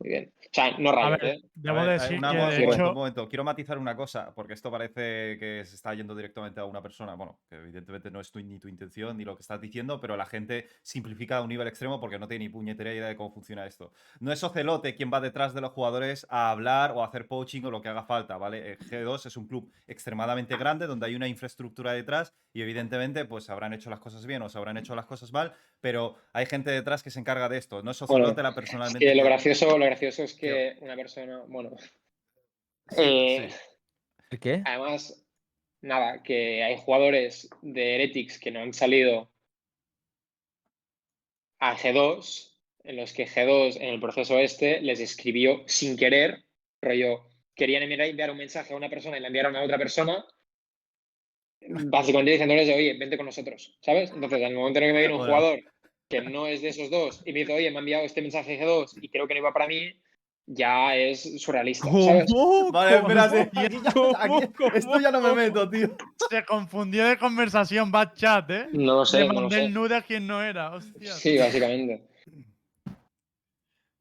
Muy 0.00 0.08
bien. 0.08 0.32
O 0.38 0.48
sea, 0.50 0.70
no 0.78 1.10
ver, 1.10 1.24
¿eh? 1.24 1.40
debo 1.54 1.78
A 1.78 1.84
ver, 1.84 2.00
decir 2.00 2.18
una 2.18 2.30
que 2.32 2.38
mo- 2.38 2.48
de 2.48 2.56
un 2.56 2.60
momento, 2.62 2.74
hecho. 2.74 2.88
un 2.88 2.94
momento. 2.94 3.28
Quiero 3.28 3.44
matizar 3.44 3.76
una 3.78 3.94
cosa, 3.94 4.32
porque 4.34 4.54
esto 4.54 4.70
parece 4.70 5.36
que 5.38 5.62
se 5.66 5.74
está 5.76 5.92
yendo 5.92 6.14
directamente 6.14 6.58
a 6.58 6.64
una 6.64 6.80
persona. 6.82 7.14
Bueno, 7.16 7.38
que 7.48 7.56
evidentemente 7.56 8.10
no 8.10 8.18
es 8.18 8.32
tu- 8.32 8.40
ni 8.40 8.58
tu 8.58 8.66
intención 8.68 9.16
ni 9.18 9.24
lo 9.26 9.36
que 9.36 9.42
estás 9.42 9.60
diciendo, 9.60 10.00
pero 10.00 10.16
la 10.16 10.24
gente 10.24 10.68
simplifica 10.82 11.36
a 11.36 11.42
un 11.42 11.50
nivel 11.50 11.68
extremo 11.68 12.00
porque 12.00 12.18
no 12.18 12.26
tiene 12.26 12.46
ni 12.46 12.48
puñetera 12.48 12.92
idea 12.94 13.08
de 13.08 13.14
cómo 13.16 13.30
funciona 13.30 13.66
esto. 13.66 13.92
No 14.20 14.32
es 14.32 14.42
Ocelote 14.42 14.94
quien 14.94 15.10
va 15.12 15.20
detrás 15.20 15.52
de 15.52 15.60
los 15.60 15.72
jugadores 15.72 16.26
a 16.30 16.50
hablar 16.50 16.92
o 16.92 17.02
a 17.02 17.06
hacer 17.06 17.26
poaching 17.26 17.62
o 17.64 17.70
lo 17.70 17.82
que 17.82 17.90
haga 17.90 18.04
falta, 18.04 18.38
¿vale? 18.38 18.72
Eh, 18.72 18.78
G2 18.78 19.26
es 19.26 19.36
un 19.36 19.46
club 19.46 19.70
extremadamente 19.86 20.56
grande 20.56 20.86
donde 20.86 21.04
hay 21.06 21.14
una 21.14 21.28
infraestructura 21.28 21.92
detrás 21.92 22.32
y 22.54 22.62
evidentemente 22.62 23.26
pues 23.26 23.50
habrán 23.50 23.74
hecho 23.74 23.90
las 23.90 24.00
cosas 24.00 24.24
bien 24.24 24.40
o 24.40 24.48
se 24.48 24.56
habrán 24.56 24.78
hecho 24.78 24.94
las 24.94 25.04
cosas 25.04 25.30
mal, 25.30 25.52
pero 25.80 26.16
hay 26.32 26.46
gente 26.46 26.70
detrás 26.70 27.02
que 27.02 27.10
se 27.10 27.20
encarga 27.20 27.50
de 27.50 27.58
esto. 27.58 27.82
No 27.82 27.90
es 27.90 28.00
Bueno, 28.00 28.24
Ocelote 28.24 28.42
la 28.42 28.48
Es 28.48 28.54
personalmente. 28.54 28.98
que 28.98 29.14
lo 29.14 29.24
gracioso, 29.24 29.76
lo 29.78 29.89
gracioso 29.90 30.22
es 30.22 30.34
que 30.34 30.76
una 30.80 30.96
persona, 30.96 31.42
bueno, 31.48 31.70
eh, 32.96 33.48
sí. 33.50 33.56
¿El 34.30 34.38
qué? 34.38 34.62
además, 34.64 35.26
nada, 35.80 36.22
que 36.22 36.62
hay 36.62 36.76
jugadores 36.76 37.50
de 37.62 37.96
Heretics 37.96 38.38
que 38.38 38.50
no 38.50 38.60
han 38.60 38.72
salido 38.72 39.30
a 41.58 41.76
G2, 41.76 42.56
en 42.84 42.96
los 42.96 43.12
que 43.12 43.26
G2 43.26 43.76
en 43.76 43.88
el 43.88 44.00
proceso 44.00 44.38
este 44.38 44.80
les 44.80 45.00
escribió 45.00 45.62
sin 45.66 45.96
querer, 45.96 46.44
rollo, 46.80 47.26
querían 47.54 47.82
enviar, 47.82 48.30
un 48.30 48.38
mensaje 48.38 48.72
a 48.72 48.76
una 48.76 48.88
persona 48.88 49.18
y 49.18 49.20
la 49.20 49.26
enviaron 49.26 49.56
a 49.56 49.62
otra 49.62 49.76
persona, 49.76 50.24
básicamente 51.60 52.30
diciéndoles, 52.30 52.68
oye, 52.74 52.96
vente 52.96 53.16
con 53.16 53.26
nosotros, 53.26 53.76
¿sabes? 53.82 54.10
Entonces, 54.12 54.40
en 54.40 54.46
el 54.46 54.54
momento 54.54 54.78
en 54.78 54.84
el 54.84 54.88
que 54.90 54.94
me 54.94 55.00
viene 55.00 55.14
un 55.14 55.26
jugador 55.26 55.62
que 56.10 56.20
no 56.20 56.46
es 56.48 56.60
de 56.60 56.68
esos 56.70 56.90
dos 56.90 57.22
y 57.24 57.32
me 57.32 57.40
dice, 57.40 57.54
oye, 57.54 57.70
me 57.70 57.76
ha 57.76 57.78
enviado 57.78 58.04
este 58.04 58.20
mensaje 58.20 58.60
G2 58.60 58.98
y 59.00 59.08
creo 59.08 59.28
que 59.28 59.34
no 59.34 59.38
iba 59.40 59.52
para 59.52 59.68
mí, 59.68 59.92
ya 60.44 60.96
es 60.96 61.40
surrealista, 61.40 61.86
¿sabes? 61.88 62.24
¿Cómo? 62.32 62.72
Vale, 62.72 62.96
¿Cómo? 62.96 63.08
espérate. 63.08 63.50
Aquí 63.60 63.76
ya- 63.84 63.92
¿Cómo? 63.92 64.16
aquí- 64.18 64.52
¿Cómo? 64.58 64.72
esto 64.74 65.00
ya 65.00 65.12
no 65.12 65.20
me 65.20 65.32
meto, 65.34 65.70
tío. 65.70 65.96
Se 66.28 66.44
confundió 66.44 67.06
de 67.06 67.16
conversación 67.16 67.92
Bad 67.92 68.14
Chat, 68.14 68.50
¿eh? 68.50 68.66
No 68.72 68.96
lo 68.96 69.06
sé, 69.06 69.20
Le 69.20 69.28
no 69.28 69.34
lo 69.34 69.40
mandé 69.42 69.56
sé. 69.56 69.64
el 69.66 69.72
nude 69.72 69.94
a 69.94 70.02
quien 70.02 70.26
no 70.26 70.42
era, 70.42 70.72
hostia. 70.74 71.12
Sí, 71.12 71.38
básicamente. 71.38 72.02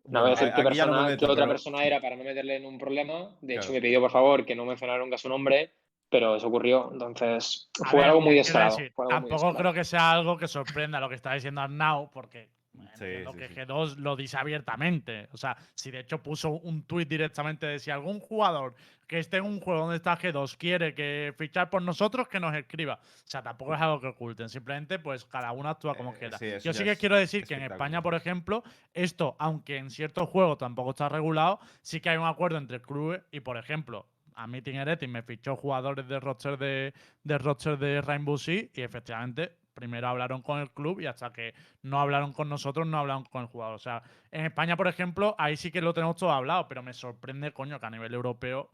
No 0.06 0.22
voy 0.22 0.30
a 0.32 0.32
decir 0.32 0.52
qué, 0.56 0.64
ya 0.76 0.88
no 0.88 0.94
me 0.94 0.98
persona, 0.98 1.08
meto, 1.10 1.26
qué 1.28 1.32
otra 1.32 1.44
pero- 1.44 1.54
persona 1.54 1.84
era 1.84 2.02
para 2.02 2.16
no 2.16 2.24
meterle 2.24 2.56
en 2.56 2.66
un 2.66 2.80
problema. 2.80 3.30
De 3.42 3.54
hecho, 3.54 3.62
Claro. 3.68 3.74
me 3.76 3.82
pidió 3.82 4.00
por 4.02 4.10
favor 4.10 4.44
que 4.48 4.56
no 4.56 4.66
mencionara 4.66 4.98
nunca 4.98 5.20
su 5.20 5.30
nombre, 5.30 5.74
pero 6.10 6.36
eso 6.36 6.48
ocurrió. 6.48 6.90
Entonces, 6.92 7.70
A 7.84 7.90
fue 7.90 8.00
ver, 8.00 8.10
algo 8.10 8.22
muy 8.22 8.30
quiero 8.34 8.44
descarado. 8.46 8.76
decir, 8.76 8.92
fue 8.94 9.06
algo 9.06 9.22
muy 9.22 9.30
tampoco 9.30 9.56
creo 9.58 9.74
que 9.74 9.84
sea 9.84 10.12
algo 10.12 10.38
que 10.38 10.48
sorprenda 10.48 11.00
lo 11.00 11.10
que 11.10 11.16
está 11.16 11.34
diciendo 11.34 11.62
Arnau, 11.62 12.10
porque 12.12 12.50
Sí, 12.98 13.06
sí, 13.34 13.38
que 13.38 13.48
sí. 13.50 13.54
G2 13.56 13.96
lo 13.98 14.16
dice 14.16 14.38
abiertamente. 14.38 15.28
O 15.34 15.38
sea, 15.38 15.58
si 15.74 15.92
de 15.92 16.00
hecho 16.00 16.22
puso 16.24 16.52
un 16.52 16.84
tuit 16.84 17.10
directamente 17.10 17.66
de 17.66 17.80
si 17.80 17.92
algún 17.92 18.20
jugador 18.20 18.74
que 19.06 19.20
esté 19.20 19.38
en 19.38 19.46
un 19.46 19.60
juego 19.60 19.82
donde 19.82 19.98
está 19.98 20.18
G2 20.18 20.56
quiere 20.56 20.94
que 20.94 21.34
fichar 21.38 21.70
por 21.70 21.82
nosotros, 21.82 22.28
que 22.30 22.40
nos 22.40 22.56
escriba. 22.56 22.94
O 23.02 23.28
sea, 23.28 23.42
tampoco 23.42 23.74
es 23.76 23.82
algo 23.82 24.00
que 24.00 24.08
oculten. 24.08 24.48
Simplemente, 24.50 25.00
pues 25.00 25.26
cada 25.26 25.52
uno 25.52 25.68
actúa 25.68 25.96
como 25.96 26.14
Eh, 26.14 26.18
quiera. 26.20 26.38
Yo 26.60 26.74
sí 26.74 26.84
que 26.84 26.96
quiero 26.96 27.18
decir 27.18 27.46
que 27.46 27.56
en. 27.56 27.64
España, 27.64 28.02
por 28.02 28.16
ejemplo, 28.16 28.64
esto, 28.94 29.36
aunque 29.40 29.78
en 29.78 29.90
ciertos 29.90 30.30
juegos 30.30 30.58
tampoco 30.58 30.92
está 30.92 31.10
regulado, 31.10 31.60
sí 31.82 32.00
que 32.00 32.10
hay 32.12 32.18
un 32.18 32.28
acuerdo 32.28 32.58
entre 32.58 32.82
clubes 32.82 33.22
y, 33.32 33.42
por 33.42 33.58
ejemplo, 33.58 34.06
a 34.40 34.62
Team 34.62 34.78
Heretic 34.78 35.10
me 35.10 35.22
fichó 35.22 35.56
jugadores 35.56 36.08
de 36.08 36.20
roster 36.20 36.58
de, 36.58 36.94
de 37.24 37.38
roster 37.38 37.78
de 37.78 38.02
Rainbow 38.02 38.38
Six 38.38 38.78
y 38.78 38.82
efectivamente 38.82 39.52
primero 39.74 40.08
hablaron 40.08 40.42
con 40.42 40.60
el 40.60 40.72
club 40.72 41.00
y 41.00 41.06
hasta 41.06 41.32
que 41.32 41.54
no 41.84 42.00
hablaron 42.00 42.34
con 42.34 42.50
nosotros 42.50 42.86
no 42.88 42.98
hablaron 42.98 43.24
con 43.26 43.44
el 43.44 43.48
jugador. 43.48 43.76
O 43.76 43.80
sea, 43.80 44.04
en 44.32 44.46
España, 44.46 44.76
por 44.76 44.88
ejemplo, 44.88 45.36
ahí 45.38 45.56
sí 45.58 45.72
que 45.72 45.82
lo 45.82 45.94
tenemos 45.94 46.18
todo 46.18 46.32
hablado, 46.32 46.68
pero 46.68 46.84
me 46.84 46.94
sorprende, 46.94 47.54
coño, 47.54 47.80
que 47.80 47.86
a 47.86 47.90
nivel 47.90 48.14
europeo 48.14 48.70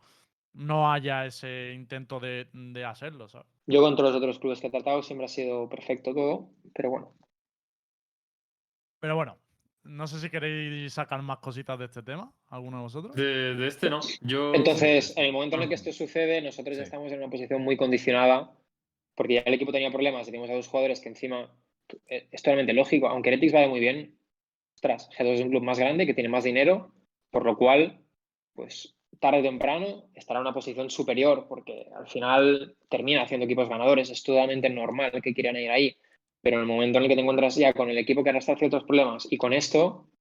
no 0.54 0.92
haya 0.92 1.26
ese 1.26 1.74
intento 1.74 2.20
de, 2.20 2.48
de 2.54 2.86
hacerlo, 2.86 3.28
¿sabes? 3.28 3.48
Yo 3.68 3.82
con 3.82 3.96
todos 3.96 4.12
los 4.12 4.18
otros 4.18 4.40
clubes 4.40 4.62
que 4.62 4.68
he 4.68 4.72
tratado 4.72 5.04
siempre 5.04 5.26
ha 5.26 5.30
sido 5.30 5.68
perfecto 5.70 6.14
todo, 6.14 6.50
pero 6.74 6.90
bueno. 6.90 7.12
Pero 9.00 9.16
bueno, 9.16 9.38
no 9.86 10.08
sé 10.08 10.20
si 10.20 10.30
queréis 10.30 10.94
sacar 10.94 11.22
más 11.22 11.40
cositas 11.40 11.78
de 11.80 11.86
este 11.86 12.02
tema, 12.02 12.34
alguno 12.50 12.78
de 12.78 12.84
vosotros. 12.84 13.16
De, 13.16 13.56
de 13.56 13.68
este 13.68 13.90
no. 13.90 14.02
Yo. 14.22 14.54
Entonces, 14.54 15.16
en 15.16 15.26
el 15.26 15.34
momento 15.34 15.56
en 15.56 15.64
el 15.64 15.70
que 15.70 15.76
esto 15.76 15.92
sucede, 15.94 16.42
nosotros 16.42 16.78
ya 16.78 16.84
estamos 16.84 17.12
en 17.12 17.20
una 17.20 17.30
posición 17.30 17.62
muy 17.62 17.78
condicionada, 17.78 18.52
porque 19.16 19.36
ya 19.36 19.44
el 19.46 19.54
equipo 19.54 19.72
tenía 19.72 19.92
problemas 19.92 20.28
y 20.28 20.32
tenemos 20.32 20.50
a 20.50 20.54
dos 20.54 20.68
jugadores 20.68 21.00
que 21.00 21.10
encima 21.10 21.50
eh, 22.08 22.28
es 22.32 22.42
totalmente 22.42 22.74
lógico, 22.74 23.08
aunque 23.08 23.30
Heretics 23.30 23.54
vaya 23.54 23.68
muy 23.68 23.80
bien, 23.80 24.18
ostras, 24.74 25.10
G2 25.18 25.34
es 25.34 25.42
un 25.42 25.50
club 25.50 25.64
más 25.64 25.80
grande 25.80 26.06
que 26.06 26.14
tiene 26.14 26.30
más 26.30 26.44
dinero, 26.44 26.92
por 27.30 27.46
lo 27.46 27.58
cual, 27.58 28.02
pues 28.54 28.96
tarde 29.20 29.40
o 29.40 29.44
temprano 29.44 30.10
estará 30.14 30.40
en 30.40 30.46
una 30.46 30.54
posición 30.54 30.90
superior, 30.90 31.46
porque 31.48 31.88
al 31.96 32.08
final 32.08 32.76
termina 32.90 33.24
haciendo 33.24 33.46
equipos 33.46 33.70
ganadores, 33.70 34.10
es 34.10 34.24
totalmente 34.24 34.70
normal 34.70 35.22
que 35.24 35.34
quieran 35.34 35.58
ir 35.58 35.70
ahí, 35.70 35.98
pero 36.46 36.58
en 36.58 36.62
el 36.62 36.68
momento 36.68 37.00
en 37.00 37.06
el 37.06 37.10
que 37.10 37.16
te 37.16 37.22
encuentras 37.22 37.56
ya 37.56 37.74
con 37.74 37.90
el 37.90 37.98
equipo 37.98 38.24
que 38.24 38.30
arrastra 38.30 38.56
ciertos 38.56 38.84
problemas 38.84 39.28
y 39.32 39.38
con 39.38 39.52
esto, 39.52 40.12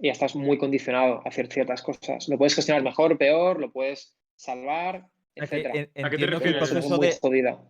ya 0.00 0.10
estás 0.10 0.34
muy 0.34 0.58
condicionado 0.58 1.22
a 1.24 1.28
hacer 1.28 1.46
ciertas 1.46 1.82
cosas. 1.82 2.28
Lo 2.28 2.36
puedes 2.36 2.56
gestionar 2.56 2.82
mejor, 2.82 3.16
peor, 3.16 3.60
lo 3.60 3.70
puedes 3.70 4.18
salvar, 4.34 5.06
jodida. 7.20 7.62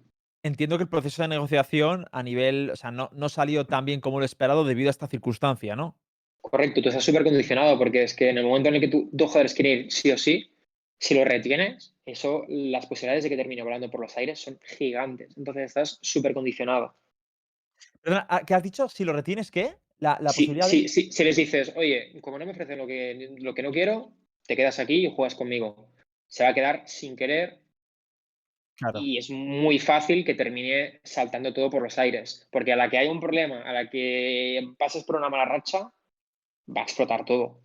entiendo 0.42 0.78
que 0.78 0.84
el 0.84 0.88
proceso 0.88 1.20
de 1.20 1.28
negociación 1.28 2.06
a 2.12 2.22
nivel, 2.22 2.70
o 2.70 2.76
sea, 2.76 2.90
no, 2.90 3.10
no 3.12 3.28
salió 3.28 3.66
tan 3.66 3.84
bien 3.84 4.00
como 4.00 4.20
lo 4.20 4.24
esperado 4.24 4.64
debido 4.64 4.88
a 4.88 4.92
esta 4.92 5.06
circunstancia, 5.06 5.76
¿no? 5.76 5.98
Correcto, 6.40 6.80
tú 6.80 6.88
estás 6.88 7.04
súper 7.04 7.24
condicionado 7.24 7.76
porque 7.76 8.04
es 8.04 8.14
que 8.14 8.30
en 8.30 8.38
el 8.38 8.46
momento 8.46 8.70
en 8.70 8.76
el 8.76 8.80
que 8.80 8.88
tú, 8.88 9.10
dos 9.12 9.28
jugadores 9.28 9.52
quieren 9.52 9.80
ir 9.80 9.92
sí 9.92 10.10
o 10.10 10.16
sí, 10.16 10.50
si 10.98 11.14
lo 11.14 11.26
retienes, 11.26 11.94
eso, 12.06 12.46
las 12.48 12.86
posibilidades 12.86 13.24
de 13.24 13.28
que 13.28 13.36
termine 13.36 13.62
volando 13.62 13.90
por 13.90 14.00
los 14.00 14.16
aires 14.16 14.40
son 14.40 14.58
gigantes. 14.64 15.36
Entonces 15.36 15.64
estás 15.64 15.98
súper 16.00 16.32
condicionado. 16.32 16.96
Perdona, 18.06 18.24
ah, 18.30 18.42
¿qué 18.46 18.54
has 18.54 18.62
dicho? 18.62 18.88
Si 18.88 19.02
lo 19.04 19.12
retienes, 19.12 19.50
¿qué? 19.50 19.74
La, 19.98 20.16
la 20.20 20.30
Si, 20.30 20.42
posibilidad 20.42 20.70
de- 20.70 20.88
si- 20.88 21.24
les 21.24 21.34
dices, 21.34 21.72
oye, 21.74 22.12
como 22.20 22.38
no 22.38 22.46
me 22.46 22.52
ofrecen 22.52 22.78
lo 22.78 22.86
que, 22.86 23.34
lo 23.40 23.52
que 23.52 23.64
no 23.64 23.72
quiero, 23.72 24.12
te 24.46 24.54
quedas 24.54 24.78
aquí 24.78 25.04
y 25.04 25.12
juegas 25.12 25.34
conmigo. 25.34 25.88
Se 26.28 26.44
va 26.44 26.50
a 26.50 26.54
quedar 26.54 26.84
sin 26.86 27.16
querer 27.16 27.58
Claro. 28.76 29.00
y 29.00 29.18
es 29.18 29.28
muy 29.30 29.80
fácil 29.80 30.24
que 30.24 30.34
termine 30.34 31.00
saltando 31.02 31.52
todo 31.52 31.68
por 31.68 31.82
los 31.82 31.98
aires. 31.98 32.46
Porque 32.52 32.72
a 32.72 32.76
la 32.76 32.88
que 32.88 32.98
hay 32.98 33.08
un 33.08 33.18
problema, 33.18 33.62
a 33.62 33.72
la 33.72 33.90
que 33.90 34.62
pases 34.78 35.02
por 35.02 35.16
una 35.16 35.28
mala 35.28 35.46
racha, 35.46 35.80
va 36.68 36.80
a 36.82 36.84
explotar 36.84 37.24
todo. 37.24 37.60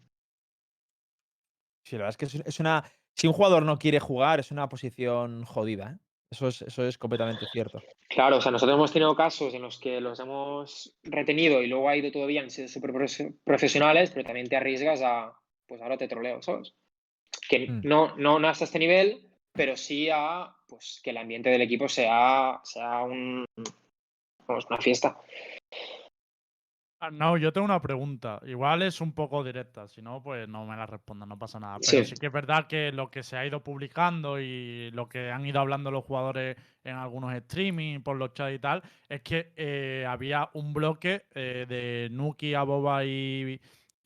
Sí, 1.86 1.98
la 1.98 2.06
verdad 2.06 2.18
es 2.20 2.32
que 2.32 2.44
es 2.50 2.60
una. 2.60 2.84
Si 3.14 3.28
un 3.28 3.34
jugador 3.34 3.62
no 3.62 3.78
quiere 3.78 4.00
jugar, 4.00 4.40
es 4.40 4.50
una 4.50 4.68
posición 4.70 5.44
jodida, 5.46 5.92
¿eh? 5.92 6.00
Eso 6.32 6.48
es, 6.48 6.62
eso 6.62 6.86
es 6.88 6.98
completamente 6.98 7.46
cierto. 7.52 7.82
Claro, 8.08 8.38
o 8.38 8.42
sea, 8.42 8.52
nosotros 8.52 8.76
hemos 8.76 8.92
tenido 8.94 9.14
casos 9.16 9.54
en 9.54 9.62
los 9.62 9.78
que 9.78 10.00
los 10.00 10.18
hemos 10.20 10.96
retenido 11.04 11.62
y 11.62 11.68
luego 11.68 11.90
ha 11.90 11.98
ido 11.98 12.10
todo 12.10 12.26
bien, 12.26 12.46
han 12.46 12.50
sido 12.52 12.70
súper 12.70 12.92
profe- 12.92 13.36
profesionales, 13.44 14.12
pero 14.12 14.24
también 14.26 14.48
te 14.48 14.56
arriesgas 14.56 15.02
a, 15.02 15.34
pues 15.68 15.82
ahora 15.82 15.98
te 15.98 16.08
troleo, 16.08 16.42
¿sabes? 16.42 16.74
Que 17.50 17.68
Mm. 17.68 17.82
no, 17.84 18.16
no, 18.16 18.40
no 18.40 18.48
hasta 18.48 18.64
este 18.64 18.80
nivel, 18.80 19.28
pero 19.52 19.76
sí 19.76 20.10
a 20.10 20.56
pues, 20.68 21.02
que 21.04 21.10
el 21.10 21.18
ambiente 21.18 21.50
del 21.50 21.62
equipo 21.64 21.90
sea, 21.90 22.62
sea 22.64 23.02
un, 23.02 23.44
vamos, 24.48 24.66
una 24.70 24.78
fiesta. 24.80 25.18
Ah, 27.04 27.10
No, 27.10 27.36
yo 27.36 27.52
tengo 27.52 27.66
una 27.66 27.82
pregunta. 27.82 28.40
Igual 28.46 28.84
es 28.84 29.02
un 29.02 29.14
poco 29.14 29.44
directa, 29.44 29.88
si 29.88 30.04
no, 30.04 30.22
pues 30.22 30.48
no 30.48 30.66
me 30.68 30.76
la 30.76 30.86
responda, 30.86 31.26
no 31.26 31.38
pasa 31.38 31.60
nada. 31.60 31.80
Pero 31.80 32.04
Sí. 32.04 32.06
sí 32.06 32.16
que 32.16 32.28
es 32.28 32.32
verdad 32.32 32.68
que 32.68 32.92
lo 32.92 33.10
que 33.10 33.24
se 33.24 33.38
ha 33.38 33.46
ido 33.46 33.64
publicando 33.64 34.40
y 34.40 34.92
lo 34.92 35.10
que 35.10 35.32
han 35.32 35.44
ido 35.44 35.60
hablando 35.60 35.90
los 35.90 36.04
jugadores 36.06 36.58
en 36.84 36.96
algunos 36.96 37.34
streaming, 37.34 38.02
por 38.02 38.18
los 38.18 38.34
chats 38.36 38.54
y 38.54 38.60
tal, 38.60 38.84
es 39.10 39.22
que 39.24 39.52
eh, 39.56 40.06
había 40.08 40.50
un 40.54 40.74
bloque 40.74 41.26
eh, 41.34 41.66
de 41.68 42.10
Nuki, 42.12 42.54
Aboba 42.54 43.04
y, 43.04 43.60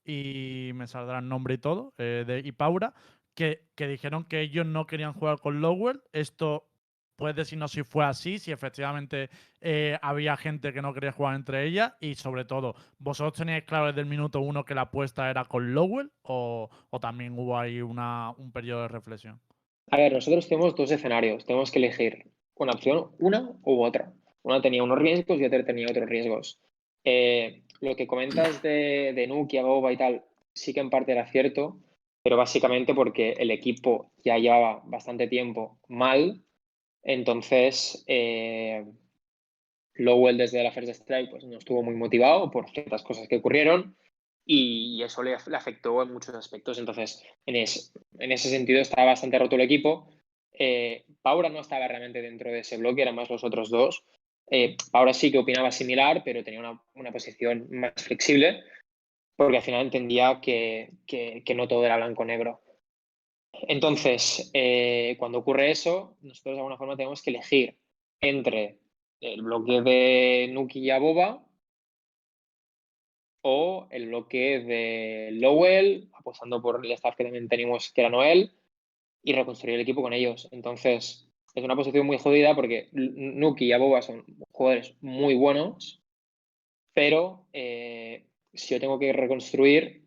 y 0.05 0.71
me 0.73 0.87
saldrá 0.87 1.19
el 1.19 1.27
nombre 1.27 1.55
y 1.55 1.57
todo, 1.57 1.93
eh, 1.97 2.23
de, 2.25 2.39
y 2.39 2.53
Paura, 2.53 2.93
que, 3.33 3.67
que 3.75 3.87
dijeron 3.89 4.23
que 4.23 4.39
ellos 4.39 4.65
no 4.65 4.87
querían 4.87 5.11
jugar 5.11 5.39
con 5.39 5.59
Lowell. 5.59 6.01
Esto 6.13 6.69
puedes 7.15 7.35
decirnos 7.35 7.71
si 7.71 7.83
fue 7.83 8.05
así, 8.05 8.39
si 8.39 8.51
efectivamente 8.51 9.29
eh, 9.61 9.97
había 10.01 10.37
gente 10.37 10.73
que 10.73 10.81
no 10.81 10.93
quería 10.93 11.11
jugar 11.11 11.35
entre 11.35 11.65
ellas 11.65 11.93
y 11.99 12.15
sobre 12.15 12.45
todo, 12.45 12.75
¿vosotros 12.99 13.37
teníais 13.37 13.63
claro 13.63 13.87
desde 13.87 14.01
el 14.01 14.07
minuto 14.07 14.41
uno 14.41 14.65
que 14.65 14.75
la 14.75 14.81
apuesta 14.81 15.29
era 15.29 15.45
con 15.45 15.73
Lowell 15.73 16.11
o, 16.23 16.69
o 16.89 16.99
también 16.99 17.37
hubo 17.37 17.57
ahí 17.57 17.81
una, 17.81 18.31
un 18.37 18.51
periodo 18.51 18.83
de 18.83 18.87
reflexión? 18.89 19.39
A 19.91 19.97
ver, 19.97 20.13
nosotros 20.13 20.47
tenemos 20.47 20.75
dos 20.75 20.91
escenarios, 20.91 21.45
tenemos 21.45 21.71
que 21.71 21.79
elegir 21.79 22.31
una 22.55 22.73
opción, 22.73 23.11
una 23.19 23.51
u 23.63 23.83
otra. 23.83 24.13
Una 24.43 24.61
tenía 24.61 24.83
unos 24.83 24.99
riesgos 24.99 25.39
y 25.39 25.45
otra 25.45 25.65
tenía 25.65 25.87
otros 25.89 26.07
riesgos. 26.07 26.59
Eh, 27.03 27.63
lo 27.81 27.95
que 27.95 28.07
comentas 28.07 28.61
de, 28.61 29.13
de 29.15 29.27
Nuki, 29.27 29.59
Boba 29.59 29.91
y 29.91 29.97
tal, 29.97 30.23
sí 30.53 30.73
que 30.73 30.79
en 30.79 30.89
parte 30.89 31.11
era 31.11 31.27
cierto, 31.27 31.79
pero 32.23 32.37
básicamente 32.37 32.95
porque 32.95 33.31
el 33.33 33.51
equipo 33.51 34.11
ya 34.23 34.37
llevaba 34.37 34.81
bastante 34.85 35.27
tiempo 35.27 35.77
mal, 35.87 36.41
entonces 37.05 38.03
eh, 38.07 38.85
Lowell 39.95 40.37
desde 40.37 40.61
la 40.63 40.71
First 40.71 40.89
Strike 40.89 41.29
pues, 41.29 41.43
no 41.45 41.57
estuvo 41.57 41.81
muy 41.83 41.95
motivado 41.95 42.51
por 42.51 42.69
ciertas 42.69 43.03
cosas 43.03 43.27
que 43.27 43.37
ocurrieron 43.37 43.95
y 44.45 45.01
eso 45.01 45.23
le, 45.23 45.33
afectó 45.33 46.03
en 46.03 46.13
muchos 46.13 46.35
aspectos. 46.35 46.77
Entonces, 46.77 47.23
en, 47.47 47.55
en 47.55 48.31
ese 48.31 48.49
sentido 48.49 48.79
estaba 48.79 49.07
bastante 49.07 49.39
roto 49.39 49.55
el 49.55 49.61
equipo. 49.61 50.07
Eh, 50.51 51.03
Paura 51.21 51.49
no 51.49 51.61
estaba 51.61 51.87
realmente 51.87 52.21
dentro 52.21 52.51
de 52.51 52.59
ese 52.59 52.77
bloque, 52.77 53.01
eran 53.01 53.15
más 53.15 53.29
los 53.29 53.43
otros 53.43 53.69
dos. 53.71 54.03
Eh, 54.51 54.75
Paura 54.91 55.13
sí 55.13 55.31
que 55.31 55.39
opinaba 55.39 55.71
similar, 55.71 56.21
pero 56.23 56.43
tenía 56.43 56.59
una, 56.59 56.79
una 56.93 57.11
posición 57.11 57.67
más 57.71 57.93
flexible, 57.97 58.61
porque 59.35 59.57
al 59.57 59.63
final 59.63 59.81
entendía 59.81 60.39
que, 60.41 60.91
que- 61.07 61.41
que 61.43 61.55
no 61.55 61.67
todo 61.67 61.83
era 61.85 61.97
blanco-negro. 61.97 62.61
Entonces, 63.67 64.49
eh, 64.53 65.15
cuando 65.19 65.39
ocurre 65.39 65.71
eso, 65.71 66.17
nosotros 66.21 66.55
de 66.55 66.59
alguna 66.59 66.77
forma 66.77 66.95
tenemos 66.95 67.21
que 67.21 67.31
elegir 67.31 67.77
entre 68.21 68.79
el 69.21 69.41
bloque 69.41 69.81
de 69.81 70.49
Nuki 70.51 70.79
y 70.79 70.89
Aboba 70.91 71.45
o 73.41 73.87
el 73.91 74.07
bloque 74.07 74.59
de 74.59 75.29
Lowell, 75.33 76.09
apostando 76.13 76.61
por 76.61 76.83
el 76.83 76.91
staff 76.93 77.15
que 77.15 77.23
también 77.23 77.47
teníamos, 77.47 77.91
que 77.91 78.01
era 78.01 78.09
Noel, 78.09 78.51
y 79.23 79.33
reconstruir 79.33 79.75
el 79.75 79.81
equipo 79.81 80.01
con 80.01 80.13
ellos. 80.13 80.47
Entonces, 80.51 81.29
es 81.53 81.63
una 81.63 81.75
posición 81.75 82.05
muy 82.05 82.17
jodida 82.17 82.55
porque 82.55 82.89
Nuki 82.91 83.65
y 83.65 83.71
Aboba 83.71 84.01
son 84.01 84.25
jugadores 84.51 84.95
muy 85.01 85.35
buenos, 85.35 86.03
pero 86.93 87.47
eh, 87.53 88.25
si 88.53 88.73
yo 88.73 88.79
tengo 88.79 88.99
que 88.99 89.13
reconstruir, 89.13 90.04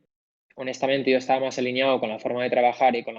honestamente 0.59 1.11
yo 1.11 1.18
estaba 1.18 1.46
más 1.46 1.59
alineado 1.59 2.00
con 2.00 2.09
la 2.09 2.18
forma 2.18 2.42
de 2.42 2.50
trabajar 2.50 2.94
y 2.96 3.04
con 3.04 3.16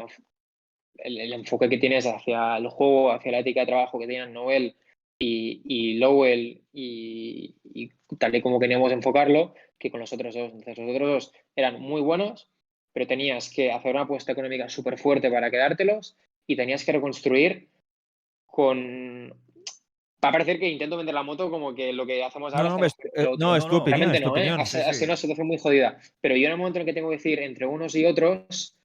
el, 0.97 1.33
enfoque 1.33 1.69
que 1.69 1.77
tienes 1.77 2.05
hacia 2.05 2.57
el 2.57 2.67
juego, 2.67 3.11
hacia 3.11 3.31
la 3.31 3.39
ética 3.39 3.61
de 3.61 3.67
trabajo 3.67 3.97
que 3.97 4.07
tenían 4.07 4.33
Noel 4.33 4.75
y, 5.17 5.61
y 5.65 5.93
Lowell 5.95 6.61
y, 6.73 7.55
y 7.63 7.91
tal 8.17 8.35
y 8.35 8.41
como 8.41 8.59
queríamos 8.59 8.91
enfocarlo, 8.91 9.53
que 9.79 9.89
con 9.89 10.01
los 10.01 10.11
otros 10.11 10.35
dos. 10.35 10.51
Entonces, 10.51 10.77
los 10.77 10.95
otros 10.95 11.09
dos 11.09 11.33
eran 11.55 11.81
muy 11.81 12.01
buenos, 12.01 12.49
pero 12.91 13.07
tenías 13.07 13.49
que 13.49 13.71
hacer 13.71 13.91
una 13.91 14.03
apuesta 14.03 14.33
económica 14.33 14.67
súper 14.67 14.97
fuerte 14.97 15.31
para 15.31 15.49
quedártelos 15.49 16.17
y 16.45 16.57
tenías 16.57 16.83
que 16.83 16.91
reconstruir 16.91 17.69
con... 18.45 19.33
Va 20.23 20.29
a 20.29 20.31
parecer 20.33 20.59
que 20.59 20.67
intento 20.67 20.97
vender 20.97 21.15
la 21.15 21.23
moto 21.23 21.49
como 21.49 21.73
que 21.73 21.93
lo 21.93 22.05
que 22.05 22.23
hacemos 22.23 22.51
No, 22.51 22.57
ahora 22.59 22.69
no, 22.71 22.85
está 22.85 23.07
es, 23.07 23.13
que 23.13 23.21
eh, 23.21 23.29
no, 23.37 23.55
es 23.55 23.63
tu 23.63 23.69
no, 23.69 23.77
no, 23.77 23.81
opinión, 23.83 24.15
es 24.15 24.21
tu 24.21 24.27
no, 24.27 24.35
¿eh? 24.35 24.39
opinión. 24.39 24.65
Sí, 24.65 24.77
sí. 24.77 24.93
sido 24.93 25.05
una 25.05 25.17
situación 25.17 25.47
muy 25.47 25.57
jodida. 25.57 25.97
Pero 26.19 26.35
yo 26.35 26.45
en 26.45 26.51
el 26.51 26.57
momento 26.57 26.79
en 26.79 26.81
el 26.81 26.85
que 26.87 26.93
tengo 26.93 27.09
que 27.09 27.15
decir 27.15 27.39
entre 27.39 27.65
unos 27.65 27.95
y 27.95 28.05
otros, 28.05 28.75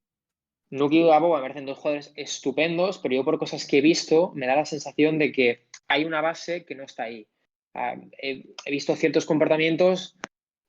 Nuki 0.70 1.00
y 1.00 1.06
Gabo 1.06 1.34
me 1.34 1.42
parecen 1.42 1.66
dos 1.66 1.78
jugadores 1.78 2.12
estupendos, 2.14 2.98
pero 2.98 3.16
yo 3.16 3.24
por 3.24 3.38
cosas 3.38 3.66
que 3.66 3.78
he 3.78 3.80
visto 3.80 4.32
me 4.34 4.46
da 4.46 4.54
la 4.56 4.64
sensación 4.64 5.18
de 5.18 5.32
que 5.32 5.64
hay 5.88 6.04
una 6.04 6.20
base 6.20 6.64
que 6.64 6.76
no 6.76 6.84
está 6.84 7.04
ahí. 7.04 7.26
Ah, 7.74 7.96
he, 8.22 8.44
he 8.64 8.70
visto 8.70 8.94
ciertos 8.94 9.26
comportamientos 9.26 10.16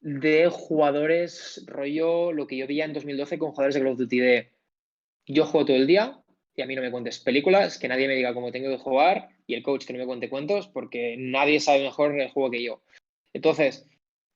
de 0.01 0.49
jugadores 0.49 1.63
rollo 1.67 2.31
lo 2.31 2.47
que 2.47 2.57
yo 2.57 2.67
veía 2.67 2.85
en 2.85 2.93
2012 2.93 3.37
con 3.37 3.51
jugadores 3.51 3.75
de 3.75 3.81
Call 3.81 3.91
of 3.91 3.97
Duty 3.97 4.19
de 4.19 4.51
yo 5.27 5.45
juego 5.45 5.65
todo 5.65 5.77
el 5.77 5.87
día 5.87 6.19
y 6.55 6.61
a 6.61 6.65
mí 6.65 6.75
no 6.75 6.81
me 6.81 6.91
cuentes 6.91 7.19
películas, 7.19 7.77
que 7.77 7.87
nadie 7.87 8.07
me 8.07 8.15
diga 8.15 8.33
cómo 8.33 8.51
tengo 8.51 8.69
que 8.69 8.77
jugar 8.77 9.29
y 9.45 9.55
el 9.55 9.63
coach 9.63 9.85
que 9.85 9.93
no 9.93 9.99
me 9.99 10.05
cuente 10.05 10.29
cuentos 10.29 10.67
porque 10.67 11.15
nadie 11.17 11.59
sabe 11.59 11.83
mejor 11.83 12.19
el 12.19 12.29
juego 12.29 12.51
que 12.51 12.63
yo. 12.63 12.81
Entonces, 13.33 13.87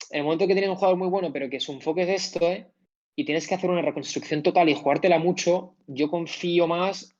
en 0.09 0.19
el 0.19 0.23
momento 0.23 0.47
que 0.47 0.53
tienes 0.53 0.69
un 0.69 0.75
jugador 0.75 0.97
muy 0.97 1.07
bueno, 1.07 1.31
pero 1.31 1.49
que 1.49 1.59
su 1.59 1.71
enfoque 1.71 2.03
es 2.03 2.09
esto, 2.09 2.51
¿eh? 2.51 2.67
y 3.15 3.25
tienes 3.25 3.47
que 3.47 3.55
hacer 3.55 3.69
una 3.69 3.81
reconstrucción 3.81 4.43
total 4.43 4.69
y 4.69 4.75
jugártela 4.75 5.19
mucho, 5.19 5.75
yo 5.87 6.09
confío 6.09 6.67
más, 6.67 7.15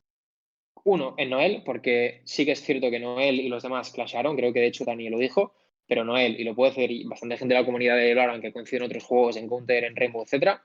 uno, 0.83 1.13
en 1.17 1.29
Noel, 1.29 1.61
porque 1.65 2.21
sí 2.23 2.45
que 2.45 2.53
es 2.53 2.61
cierto 2.61 2.89
que 2.89 2.99
Noel 2.99 3.39
y 3.39 3.49
los 3.49 3.63
demás 3.63 3.91
clasharon, 3.91 4.35
creo 4.35 4.53
que 4.53 4.61
de 4.61 4.67
hecho 4.67 4.85
Dani 4.85 5.09
lo 5.09 5.17
dijo, 5.17 5.53
pero 5.87 6.03
Noel, 6.05 6.39
y 6.39 6.43
lo 6.43 6.55
puede 6.55 6.71
hacer 6.71 6.91
y 6.91 7.03
bastante 7.03 7.37
gente 7.37 7.53
de 7.53 7.59
la 7.59 7.65
comunidad 7.65 7.97
de 7.97 8.13
Valorant 8.13 8.41
que 8.41 8.53
coincide 8.53 8.77
en 8.77 8.83
otros 8.83 9.03
juegos, 9.03 9.35
en 9.35 9.49
Counter, 9.49 9.83
en 9.83 9.95
Rainbow, 9.95 10.23
etcétera, 10.23 10.63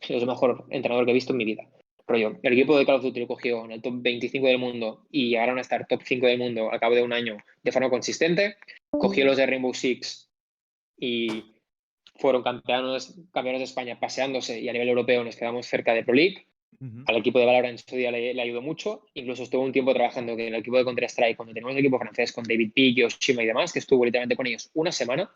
es 0.00 0.10
el 0.10 0.26
mejor 0.26 0.66
entrenador 0.70 1.04
que 1.04 1.12
he 1.12 1.14
visto 1.14 1.32
en 1.32 1.36
mi 1.36 1.44
vida. 1.44 1.68
Rollo, 2.10 2.38
el 2.42 2.52
equipo 2.52 2.76
de 2.76 2.84
Call 2.84 2.96
of 2.96 3.02
Duty 3.02 3.20
lo 3.20 3.26
cogió 3.26 3.64
en 3.64 3.72
el 3.72 3.82
top 3.82 3.94
25 4.02 4.46
del 4.46 4.58
mundo 4.58 5.06
y 5.10 5.30
llegaron 5.30 5.58
a 5.58 5.60
estar 5.60 5.86
top 5.86 6.02
5 6.04 6.26
del 6.26 6.38
mundo 6.38 6.70
al 6.70 6.80
cabo 6.80 6.94
de 6.94 7.02
un 7.02 7.12
año 7.12 7.38
de 7.62 7.72
forma 7.72 7.88
consistente. 7.88 8.56
Cogió 8.90 9.24
los 9.24 9.36
de 9.36 9.46
Rainbow 9.46 9.72
Six 9.72 10.28
y 10.98 11.44
fueron 12.16 12.42
campeones, 12.42 13.18
campeones 13.32 13.60
de 13.60 13.64
España 13.64 13.98
paseándose 13.98 14.60
y 14.60 14.68
a 14.68 14.72
nivel 14.72 14.88
europeo 14.88 15.24
nos 15.24 15.36
quedamos 15.36 15.66
cerca 15.66 15.94
de 15.94 16.04
Pro 16.04 16.14
League. 16.14 16.46
Ujú. 16.80 17.04
Al 17.06 17.16
equipo 17.16 17.38
de 17.38 17.46
Valorant 17.46 17.72
en 17.72 17.78
su 17.78 17.96
día 17.96 18.10
le, 18.10 18.34
le 18.34 18.42
ayudó 18.42 18.62
mucho. 18.62 19.06
Incluso 19.14 19.44
estuvo 19.44 19.62
un 19.62 19.72
tiempo 19.72 19.92
trabajando 19.92 20.32
con 20.32 20.40
el 20.40 20.54
equipo 20.54 20.78
de 20.78 20.84
Counter-Strike, 20.84 21.36
cuando 21.36 21.52
teníamos 21.52 21.74
el 21.74 21.80
equipo 21.80 21.98
francés 21.98 22.32
con 22.32 22.44
David 22.44 22.72
Pick, 22.74 22.96
Yoshima 22.96 23.42
y 23.42 23.46
demás, 23.46 23.72
que 23.72 23.78
estuvo 23.78 24.04
literalmente 24.04 24.36
con 24.36 24.46
ellos 24.46 24.70
una 24.74 24.90
semana 24.90 25.30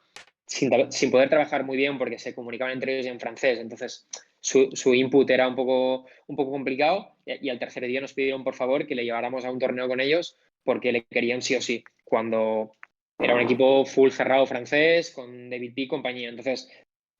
sin, 0.46 0.70
sin 0.90 1.10
poder 1.10 1.28
trabajar 1.28 1.64
muy 1.64 1.76
bien 1.76 1.98
porque 1.98 2.18
se 2.18 2.34
comunicaban 2.34 2.74
entre 2.74 2.94
ellos 2.94 3.06
en 3.06 3.20
francés. 3.20 3.58
Entonces 3.58 4.08
su, 4.44 4.68
su 4.74 4.92
input 4.94 5.28
era 5.30 5.48
un 5.48 5.56
poco, 5.56 6.04
un 6.26 6.36
poco 6.36 6.50
complicado. 6.50 7.16
Y, 7.24 7.46
y 7.46 7.50
al 7.50 7.58
tercer 7.58 7.86
día 7.86 8.02
nos 8.02 8.12
pidieron, 8.12 8.44
por 8.44 8.54
favor, 8.54 8.86
que 8.86 8.94
le 8.94 9.04
lleváramos 9.04 9.44
a 9.44 9.50
un 9.50 9.58
torneo 9.58 9.88
con 9.88 10.00
ellos 10.00 10.36
porque 10.62 10.92
le 10.92 11.04
querían 11.04 11.40
sí 11.40 11.56
o 11.56 11.62
sí. 11.62 11.82
Cuando 12.04 12.72
era 13.18 13.34
un 13.34 13.40
equipo 13.40 13.86
full 13.86 14.10
cerrado 14.10 14.44
francés, 14.46 15.12
con 15.12 15.48
David 15.48 15.72
Pick 15.74 15.86
y 15.86 15.88
compañía. 15.88 16.28
Entonces, 16.28 16.70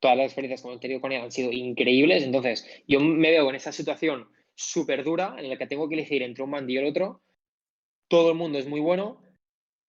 todas 0.01 0.19
las 0.19 0.27
experiencias 0.27 0.61
que 0.61 0.69
hemos 0.69 0.81
tenido 0.81 1.01
con 1.01 1.13
él 1.13 1.23
han 1.23 1.33
sido 1.33 1.51
increíbles. 1.51 2.25
Entonces, 2.25 2.69
yo 2.87 3.01
me 3.01 3.31
veo 3.31 3.49
en 3.49 3.57
esa 3.57 3.73
situación 3.73 4.29
súper 4.55 5.03
dura 5.03 5.35
en 5.39 5.49
la 5.49 5.57
que 5.57 5.67
tengo 5.67 5.89
que 5.89 5.95
elegir 5.95 6.23
entre 6.23 6.45
un 6.45 6.51
band 6.51 6.69
y 6.69 6.77
el 6.77 6.85
otro. 6.85 7.23
Todo 8.09 8.33
el 8.33 8.37
mundo 8.37 8.59
es 8.59 8.67
muy 8.67 8.81
bueno, 8.81 9.23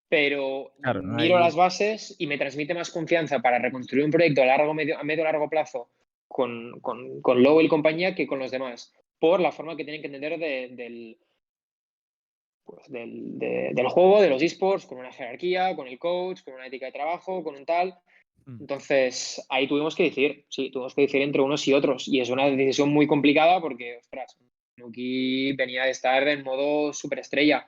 pero 0.08 0.72
Claro, 0.80 1.02
no 1.02 1.16
miro 1.16 1.38
las 1.38 1.54
bases 1.54 2.16
y 2.18 2.26
me 2.26 2.38
transmite 2.38 2.72
más 2.72 2.90
confianza 2.90 3.40
para 3.40 3.58
reconstruir 3.58 4.06
un 4.06 4.10
proyecto 4.10 4.42
a 4.42 4.46
largo, 4.46 4.72
medio, 4.72 4.98
a 4.98 5.04
medio 5.04 5.24
largo 5.24 5.50
plazo 5.50 5.90
con, 6.36 6.80
con, 6.80 7.22
con 7.22 7.42
Lowell 7.42 7.64
y 7.64 7.70
compañía 7.70 8.14
que 8.14 8.26
con 8.26 8.38
los 8.38 8.50
demás, 8.50 8.92
por 9.18 9.40
la 9.40 9.52
forma 9.52 9.74
que 9.74 9.84
tienen 9.84 10.02
que 10.02 10.08
entender 10.08 10.38
de- 10.38 10.68
del, 10.76 11.18
pues, 12.62 12.86
del, 12.90 13.38
de- 13.38 13.70
del 13.72 13.88
juego, 13.88 14.20
de 14.20 14.28
los 14.28 14.42
esports, 14.42 14.84
con 14.84 14.98
una 14.98 15.12
jerarquía, 15.12 15.74
con 15.74 15.86
el 15.88 15.98
coach, 15.98 16.42
con 16.44 16.52
una 16.54 16.66
ética 16.66 16.86
de 16.86 16.92
trabajo, 16.92 17.42
con 17.42 17.56
un 17.56 17.64
tal. 17.64 17.94
Mm. 18.44 18.60
Entonces, 18.60 19.44
ahí 19.48 19.66
tuvimos 19.66 19.96
que 19.96 20.02
decidir, 20.04 20.44
sí, 20.50 20.70
tuvimos 20.70 20.94
que 20.94 21.02
decidir 21.02 21.22
entre 21.26 21.40
unos 21.40 21.66
y 21.66 21.72
otros. 21.72 22.06
Y 22.06 22.20
es 22.20 22.28
una 22.28 22.44
decisión 22.50 22.90
muy 22.90 23.06
complicada 23.06 23.58
porque, 23.62 23.96
ostras, 23.96 24.36
Nuki 24.76 25.52
venía 25.54 25.84
de 25.84 25.90
estar 25.92 26.28
en 26.28 26.42
modo 26.44 26.92
superestrella 26.92 27.66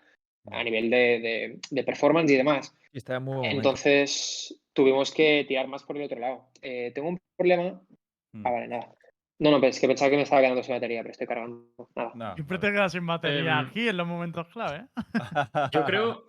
a 0.50 0.62
nivel 0.62 0.90
de, 0.90 0.96
de- 1.20 1.58
de 1.70 1.84
performance 1.84 2.30
y 2.32 2.36
demás. 2.36 2.74
Y 2.92 2.98
muy. 3.20 3.46
Entonces, 3.48 4.60
tuvimos 4.74 5.10
que 5.10 5.44
tirar 5.48 5.68
más 5.68 5.82
por 5.84 5.96
el 5.96 6.02
otro 6.04 6.18
lado. 6.18 6.48
Eh, 6.60 6.92
tengo 6.94 7.08
un 7.08 7.18
problema. 7.36 7.80
Mm. 8.32 8.46
Ah, 8.46 8.50
vale, 8.50 8.68
nada. 8.68 8.94
No, 9.40 9.52
no, 9.52 9.60
pero 9.60 9.70
es 9.70 9.78
que 9.78 9.86
pensaba 9.86 10.10
que 10.10 10.16
me 10.16 10.22
estaba 10.22 10.42
quedando 10.42 10.62
sin 10.62 10.74
batería, 10.74 11.00
pero 11.02 11.12
estoy 11.12 11.26
cargando. 11.26 11.68
Nada. 11.94 12.12
No, 12.14 12.34
Siempre 12.34 12.58
te 12.58 12.72
quedas 12.72 12.92
sin 12.92 13.06
batería 13.06 13.60
Em, 13.60 13.66
aquí 13.66 13.88
en 13.88 13.96
los 13.96 14.06
momentos 14.06 14.48
clave. 14.48 14.78
¿eh? 14.78 14.86
Yo 15.72 15.84
creo. 15.84 16.28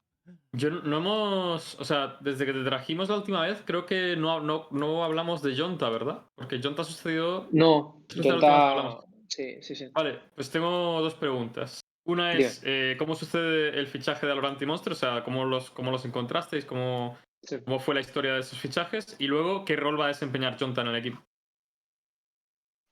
Yo 0.51 0.69
no 0.69 0.97
hemos. 0.97 1.79
O 1.79 1.85
sea, 1.85 2.17
desde 2.21 2.45
que 2.45 2.53
te 2.53 2.63
trajimos 2.63 3.09
la 3.09 3.15
última 3.15 3.41
vez, 3.41 3.63
creo 3.65 3.87
que 3.87 4.15
no, 4.15 4.39
no, 4.41 4.67
no 4.69 5.03
hablamos 5.03 5.41
de 5.41 5.57
Jonta, 5.57 5.89
¿verdad? 5.89 6.23
Porque 6.35 6.59
Jonta 6.61 6.83
ha 6.83 6.85
sucedido. 6.85 7.47
No, 7.51 8.03
Jonta. 8.15 8.99
Sí, 9.27 9.61
sí, 9.61 9.75
sí. 9.75 9.89
Vale, 9.91 10.19
pues 10.35 10.51
tengo 10.51 11.01
dos 11.01 11.15
preguntas. 11.15 11.79
Una 12.05 12.33
es, 12.33 12.61
eh, 12.65 12.95
¿cómo 12.97 13.13
sucede 13.15 13.77
el 13.77 13.87
fichaje 13.87 14.25
de 14.25 14.31
Alorant 14.31 14.59
y 14.61 14.65
Monster? 14.65 14.93
O 14.93 14.95
sea, 14.95 15.23
¿cómo 15.23 15.45
los, 15.45 15.69
cómo 15.69 15.91
los 15.91 16.05
encontrasteis? 16.05 16.65
¿Cómo, 16.65 17.17
Sí. 17.41 17.57
¿Cómo 17.63 17.79
fue 17.79 17.95
la 17.95 18.01
historia 18.01 18.33
de 18.33 18.41
esos 18.41 18.59
fichajes? 18.59 19.15
Y 19.17 19.27
luego, 19.27 19.63
¿qué 19.63 19.75
rol 19.75 19.99
va 19.99 20.05
a 20.05 20.07
desempeñar 20.09 20.57
Jonta 20.59 20.81
en 20.81 20.87
el 20.87 20.95
equipo? 20.97 21.23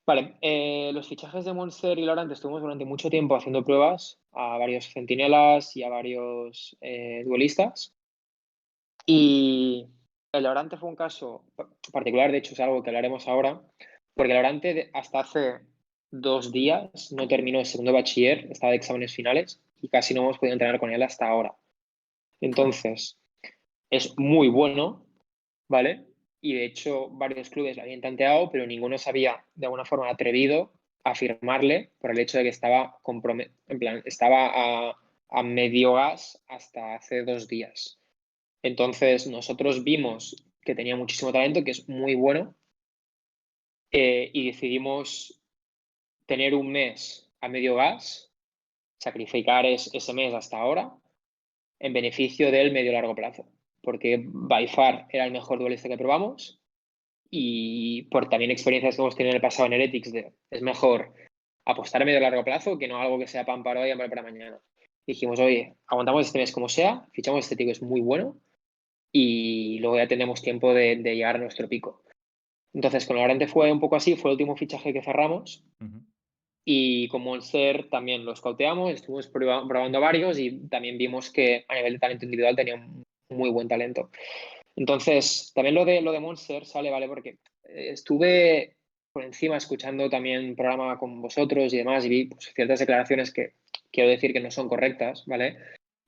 Vale, 0.08 0.38
eh, 0.42 0.92
los 0.94 1.10
fichajes 1.10 1.44
de 1.44 1.52
Monster 1.54 2.00
y 2.00 2.06
Laurent 2.06 2.32
estuvimos 2.32 2.62
durante 2.62 2.86
mucho 2.86 3.10
tiempo 3.10 3.36
haciendo 3.36 3.62
pruebas 3.66 4.18
a 4.32 4.58
varios 4.58 4.86
centinelas 4.86 5.76
y 5.76 5.84
a 5.84 5.90
varios 5.90 6.78
eh, 6.80 7.24
duelistas. 7.26 7.94
Y 9.06 9.88
el 10.32 10.44
Laurante 10.44 10.78
fue 10.78 10.88
un 10.90 10.96
caso 10.96 11.44
pa- 11.56 11.70
particular, 11.92 12.32
de 12.32 12.38
hecho 12.38 12.54
es 12.54 12.60
algo 12.62 12.82
que 12.82 12.90
hablaremos 12.90 13.28
ahora, 13.28 13.62
porque 14.14 14.32
el 14.32 14.36
Laurante 14.42 14.74
de- 14.74 14.90
hasta 14.94 15.20
hace 15.20 15.60
dos 16.10 16.54
días 16.54 17.12
no 17.12 17.28
terminó 17.28 17.60
el 17.60 17.66
segundo 17.66 17.92
bachiller, 17.92 18.50
estaba 18.50 18.72
de 18.72 18.78
exámenes 18.78 19.14
finales 19.14 19.62
y 19.82 19.90
casi 19.90 20.14
no 20.14 20.22
hemos 20.22 20.38
podido 20.40 20.54
entrenar 20.54 20.80
con 20.80 20.90
él 20.92 21.04
hasta 21.04 21.28
ahora. 21.28 21.54
Entonces, 22.40 23.20
es 23.90 24.18
muy 24.18 24.48
bueno, 24.48 25.06
¿vale? 25.68 26.06
Y 26.42 26.54
de 26.54 26.66
hecho 26.66 27.10
varios 27.10 27.50
clubes 27.50 27.76
lo 27.78 27.84
habían 27.84 28.02
tanteado, 28.02 28.50
pero 28.52 28.66
ninguno 28.66 28.98
se 28.98 29.10
había 29.10 29.44
de 29.56 29.66
alguna 29.66 29.86
forma 29.86 30.10
atrevido 30.10 30.72
a 31.04 31.16
firmarle 31.16 31.92
por 32.00 32.12
el 32.12 32.20
hecho 32.20 32.38
de 32.38 32.44
que 32.44 32.50
estaba 32.50 33.00
en 33.68 33.80
plan, 33.80 34.02
estaba 34.06 34.52
a, 34.90 34.98
a 35.30 35.44
medio 35.44 35.94
gas 35.94 36.44
hasta 36.48 36.96
hace 36.96 37.24
dos 37.24 37.48
días. 37.48 38.00
Entonces 38.62 39.28
nosotros 39.28 39.84
vimos 39.84 40.36
que 40.62 40.76
tenía 40.76 40.96
muchísimo 40.96 41.32
talento, 41.32 41.64
que 41.64 41.72
es 41.72 41.88
muy 41.88 42.16
bueno, 42.16 42.56
eh, 43.92 44.30
y 44.34 44.48
decidimos 44.48 45.42
tener 46.26 46.54
un 46.56 46.72
mes 46.72 47.30
a 47.42 47.48
medio 47.48 47.76
gas, 47.76 48.32
sacrificar 49.00 49.66
es- 49.66 49.90
ese 49.94 50.14
mes 50.14 50.34
hasta 50.34 50.58
ahora, 50.58 50.94
en 51.80 51.94
beneficio 51.94 52.52
del 52.52 52.72
medio 52.72 52.92
largo 52.92 53.16
plazo 53.16 53.46
porque 53.88 54.22
by 54.28 54.68
far 54.68 55.08
era 55.14 55.24
el 55.24 55.32
mejor 55.32 55.60
duelista 55.60 55.88
que 55.88 55.98
probamos 55.98 56.60
y 57.30 58.02
por 58.12 58.28
también 58.28 58.52
experiencias 58.52 58.98
que 58.98 59.02
hemos 59.02 59.16
tenido 59.16 59.30
en 59.30 59.36
el 59.38 59.42
pasado 59.42 59.68
en 59.68 59.74
Heretics 59.76 60.12
de 60.12 60.34
es 60.52 60.62
mejor 60.62 61.14
apostar 61.66 62.02
a 62.02 62.06
medio 62.06 62.20
largo 62.20 62.44
plazo 62.44 62.78
que 62.78 62.90
no 62.90 62.98
algo 62.98 63.18
que 63.18 63.28
sea 63.28 63.46
pan 63.46 63.64
para 63.64 63.80
hoy 63.80 63.90
y 63.90 63.96
para 63.96 64.24
mañana. 64.24 64.60
Dijimos, 65.08 65.40
oye, 65.40 65.78
aguantamos 65.88 66.26
este 66.26 66.38
mes 66.38 66.52
como 66.52 66.68
sea, 66.68 67.08
fichamos 67.14 67.46
este 67.46 67.56
tío 67.56 67.68
que 67.68 67.72
es 67.72 67.82
muy 67.82 68.02
bueno 68.02 68.36
y 69.14 69.80
luego 69.80 69.96
ya 69.96 70.08
tenemos 70.10 70.42
tiempo 70.42 70.74
de, 70.74 70.98
de 70.98 71.16
llegar 71.16 71.38
a 71.38 71.40
nuestro 71.40 71.70
pico. 71.70 72.04
Entonces, 72.74 73.06
con 73.06 73.16
Lorente 73.16 73.48
fue 73.48 73.72
un 73.72 73.80
poco 73.80 73.96
así, 73.96 74.18
fue 74.18 74.32
el 74.32 74.34
último 74.34 74.58
fichaje 74.58 74.92
que 74.92 75.02
cerramos 75.02 75.64
Ujú. 75.80 76.02
y 76.66 77.08
con 77.08 77.22
Monster 77.22 77.88
también 77.90 78.26
lo 78.26 78.36
scouteamos, 78.36 78.92
estuvimos 78.92 79.28
probando 79.28 80.02
varios 80.02 80.38
y 80.40 80.68
también 80.68 80.98
vimos 80.98 81.32
que 81.32 81.64
a 81.70 81.76
nivel 81.76 81.94
de 81.94 82.00
talento 82.00 82.26
individual 82.26 82.58
tenía 82.58 82.76
un 82.76 83.07
muy 83.30 83.50
buen 83.50 83.68
talento. 83.68 84.10
Entonces, 84.76 85.52
también 85.56 85.76
lo 85.76 85.86
de, 85.86 86.02
lo 86.02 86.12
de 86.12 86.20
Monster 86.20 86.66
sale, 86.66 86.92
¿vale? 86.92 87.08
Porque 87.08 87.38
eh, 87.64 87.90
estuve 87.92 88.78
por 89.12 89.24
encima 89.24 89.58
escuchando 89.58 90.10
también 90.10 90.46
un 90.46 90.56
programa 90.56 91.00
con 91.00 91.22
vosotros 91.22 91.74
y 91.74 91.78
demás 91.78 92.06
y 92.06 92.10
vi 92.10 92.26
pues, 92.26 92.54
ciertas 92.54 92.80
declaraciones 92.80 93.34
que 93.34 93.54
quiero 93.92 94.10
decir 94.10 94.34
que 94.34 94.40
no 94.40 94.52
son 94.52 94.70
correctas, 94.70 95.24
¿vale? 95.26 95.58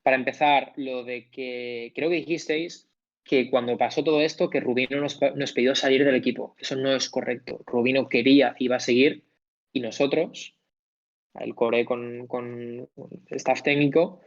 Para 0.04 0.16
empezar, 0.16 0.74
lo 0.76 1.04
de 1.04 1.30
que 1.30 1.91
creo 1.96 2.10
que 2.10 2.18
dijisteis 2.18 2.88
que 3.24 3.50
cuando 3.50 3.78
pasó 3.78 4.04
todo 4.04 4.22
esto, 4.22 4.50
que 4.50 4.60
Rubino 4.60 5.02
nos, 5.02 5.20
nos 5.36 5.52
pidió 5.54 5.76
salir 5.76 6.06
del 6.06 6.16
equipo. 6.16 6.56
Eso 6.58 6.76
no 6.76 6.96
es 6.96 7.10
correcto. 7.10 7.62
Rubino 7.66 8.10
quería, 8.10 8.56
iba 8.60 8.78
a 8.78 8.80
seguir 8.80 9.24
y 9.72 9.82
nosotros, 9.82 10.56
el 11.40 11.54
core 11.56 11.86
con, 11.86 12.28
con 12.28 12.90
staff 13.30 13.62
técnico, 13.62 14.22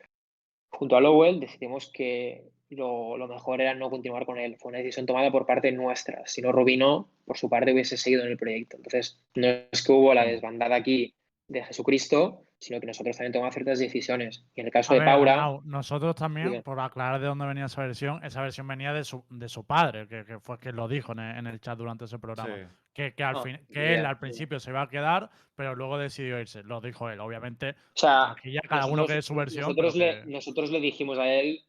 junto 0.71 0.97
a 0.97 1.01
Lowell, 1.01 1.41
decidimos 1.41 1.91
que 1.91 2.45
lo, 2.75 3.17
lo 3.17 3.29
mejor 3.29 3.61
era 3.61 3.75
no 3.75 3.91
continuar 3.91 4.27
con 4.27 4.39
él. 4.39 4.57
Fue 4.59 4.71
una 4.71 4.79
decisión 4.79 5.07
tomada 5.07 5.31
por 5.31 5.47
parte 5.47 5.71
nuestra. 5.73 6.23
Si 6.27 6.41
no, 6.43 6.53
Rubino, 6.53 7.09
por 7.27 7.37
su 7.39 7.49
parte, 7.49 7.73
hubiese 7.73 7.97
seguido 7.97 8.25
en 8.25 8.31
el 8.31 8.37
proyecto. 8.37 8.77
Entonces, 8.77 9.23
no 9.35 9.47
es 9.47 9.83
que 9.85 9.93
hubo 9.93 10.15
la 10.15 10.25
desbandada 10.25 10.77
aquí 10.77 11.15
de 11.49 11.63
Jesucristo, 11.65 12.45
sino 12.59 12.81
que 12.81 12.87
nosotros 12.87 13.17
también 13.17 13.33
tomamos 13.33 13.55
ciertas 13.55 13.79
decisiones. 13.81 14.45
Y 14.55 14.61
en 14.61 14.67
el 14.67 14.73
caso 14.73 14.93
A 14.93 14.95
de 14.95 15.01
ver, 15.01 15.09
Paura, 15.09 15.33
Arnau, 15.35 15.63
nosotros 15.65 16.15
también, 16.15 16.63
por 16.63 16.79
aclarar 16.81 17.21
de 17.21 17.27
dónde 17.27 17.45
venía 17.45 17.65
esa 17.65 17.83
versión, 17.83 18.25
esa 18.25 18.41
versión 18.41 18.69
venía 18.69 18.93
de 18.93 19.03
su, 19.05 19.25
de 19.31 19.49
su 19.49 19.65
padre, 19.67 20.07
que, 20.07 20.25
que 20.25 20.39
fue 20.39 20.59
quien 20.59 20.77
lo 20.77 20.87
dijo 20.89 21.13
en 21.13 21.19
el, 21.19 21.39
en 21.39 21.47
el 21.49 21.61
chat 21.61 21.77
durante 21.77 22.05
ese 22.05 22.19
programa. 22.21 22.55
Sí. 22.55 22.63
Que, 22.95 23.15
que, 23.15 23.25
al 23.25 23.33
No, 23.35 23.43
fin- 23.43 23.59
ni 23.69 23.75
que 23.75 23.95
él 23.95 24.07
al 24.07 24.19
principio 24.19 24.61
se 24.61 24.71
iba 24.71 24.83
a 24.83 24.89
quedar, 24.89 25.31
pero 25.57 25.75
luego 25.75 25.99
decidió 25.99 26.39
irse. 26.39 26.63
Lo 26.63 26.81
dijo 26.81 27.11
él, 27.11 27.19
obviamente. 27.21 27.71
o 27.71 27.75
sea, 27.97 28.31
Aquí 28.33 28.53
ya 28.53 28.61
cada 28.69 28.87
uno 28.87 29.07
que 29.07 29.15
dé 29.15 29.23
su 29.23 29.35
versión. 29.35 29.63
nosotros, 29.63 29.95
pero 29.95 30.07
le, 30.13 30.23
que- 30.25 30.31
nosotros 30.31 30.71
le 30.71 30.81
dijimos 30.81 31.19
a 31.19 31.27
él, 31.27 31.63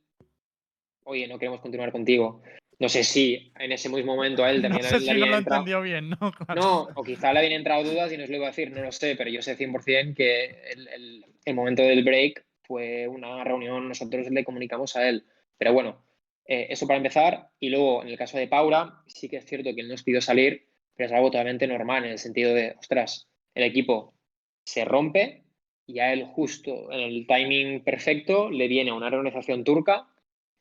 oye, 1.05 1.27
no 1.27 1.37
queremos 1.39 1.61
continuar 1.61 1.91
contigo. 1.91 2.41
No 2.79 2.89
sé 2.89 3.03
si 3.03 3.51
en 3.59 3.71
ese 3.71 3.87
mismo 3.89 4.15
momento 4.15 4.43
a 4.43 4.49
él 4.49 4.57
No 4.61 4.69
también 4.69 4.83
sé 4.85 4.99
le 4.99 5.05
si 5.05 5.19
no 5.19 5.25
lo 5.25 5.37
entrado- 5.37 5.61
entendió 5.61 5.81
bien, 5.81 6.09
¿no? 6.09 6.17
Claro. 6.45 6.61
No, 6.61 6.87
o 6.95 7.03
quizá 7.03 7.31
le 7.33 7.39
habían 7.39 7.53
entrado 7.53 7.83
dudas 7.83 8.11
y 8.11 8.17
nos 8.17 8.29
lo 8.29 8.35
iba 8.37 8.45
a 8.47 8.49
decir, 8.49 8.71
no 8.71 8.81
lo 8.81 8.91
sé, 8.91 9.15
pero 9.15 9.29
yo 9.29 9.41
sé 9.41 9.55
100% 9.57 10.15
que 10.15 10.45
el, 10.71 10.87
el- 10.87 11.25
el 11.45 11.55
momento 11.55 11.81
del 11.83 12.03
break 12.03 12.45
fue 12.63 13.07
una 13.07 13.43
reunión, 13.43 13.87
nosotros 13.87 14.29
le 14.29 14.43
comunicamos 14.43 14.95
a 14.95 15.07
él. 15.09 15.25
Pero 15.57 15.73
bueno, 15.73 16.03
eh, 16.45 16.67
eso 16.69 16.87
para 16.87 16.97
empezar. 16.97 17.49
Y 17.59 17.69
luego, 17.69 18.01
en 18.03 18.09
el 18.09 18.17
caso 18.17 18.37
de 18.37 18.47
Paura, 18.47 19.01
sí 19.07 19.27
que 19.29 19.37
es 19.37 19.45
cierto 19.45 19.73
que 19.75 19.81
él 19.81 19.87
nos 19.89 20.03
pidió 20.03 20.21
salir, 20.21 20.65
pero 20.95 21.07
es 21.07 21.13
algo 21.13 21.27
totalmente 21.31 21.67
normal 21.67 22.05
en 22.05 22.11
el 22.11 22.17
sentido 22.19 22.53
de, 22.53 22.75
ostras, 22.79 23.27
el 23.55 23.63
equipo 23.63 24.13
se 24.65 24.85
rompe 24.85 25.43
y 25.85 25.99
a 25.99 26.13
él 26.13 26.23
justo 26.25 26.91
en 26.91 27.01
el 27.01 27.27
timing 27.27 27.83
perfecto 27.83 28.49
le 28.49 28.67
viene 28.69 28.91
a 28.91 28.93
una 28.93 29.07
organización 29.07 29.63
turca 29.65 30.07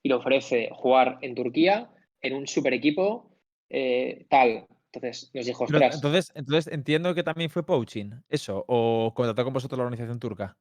y 0.02 0.08
le 0.08 0.14
ofrece 0.14 0.70
jugar 0.72 1.18
en 1.22 1.34
Turquía 1.34 1.90
en 2.20 2.34
un 2.34 2.46
super 2.46 2.72
equipo 2.72 3.30
eh, 3.68 4.26
tal. 4.28 4.66
Entonces 4.92 5.30
nos 5.32 5.46
dijo, 5.46 5.64
Pero 5.66 5.78
ostras, 5.78 5.94
entonces, 5.96 6.32
entonces 6.34 6.72
entiendo 6.72 7.14
que 7.14 7.22
también 7.22 7.48
fue 7.48 7.64
poaching, 7.64 8.10
eso, 8.28 8.64
o 8.68 9.12
contrató 9.14 9.44
con 9.44 9.54
vosotros 9.54 9.78
la 9.78 9.84
organización 9.84 10.20
turca. 10.20 10.56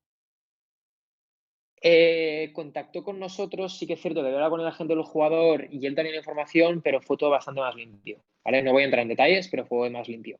Eh, 1.83 2.51
contactó 2.53 3.03
con 3.03 3.19
nosotros, 3.19 3.77
sí 3.77 3.87
que 3.87 3.93
es 3.93 4.01
cierto 4.01 4.21
que 4.21 4.27
había 4.27 4.49
con 4.49 4.61
el 4.61 4.67
agente 4.67 4.93
del 4.93 5.03
jugador 5.03 5.67
y 5.71 5.85
él 5.87 5.95
tenía 5.95 6.11
la 6.11 6.19
información, 6.19 6.81
pero 6.81 7.01
fue 7.01 7.17
todo 7.17 7.31
bastante 7.31 7.59
más 7.59 7.75
limpio. 7.75 8.23
¿vale? 8.43 8.61
No 8.61 8.71
voy 8.71 8.83
a 8.83 8.85
entrar 8.85 9.01
en 9.01 9.09
detalles, 9.09 9.47
pero 9.47 9.65
fue 9.65 9.89
más 9.89 10.07
limpio. 10.07 10.39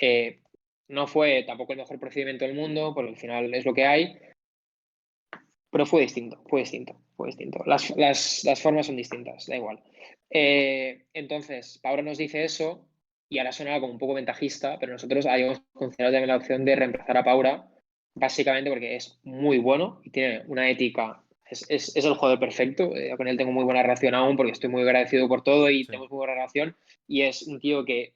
Eh, 0.00 0.40
no 0.88 1.06
fue 1.06 1.44
tampoco 1.44 1.72
el 1.72 1.78
mejor 1.78 2.00
procedimiento 2.00 2.46
del 2.46 2.54
mundo, 2.54 2.92
porque 2.94 3.10
al 3.10 3.16
final 3.16 3.52
es 3.54 3.66
lo 3.66 3.74
que 3.74 3.84
hay, 3.84 4.18
pero 5.70 5.84
fue 5.84 6.00
distinto, 6.00 6.42
fue 6.48 6.60
distinto, 6.60 6.96
fue 7.18 7.26
distinto. 7.28 7.62
Las, 7.66 7.90
las- 7.96 8.44
las 8.44 8.62
formas 8.62 8.86
son 8.86 8.96
distintas, 8.96 9.46
da 9.46 9.56
igual. 9.56 9.80
Eh, 10.30 11.04
entonces, 11.12 11.78
Paula 11.82 12.02
nos 12.02 12.16
dice 12.16 12.44
eso 12.44 12.86
y 13.28 13.38
ahora 13.38 13.52
suena 13.52 13.78
como 13.80 13.92
un 13.92 13.98
poco 13.98 14.14
ventajista, 14.14 14.78
pero 14.78 14.92
nosotros 14.92 15.26
habíamos 15.26 15.60
considerado 15.74 16.14
también 16.14 16.28
la 16.28 16.36
opción 16.36 16.64
de 16.64 16.76
reemplazar 16.76 17.16
a 17.18 17.24
Paura 17.24 17.68
básicamente 18.14 18.70
porque 18.70 18.96
es 18.96 19.18
muy 19.24 19.58
bueno 19.58 20.00
y 20.04 20.10
tiene 20.10 20.42
una 20.46 20.70
ética. 20.70 21.22
Es, 21.50 21.66
es- 21.68 21.96
es 21.96 22.04
el 22.04 22.14
jugador 22.14 22.38
perfecto. 22.40 22.94
eh, 22.96 23.14
con 23.16 23.26
él 23.28 23.36
tengo 23.36 23.52
muy 23.52 23.64
buena 23.64 23.82
relación 23.82 24.14
aún 24.14 24.36
porque 24.36 24.52
estoy 24.52 24.70
muy 24.70 24.82
agradecido 24.82 25.28
por 25.28 25.42
todo 25.42 25.68
y 25.70 25.80
Sí. 25.80 25.86
tenemos 25.86 26.10
muy 26.10 26.18
buena 26.18 26.34
relación. 26.34 26.76
Y 27.06 27.22
es 27.22 27.42
un 27.42 27.58
tío 27.60 27.84
que 27.84 28.12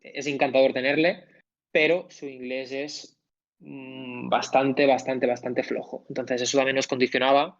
es 0.00 0.26
encantador 0.26 0.72
tenerle, 0.72 1.24
pero 1.72 2.06
su 2.10 2.26
inglés 2.26 2.72
es 2.72 3.18
mm, 3.60 4.28
bastante, 4.28 4.86
bastante, 4.86 5.26
bastante 5.26 5.62
flojo. 5.62 6.04
Entonces 6.08 6.42
eso 6.42 6.56
también 6.58 6.76
nos 6.76 6.86
condicionaba 6.88 7.58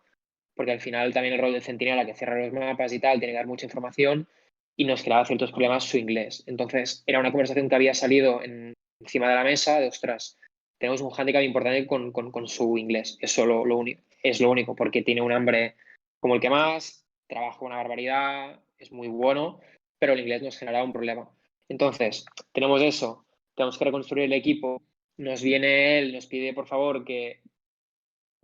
porque 0.54 0.72
al 0.72 0.80
final 0.80 1.12
también 1.12 1.34
el 1.34 1.40
rol 1.40 1.52
de 1.52 1.60
centinela 1.60 2.04
que 2.06 2.14
cierra 2.14 2.38
los 2.38 2.52
mapas 2.52 2.92
y 2.92 2.98
tal 3.00 3.18
tiene 3.18 3.32
que 3.32 3.38
dar 3.38 3.46
mucha 3.46 3.66
información 3.66 4.28
y 4.76 4.84
nos 4.84 5.02
creaba 5.02 5.24
ciertos 5.24 5.50
problemas 5.50 5.84
su 5.84 5.98
inglés. 5.98 6.42
Entonces 6.46 7.02
era 7.06 7.20
una 7.20 7.30
conversación 7.30 7.68
que 7.68 7.74
había 7.74 7.94
salido 7.94 8.42
en- 8.42 8.74
encima 9.00 9.28
de 9.28 9.34
la 9.34 9.44
mesa 9.44 9.80
de, 9.80 9.88
ostras, 9.88 10.38
tenemos 10.78 11.00
un 11.00 11.10
hándicap 11.10 11.42
importante 11.42 11.86
con, 11.86 12.12
con- 12.12 12.48
su 12.48 12.78
inglés. 12.78 13.18
Eso 13.20 13.44
lo, 13.46 13.64
lo 13.64 13.82
es 14.22 14.40
lo 14.40 14.50
único, 14.50 14.74
porque 14.74 15.02
tiene 15.02 15.20
un 15.22 15.32
hambre 15.32 15.76
como 16.20 16.34
el 16.34 16.40
que 16.40 16.50
más, 16.50 17.06
trabaja 17.26 17.64
una 17.64 17.76
barbaridad, 17.76 18.60
es 18.78 18.92
muy 18.92 19.08
bueno, 19.08 19.60
pero 19.98 20.12
el 20.14 20.20
inglés 20.20 20.42
nos 20.42 20.58
generaba 20.58 20.84
un 20.84 20.92
problema. 20.92 21.30
Entonces, 21.68 22.24
tenemos 22.52 22.82
eso, 22.82 23.24
tenemos 23.54 23.78
que 23.78 23.84
reconstruir 23.84 24.24
el 24.24 24.32
equipo, 24.32 24.82
nos 25.18 25.42
viene 25.42 25.98
él, 25.98 26.12
nos 26.12 26.26
pide 26.26 26.52
por 26.54 26.66
favor 26.66 27.04
que 27.04 27.40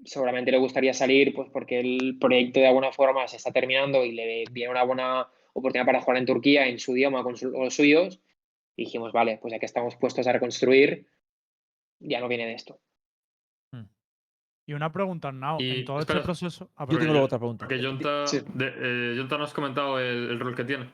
seguramente 0.04 0.50
le 0.50 0.58
gustaría 0.58 0.92
salir, 0.94 1.34
pues 1.34 1.48
porque 1.50 1.80
el 1.80 2.18
proyecto 2.20 2.60
de 2.60 2.66
alguna 2.68 2.92
forma 2.92 3.26
se 3.28 3.36
está 3.36 3.52
terminando 3.52 4.04
y 4.04 4.12
le 4.12 4.44
viene 4.50 4.70
una 4.70 4.82
buena 4.84 5.28
oportunidad 5.52 5.86
para 5.86 6.00
jugar 6.00 6.18
en 6.18 6.26
Turquía 6.26 6.66
en 6.68 6.78
su 6.78 6.96
idioma 6.96 7.22
con, 7.22 7.36
su- 7.36 7.50
con 7.52 7.64
los 7.64 7.74
suyos. 7.74 8.20
Y 8.76 8.84
dijimos, 8.84 9.12
vale, 9.12 9.38
pues 9.40 9.52
ya 9.52 9.58
que 9.58 9.66
estamos 9.66 9.96
puestos 9.96 10.26
a 10.26 10.32
reconstruir, 10.32 11.06
ya 11.98 12.20
no 12.20 12.28
viene 12.28 12.46
de 12.46 12.52
esto. 12.54 12.78
Y 14.68 14.72
una 14.72 14.90
pregunta, 14.92 15.28
Arnau. 15.28 15.58
Y, 15.60 15.78
En 15.78 15.84
todo 15.84 16.00
espera, 16.00 16.18
este 16.18 16.24
proceso. 16.26 16.70
Ah, 16.74 16.86
Yo 16.90 16.98
tengo 16.98 17.12
luego 17.12 17.26
otra 17.26 17.38
pregunta. 17.38 17.66
Porque 17.68 17.80
Jonta, 17.80 18.26
Sí. 18.26 18.40
de- 18.52 18.74
eh, 18.76 19.14
Jonta 19.16 19.38
no 19.38 19.44
has 19.44 19.54
comentado 19.54 20.00
el, 20.00 20.28
el 20.30 20.40
rol 20.40 20.56
que 20.56 20.64
tiene. 20.64 20.92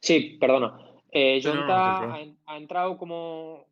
Sí, 0.00 0.38
perdona. 0.40 0.78
Eh, 1.10 1.40
Sí, 1.42 1.48
no, 1.48 1.54
no, 1.54 1.60
Jonta 1.62 2.14
ha 2.46 2.56
entrado 2.56 2.96
como. 2.98 3.66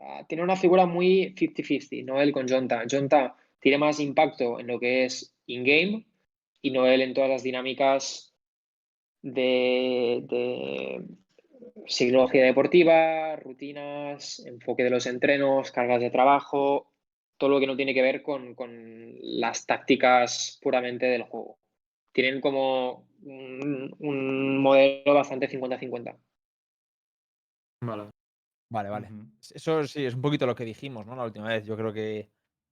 Ah, 0.00 0.24
Tiene 0.28 0.42
una 0.42 0.56
figura 0.56 0.86
muy 0.86 1.34
50-50, 1.34 2.04
Noel 2.04 2.32
con 2.32 2.48
Jonta. 2.48 2.84
Jonta 2.90 3.36
tiene 3.60 3.78
más 3.78 4.00
impacto 4.00 4.60
en 4.60 4.66
lo 4.66 4.78
que 4.78 5.04
es 5.04 5.34
in-game 5.46 6.06
y 6.62 6.70
Noel 6.70 7.02
en 7.02 7.14
todas 7.14 7.30
las 7.30 7.42
dinámicas 7.42 8.34
de, 9.22 10.24
de 10.28 11.02
psicología 11.86 12.44
deportiva, 12.44 13.36
rutinas, 13.36 14.40
enfoque 14.46 14.84
de 14.84 14.90
los 14.90 15.06
entrenos, 15.06 15.72
cargas 15.72 16.00
de 16.00 16.10
trabajo, 16.10 16.92
todo 17.36 17.50
lo 17.50 17.60
que 17.60 17.66
no 17.66 17.76
tiene 17.76 17.94
que 17.94 18.02
ver 18.02 18.22
con, 18.22 18.54
con 18.54 19.14
las 19.20 19.66
tácticas 19.66 20.58
puramente 20.62 21.06
del 21.06 21.22
juego. 21.22 21.58
Tienen 22.12 22.40
como 22.40 23.06
un, 23.22 23.94
un 23.98 24.58
modelo 24.58 25.14
bastante 25.14 25.48
50-50. 25.48 26.16
Vale. 27.80 28.10
Vale, 28.70 28.88
vale. 28.90 29.08
Eso 29.54 29.86
sí, 29.86 30.04
es 30.04 30.14
un 30.14 30.20
poquito 30.22 30.46
lo 30.46 30.54
que 30.54 30.64
dijimos, 30.64 31.06
¿no? 31.06 31.16
La 31.16 31.24
última 31.24 31.48
vez. 31.48 31.64
Yo 31.64 31.76
creo 31.76 31.92
que 31.92 32.30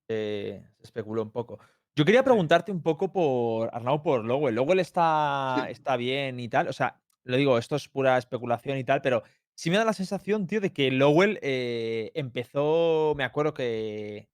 eh, 0.08 0.62
se 0.76 0.82
especuló 0.82 1.22
un 1.22 1.30
poco. 1.30 1.58
Yo 1.96 2.04
quería 2.04 2.22
preguntarte 2.22 2.70
un 2.70 2.82
poco 2.82 3.10
por 3.12 3.70
Arnau 3.74 4.02
por 4.02 4.24
Lowell. 4.24 4.54
Lowell 4.54 4.80
está, 4.80 5.64
Sí. 5.66 5.72
está 5.72 5.96
bien 5.96 6.38
y 6.38 6.48
tal. 6.48 6.68
O 6.68 6.72
sea, 6.72 7.00
lo 7.24 7.36
digo, 7.36 7.56
esto 7.58 7.76
es 7.76 7.88
pura 7.88 8.18
especulación 8.18 8.76
y 8.78 8.84
tal, 8.84 9.00
pero 9.00 9.22
sí 9.54 9.70
me 9.70 9.78
da 9.78 9.84
la 9.86 9.94
sensación, 9.94 10.46
tío, 10.46 10.60
de 10.60 10.72
que 10.72 10.90
Lowell 10.90 11.38
eh, 11.42 12.10
empezó. 12.14 13.14
Me 13.16 13.24
acuerdo 13.24 13.54
que 13.54 14.28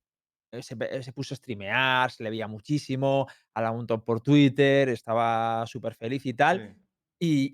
eh, 0.52 0.62
se, 0.62 1.02
se 1.04 1.12
puso 1.12 1.34
a 1.34 1.36
streamear, 1.36 2.10
se 2.10 2.24
le 2.24 2.30
veía 2.30 2.48
muchísimo, 2.48 3.28
hablaba 3.54 3.72
un 3.72 3.78
montón 3.78 4.02
por 4.04 4.20
Twitter, 4.20 4.88
estaba 4.88 5.64
súper 5.68 5.94
feliz 5.94 6.26
y 6.26 6.34
tal. 6.34 6.74
Sí. 6.76 6.82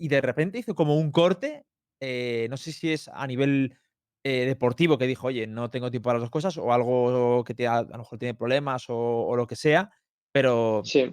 Y, 0.01 0.05
y 0.07 0.09
de 0.09 0.23
repente 0.23 0.59
hizo 0.59 0.75
como 0.75 0.97
un 0.97 1.13
corte, 1.13 1.67
eh, 2.01 2.47
no 2.49 2.57
sé 2.57 2.73
si 2.73 2.91
es 2.91 3.09
a 3.09 3.27
nivel 3.27 3.77
eh, 4.29 4.47
deportivo 4.47 4.99
que 4.99 5.07
dijo, 5.07 5.29
oye, 5.29 5.47
no 5.47 5.71
tengo 5.71 5.91
tiempo 5.91 6.09
para 6.09 6.19
las 6.19 6.25
dos 6.25 6.31
cosas, 6.31 6.57
o 6.59 6.73
algo 6.73 7.43
que 7.45 7.55
te, 7.55 7.67
a, 7.67 7.79
a 7.79 7.83
lo 7.83 7.99
mejor 7.99 8.19
tiene 8.19 8.35
problemas 8.35 8.89
o, 8.91 8.97
o 8.97 9.37
lo 9.37 9.47
que 9.47 9.57
sea, 9.57 9.91
pero 10.33 10.83
Sí. 10.85 11.13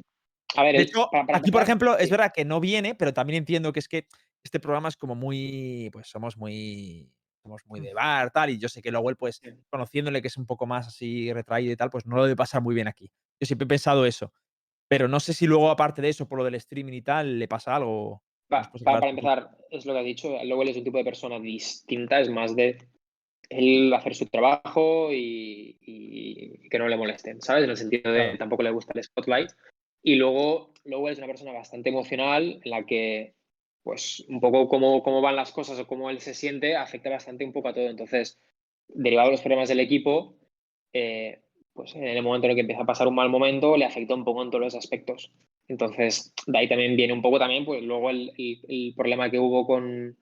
A 0.55 0.63
ver, 0.63 0.73
de 0.73 0.81
el- 0.83 0.87
hecho, 0.87 1.07
para- 1.11 1.25
para 1.25 1.37
aquí 1.39 1.51
por 1.51 1.61
ejemplo 1.61 1.97
es 1.97 2.09
verdad 2.09 2.31
que 2.33 2.45
no 2.45 2.59
viene, 2.59 2.95
pero 2.95 3.13
también 3.13 3.37
entiendo 3.39 3.73
que 3.73 3.79
es 3.79 3.87
que 3.87 4.07
este 4.43 4.59
programa 4.59 4.89
es 4.89 4.95
como 4.95 5.15
muy, 5.15 5.89
pues 5.91 6.07
somos 6.07 6.37
muy, 6.37 7.09
somos 7.43 7.61
muy 7.65 7.79
de 7.79 7.93
bar, 7.93 8.31
tal, 8.31 8.51
y 8.51 8.57
yo 8.59 8.69
sé 8.69 8.81
que 8.81 8.91
Lowell, 8.91 9.15
pues 9.17 9.41
Sí. 9.43 9.49
conociéndole 9.69 10.21
que 10.21 10.27
es 10.29 10.37
un 10.37 10.45
poco 10.45 10.65
más 10.65 10.87
así 10.87 11.31
retraído 11.33 11.73
y 11.73 11.75
tal, 11.75 11.89
pues 11.89 12.05
no 12.05 12.15
lo 12.15 12.23
debe 12.23 12.35
pasar 12.35 12.61
muy 12.61 12.75
bien 12.75 12.87
aquí. 12.87 13.11
Yo 13.39 13.45
siempre 13.47 13.65
he 13.65 13.67
pensado 13.67 14.05
eso, 14.05 14.31
pero 14.87 15.07
no 15.07 15.19
sé 15.19 15.33
si 15.33 15.45
luego 15.47 15.69
aparte 15.71 16.01
de 16.01 16.09
eso, 16.09 16.27
por 16.27 16.37
lo 16.37 16.43
del 16.45 16.55
streaming 16.55 16.93
y 16.93 17.01
tal, 17.01 17.39
le 17.39 17.47
pasa 17.47 17.75
algo. 17.75 18.23
Pa- 18.47 18.71
pa- 18.71 18.99
para 18.99 19.09
empezar, 19.09 19.57
es 19.71 19.85
lo 19.87 19.93
que 19.93 19.99
ha 19.99 20.03
dicho, 20.03 20.29
Lowell 20.43 20.69
es 20.69 20.77
un 20.77 20.83
tipo 20.83 20.99
de 20.99 21.03
persona 21.03 21.39
distinta, 21.39 22.19
es 22.19 22.29
más 22.29 22.55
de 22.55 22.77
él 23.49 23.93
hacer 23.93 24.15
su 24.15 24.25
trabajo 24.25 25.11
y, 25.13 25.77
y 25.81 26.69
que 26.69 26.79
no 26.79 26.87
le 26.87 26.97
molesten, 26.97 27.41
¿sabes? 27.41 27.63
En 27.63 27.69
el 27.69 27.77
sentido 27.77 28.11
de 28.11 28.19
Claro. 28.23 28.37
tampoco 28.37 28.63
le 28.63 28.71
gusta 28.71 28.93
el 28.95 29.03
spotlight. 29.03 29.49
Y 30.03 30.15
luego, 30.15 30.71
Lowell 30.83 31.13
es 31.13 31.17
una 31.17 31.27
persona 31.27 31.51
bastante 31.51 31.89
emocional 31.89 32.59
en 32.63 32.71
la 32.71 32.85
que, 32.85 33.33
pues, 33.83 34.25
un 34.29 34.39
poco 34.39 34.67
cómo, 34.67 35.01
cómo 35.03 35.21
van 35.21 35.35
las 35.35 35.51
cosas 35.51 35.79
o 35.79 35.87
cómo 35.87 36.09
él 36.09 36.19
se 36.19 36.33
siente 36.33 36.75
afecta 36.75 37.09
bastante 37.09 37.45
un 37.45 37.53
poco 37.53 37.69
a 37.69 37.73
todo. 37.73 37.89
Entonces, 37.89 38.39
derivado 38.87 39.29
de 39.29 39.33
los 39.33 39.41
problemas 39.41 39.69
del 39.69 39.79
equipo, 39.79 40.35
eh, 40.93 41.39
pues 41.73 41.95
en 41.95 42.03
el 42.05 42.21
momento 42.23 42.45
en 42.45 42.51
el 42.51 42.55
que 42.55 42.61
empieza 42.61 42.83
a 42.83 42.85
pasar 42.85 43.07
un 43.07 43.15
mal 43.15 43.29
momento, 43.29 43.77
le 43.77 43.85
afecta 43.85 44.13
un 44.15 44.23
poco 44.23 44.43
en 44.43 44.49
todos 44.49 44.63
los 44.63 44.75
aspectos. 44.75 45.31
Entonces, 45.67 46.33
de 46.45 46.57
ahí 46.57 46.69
también 46.69 46.95
viene 46.95 47.11
un 47.13 47.21
poco 47.23 47.39
también, 47.39 47.65
pues 47.65 47.81
luego 47.83 48.09
el, 48.11 48.31
el- 48.37 48.59
el 48.67 48.93
problema 48.95 49.29
que 49.31 49.39
hubo 49.39 49.65
con... 49.65 50.15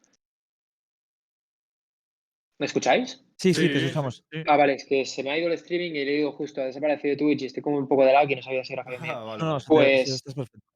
¿Me 2.59 2.65
escucháis? 2.67 3.23
Sí, 3.38 3.53
sí, 3.53 3.67
te 3.67 3.77
escuchamos. 3.77 4.23
Sí. 4.31 4.43
Ah, 4.47 4.57
vale, 4.57 4.75
es 4.75 4.85
que 4.85 5.05
se 5.05 5.23
me 5.23 5.31
ha 5.31 5.38
ido 5.38 5.47
el 5.47 5.53
streaming 5.53 5.91
y 5.91 6.05
le 6.05 6.11
digo 6.11 6.31
justo, 6.34 6.61
ha 6.61 6.65
desaparecido 6.65 7.17
Twitch 7.17 7.41
y 7.41 7.45
estoy 7.47 7.63
como 7.63 7.77
un 7.77 7.88
poco 7.88 8.05
de 8.05 8.13
lado 8.13 8.30
y 8.30 8.35
no 8.35 8.41
sabía 8.41 8.63
si 8.63 8.73
era 8.73 8.84
mío. 8.84 8.99
Ah, 9.03 9.23
vale. 9.23 9.43
No, 9.43 9.53
no, 9.53 9.57
Pues-. 9.65 10.23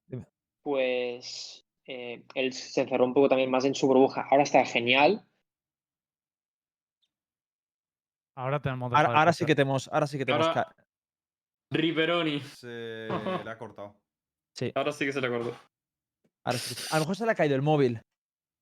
Dime. 0.07 0.25
Pues 0.63 1.65
eh, 1.85 2.23
él 2.33 2.53
se 2.53 2.81
encerró 2.81 3.05
un 3.05 3.13
poco 3.13 3.29
también 3.29 3.51
más 3.51 3.63
en 3.65 3.75
su 3.75 3.87
burbuja. 3.87 4.27
Ahora 4.29 4.43
está 4.43 4.65
genial. 4.65 5.23
Ahora 8.35 8.59
tenemos. 8.61 8.91
Ahora, 8.93 9.17
ahora 9.19 9.33
sí 9.33 9.45
que 9.45 9.55
tenemos, 9.55 9.87
ahora 9.87 10.07
sí 10.07 10.17
que 10.17 10.25
tenemos. 10.25 10.47
Ahora- 10.47 10.75
Riveroni. 11.71 12.39
Se 12.41 12.67
le 13.45 13.49
ha 13.51 13.57
cortado. 13.57 13.95
Sí, 14.53 14.71
Ahora 14.75 14.91
sí 14.91 15.05
que 15.05 15.13
se 15.13 15.21
le 15.21 15.27
sí 15.27 16.75
que- 16.75 16.81
A 16.91 16.95
lo 16.95 16.99
mejor 17.01 17.15
se 17.15 17.25
le 17.25 17.31
ha 17.31 17.35
caído 17.35 17.55
el 17.55 17.61
móvil. 17.61 18.01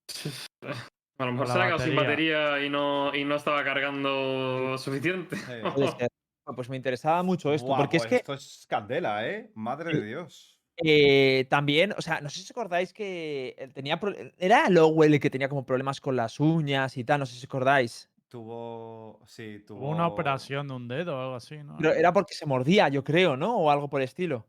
A 1.17 1.25
lo 1.25 1.31
mejor 1.31 1.47
se 1.47 1.53
ha 1.53 1.65
quedado 1.65 1.79
sin 1.79 1.95
batería. 1.95 2.63
y 2.63 2.69
no, 2.69 3.15
y 3.15 3.23
no 3.25 3.35
estaba 3.35 3.63
cargando 3.63 4.77
suficiente. 4.77 5.35
Sí. 5.37 5.53
Pues 6.55 6.69
me 6.69 6.75
interesaba 6.77 7.23
mucho 7.23 7.51
esto, 7.51 7.75
porque 7.75 7.97
es 7.97 8.03
pues 8.03 8.09
que 8.09 8.15
Esto 8.17 8.33
es 8.35 8.67
candela, 8.69 9.27
¿eh? 9.27 9.49
Madre 9.55 9.97
de 9.97 10.05
Dios. 10.05 10.59
eh, 10.77 11.47
también, 11.49 11.91
o 11.97 12.01
sea, 12.03 12.21
no 12.21 12.29
sé 12.29 12.35
si 12.37 12.43
os 12.43 12.51
acordáis 12.51 12.93
que 12.93 13.55
él 13.57 13.73
tenía. 13.73 13.99
pro- 13.99 14.13
Era 14.37 14.69
Lowell 14.69 15.15
el 15.15 15.19
que 15.19 15.31
tenía 15.31 15.49
como 15.49 15.65
problemas 15.65 15.99
con 15.99 16.15
las 16.15 16.39
uñas 16.39 16.97
y 16.97 17.03
tal, 17.03 17.21
no 17.21 17.25
sé 17.25 17.31
si 17.33 17.39
os 17.39 17.43
acordáis. 17.45 18.11
Tuvo. 18.29 19.21
Sí, 19.25 19.63
tuvo. 19.65 19.89
Una 19.89 20.05
operación 20.05 20.67
de 20.67 20.75
un 20.75 20.87
dedo 20.87 21.17
o 21.17 21.19
algo 21.21 21.35
así, 21.35 21.57
¿no? 21.63 21.77
Pero 21.77 21.93
era 21.93 22.13
porque 22.13 22.35
se 22.35 22.45
mordía, 22.45 22.89
yo 22.89 23.03
creo, 23.03 23.35
¿no? 23.35 23.57
O 23.57 23.71
algo 23.71 23.89
por 23.89 24.01
el 24.01 24.05
estilo. 24.05 24.45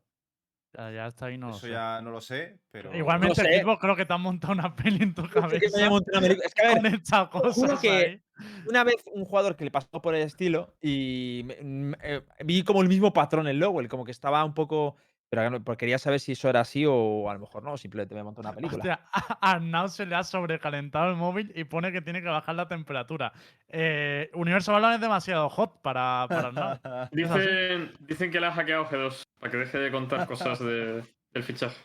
Ya, 0.77 0.91
ya 0.91 1.07
está 1.07 1.25
ahí, 1.25 1.39
no 1.39 1.47
lo 1.47 1.53
Eso 1.55 1.65
sé. 1.65 1.71
ya 1.71 1.99
no 2.03 2.11
lo 2.11 2.21
sé, 2.21 2.59
pero. 2.69 2.95
Igualmente, 2.95 3.41
sé. 3.41 3.51
Gilbo, 3.51 3.79
creo 3.79 3.95
que 3.95 4.05
te 4.05 4.13
han 4.13 4.21
montado 4.21 4.53
una 4.53 4.75
peli 4.75 5.01
en 5.03 5.13
tu 5.15 5.23
Es 5.23 5.29
que 5.29 5.41
me 5.41 5.47
cabeza. 5.47 5.89
una 5.89 6.27
es 6.27 6.53
que, 6.53 6.61
a 6.65 6.73
ver, 6.73 6.81
con 6.81 6.85
estas 6.85 7.27
juro 7.29 7.41
cosas 7.53 7.79
que- 7.79 7.89
ahí. 7.89 8.21
una 8.69 8.83
vez 8.83 8.95
un 9.11 9.25
jugador 9.25 9.55
que 9.55 9.65
le 9.65 9.71
pasó 9.71 9.99
por 10.01 10.13
el 10.13 10.21
estilo 10.21 10.75
y 10.79 11.41
me- 11.45 11.57
mm, 11.63 11.93
eh, 12.03 12.21
vi 12.45 12.61
como 12.63 12.83
el 12.83 12.89
mismo 12.89 13.11
patrón 13.11 13.47
en 13.47 13.57
Lowell, 13.59 13.87
como 13.89 14.05
que 14.05 14.11
estaba 14.11 14.43
un 14.45 14.53
poco. 14.53 14.97
Pero 15.29 15.61
porque 15.61 15.79
quería 15.81 15.99
saber 15.99 16.21
si 16.21 16.31
eso 16.31 16.47
era 16.49 16.61
así 16.61 16.85
o 16.87 17.29
a 17.29 17.33
lo 17.33 17.41
mejor 17.41 17.61
no, 17.61 17.75
simplemente 17.77 18.15
me 18.15 18.23
montó 18.23 18.39
una 18.39 18.53
película. 18.53 18.77
Hostia, 18.77 19.09
a 19.41 19.51
Arnau 19.51 19.89
se 19.89 20.05
le 20.05 20.15
ha 20.15 20.23
sobrecalentado 20.23 21.09
el 21.09 21.17
móvil 21.17 21.51
y 21.53 21.65
pone 21.65 21.91
que 21.91 22.01
tiene 22.01 22.21
que 22.21 22.29
bajar 22.29 22.55
la 22.55 22.67
temperatura. 22.69 23.33
Eh, 23.67 24.29
Universo 24.33 24.71
Balón 24.71 24.93
es 24.93 25.01
demasiado 25.01 25.49
hot 25.49 25.81
para, 25.81 26.25
para 26.29 26.47
Arnau. 26.47 27.09
Dicen, 27.11 27.93
dicen 27.99 28.31
que 28.31 28.39
le 28.39 28.47
ha 28.47 28.51
hackeado 28.53 28.85
G2 28.85 29.23
para 29.39 29.51
que 29.51 29.57
deje 29.57 29.77
de 29.79 29.91
contar 29.91 30.25
cosas 30.27 30.59
de- 30.59 31.03
del 31.33 31.43
fichaje. 31.43 31.75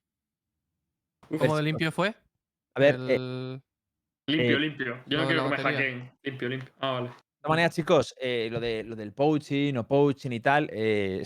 Uf, 1.28 1.40
¿Cómo 1.40 1.40
de 1.40 1.48
Pues- 1.48 1.64
limpio 1.64 1.90
fue? 1.90 2.14
A 2.76 2.80
ver, 2.80 2.94
eh, 2.94 3.14
El- 3.16 3.62
limpio, 4.28 4.56
eh, 4.56 4.60
limpio. 4.60 5.02
Yo 5.06 5.18
no 5.18 5.26
quiero 5.26 5.44
que 5.44 5.50
me 5.50 5.62
hackeen. 5.62 6.12
Limpio, 6.22 6.48
limpio. 6.48 6.72
Ah, 6.78 6.92
vale. 6.92 7.08
De 7.08 7.14
todas 7.42 7.48
maneras, 7.50 7.74
chicos, 7.74 8.14
eh, 8.20 8.48
lo, 8.52 8.60
de, 8.60 8.84
lo 8.84 8.94
del 8.94 9.12
poaching 9.12 9.74
o 9.74 9.84
poaching 9.86 10.30
y 10.30 10.38
tal, 10.40 10.68
eh, 10.72 11.24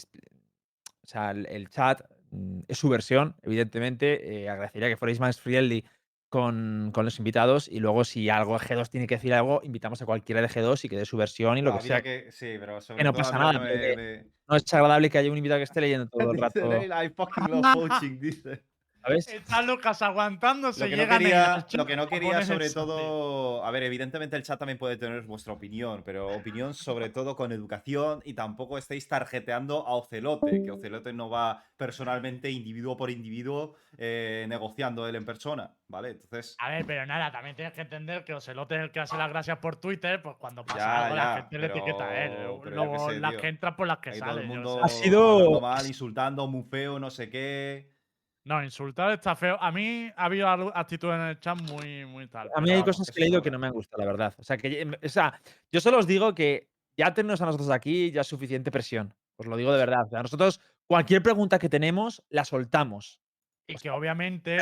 o 1.07 1.09
sea, 1.09 1.31
el, 1.31 1.47
el 1.47 1.69
chat 1.71 2.03
mm, 2.33 2.61
es 2.69 2.79
su 2.79 2.89
versión, 2.89 3.37
evidentemente. 3.43 4.43
eh, 4.43 4.49
agradecería 4.49 4.89
que 4.89 4.97
fuerais 4.97 5.21
más 5.21 5.41
friendly 5.41 5.85
con, 6.29 6.91
con 6.93 7.05
los 7.05 7.19
invitados 7.19 7.69
y 7.69 7.79
luego 7.79 8.05
si 8.05 8.29
algo 8.29 8.59
G2 8.59 8.91
tiene 8.91 9.07
que 9.07 9.15
decir 9.15 9.33
algo, 9.33 9.61
invitamos 9.63 10.03
a 10.03 10.07
cualquiera 10.07 10.43
de 10.43 10.49
G2 10.49 10.85
y 10.85 10.89
que 10.89 10.97
dé 10.97 11.05
su 11.07 11.17
versión 11.17 11.57
y 11.59 11.63
lo 11.63 11.73
que 11.73 11.81
sea. 11.87 12.03
que- 12.03 12.33
Sí, 12.33 12.57
pero 12.59 12.81
sobre 12.81 13.05
no 13.05 13.13
todo 13.13 13.23
pasa 13.23 13.39
nada, 13.39 13.59
me- 13.61 13.97
me- 13.97 14.25
No 14.49 14.57
es 14.57 14.75
agradable 14.75 15.09
que 15.11 15.19
haya 15.19 15.31
un 15.31 15.37
invitado 15.39 15.61
que 15.61 15.65
esté 15.65 15.81
leyendo 15.81 16.09
todo 16.09 16.33
el 16.33 16.39
rato, 16.43 16.83
I 16.83 17.09
fucking 17.11 17.45
love 17.51 17.73
poaching, 17.73 18.19
dice. 18.19 18.65
¿Sabes? 19.07 19.29
Está 19.29 19.63
Lucas 19.63 20.03
aguantándose. 20.03 20.81
Lo 20.85 20.91
que, 20.91 20.97
no 20.97 21.09
quería, 21.09 21.67
lo 21.73 21.87
que 21.87 21.97
no 21.97 22.07
quería, 22.09 22.43
sobre 22.43 22.71
todo. 22.71 23.65
A 23.65 23.71
ver, 23.71 23.85
evidentemente 23.85 24.37
el 24.37 24.43
chat 24.43 24.59
también 24.59 24.79
puede 24.79 24.97
tener 24.97 25.23
vuestra 25.23 25.53
opinión, 25.53 26.03
pero 26.05 26.29
opinión 26.29 26.75
sobre 26.75 27.11
todo 27.11 27.37
con 27.37 27.53
educación 27.53 28.21
y 28.25 28.35
tampoco 28.35 28.79
estéis 28.79 29.09
tarjeteando 29.09 29.87
a 29.87 29.95
Ocelote, 29.95 30.63
que 30.63 30.71
Ocelote 30.71 31.13
no 31.13 31.31
va 31.31 31.65
personalmente, 31.77 32.51
individuo 32.51 32.97
por 32.97 33.11
individuo, 33.11 33.75
eh, 33.99 34.47
negociando 34.49 35.07
él 35.09 35.17
en 35.17 35.25
persona, 35.25 35.73
¿vale? 35.89 36.11
Entonces. 36.11 36.57
A 36.59 36.71
ver, 36.71 36.85
pero 36.87 37.07
nada, 37.07 37.31
también 37.31 37.55
tienes 37.57 37.75
que 37.75 37.83
entender 37.83 38.25
que 38.25 38.35
Ocelote 38.35 38.77
es 38.77 38.81
el 38.83 38.91
que 38.91 39.01
hace 39.01 39.17
las 39.17 39.29
gracias 39.29 39.59
por 39.59 39.77
Twitter, 39.77 40.23
pues 40.23 40.37
cuando 40.39 40.65
pasa 40.65 40.79
Ya, 40.79 41.05
algo 41.05 41.17
ya, 41.17 41.25
la 41.25 41.37
gente 41.37 41.59
le 41.59 41.67
etiqueta 41.67 42.05
a 42.05 42.25
él. 42.25 42.33
Luego 42.65 43.11
las 43.13 43.35
que 43.35 43.49
entran 43.49 43.77
por 43.77 43.87
las 43.87 43.99
que 43.99 44.11
Ahí 44.11 44.19
todo 44.21 44.31
el 44.31 44.35
salen. 44.37 44.49
mundo. 44.49 44.81
Ha 44.85 44.89
sido- 44.89 45.61
mal, 45.61 45.87
insultando, 45.87 46.47
muy 46.47 46.65
feo, 46.65 46.99
no 46.99 47.11
sé 47.11 47.29
qué. 47.31 47.96
No, 48.47 48.63
insultar 48.63 49.11
está 49.11 49.35
feo. 49.35 49.57
A 49.61 49.73
mí 49.73 50.09
ha 50.17 50.25
habido 50.25 50.47
actitudes 50.49 51.17
en 51.17 51.21
el 51.23 51.41
chat 51.41 51.61
muy, 51.63 52.07
muy 52.07 52.29
tal. 52.29 52.49
A 52.55 52.61
mí 52.61 52.71
hay 52.71 52.85
cosas 52.85 53.11
que 53.11 53.21
he 53.21 53.25
leído 53.25 53.43
que 53.43 53.51
no 53.51 53.59
me 53.59 53.67
han 53.67 53.73
gustado, 53.73 54.05
la 54.05 54.07
verdad. 54.07 54.35
O 54.39 54.45
sea, 54.45 54.57
que, 54.57 54.89
o 55.03 55.09
sea, 55.09 55.41
yo 55.73 55.81
solo 55.81 55.99
os 55.99 56.07
digo 56.07 56.33
que 56.33 56.71
ya 56.97 57.13
tenernos 57.13 57.43
a 57.43 57.47
nosotros 57.47 57.71
aquí 57.71 58.13
ya 58.13 58.21
es 58.21 58.27
suficiente 58.29 58.71
presión. 58.71 59.13
Os 59.37 59.47
lo 59.47 59.57
digo 59.57 59.73
de 59.73 59.79
verdad. 59.79 60.05
O 60.07 60.11
sea, 60.11 60.23
nosotros, 60.23 60.61
cualquier 60.89 61.25
pregunta 61.25 61.59
que 61.59 61.69
tenemos, 61.69 62.23
la 62.29 62.45
soltamos. 62.45 63.21
Y 63.67 63.75
que 63.75 63.91
obviamente 63.91 64.59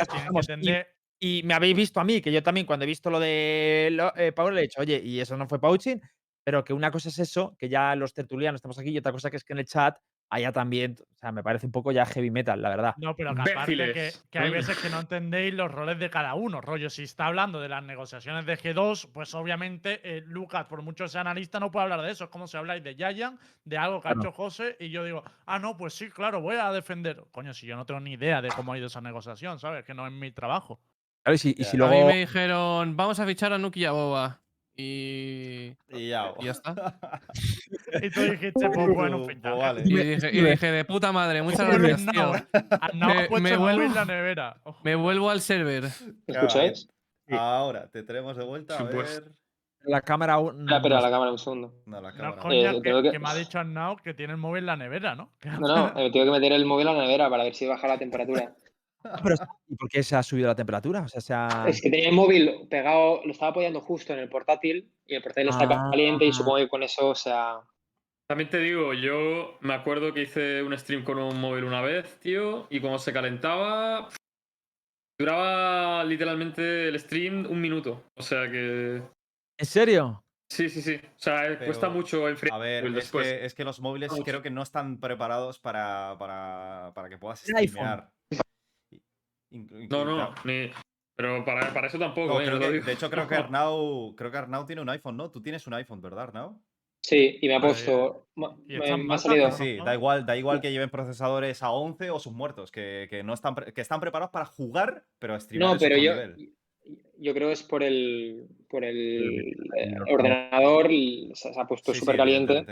que. 0.59 0.87
Y- 1.19 1.43
me 1.43 1.53
habéis 1.53 1.75
visto 1.75 1.99
a 1.99 2.03
mí, 2.03 2.21
que 2.21 2.31
yo 2.31 2.41
también 2.41 2.65
cuando 2.65 2.83
he 2.83 2.87
visto 2.87 3.09
lo 3.11 3.19
de 3.19 3.89
lo- 3.91 4.15
eh, 4.17 4.31
Power 4.31 4.53
le 4.53 4.61
he 4.61 4.63
dicho, 4.63 4.81
oye, 4.81 4.99
y 5.03 5.19
eso 5.19 5.37
no 5.37 5.47
fue 5.47 5.61
poaching, 5.61 5.97
pero 6.43 6.63
que 6.63 6.73
una 6.73 6.91
cosa 6.91 7.09
es 7.09 7.19
eso, 7.19 7.55
que 7.57 7.69
ya 7.69 7.95
los 7.95 8.13
tertulianos 8.13 8.57
estamos 8.59 8.77
aquí, 8.79 8.89
y 8.89 8.97
otra 8.97 9.11
cosa 9.11 9.29
que 9.31 9.37
es 9.37 9.43
que 9.43 9.53
en 9.53 9.59
el 9.59 9.65
chat 9.65 9.95
haya 10.35 10.51
también, 10.51 10.97
o 10.99 11.17
sea, 11.17 11.31
me 11.31 11.43
parece 11.43 11.65
un 11.65 11.71
poco 11.71 11.91
ya 11.91 12.05
heavy 12.05 12.29
metal, 12.29 12.61
la 12.61 12.69
verdad. 12.69 12.95
No, 12.97 13.15
pero 13.15 13.33
que 13.33 13.51
aparte 13.51 14.11
que, 14.29 14.39
hay 14.39 14.51
veces 14.51 14.77
que 14.77 14.89
no 14.89 14.99
entendéis 14.99 15.53
los 15.53 15.71
roles 15.71 15.97
de 15.97 16.09
cada 16.09 16.33
uno. 16.35 16.61
Rollo, 16.61 16.89
si 16.89 17.03
está 17.03 17.27
hablando 17.27 17.59
de 17.61 17.69
las 17.69 17.83
negociaciones 17.83 18.45
de 18.45 18.57
G2, 18.57 19.09
pues 19.13 19.33
obviamente 19.33 20.01
eh, 20.03 20.23
Lucas, 20.25 20.65
por 20.65 20.81
mucho 20.81 21.07
sea 21.07 21.21
analista, 21.21 21.59
no 21.59 21.71
puede 21.71 21.83
hablar 21.83 22.01
de 22.01 22.11
eso. 22.11 22.25
Es 22.25 22.29
como 22.29 22.47
si 22.47 22.57
habláis 22.57 22.83
de 22.83 22.95
Giant, 22.95 23.39
de 23.63 23.77
algo 23.77 24.01
que 24.01 24.09
ha 24.09 24.11
hecho 24.11 24.31
José, 24.31 24.75
y 24.79 24.89
yo 24.89 25.03
digo, 25.03 25.23
ah, 25.45 25.57
no, 25.57 25.77
pues 25.77 25.93
sí, 25.93 26.09
claro, 26.09 26.41
voy 26.41 26.57
a 26.57 26.71
defender. 26.71 27.23
Coño, 27.31 27.53
si 27.53 27.65
yo 27.65 27.75
no 27.75 27.85
tengo 27.85 27.99
ni 28.01 28.13
idea 28.13 28.41
de 28.41 28.49
cómo 28.49 28.73
ha 28.73 28.77
ido 28.77 28.87
esa 28.87 29.01
negociación, 29.01 29.59
¿sabes? 29.59 29.85
Que 29.85 29.93
no 29.93 30.05
es 30.05 30.13
mi 30.13 30.31
trabajo. 30.31 30.79
Claro, 31.23 31.35
y 31.35 31.37
si, 31.37 31.55
y 31.57 31.63
Ya. 31.63 31.69
si 31.71 31.81
A 31.81 31.87
mí 31.87 32.03
me 32.03 32.17
dijeron, 32.17 32.95
vamos 32.95 33.19
a 33.19 33.25
fichar 33.25 33.53
a 33.53 33.57
Nuki 33.57 33.81
y 33.81 33.85
a 33.85 33.91
Boba. 33.91 34.41
Y. 34.77 35.73
Y 35.89 36.09
ya. 36.09 36.33
y 36.39 36.45
ya 36.45 36.51
está. 36.51 36.73
Y 38.03 38.09
tú 38.09 38.21
dijiste, 38.21 38.69
pues 38.73 38.87
bueno, 38.93 39.21
Pues 39.23 39.35
fichaje. 39.37 39.57
vale. 39.57 39.81
Y 39.85 39.95
dije, 39.95 40.29
y 40.33 40.41
dije, 40.41 40.71
de 40.71 40.83
puta 40.85 41.11
madre, 41.13 41.41
muchas 41.41 41.67
gracias, 41.67 42.01
no, 42.01 42.11
tío. 42.11 42.31
Me- 42.93 43.29
me 43.39 43.57
vuelvo- 43.57 43.83
en 43.83 43.95
la 43.95 44.03
nevera. 44.05 44.57
Ojo. 44.63 44.79
Me 44.83 44.95
vuelvo 44.95 45.29
al 45.29 45.39
server. 45.41 45.83
¿Me 45.83 45.89
Claro, 46.33 46.47
escucháis? 46.47 46.89
Ahora, 47.29 47.87
te 47.89 48.03
tenemos 48.03 48.35
de 48.35 48.43
vuelta. 48.43 48.77
A 48.77 48.83
ver. 48.83 49.05
La 49.83 50.01
cámara 50.01 50.33
aún. 50.33 50.67
Ah, 50.71 50.79
pero 50.81 50.95
no 50.95 50.99
a 50.99 51.03
la 51.03 51.09
cámara 51.11 51.31
un 51.31 51.37
segundo. 51.37 51.73
No, 51.85 52.01
la 52.01 52.11
No, 52.11 52.17
cámara. 52.17 52.41
coña, 52.41 52.71
Eh, 52.71 52.75
que, 52.75 52.81
tengo 52.81 53.01
que- 53.03 53.11
que 53.11 53.19
me 53.19 53.29
ha 53.29 53.35
dicho 53.35 53.59
Arnau 53.59 53.95
que 53.97 54.13
tiene 54.13 54.33
el 54.33 54.37
móvil 54.37 54.59
en 54.63 54.65
la 54.65 54.75
nevera, 54.75 55.15
¿no? 55.15 55.31
No, 55.59 55.59
no, 55.59 55.87
eh, 55.99 56.11
tengo 56.11 56.25
que 56.25 56.31
meter 56.31 56.51
el 56.51 56.65
móvil 56.65 56.87
a 56.89 56.93
la 56.93 57.03
nevera 57.03 57.29
para 57.29 57.43
ver 57.43 57.53
si 57.55 57.65
baja 57.67 57.87
la 57.87 57.97
temperatura. 57.97 58.53
Ah, 59.05 59.19
pero, 59.23 59.35
¿Y 59.67 59.75
por 59.75 59.89
qué 59.89 60.03
se 60.03 60.15
ha 60.15 60.23
subido 60.23 60.47
la 60.47 60.55
temperatura? 60.55 61.01
O 61.01 61.07
sea, 61.07 61.21
se 61.21 61.33
ha. 61.33 61.65
Es 61.67 61.81
que 61.81 61.89
tenía 61.89 62.09
el 62.09 62.15
móvil 62.15 62.67
pegado, 62.69 63.21
lo 63.23 63.31
estaba 63.31 63.51
apoyando 63.51 63.79
justo 63.81 64.13
en 64.13 64.19
el 64.19 64.29
portátil 64.29 64.91
y 65.05 65.15
el 65.15 65.21
portátil 65.21 65.49
está 65.49 65.65
Ah. 65.65 65.89
caliente 65.91 66.25
y 66.25 66.33
supongo 66.33 66.57
que 66.57 66.67
con 66.69 66.83
eso, 66.83 67.09
o 67.09 67.15
sea, 67.15 67.61
También 68.27 68.49
te 68.49 68.57
digo, 68.59 68.93
yo 68.93 69.57
me 69.61 69.75
acuerdo 69.75 70.11
que 70.11 70.23
hice 70.23 70.63
un 70.63 70.75
stream 70.77 71.03
con 71.03 71.19
un 71.19 71.39
móvil 71.39 71.63
una 71.63 71.81
vez, 71.81 72.19
tío, 72.19 72.65
y 72.71 72.79
cuando 72.79 72.97
se 72.97 73.13
calentaba. 73.13 74.09
Duraba 75.17 76.03
literalmente 76.03 76.87
el 76.89 76.99
stream 76.99 77.45
un 77.49 77.61
minuto. 77.61 78.03
O 78.15 78.21
sea 78.23 78.49
que. 78.51 79.01
¿En 79.57 79.65
serio? 79.65 80.21
Sí, 80.51 80.69
sí, 80.69 80.81
sí. 80.81 80.95
O 81.03 81.19
sea, 81.19 81.51
eh, 81.51 81.57
cuesta 81.65 81.89
mucho 81.89 82.27
enfriar 82.27 82.55
A 82.55 82.57
ver, 82.59 82.85
el 82.85 82.97
es 82.97 83.11
que, 83.11 83.45
es 83.45 83.53
que 83.55 83.63
los 83.63 83.79
móviles 83.79 84.11
Mucho. 84.11 84.23
creo 84.23 84.41
que 84.41 84.49
no 84.49 84.61
están 84.61 84.99
preparados 84.99 85.59
para, 85.59 86.15
para, 86.19 86.91
para 86.93 87.09
que 87.09 87.17
puedas 87.17 87.39
streamear. 87.39 88.09
No, 89.89 90.05
no, 90.05 90.15
claro. 90.15 90.35
ni. 90.43 90.71
Pero 91.15 91.45
para, 91.45 91.73
para 91.73 91.87
eso 91.87 91.97
tampoco, 91.97 92.33
No, 92.33 92.41
eh, 92.41 92.51
no 92.51 92.59
que- 92.59 92.81
de 92.81 92.91
hecho, 92.91 93.09
creo 93.09 93.27
que 93.29 93.35
Arnau, 93.35 94.13
creo 94.15 94.31
que 94.31 94.37
Arnau 94.37 94.65
tiene 94.65 94.81
un 94.81 94.89
iPhone, 94.89 95.15
¿no? 95.15 95.31
Tú 95.31 95.41
tienes 95.41 95.65
un 95.67 95.73
iPhone, 95.73 96.01
¿verdad, 96.01 96.25
Arnau? 96.25 96.61
sí, 97.01 97.37
y 97.41 97.47
me 97.47 97.55
ha 97.55 97.61
puesto, 97.61 98.27
me, 98.35 98.47
me 98.67 99.13
ha 99.13 99.17
salido. 99.17 99.51
Sí, 99.51 99.77
da 99.77 99.93
igual, 99.93 100.25
da 100.25 100.35
igual 100.35 100.59
que 100.59 100.71
lleven 100.71 100.89
procesadores 100.89 101.61
a 101.63 101.69
11 101.71 102.09
o 102.09 102.19
sus 102.19 102.33
muertos, 102.33 102.71
que, 102.71 103.07
que 103.09 103.23
no 103.23 103.33
están, 103.33 103.55
que 103.55 103.81
están 103.81 103.99
preparados 103.99 104.31
para 104.31 104.45
jugar, 104.45 105.05
pero 105.19 105.35
a 105.35 105.39
streamear 105.39 105.73
no, 105.73 105.79
pero 105.79 105.97
yo, 105.97 106.11
nivel. 106.15 106.51
yo 107.19 107.33
creo 107.33 107.51
es 107.51 107.63
por 107.63 107.83
el, 107.83 108.47
por 108.67 108.83
el, 108.83 109.55
el 109.77 110.01
ordenador. 110.09 110.87
se, 110.89 111.53
se 111.53 111.59
ha 111.61 111.65
puesto 111.65 111.93
Sí, 111.93 111.99
sí, 111.99 111.99
súper 111.99 112.17
caliente. 112.17 112.65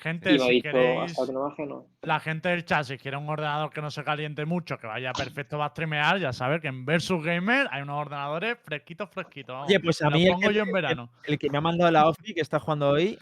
Gente, 0.00 0.38
si 0.38 0.62
queréis. 0.62 1.10
hasta 1.12 1.26
que 1.26 1.32
no 1.32 1.40
baje, 1.42 1.66
no. 1.66 1.86
La 2.02 2.20
gente 2.20 2.48
del 2.48 2.64
chat, 2.64 2.84
si 2.84 2.96
quiere 2.96 3.18
un 3.18 3.28
ordenador 3.28 3.70
que 3.70 3.82
no 3.82 3.90
se 3.90 4.02
caliente 4.02 4.46
mucho, 4.46 4.78
que 4.78 4.86
vaya 4.86 5.12
perfecto 5.12 5.58
para 5.58 5.68
streamear, 5.70 6.18
ya 6.18 6.32
sabes 6.32 6.62
que 6.62 6.68
en 6.68 6.86
Versus 6.86 7.22
Gamer 7.22 7.68
hay 7.70 7.82
unos 7.82 7.98
ordenadores 8.00 8.56
fresquitos, 8.62 9.10
fresquitos. 9.10 9.52
vamos. 9.54 9.68
Oye, 9.68 9.78
pues 9.80 10.00
a 10.00 10.08
mí 10.08 10.24
el 10.24 10.32
pongo 10.32 10.48
que, 10.48 10.54
yo 10.54 10.62
en 10.62 10.72
verano. 10.72 11.10
el 11.24 11.38
que 11.38 11.50
me 11.50 11.58
ha 11.58 11.60
mandado 11.60 11.90
la 11.90 12.08
OFI, 12.08 12.32
que 12.32 12.40
está 12.40 12.58
jugando 12.58 12.88
hoy, 12.88 13.18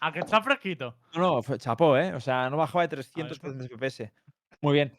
¿A 0.00 0.12
que 0.12 0.20
está 0.20 0.40
fresquito? 0.42 0.94
no, 1.16 1.40
no, 1.48 1.56
chapó, 1.56 1.96
¿eh? 1.96 2.14
O 2.14 2.20
sea, 2.20 2.48
no 2.50 2.56
bajaba 2.58 2.82
de 2.82 2.88
300 2.88 3.36
está. 3.36 3.48
FPS. 3.76 4.12
Muy 4.60 4.74
bien. 4.74 4.92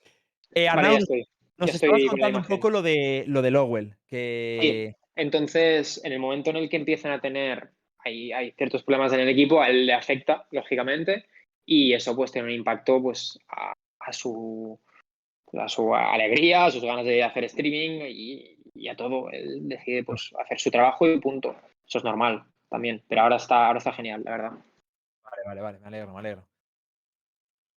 Eh, 0.53 0.65
Vale, 0.67 0.69
Arnau, 0.79 0.91
ya 0.93 0.97
estoy. 0.99 1.27
nos 1.57 1.69
ya 1.69 1.75
estabas 1.75 2.01
contando 2.09 2.39
un 2.39 2.45
poco 2.45 2.69
lo 2.69 2.81
de, 2.81 3.23
lo 3.27 3.41
de 3.41 3.51
Lowell, 3.51 3.95
que... 4.07 4.95
Entonces, 5.15 6.01
en 6.03 6.11
el 6.11 6.19
momento 6.19 6.49
en 6.49 6.57
el 6.57 6.69
que 6.69 6.75
empiezan 6.75 7.13
a 7.13 7.21
tener, 7.21 7.71
hay, 8.05 8.31
hay 8.31 8.51
ciertos 8.51 8.83
problemas 8.83 9.11
en 9.13 9.19
el 9.21 9.29
equipo, 9.29 9.61
a 9.61 9.69
él 9.69 9.85
le 9.85 9.93
afecta, 9.93 10.47
lógicamente, 10.51 11.25
y 11.65 11.93
eso 11.93 12.15
pues 12.15 12.31
tiene 12.31 12.47
un 12.47 12.53
impacto 12.53 13.01
pues 13.01 13.37
a, 13.49 13.73
a 13.99 14.13
su, 14.13 14.79
a 15.53 15.67
su 15.67 15.93
alegría, 15.93 16.65
a 16.65 16.71
sus 16.71 16.83
ganas 16.83 17.05
de 17.05 17.23
hacer 17.23 17.43
streaming 17.45 18.05
y, 18.07 18.57
y 18.75 18.87
a 18.87 18.95
todo. 18.95 19.29
Él 19.31 19.67
decide 19.67 20.03
pues 20.03 20.31
hacer 20.39 20.59
su 20.59 20.69
trabajo 20.71 21.07
y 21.07 21.19
punto. 21.19 21.55
Eso 21.87 21.97
es 21.97 22.03
normal 22.03 22.45
también, 22.69 23.03
pero 23.07 23.21
ahora 23.21 23.37
está, 23.37 23.67
ahora 23.67 23.79
está 23.79 23.93
genial, 23.93 24.21
la 24.23 24.31
verdad. 24.31 24.51
Vale, 24.51 25.43
vale, 25.45 25.61
vale, 25.61 25.79
me 25.79 25.87
alegro, 25.87 26.13
me 26.13 26.19
alegro. 26.19 26.47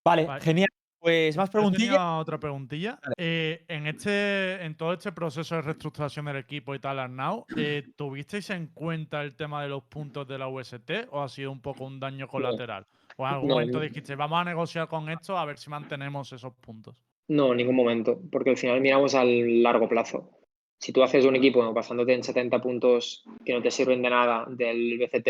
Vale, 0.05 0.25
Vale. 0.25 0.41
genial. 0.43 0.69
Pues 1.09 1.39
más 1.39 1.49
preguntillas. 1.49 1.95
tenía 1.95 2.17
otra 2.19 2.39
preguntilla. 2.39 2.99
Eh, 3.17 3.65
en, 3.67 3.87
este, 3.87 4.63
en 4.63 4.77
todo 4.77 4.93
este 4.93 5.11
proceso 5.13 5.55
de 5.55 5.63
reestructuración 5.63 6.27
del 6.27 6.37
equipo 6.37 6.75
y 6.75 6.81
tal, 6.81 6.99
Arnau, 6.99 7.47
eh, 7.57 7.83
¿tuvisteis 7.97 8.51
en 8.51 8.67
cuenta 8.67 9.23
el 9.23 9.35
tema 9.35 9.63
de 9.63 9.71
los 9.71 9.85
puntos 9.85 10.29
de 10.29 10.37
la 10.37 10.49
UST 10.49 11.09
o 11.11 11.23
ha 11.23 11.29
sido 11.31 11.51
un 11.51 11.63
poco 11.63 11.85
un 11.85 11.99
daño 11.99 12.29
colateral? 12.29 12.87
¿O 13.17 13.27
en 13.27 13.33
algún 13.33 13.49
No, 13.49 13.55
momento 13.55 13.81
dijiste, 13.81 14.17
vamos 14.17 14.39
a 14.39 14.45
negociar 14.45 14.87
con 14.87 15.09
esto 15.09 15.39
a 15.39 15.47
ver 15.47 15.57
si 15.57 15.71
mantenemos 15.71 16.31
esos 16.31 16.53
puntos? 16.57 17.03
No, 17.29 17.53
en 17.53 17.57
ningún 17.57 17.77
momento, 17.77 18.21
porque 18.31 18.51
al 18.51 18.59
final 18.59 18.79
miramos 18.83 19.15
al 19.15 19.63
largo 19.63 19.89
plazo. 19.89 20.31
Si 20.79 20.93
tú 20.93 21.03
haces 21.03 21.25
un 21.25 21.37
equipo 21.37 21.73
basándote 21.73 22.13
en 22.13 22.23
70 22.23 22.61
puntos 22.61 23.25
que 23.47 23.55
no 23.55 23.63
te 23.63 23.71
sirven 23.71 24.03
de 24.03 24.11
nada 24.11 24.45
del 24.47 24.99
BCT 24.99 25.29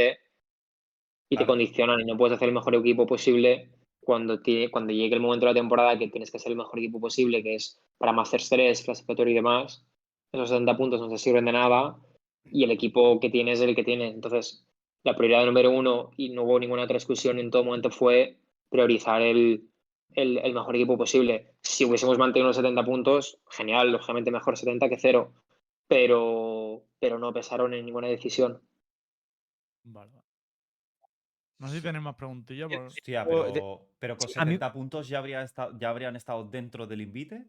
y 1.31 1.37
te 1.37 1.47
condicionan 1.47 2.01
y 2.01 2.05
no 2.05 2.17
puedes 2.17 2.35
hacer 2.35 2.49
el 2.49 2.55
mejor 2.55 2.75
equipo 2.75 3.07
posible, 3.07 3.69
cuando, 4.09 4.41
tie- 4.41 4.71
cuando 4.71 4.95
llegue 4.95 5.15
el 5.15 5.21
momento 5.21 5.45
de 5.45 5.53
la 5.53 5.61
temporada 5.61 5.99
que 5.99 6.09
tienes 6.09 6.31
que 6.31 6.39
ser 6.39 6.53
el 6.53 6.57
mejor 6.57 6.79
equipo 6.79 6.99
posible, 6.99 7.43
que 7.43 7.57
es 7.57 7.79
para 7.99 8.15
Masters 8.15 8.49
3, 8.49 8.83
clasificatorio 8.83 9.33
y 9.33 9.35
demás, 9.35 9.85
esos 10.33 10.49
70 10.49 10.79
puntos 10.79 10.99
no 10.99 11.11
te 11.11 11.19
sirven 11.19 11.45
de 11.45 11.53
nada 11.53 11.99
y 12.43 12.65
el 12.65 12.71
equipo 12.71 13.21
que 13.21 13.29
tienes 13.29 13.61
es 13.61 13.69
el 13.69 13.77
que 13.77 13.85
tiene. 13.85 14.09
Entonces, 14.09 14.65
la 15.05 15.15
prioridad 15.15 15.45
número 15.45 15.71
uno, 15.71 16.09
y 16.17 16.31
no 16.31 16.45
hubo 16.45 16.59
ninguna 16.59 16.85
otra 16.85 16.95
discusión 16.95 17.39
en 17.39 17.51
todo 17.51 17.65
momento, 17.65 17.91
fue 17.91 18.39
priorizar 18.71 19.21
el, 19.21 19.69
el, 20.15 20.55
mejor 20.55 20.75
equipo 20.75 20.97
posible. 20.97 21.53
Si 21.61 21.85
hubiésemos 21.85 22.17
mantenido 22.17 22.47
los 22.47 22.57
70 22.57 22.83
puntos, 22.87 23.39
genial, 23.51 23.93
lógicamente 23.93 24.31
mejor 24.31 24.57
70 24.57 24.89
que 24.89 24.97
cero, 24.97 25.35
pero, 25.87 26.83
pero 26.99 27.19
no 27.19 27.35
pesaron 27.35 27.75
en 27.75 27.85
ninguna 27.85 28.09
decisión. 28.09 28.63
Vale. 29.85 30.28
No 31.59 31.69
sé 31.69 31.77
si 31.77 31.83
tenéis 31.83 32.03
más 32.05 32.15
preguntillas. 32.15 32.69
por- 32.69 32.87
Hostia, 32.87 33.25
O 33.29 33.45
de- 33.45 33.53
pero, 33.53 33.89
pero 33.99 34.17
con 34.17 34.27
a 34.37 34.45
mí- 34.45 34.53
70 34.53 34.73
puntos 34.73 35.09
ya, 35.09 35.19
habría 35.19 35.43
estado, 35.43 35.77
ya 35.79 35.91
habrían 35.91 36.17
estado 36.17 36.45
dentro 36.45 36.87
del 36.87 37.01
invite. 37.01 37.47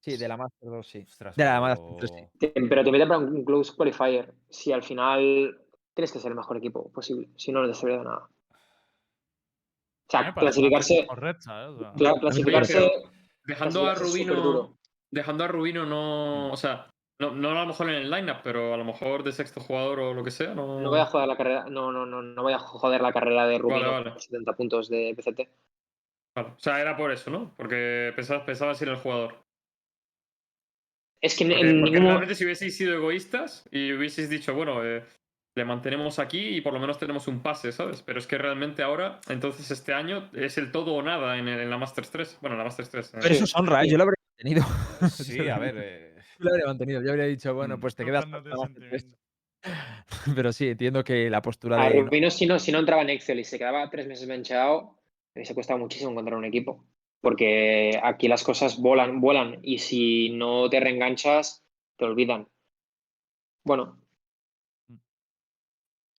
Sí, 0.00 0.16
de 0.16 0.28
la 0.28 0.36
Master 0.36 0.68
2, 0.68 0.86
sí. 0.86 1.04
Ostras, 1.08 1.36
De 1.36 1.44
la 1.44 1.50
pero- 1.52 1.60
Master 1.62 1.96
3, 1.98 2.10
sí. 2.10 2.38
Te- 2.38 2.52
Pero 2.68 2.84
te 2.84 2.90
mete 2.90 3.06
para 3.06 3.18
un 3.20 3.44
close 3.44 3.74
qualifier. 3.76 4.34
Si 4.50 4.72
al 4.72 4.82
final 4.82 5.58
tienes 5.94 6.12
que 6.12 6.18
ser 6.18 6.30
el 6.32 6.36
mejor 6.36 6.56
equipo 6.56 6.90
posible, 6.92 7.30
si 7.36 7.52
no, 7.52 7.62
no 7.62 7.68
te 7.68 7.74
sirve 7.74 7.98
de 7.98 8.04
nada. 8.04 8.28
O 8.28 10.10
sea, 10.12 10.34
clasificarse, 10.34 11.06
correcta, 11.06 11.62
¿eh? 11.62 11.66
O 11.68 11.78
sea, 11.78 11.92
cla- 11.94 12.20
clasificarse, 12.20 12.74
pero 12.74 13.10
Dejando 13.46 13.86
a 13.88 13.94
Rubino. 13.94 14.78
Dejando 15.10 15.44
a 15.44 15.48
Rubino 15.48 15.86
no. 15.86 16.52
O 16.52 16.56
sea, 16.56 16.91
no, 17.30 17.50
no 17.52 17.58
a 17.58 17.62
lo 17.62 17.66
mejor 17.66 17.88
en 17.90 17.96
el 17.96 18.10
lineup, 18.10 18.38
pero 18.42 18.74
a 18.74 18.76
lo 18.76 18.84
mejor 18.84 19.22
de 19.22 19.32
sexto 19.32 19.60
jugador 19.60 20.00
o 20.00 20.14
lo 20.14 20.24
que 20.24 20.30
sea. 20.30 20.54
No, 20.54 20.80
No 20.80 20.90
voy 20.90 21.00
a 21.00 21.06
joder 21.06 21.28
la 21.28 21.36
carrera, 21.36 21.64
no, 21.68 21.92
no, 21.92 22.04
no, 22.06 22.22
no 22.22 22.42
voy 22.42 22.52
a 22.52 22.58
joder 22.58 23.00
la 23.00 23.12
carrera 23.12 23.46
de 23.46 23.58
Rubino 23.58 23.90
vale. 23.92 24.10
por 24.10 24.20
70 24.20 24.52
puntos 24.54 24.88
de 24.88 25.14
PCT. 25.16 25.48
Vale, 26.34 26.48
O 26.50 26.58
sea, 26.58 26.80
era 26.80 26.96
por 26.96 27.12
eso, 27.12 27.30
¿no? 27.30 27.54
Porque 27.56 28.12
pensabas, 28.16 28.44
pensabas 28.44 28.80
ir 28.82 28.88
el 28.88 28.96
jugador. 28.96 29.36
Es 31.20 31.36
que 31.36 31.44
Porque, 31.46 31.60
en 31.60 31.80
porque 31.80 31.90
ningún 31.92 32.02
mo- 32.04 32.08
realmente 32.10 32.34
si 32.34 32.44
hubieseis 32.44 32.76
sido 32.76 32.94
egoístas 32.94 33.68
y 33.70 33.92
hubieseis 33.92 34.28
dicho, 34.28 34.54
bueno, 34.54 34.84
eh, 34.84 35.04
le 35.54 35.64
mantenemos 35.64 36.18
aquí 36.18 36.40
y 36.56 36.60
por 36.62 36.72
lo 36.72 36.80
menos 36.80 36.98
tenemos 36.98 37.28
un 37.28 37.42
pase, 37.42 37.70
¿sabes? 37.70 38.02
Pero 38.02 38.18
es 38.18 38.26
que 38.26 38.38
realmente 38.38 38.82
ahora, 38.82 39.20
entonces 39.28 39.70
este 39.70 39.92
año 39.92 40.30
es 40.32 40.58
el 40.58 40.72
todo 40.72 40.94
o 40.94 41.02
nada 41.02 41.38
en, 41.38 41.46
el- 41.48 41.60
en 41.60 41.70
la 41.70 41.78
Masters 41.78 42.10
3. 42.10 42.38
Bueno, 42.40 42.54
en 42.54 42.58
la 42.58 42.64
Masters 42.64 42.90
3. 42.90 43.10
Pero 43.12 43.34
eso 43.34 43.44
es 43.44 43.54
honra, 43.54 43.84
¿eh? 43.84 43.88
Yo 43.90 43.98
lo 43.98 44.04
habría 44.04 44.16
mantenido. 44.38 44.64
Sí, 45.10 45.48
a 45.48 45.58
ver. 45.58 45.74
eh, 45.78 46.11
lo 46.42 46.50
habría 46.50 46.66
mantenido. 46.66 47.02
Yo 47.02 47.10
habría 47.10 47.26
dicho, 47.26 47.54
bueno, 47.54 47.76
Mm. 47.76 47.80
pues 47.80 47.94
te 47.94 48.04
quedas. 48.04 48.24
cuando 48.26 48.42
con 48.42 48.50
la 48.50 48.56
tiene 48.66 48.80
Master 48.80 48.88
3. 48.90 49.02
sentimiento. 49.02 49.22
Pero 50.36 50.52
sí, 50.52 50.68
entiendo 50.68 51.04
que 51.04 51.30
la 51.30 51.40
postura 51.42 51.82
a 51.84 51.88
de. 51.88 52.00
Rubino 52.02 52.30
si 52.30 52.46
no, 52.46 52.58
si 52.58 52.72
no 52.72 52.78
entraba 52.80 53.02
en 53.02 53.10
Excel 53.10 53.40
y 53.40 53.44
se 53.44 53.58
quedaba 53.58 53.88
tres 53.90 54.06
meses 54.06 54.26
benchado, 54.26 54.98
me 55.34 55.40
hubiese 55.40 55.54
costado 55.54 55.78
muchísimo 55.78 56.10
encontrar 56.10 56.36
un 56.36 56.44
equipo. 56.44 56.84
Porque 57.20 58.00
aquí 58.02 58.26
las 58.26 58.42
cosas 58.42 58.78
volan, 58.80 59.20
vuelan 59.20 59.60
y 59.62 59.78
si 59.78 60.30
no 60.30 60.68
te 60.68 60.80
reenganchas, 60.80 61.64
te 61.96 62.04
olvidan. 62.04 62.48
Bueno, 63.64 63.98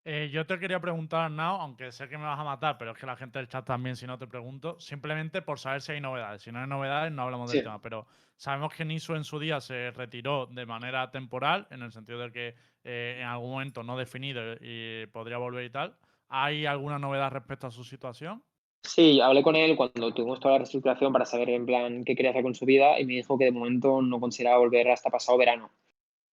Eh, 0.06 0.28
yo 0.30 0.44
te 0.46 0.58
quería 0.58 0.78
preguntar, 0.80 1.22
Arnau, 1.22 1.56
aunque 1.62 1.90
sé 1.90 2.08
que 2.10 2.18
me 2.18 2.24
vas 2.24 2.38
a 2.38 2.44
matar, 2.44 2.76
pero 2.76 2.90
es 2.92 2.98
que 2.98 3.06
la 3.06 3.16
gente 3.16 3.38
del 3.38 3.48
chat 3.48 3.64
también, 3.64 3.96
si 3.96 4.06
no 4.06 4.18
te 4.18 4.26
pregunto, 4.26 4.78
simplemente 4.78 5.40
por 5.40 5.58
saber 5.58 5.80
si 5.80 5.92
hay 5.92 6.00
novedades. 6.02 6.42
Si 6.42 6.52
no 6.52 6.60
hay 6.60 6.66
novedades, 6.66 7.10
no 7.10 7.22
hablamos 7.22 7.50
del 7.50 7.60
Sí. 7.60 7.64
tema. 7.64 7.80
Pero 7.80 8.06
sabemos 8.36 8.74
que 8.74 8.84
Nisu 8.84 9.14
en 9.14 9.24
su 9.24 9.38
día 9.38 9.60
se 9.60 9.90
retiró 9.90 10.46
de 10.46 10.66
manera 10.66 11.10
temporal, 11.10 11.66
en 11.70 11.82
el 11.82 11.92
sentido 11.92 12.18
de 12.18 12.32
que 12.32 12.54
eh, 12.84 13.18
en 13.20 13.26
algún 13.26 13.50
momento 13.50 13.82
no 13.82 13.96
definido 13.96 14.54
y 14.60 15.06
podría 15.06 15.38
volver 15.38 15.64
y 15.64 15.70
tal. 15.70 15.96
¿Hay 16.28 16.66
alguna 16.66 16.98
novedad 16.98 17.30
respecto 17.30 17.66
a 17.66 17.70
su 17.70 17.84
situación? 17.84 18.42
Sí, 18.82 19.20
hablé 19.20 19.42
con 19.42 19.56
él 19.56 19.76
cuando 19.76 20.12
tuvimos 20.12 20.40
toda 20.40 20.52
la 20.52 20.58
reestructuración 20.58 21.12
para 21.12 21.24
saber 21.24 21.48
en 21.50 21.64
plan 21.64 22.04
qué 22.04 22.14
quería 22.14 22.32
hacer 22.32 22.42
con 22.42 22.54
su 22.54 22.66
vida 22.66 23.00
y 23.00 23.06
me 23.06 23.14
dijo 23.14 23.38
que 23.38 23.46
de 23.46 23.52
momento 23.52 24.02
no 24.02 24.20
consideraba 24.20 24.58
volver 24.58 24.90
hasta 24.90 25.10
pasado 25.10 25.38
verano. 25.38 25.70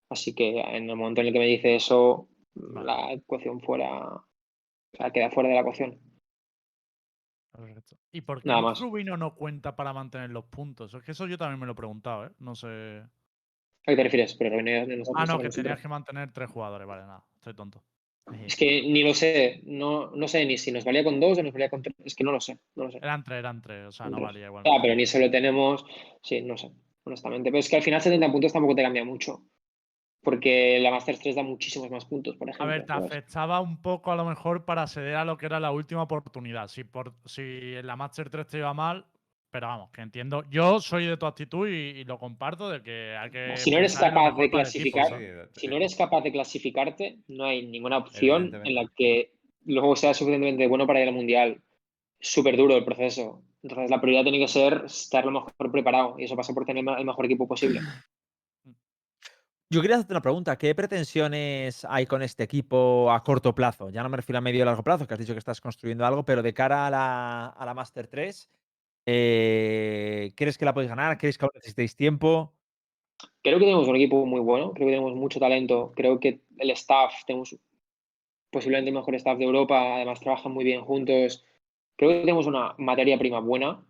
Así 0.10 0.36
que 0.36 0.60
en 0.60 0.90
el 0.90 0.96
momento 0.98 1.22
en 1.22 1.28
el 1.28 1.34
que 1.34 1.40
me 1.40 1.46
dice 1.46 1.76
eso, 1.76 2.28
Vale. 2.54 2.86
la 2.86 3.14
ecuación 3.14 3.62
fuera, 3.62 4.16
o 4.16 4.26
sea, 4.98 5.12
queda 5.12 5.32
fuera 5.32 5.48
de 5.48 5.56
la 5.56 5.62
ecuación. 5.62 5.98
¿Y 8.12 8.22
por 8.22 8.42
qué 8.42 8.48
Nada 8.48 8.62
más. 8.62 8.80
Rubino 8.80 9.18
no 9.18 9.36
cuenta 9.36 9.76
para 9.76 9.94
mantener 9.94 10.30
los 10.30 10.46
puntos? 10.46 10.94
Es 10.94 11.04
que 11.04 11.12
eso 11.12 11.28
yo 11.28 11.38
también 11.38 11.60
me 11.60 11.66
lo 11.66 11.74
he 11.74 11.76
preguntado, 11.76 12.26
¿eh? 12.26 12.32
No 12.40 12.56
sé. 12.56 12.68
¿A 12.68 13.86
qué 13.86 13.96
te 13.96 14.04
refieres? 14.04 14.36
Pero 14.36 14.52
Rubén 14.52 14.88
no- 14.88 14.96
no 14.96 15.04
Ah, 15.16 15.26
no, 15.26 15.40
que 15.40 15.50
tenías 15.50 15.82
que 15.82 15.88
mantener 15.88 16.32
tres 16.32 16.50
jugadores. 16.50 16.88
Vale, 16.88 17.02
nada, 17.02 17.24
estoy 17.36 17.54
tonto. 17.54 17.84
Es 18.46 18.56
que 18.56 18.84
ni 18.84 19.04
lo 19.04 19.14
sé, 19.14 19.62
no, 19.66 20.12
no 20.12 20.28
sé 20.28 20.46
ni 20.46 20.58
si 20.58 20.72
nos 20.72 20.86
valía 20.86 21.04
con 21.04 21.20
dos 21.20 21.38
o 21.38 21.44
nos 21.44 21.52
valía 21.52 21.70
con 21.70 21.82
tres, 21.82 21.96
es 22.06 22.16
que 22.16 22.24
no 22.24 22.32
lo 22.32 22.40
sé, 22.40 22.60
no 22.76 22.86
lo 22.86 22.92
sé. 22.92 23.00
Eran 23.00 23.24
tres, 23.24 23.40
eran 23.40 23.62
tres, 23.62 23.88
o 23.88 23.92
sea, 23.92 24.10
no 24.10 24.22
valía 24.22 24.46
igual. 24.46 24.64
Ah, 24.68 24.80
pero 24.82 24.96
ni 24.96 25.06
se 25.06 25.20
lo 25.20 25.30
tenemos, 25.30 25.84
sí, 26.22 26.42
no 26.42 26.58
sé, 26.58 26.72
honestamente. 27.04 27.50
Pero 27.50 27.60
es 27.60 27.68
que 27.70 27.76
al 27.76 27.82
final 27.84 28.02
70 28.02 28.32
puntos 28.32 28.54
tampoco 28.54 28.76
te 28.76 28.84
cambia 28.84 29.04
mucho, 29.04 29.44
porque 30.24 30.80
la 30.80 30.92
Masters 30.92 31.20
3 31.20 31.36
da 31.36 31.44
muchísimos 31.44 31.90
más 31.90 32.06
puntos, 32.06 32.36
por 32.38 32.48
A 32.48 32.52
ejemplo. 32.52 32.68
ver, 32.68 32.86
te 32.86 32.94
afectaba 32.94 33.60
un 33.60 33.82
poco 33.82 34.12
a 34.12 34.16
lo 34.16 34.26
mejor 34.26 34.66
para 34.66 34.84
acceder 34.84 35.16
a 35.16 35.26
lo 35.26 35.38
que 35.38 35.48
era 35.48 35.60
la 35.60 35.72
última 35.72 36.04
oportunidad. 36.04 36.68
Si, 36.68 36.84
por, 36.84 37.14
si 37.26 37.42
en 37.42 37.88
la 37.88 37.96
Master 37.96 38.30
3 38.30 38.48
te 38.48 38.58
iba 38.60 38.74
mal, 38.74 39.06
pero 39.52 39.68
vamos, 39.68 39.90
que 39.92 40.02
entiendo. 40.02 40.44
Yo 40.50 40.80
soy 40.80 41.06
de 41.06 41.18
tu 41.18 41.26
actitud 41.26 41.68
y, 41.68 42.00
y 42.00 42.04
lo 42.06 42.18
comparto 42.18 42.70
de 42.70 42.82
que 42.82 43.18
hay 43.18 43.32
que. 43.32 43.58
Si 43.58 43.70
no 43.70 43.80
eres 43.80 43.98
capaz 43.98 44.32
de 44.32 44.44
equipo, 44.44 44.58
clasificar, 44.58 45.48
Si 45.56 45.68
no 45.68 45.76
eres 45.76 45.96
capaz 45.96 46.22
de 46.22 46.32
clasificarte, 46.32 47.18
no 47.28 47.46
hay 47.46 47.68
ninguna 47.68 47.98
opción 47.98 48.52
en 48.64 48.76
la 48.76 48.86
que 48.96 49.34
luego 49.66 49.96
seas 49.96 50.18
suficientemente 50.18 50.68
bueno 50.68 50.88
para 50.88 51.02
ir 51.02 51.08
al 51.08 51.14
Mundial. 51.16 51.62
Súper 52.20 52.56
duro 52.56 52.78
el 52.78 52.86
proceso. 52.86 53.42
Entonces 53.64 53.90
la 53.90 54.00
prioridad 54.00 54.24
tiene 54.24 54.40
que 54.40 54.48
ser 54.48 54.84
estar 54.86 55.26
lo 55.26 55.32
mejor 55.32 55.72
preparado 55.72 56.16
y 56.18 56.24
eso 56.24 56.36
pasa 56.36 56.54
por 56.54 56.66
tener 56.66 56.84
el 56.98 57.06
mejor 57.06 57.26
equipo 57.26 57.48
posible. 57.48 57.82
Yo 59.72 59.82
quería 59.82 59.96
hacerte 59.96 60.12
una 60.12 60.22
pregunta. 60.22 60.58
¿Qué 60.58 60.76
pretensiones 60.76 61.86
hay 61.86 62.06
con 62.06 62.22
este 62.22 62.44
equipo 62.44 63.10
a 63.10 63.24
corto 63.24 63.56
plazo? 63.56 63.90
Ya 63.90 64.04
no 64.04 64.10
me 64.10 64.18
refiero 64.18 64.40
a 64.40 64.42
medio 64.42 64.62
y 64.62 64.66
largo 64.66 64.84
plazo, 64.84 65.08
que 65.08 65.14
has 65.14 65.20
dicho 65.22 65.32
que 65.32 65.40
estás 65.40 65.62
construyendo 65.62 66.06
algo, 66.06 66.26
pero 66.26 66.44
de 66.44 66.54
cara 66.54 66.88
a 66.88 66.90
la, 66.90 67.46
a 67.48 67.66
la 67.66 67.74
Master 67.74 68.06
3, 68.06 68.52
eh, 69.06 70.34
¿crees 70.36 70.58
que 70.58 70.66
la 70.66 70.74
podéis 70.74 70.90
ganar? 70.90 71.18
¿Crees 71.18 71.38
que 71.38 71.46
aún 71.46 71.52
necesitáis 71.56 71.96
tiempo? 71.96 72.54
Creo 73.42 73.60
que 73.60 73.64
tenemos 73.64 73.88
un 73.88 73.96
equipo 73.96 74.26
muy 74.26 74.42
bueno, 74.42 74.74
creo 74.74 74.88
que 74.88 74.92
tenemos 74.92 75.16
mucho 75.16 75.40
talento, 75.40 75.94
creo 75.96 76.20
que 76.20 76.42
el 76.58 76.72
staff, 76.72 77.24
tenemos 77.26 77.58
posiblemente 78.50 78.90
el 78.90 78.96
mejor 78.96 79.16
staff 79.16 79.38
de 79.38 79.46
Europa, 79.46 79.96
además 79.96 80.20
trabajan 80.20 80.52
muy 80.52 80.66
bien 80.66 80.82
juntos, 80.82 81.46
creo 81.96 82.12
que 82.12 82.20
tenemos 82.20 82.46
una 82.46 82.76
materia 82.78 83.18
prima 83.18 83.40
buena. 83.40 83.82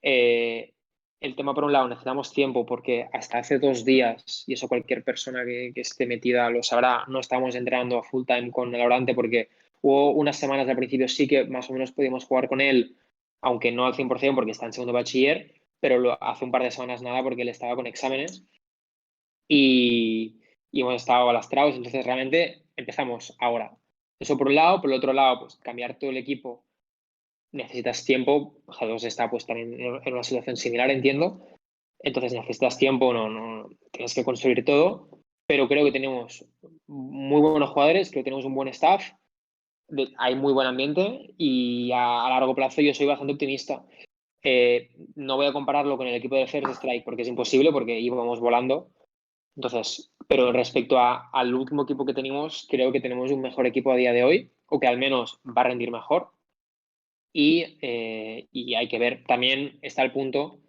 Eh, 0.00 0.74
el 1.22 1.36
tema, 1.36 1.54
por 1.54 1.64
un 1.64 1.72
lado, 1.72 1.88
necesitamos 1.88 2.32
tiempo 2.32 2.66
porque 2.66 3.08
hasta 3.12 3.38
hace 3.38 3.58
dos 3.58 3.84
días, 3.84 4.44
y 4.46 4.54
eso 4.54 4.68
cualquier 4.68 5.04
persona 5.04 5.44
que, 5.44 5.72
esté 5.76 6.04
metida 6.04 6.50
lo 6.50 6.62
sabrá, 6.62 7.04
no 7.08 7.20
estamos 7.20 7.54
entrenando 7.54 7.98
a 7.98 8.02
full 8.02 8.24
time 8.26 8.50
con 8.50 8.74
el 8.74 8.80
Orante 8.80 9.14
porque 9.14 9.48
hubo 9.82 10.10
unas 10.10 10.36
semanas 10.36 10.68
al 10.68 10.76
principio 10.76 11.08
sí 11.08 11.28
que 11.28 11.44
más 11.44 11.70
o 11.70 11.72
menos 11.72 11.92
podíamos 11.92 12.24
jugar 12.24 12.48
con 12.48 12.60
él, 12.60 12.96
aunque 13.40 13.70
no 13.70 13.86
al 13.86 13.94
100% 13.94 14.34
porque 14.34 14.50
está 14.50 14.66
en 14.66 14.72
segundo 14.72 14.92
bachiller, 14.92 15.54
pero 15.80 15.98
lo, 15.98 16.22
hace 16.22 16.44
un 16.44 16.50
par 16.50 16.62
de 16.64 16.70
semanas 16.72 17.02
nada 17.02 17.22
porque 17.22 17.42
él 17.42 17.48
estaba 17.48 17.76
con 17.76 17.86
exámenes 17.86 18.44
y, 19.48 20.40
y 20.72 20.80
hemos 20.80 20.96
estado 20.96 21.30
alastrados, 21.30 21.76
entonces 21.76 22.04
realmente 22.04 22.62
empezamos 22.76 23.36
ahora. 23.38 23.76
Eso 24.18 24.36
por 24.36 24.48
un 24.48 24.56
lado, 24.56 24.80
por 24.80 24.90
el 24.90 24.96
otro 24.96 25.12
lado, 25.12 25.40
pues 25.40 25.56
cambiar 25.56 25.98
todo 25.98 26.10
el 26.10 26.16
equipo 26.16 26.64
necesitas 27.52 28.04
tiempo. 28.04 28.54
G2 28.66 29.04
está 29.04 29.30
pues 29.30 29.46
también 29.46 29.74
en 29.80 30.12
una 30.12 30.22
situación 30.22 30.56
similar, 30.56 30.90
entiendo. 30.90 31.46
Entonces 32.00 32.32
necesitas 32.32 32.78
tiempo, 32.78 33.12
no, 33.12 33.28
no 33.28 33.68
tienes 33.92 34.14
que 34.14 34.24
construir 34.24 34.64
todo. 34.64 35.08
Pero 35.46 35.68
creo 35.68 35.84
que 35.84 35.92
tenemos 35.92 36.44
muy 36.86 37.40
buenos 37.40 37.70
jugadores, 37.70 38.10
creo 38.10 38.22
que 38.22 38.30
tenemos 38.30 38.44
un 38.44 38.54
buen 38.54 38.68
staff, 38.68 39.12
hay 40.18 40.34
muy 40.34 40.52
buen 40.52 40.66
ambiente 40.66 41.34
y 41.36 41.90
a, 41.92 42.28
largo 42.28 42.54
plazo 42.54 42.80
yo 42.80 42.94
soy 42.94 43.06
bastante 43.06 43.34
optimista. 43.34 43.84
Eh, 44.42 44.90
no 45.14 45.36
voy 45.36 45.46
a 45.46 45.52
compararlo 45.52 45.96
con 45.96 46.06
el 46.06 46.14
equipo 46.14 46.36
de 46.36 46.46
First 46.46 46.76
Strike 46.76 47.04
porque 47.04 47.22
es 47.22 47.28
imposible, 47.28 47.72
porque 47.72 48.00
íbamos 48.00 48.40
volando. 48.40 48.88
Entonces, 49.56 50.10
pero 50.26 50.52
respecto 50.52 50.98
al 50.98 51.54
último 51.54 51.82
equipo 51.82 52.06
que 52.06 52.14
tenemos, 52.14 52.66
creo 52.70 52.90
que 52.90 53.00
tenemos 53.00 53.30
un 53.30 53.42
mejor 53.42 53.66
equipo 53.66 53.92
a 53.92 53.96
día 53.96 54.12
de 54.12 54.24
hoy, 54.24 54.50
o 54.66 54.80
que 54.80 54.86
al 54.86 54.98
menos 54.98 55.40
va 55.46 55.60
a 55.62 55.64
rendir 55.64 55.90
mejor. 55.90 56.30
Y, 57.32 57.78
eh, 57.80 58.48
y 58.52 58.74
hay 58.74 58.88
que 58.88 58.98
ver, 58.98 59.24
también 59.24 59.78
está 59.82 60.02
el 60.02 60.12
punto 60.12 60.60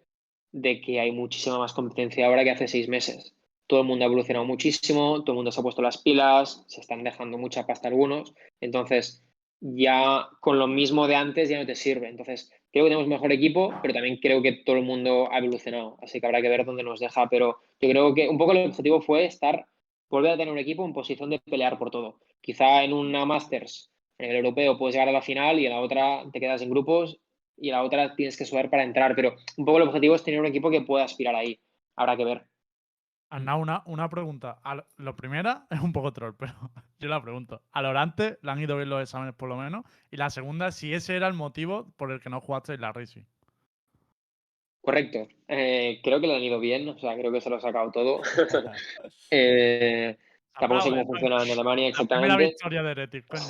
de 0.54 0.80
que 0.80 1.00
hay 1.00 1.10
muchísima 1.10 1.58
más 1.58 1.72
competencia 1.72 2.26
ahora 2.26 2.44
que 2.44 2.50
hace 2.50 2.68
seis 2.68 2.88
meses. 2.88 3.34
Todo 3.66 3.80
el 3.80 3.86
mundo 3.86 4.04
ha 4.04 4.06
evolucionado 4.06 4.46
muchísimo, 4.46 5.22
todo 5.22 5.32
el 5.32 5.36
mundo 5.36 5.50
se 5.50 5.60
ha 5.60 5.62
puesto 5.62 5.82
las 5.82 5.98
pilas, 5.98 6.64
se 6.68 6.80
están 6.80 7.02
dejando 7.02 7.38
mucha 7.38 7.66
pasta 7.66 7.88
algunos. 7.88 8.34
Entonces, 8.60 9.24
ya 9.60 10.28
con 10.40 10.58
lo 10.58 10.66
mismo 10.68 11.08
de 11.08 11.16
antes 11.16 11.48
ya 11.48 11.58
no 11.58 11.66
te 11.66 11.74
sirve. 11.74 12.08
Entonces, 12.08 12.52
creo 12.70 12.84
que 12.84 12.90
tenemos 12.90 13.08
mejor 13.08 13.32
equipo, 13.32 13.74
pero 13.82 13.94
también 13.94 14.18
creo 14.18 14.42
que 14.42 14.52
todo 14.64 14.76
el 14.76 14.84
mundo 14.84 15.28
ha 15.32 15.38
evolucionado. 15.38 15.96
Así 16.02 16.20
que 16.20 16.26
habrá 16.26 16.42
que 16.42 16.48
ver 16.48 16.64
dónde 16.64 16.82
nos 16.82 17.00
deja. 17.00 17.28
Pero 17.28 17.58
yo 17.80 17.88
creo 17.88 18.14
que 18.14 18.28
un 18.28 18.38
poco 18.38 18.52
el 18.52 18.66
objetivo 18.66 19.00
fue 19.00 19.24
estar, 19.24 19.66
volver 20.10 20.32
a 20.32 20.36
tener 20.36 20.52
un 20.52 20.58
equipo 20.58 20.84
en 20.84 20.92
posición 20.92 21.30
de 21.30 21.40
pelear 21.40 21.78
por 21.78 21.90
todo. 21.90 22.20
Quizá 22.40 22.84
en 22.84 22.92
una 22.92 23.24
Masters, 23.24 23.90
en 24.18 24.30
el 24.30 24.36
europeo, 24.36 24.78
puedes 24.78 24.94
llegar 24.94 25.08
a 25.08 25.12
la 25.12 25.22
final 25.22 25.58
y 25.58 25.66
en 25.66 25.72
la 25.72 25.80
otra 25.80 26.24
te 26.32 26.40
quedas 26.40 26.62
en 26.62 26.70
grupos 26.70 27.18
y 27.56 27.68
en 27.68 27.74
la 27.74 27.82
otra 27.82 28.14
tienes 28.16 28.36
que 28.36 28.44
sudar 28.44 28.70
para 28.70 28.82
entrar. 28.84 29.14
Pero 29.14 29.34
un 29.56 29.64
poco 29.64 29.78
el 29.78 29.88
objetivo 29.88 30.14
es 30.14 30.24
tener 30.24 30.40
un 30.40 30.46
equipo 30.46 30.70
que 30.70 30.80
pueda 30.82 31.04
aspirar 31.04 31.34
ahí. 31.34 31.58
Habrá 31.96 32.16
que 32.16 32.24
ver. 32.24 32.44
Arnau, 33.30 33.60
una, 33.60 33.82
una 33.86 34.08
pregunta. 34.08 34.58
Al- 34.62 34.84
lo 34.96 35.16
primera 35.16 35.66
es 35.70 35.80
un 35.80 35.92
poco 35.92 36.12
troll, 36.12 36.34
pero 36.38 36.52
yo 36.98 37.08
la 37.08 37.20
pregunto. 37.22 37.62
Al 37.72 37.86
Orante 37.86 38.38
le 38.42 38.50
han 38.50 38.60
ido 38.60 38.76
bien 38.76 38.88
los 38.90 39.02
exámenes 39.02 39.34
por 39.34 39.48
lo 39.48 39.56
menos. 39.56 39.84
Y 40.10 40.16
la 40.16 40.30
segunda, 40.30 40.70
si 40.72 40.92
ese 40.94 41.16
era 41.16 41.26
el 41.26 41.34
motivo 41.34 41.92
por 41.96 42.12
el 42.12 42.20
que 42.20 42.30
no 42.30 42.40
jugaste 42.40 42.78
la 42.78 42.92
Racing. 42.92 43.24
Correcto. 44.80 45.26
Eh, 45.48 46.00
creo 46.04 46.20
que 46.20 46.26
le 46.26 46.36
han 46.36 46.42
ido 46.42 46.60
bien, 46.60 46.86
o 46.88 46.98
sea, 46.98 47.16
creo 47.16 47.32
que 47.32 47.40
se 47.40 47.48
lo 47.48 47.56
ha 47.56 47.60
sacado 47.60 47.90
todo. 47.90 48.20
Eh, 49.30 50.16
tampoco 50.60 50.82
sé 50.82 50.90
cómo 50.90 51.06
funciona 51.06 51.42
en 51.42 51.50
Alemania 51.50 51.84
La 51.84 51.88
exactamente. 51.88 52.44
victoria 52.44 52.82
de 52.82 52.90
Heretic, 52.92 53.26
coño. 53.26 53.42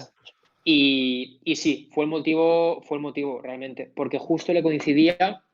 Y, 0.66 1.40
y 1.44 1.56
sí, 1.56 1.90
fue 1.92 2.04
el 2.04 2.10
motivo, 2.10 2.80
fue 2.82 2.96
el 2.96 3.02
motivo 3.02 3.42
realmente, 3.42 3.92
porque 3.94 4.18
justo 4.18 4.54
le 4.54 4.62
coincidía 4.62 5.44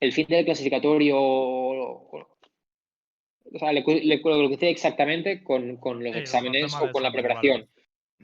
el 0.00 0.12
fin 0.12 0.26
del 0.28 0.44
clasificatorio, 0.44 1.16
o, 1.18 2.28
sea, 3.58 3.72
le, 3.72 3.82
le 3.82 4.20
coincidía 4.20 4.68
exactamente 4.68 5.42
con, 5.42 5.76
con 5.76 6.04
los 6.04 6.12
Sí, 6.12 6.20
exámenes 6.20 6.74
o 6.74 6.92
con 6.92 7.02
la 7.02 7.10
preparación. 7.10 7.68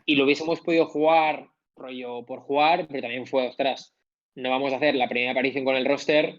Y 0.05 0.17
lo 0.17 0.25
hubiésemos 0.25 0.61
podido 0.61 0.87
jugar, 0.87 1.49
rollo 1.75 2.25
por 2.27 2.41
jugar, 2.41 2.87
pero 2.87 3.01
también 3.01 3.27
fue, 3.27 3.49
ostras, 3.49 3.95
no 4.35 4.51
vamos 4.51 4.75
a 4.75 4.77
hacer 4.77 4.95
la 4.95 5.09
primera 5.09 5.33
aparición 5.33 5.65
con 5.65 5.77
el 5.77 5.87
roster 5.87 6.37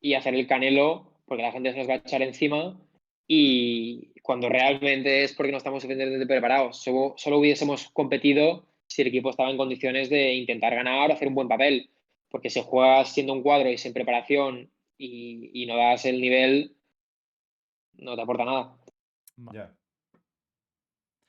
y 0.00 0.12
hacer 0.12 0.34
el 0.34 0.46
canelo, 0.46 1.12
porque 1.24 1.42
la 1.42 1.52
gente 1.52 1.72
se 1.72 1.78
nos 1.78 1.88
va 1.88 1.94
a 1.94 1.96
echar 1.96 2.20
encima. 2.20 2.78
Y 3.26 4.12
cuando 4.20 4.50
realmente 4.50 5.24
es 5.24 5.32
porque 5.32 5.52
no 5.52 5.58
estamos 5.58 5.82
suficientemente 5.82 6.26
preparados. 6.26 6.82
Solo, 6.82 7.14
solo 7.16 7.38
hubiésemos 7.38 7.88
competido 7.88 8.66
si 8.86 9.02
el 9.02 9.08
equipo 9.08 9.30
estaba 9.30 9.50
en 9.50 9.56
condiciones 9.56 10.08
de 10.10 10.34
intentar 10.34 10.74
ganar 10.74 11.10
o 11.10 11.14
hacer 11.14 11.28
un 11.28 11.34
buen 11.34 11.48
papel. 11.48 11.90
Porque 12.28 12.50
si 12.50 12.60
juegas 12.62 13.12
siendo 13.12 13.32
un 13.32 13.42
cuadro 13.42 13.70
y 13.70 13.78
sin 13.78 13.92
preparación 13.92 14.70
y, 14.98 15.50
y 15.62 15.66
no 15.66 15.76
das 15.76 16.04
el 16.04 16.20
nivel, 16.20 16.76
no 17.94 18.16
te 18.16 18.22
aporta 18.22 18.44
nada. 18.44 18.76
Ya. 19.52 19.74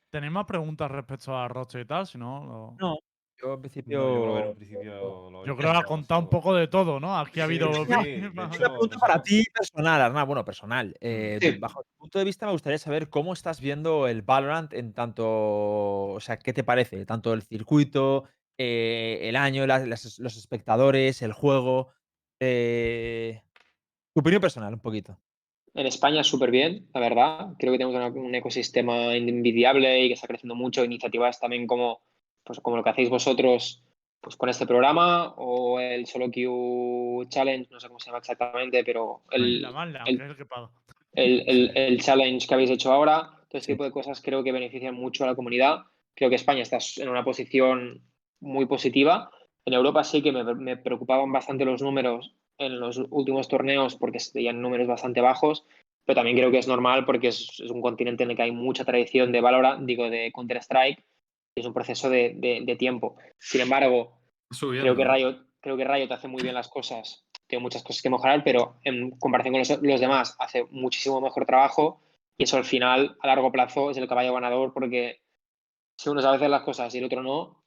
¿Tenéis 0.10 0.32
más 0.32 0.46
preguntas 0.46 0.90
respecto 0.90 1.36
a 1.36 1.48
roster 1.48 1.82
y 1.82 1.86
tal? 1.86 2.08
Si 2.08 2.18
no, 2.18 2.46
lo- 2.46 2.76
No, 2.80 2.98
yo 3.42 3.48
en 3.48 3.52
No, 3.56 3.60
principio. 3.62 4.00
yo 4.00 4.22
creo 4.22 4.34
que 4.36 4.42
en 4.42 4.48
un 4.50 4.56
principio 4.56 5.30
lo 5.32 5.46
yo 5.46 5.56
creo 5.58 5.72
que 5.72 5.78
ha 5.78 5.84
contado 5.84 6.20
un 6.22 6.30
poco 6.30 6.54
de 6.56 6.68
todo, 6.68 7.00
¿no? 7.00 7.18
Aquí 7.18 7.40
ha 7.40 7.44
habido. 7.46 7.72
sí, 7.74 7.80
sí, 8.24 8.26
Una 8.36 8.50
pregunta 8.50 8.98
para 8.98 9.22
ti 9.22 9.44
personal, 9.54 10.02
Arnau. 10.02 10.26
Bueno, 10.26 10.44
personal. 10.44 10.96
Eh, 11.00 11.38
Sí. 11.42 11.52
Bajo 11.60 11.84
tu 11.84 11.90
punto 11.98 12.20
de 12.20 12.26
vista, 12.26 12.46
me 12.46 12.52
gustaría 12.52 12.78
saber 12.78 13.10
cómo 13.10 13.34
estás 13.34 13.62
viendo 13.62 14.08
el 14.08 14.22
Valorant 14.24 14.74
en 14.74 14.94
tanto. 14.94 15.26
O 15.28 16.20
sea, 16.20 16.38
¿qué 16.38 16.54
te 16.54 16.64
parece? 16.64 17.06
Tanto 17.06 17.34
el 17.34 17.42
circuito, 17.44 18.26
eh, 18.58 19.20
el 19.24 19.36
año, 19.36 19.68
las- 19.68 19.88
las- 19.88 20.20
los 20.20 20.38
espectadores, 20.38 21.22
el 21.22 21.34
juego. 21.34 21.90
eh, 22.40 23.42
tu 24.14 24.20
opinión 24.22 24.42
personal, 24.42 24.74
un 24.74 24.80
poquito. 24.80 25.18
en 25.74 25.86
España 25.86 26.24
súper 26.24 26.50
bien, 26.50 26.88
la 26.94 27.00
verdad. 27.00 27.54
Creo 27.60 27.72
que 27.72 27.78
tenemos 27.78 28.12
un 28.16 28.34
ecosistema 28.34 29.14
envidiable 29.16 30.04
y 30.04 30.08
que 30.08 30.14
está 30.16 30.26
creciendo 30.28 30.56
mucho. 30.56 30.84
Iniciativas 30.84 31.40
también 31.40 31.68
como, 31.68 32.02
pues, 32.48 32.60
como 32.61 32.78
lo 32.78 32.84
que 32.84 32.90
hacéis 32.90 33.10
vosotros 33.10 33.84
pues, 34.22 34.36
con 34.36 34.49
este 34.49 34.65
programa 34.65 35.34
o 35.38 35.80
el 35.80 36.07
Solo 36.07 36.32
Q 36.32 37.26
Challenge, 37.30 37.68
no 37.69 37.80
sé 37.80 37.88
cómo 37.88 37.99
se 37.99 38.07
llama 38.07 38.18
exactamente, 38.19 38.84
pero 38.84 39.22
el, 39.32 39.61
Manda, 39.61 39.72
manda, 39.78 40.03
el- 41.14 41.44
el 41.48 41.72
el, 41.76 41.99
challenge 42.02 42.48
que 42.48 42.53
habéis 42.53 42.69
hecho 42.72 42.91
ahora. 42.91 43.32
Todo 43.49 43.60
este 43.60 43.74
tipo 43.74 43.84
de 43.84 43.91
cosas 43.91 44.22
creo 44.22 44.44
que 44.44 44.52
benefician 44.52 44.95
mucho 44.95 45.24
a 45.24 45.28
la 45.28 45.36
comunidad. 45.36 45.80
Creo 46.15 46.30
que 46.30 46.36
España 46.36 46.61
está 46.64 46.78
en 46.98 47.10
una 47.10 47.24
posición 47.24 48.02
muy 48.40 48.65
positiva. 48.65 49.30
En 49.65 49.74
Europa 49.74 50.03
sí 50.03 50.22
que 50.22 50.32
me, 50.32 50.44
me 50.56 50.78
preocupaban 50.78 51.32
bastante 51.32 51.65
los 51.65 51.82
números 51.82 52.34
en 52.57 52.80
los 52.80 52.98
últimos 53.10 53.48
torneos 53.48 53.95
porque 53.95 54.19
se 54.19 54.32
veían 54.34 54.61
números 54.61 54.88
bastante 54.88 55.22
bajos, 55.22 55.65
pero 56.06 56.15
también 56.15 56.38
creo 56.38 56.52
que 56.52 56.57
es 56.57 56.68
normal 56.68 57.06
porque 57.06 57.28
es, 57.30 57.60
es 57.64 57.69
un 57.72 57.82
continente 57.82 58.24
en 58.24 58.32
el 58.32 58.36
que 58.36 58.44
hay 58.44 58.52
mucha 58.52 58.84
tradición 58.86 59.32
de 59.32 59.41
Valorant, 59.41 59.86
digo, 59.86 60.10
de 60.10 60.32
Counter-Strike, 60.34 61.03
es 61.60 61.66
un 61.66 61.74
proceso 61.74 62.10
de, 62.10 62.34
de- 62.36 62.62
de 62.64 62.76
tiempo. 62.76 63.16
Sin 63.40 63.62
embargo, 63.62 64.18
Subiendo. 64.52 64.94
Creo 64.94 64.96
que 64.96 65.14
Riot, 65.14 65.38
creo 65.60 65.78
que 65.78 65.84
Riot 65.86 66.12
hace 66.12 66.28
muy 66.28 66.42
bien 66.42 66.56
las 66.56 66.70
cosas. 66.70 67.26
Tiene 67.48 67.62
muchas 67.64 67.84
cosas 67.84 68.02
que 68.02 68.10
mejorar, 68.10 68.44
pero 68.44 68.80
en 68.84 69.12
comparación 69.12 69.54
con 69.54 69.60
los, 69.60 69.82
los 69.82 70.00
demás 70.00 70.36
hace 70.40 70.66
muchísimo 70.72 71.20
mejor 71.22 71.46
trabajo 71.46 72.02
y 72.38 72.44
eso 72.44 72.58
al 72.58 72.66
final, 72.66 73.18
a 73.22 73.28
largo 73.28 73.52
plazo, 73.52 73.90
es 73.92 73.98
el 73.98 74.08
caballo 74.08 74.34
ganador 74.34 74.74
porque 74.74 75.22
si 75.98 76.10
uno 76.10 76.22
sabe 76.22 76.38
hacer 76.38 76.50
las 76.50 76.62
cosas 76.64 76.94
y 76.94 77.00
el 77.00 77.06
otro 77.06 77.24
no, 77.24 77.64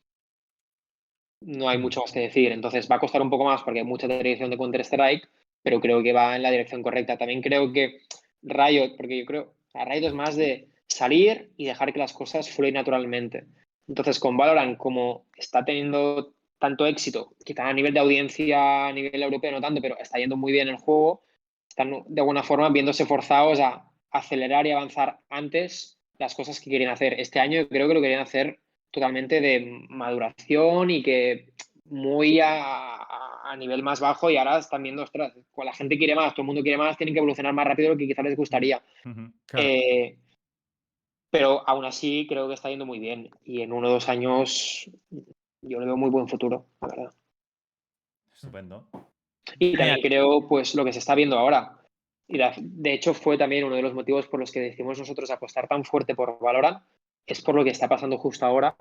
no 1.42 1.68
hay 1.68 1.78
mucho 1.78 2.00
más 2.02 2.12
que 2.12 2.20
decir. 2.20 2.52
Entonces 2.52 2.88
va 2.90 2.96
a 2.96 3.00
costar 3.00 3.22
un 3.22 3.30
poco 3.30 3.44
más 3.44 3.62
porque 3.62 3.80
hay 3.80 3.86
mucha 3.86 4.06
tradición 4.06 4.50
de 4.50 4.56
Counter-Strike, 4.58 5.28
pero 5.62 5.80
creo 5.80 6.02
que 6.02 6.12
va 6.12 6.36
en 6.36 6.42
la 6.42 6.50
dirección 6.50 6.82
correcta. 6.82 7.16
También 7.18 7.42
creo 7.42 7.72
que 7.72 8.00
Riot, 8.42 8.96
porque 8.96 9.18
yo 9.18 9.26
creo, 9.26 9.54
a 9.74 9.84
Riot 9.84 10.06
es 10.08 10.14
más 10.14 10.36
de 10.36 10.68
salir 10.86 11.52
y 11.56 11.66
dejar 11.66 11.92
que 11.92 11.98
las 11.98 12.12
cosas 12.12 12.50
fluyan 12.50 12.74
naturalmente. 12.74 13.44
Entonces, 13.90 14.20
con 14.20 14.36
Valorant, 14.36 14.78
como 14.78 15.26
está 15.36 15.64
teniendo 15.64 16.32
tanto 16.60 16.86
éxito, 16.86 17.34
quizá 17.44 17.66
a 17.66 17.72
nivel 17.72 17.92
de 17.92 17.98
audiencia, 17.98 18.86
a 18.86 18.92
nivel 18.92 19.20
europeo 19.20 19.50
no 19.50 19.60
tanto, 19.60 19.82
pero 19.82 19.98
está 19.98 20.18
yendo 20.18 20.36
muy 20.36 20.52
bien 20.52 20.68
el 20.68 20.76
juego, 20.76 21.24
están 21.68 22.04
de 22.06 22.20
alguna 22.20 22.44
forma 22.44 22.68
viéndose 22.68 23.04
forzados 23.04 23.58
a 23.58 23.90
acelerar 24.12 24.64
y 24.68 24.70
avanzar 24.70 25.18
antes 25.28 25.98
las 26.18 26.36
cosas 26.36 26.60
que 26.60 26.70
quieren 26.70 26.88
hacer. 26.88 27.18
Este 27.18 27.40
año 27.40 27.66
creo 27.68 27.88
que 27.88 27.94
lo 27.94 28.00
querían 28.00 28.22
hacer 28.22 28.60
totalmente 28.92 29.40
de 29.40 29.84
maduración 29.88 30.90
y 30.90 31.02
que 31.02 31.52
muy 31.86 32.38
a, 32.38 32.94
a 33.42 33.56
nivel 33.56 33.82
más 33.82 33.98
bajo 33.98 34.30
y 34.30 34.36
ahora 34.36 34.58
están 34.58 34.84
viendo, 34.84 35.02
ostras, 35.02 35.32
la 35.56 35.72
gente 35.72 35.98
quiere 35.98 36.14
más, 36.14 36.32
todo 36.32 36.42
el 36.42 36.46
mundo 36.46 36.62
quiere 36.62 36.78
más, 36.78 36.96
tienen 36.96 37.12
que 37.12 37.18
evolucionar 37.18 37.52
más 37.52 37.66
rápido 37.66 37.88
de 37.88 37.94
lo 37.94 37.98
que 37.98 38.06
quizás 38.06 38.24
les 38.24 38.36
gustaría. 38.36 38.80
Eh, 39.54 40.16
pero 41.30 41.68
aún 41.68 41.84
así 41.84 42.26
creo 42.28 42.48
que 42.48 42.54
está 42.54 42.68
yendo 42.70 42.86
muy 42.86 42.98
bien 42.98 43.30
y 43.44 43.62
en 43.62 43.72
uno 43.72 43.88
o 43.88 43.92
dos 43.92 44.08
años 44.08 44.90
yo 45.62 45.78
le 45.80 45.86
veo 45.86 45.96
muy 45.96 46.10
buen 46.10 46.28
futuro, 46.28 46.66
la 46.80 46.88
verdad. 46.88 47.14
Estupendo. 48.32 48.88
Y 49.58 49.76
también 49.76 50.00
creo, 50.00 50.46
pues, 50.48 50.74
lo 50.74 50.84
que 50.84 50.92
se 50.92 50.98
está 50.98 51.14
viendo 51.14 51.38
ahora. 51.38 51.76
Y 52.26 52.36
la- 52.38 52.54
de 52.56 52.92
hecho 52.94 53.12
fue 53.14 53.36
también 53.36 53.64
uno 53.64 53.76
de 53.76 53.82
los 53.82 53.94
motivos 53.94 54.26
por 54.28 54.40
los 54.40 54.50
que 54.52 54.60
decidimos 54.60 54.98
nosotros 54.98 55.30
apostar 55.30 55.68
tan 55.68 55.84
fuerte 55.84 56.14
por 56.14 56.38
Valorant, 56.38 56.82
es 57.26 57.42
por 57.42 57.54
lo 57.54 57.64
que 57.64 57.70
está 57.70 57.88
pasando 57.88 58.16
justo 58.18 58.46
ahora, 58.46 58.76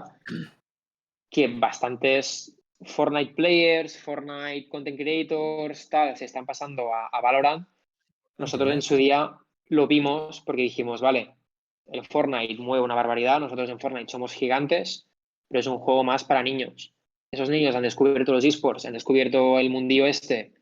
que 1.30 1.48
bastantes 1.48 2.56
Fortnite 2.86 3.34
players, 3.34 3.98
Fortnite 4.02 4.70
content 4.70 4.98
creators, 4.98 5.90
tal, 5.90 6.16
se 6.16 6.26
están 6.26 6.46
pasando 6.46 6.94
a, 6.94 7.08
a 7.08 7.22
Valorant. 7.22 7.68
Nosotros 8.38 8.72
en 8.72 8.82
su 8.82 8.96
día 8.96 9.38
lo 9.68 9.88
vimos 9.88 10.42
porque 10.42 10.62
dijimos, 10.62 11.02
vale, 11.02 11.36
el 11.92 12.06
Fortnite 12.06 12.62
mueve 12.62 12.84
una 12.84 12.96
barbaridad, 12.96 13.40
nosotros 13.40 13.70
en 13.70 13.80
Fortnite 13.80 14.12
somos 14.12 14.34
gigantes, 14.34 15.08
pero 15.48 15.60
es 15.60 15.68
un 15.68 15.80
juego 15.80 16.04
más 16.04 16.24
para 16.24 16.44
niños. 16.44 16.94
Esos 17.32 17.50
niños 17.50 17.76
han 17.76 17.84
descubierto 17.84 18.32
los 18.34 18.46
esports, 18.46 18.86
han 18.86 18.94
descubierto 18.94 19.60
el 19.60 19.70
mundillo 19.70 20.06
este 20.06 20.54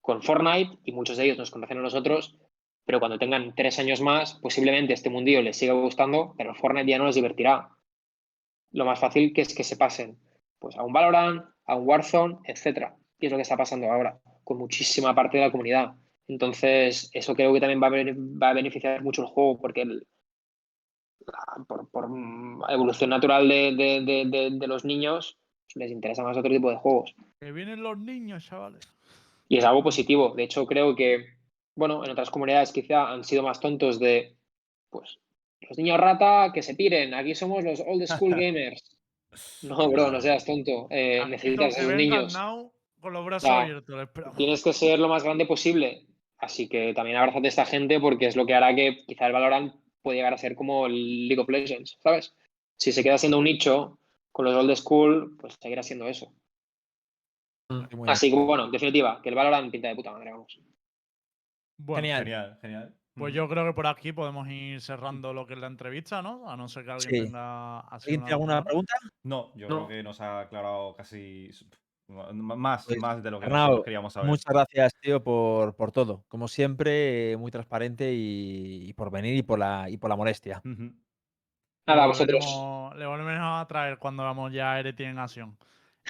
con 0.00 0.22
Fortnite 0.22 0.78
y 0.84 0.92
muchos 0.92 1.16
de 1.16 1.24
ellos 1.24 1.38
nos 1.38 1.50
conocen 1.50 1.78
a 1.78 1.82
nosotros, 1.82 2.36
pero 2.84 2.98
cuando 3.00 3.18
tengan 3.18 3.54
tres 3.54 3.78
años 3.78 4.00
más, 4.00 4.34
posiblemente 4.34 4.94
este 4.94 5.10
mundillo 5.10 5.42
les 5.42 5.56
siga 5.58 5.74
gustando, 5.74 6.34
pero 6.38 6.54
Fortnite 6.54 6.90
ya 6.90 6.98
no 6.98 7.06
les 7.06 7.14
divertirá. 7.14 7.68
Lo 8.72 8.84
más 8.84 8.98
fácil 8.98 9.32
que 9.32 9.42
es 9.42 9.54
que 9.54 9.64
se 9.64 9.76
pasen 9.76 10.18
pues, 10.58 10.76
a 10.76 10.82
un 10.82 10.92
Valorant, 10.92 11.44
a 11.66 11.76
un 11.76 11.86
Warzone, 11.86 12.38
etcétera. 12.44 12.96
Y 13.18 13.26
es 13.26 13.32
lo 13.32 13.38
que 13.38 13.42
está 13.42 13.56
pasando 13.56 13.90
ahora, 13.90 14.18
con 14.44 14.58
muchísima 14.58 15.14
parte 15.14 15.36
de 15.38 15.44
la 15.44 15.50
comunidad. 15.50 15.92
Entonces, 16.28 17.10
eso 17.12 17.34
creo 17.34 17.52
que 17.52 17.60
también 17.60 17.82
va 17.82 17.88
a, 17.88 17.90
va 17.90 18.50
a 18.50 18.54
beneficiar 18.54 19.02
mucho 19.02 19.22
el 19.22 19.28
juego, 19.28 19.60
porque 19.60 19.82
el- 19.82 20.06
por, 21.66 21.88
por, 21.90 22.08
evolución 22.70 23.10
natural 23.10 23.48
de, 23.48 23.74
de- 23.74 24.00
de- 24.04 24.24
de- 24.26 24.50
de 24.58 24.66
los 24.66 24.84
niños, 24.84 25.38
les 25.74 25.90
interesa 25.90 26.22
más 26.22 26.36
otro 26.36 26.50
tipo 26.50 26.70
de 26.70 26.76
juegos. 26.76 27.14
Que 27.40 27.52
vienen 27.52 27.82
los 27.82 27.98
niños, 27.98 28.44
chavales. 28.44 28.88
Y 29.48 29.58
es 29.58 29.64
algo 29.64 29.82
positivo. 29.82 30.34
De 30.34 30.44
hecho, 30.44 30.66
creo 30.66 30.94
que, 30.96 31.24
bueno, 31.74 32.04
en 32.04 32.10
otras 32.10 32.30
comunidades 32.30 32.72
quizá 32.72 33.10
han 33.12 33.24
sido 33.24 33.42
más 33.42 33.60
tontos 33.60 33.98
de, 33.98 34.36
pues, 34.90 35.18
los 35.60 35.76
niños 35.76 35.98
rata 35.98 36.50
que 36.52 36.62
se 36.62 36.74
piren, 36.74 37.14
aquí 37.14 37.34
somos 37.34 37.64
los 37.64 37.80
old 37.80 38.06
school 38.06 38.30
gamers. 38.38 38.96
No, 39.62 39.88
bro, 39.90 40.10
no 40.10 40.20
seas 40.20 40.44
tonto. 40.44 40.86
Eh, 40.90 41.22
necesitas 41.28 41.66
los 41.66 41.76
a 41.76 41.80
esos 41.80 41.94
niños. 41.94 42.34
now 42.34 42.72
con 43.00 43.12
los 43.12 43.24
brazos 43.24 43.48
Ya. 43.48 43.60
abiertos. 43.62 43.94
les 43.96 44.06
esperamos. 44.08 44.36
Tienes 44.36 44.64
que 44.64 44.72
ser 44.72 44.98
lo 44.98 45.08
más 45.08 45.22
grande 45.22 45.46
posible. 45.46 46.06
Así 46.38 46.68
que 46.68 46.94
también 46.94 47.16
abrázate 47.16 47.46
a 47.46 47.50
esta 47.50 47.64
gente 47.66 48.00
porque 48.00 48.26
es 48.26 48.36
lo 48.36 48.46
que 48.46 48.54
hará 48.54 48.74
que 48.74 49.04
quizá 49.06 49.26
el 49.26 49.32
Valorant 49.32 49.74
pueda 50.02 50.16
llegar 50.16 50.34
a 50.34 50.38
ser 50.38 50.54
como 50.54 50.86
el 50.86 51.28
League 51.28 51.40
of 51.40 51.48
Legends, 51.48 51.98
¿sabes? 52.02 52.34
Si 52.76 52.92
se 52.92 53.02
queda 53.02 53.18
siendo 53.18 53.38
un 53.38 53.44
nicho 53.44 53.98
con 54.32 54.44
los 54.44 54.54
old 54.54 54.74
school, 54.76 55.36
pues 55.40 55.56
seguirá 55.60 55.82
siendo 55.82 56.06
eso. 56.06 56.32
Bien. 57.70 58.08
Así 58.08 58.30
que 58.30 58.36
bueno, 58.36 58.64
en 58.66 58.70
definitiva, 58.70 59.20
que 59.22 59.28
el 59.28 59.34
Valorant 59.34 59.70
pinta 59.70 59.88
de 59.88 59.96
puta 59.96 60.12
madre, 60.12 60.32
vamos. 60.32 60.58
Bueno, 61.78 62.02
Genial. 62.02 62.24
Genial, 62.24 62.58
genial. 62.62 62.94
pues 63.14 63.30
Ujú. 63.32 63.36
yo 63.36 63.48
creo 63.48 63.66
que 63.66 63.72
por 63.74 63.86
aquí 63.86 64.12
podemos 64.12 64.48
ir 64.48 64.80
cerrando 64.80 65.32
lo 65.34 65.46
que 65.46 65.54
es 65.54 65.58
la 65.60 65.66
entrevista, 65.66 66.22
¿no? 66.22 66.48
A 66.48 66.56
no 66.56 66.68
ser 66.68 66.84
que 66.84 66.90
alguien 66.92 67.10
Sí. 67.10 67.24
tenga 67.24 67.80
así 67.80 68.10
¿Alguien 68.10 68.22
una 68.22 68.32
alguna 68.32 68.64
pregunta? 68.64 68.94
No, 69.24 69.52
yo 69.56 69.68
No. 69.68 69.86
creo 69.86 69.88
que 69.88 70.02
nos 70.02 70.20
ha 70.20 70.40
aclarado 70.40 70.94
casi 70.94 71.50
más, 72.08 72.86
Pues, 72.86 72.98
más 72.98 73.22
de 73.22 73.30
lo 73.30 73.38
que 73.38 73.46
Arnau, 73.46 73.60
nosotros 73.60 73.84
queríamos 73.84 74.12
saber. 74.12 74.28
Muchas 74.28 74.52
gracias, 74.52 74.94
tío, 75.00 75.22
por, 75.22 75.76
por 75.76 75.92
todo. 75.92 76.24
Como 76.28 76.48
siempre, 76.48 77.32
eh, 77.32 77.36
muy 77.36 77.50
transparente 77.50 78.12
y, 78.14 78.88
y 78.88 78.92
por 78.94 79.10
venir 79.10 79.36
y 79.36 79.42
por 79.42 79.58
la, 79.58 79.88
y 79.90 79.96
por 79.98 80.08
la 80.10 80.16
molestia. 80.16 80.60
Ujú. 80.64 80.92
Nada, 81.86 82.02
a 82.02 82.06
le 82.06 82.08
vosotros. 82.08 82.44
le 82.96 83.06
volveremos 83.06 83.62
a 83.62 83.66
traer 83.66 83.98
cuando 83.98 84.22
vamos 84.22 84.52
ya 84.52 84.72
a 84.72 84.80
Ereti 84.80 85.04
en 85.04 85.18
acción. 85.18 85.56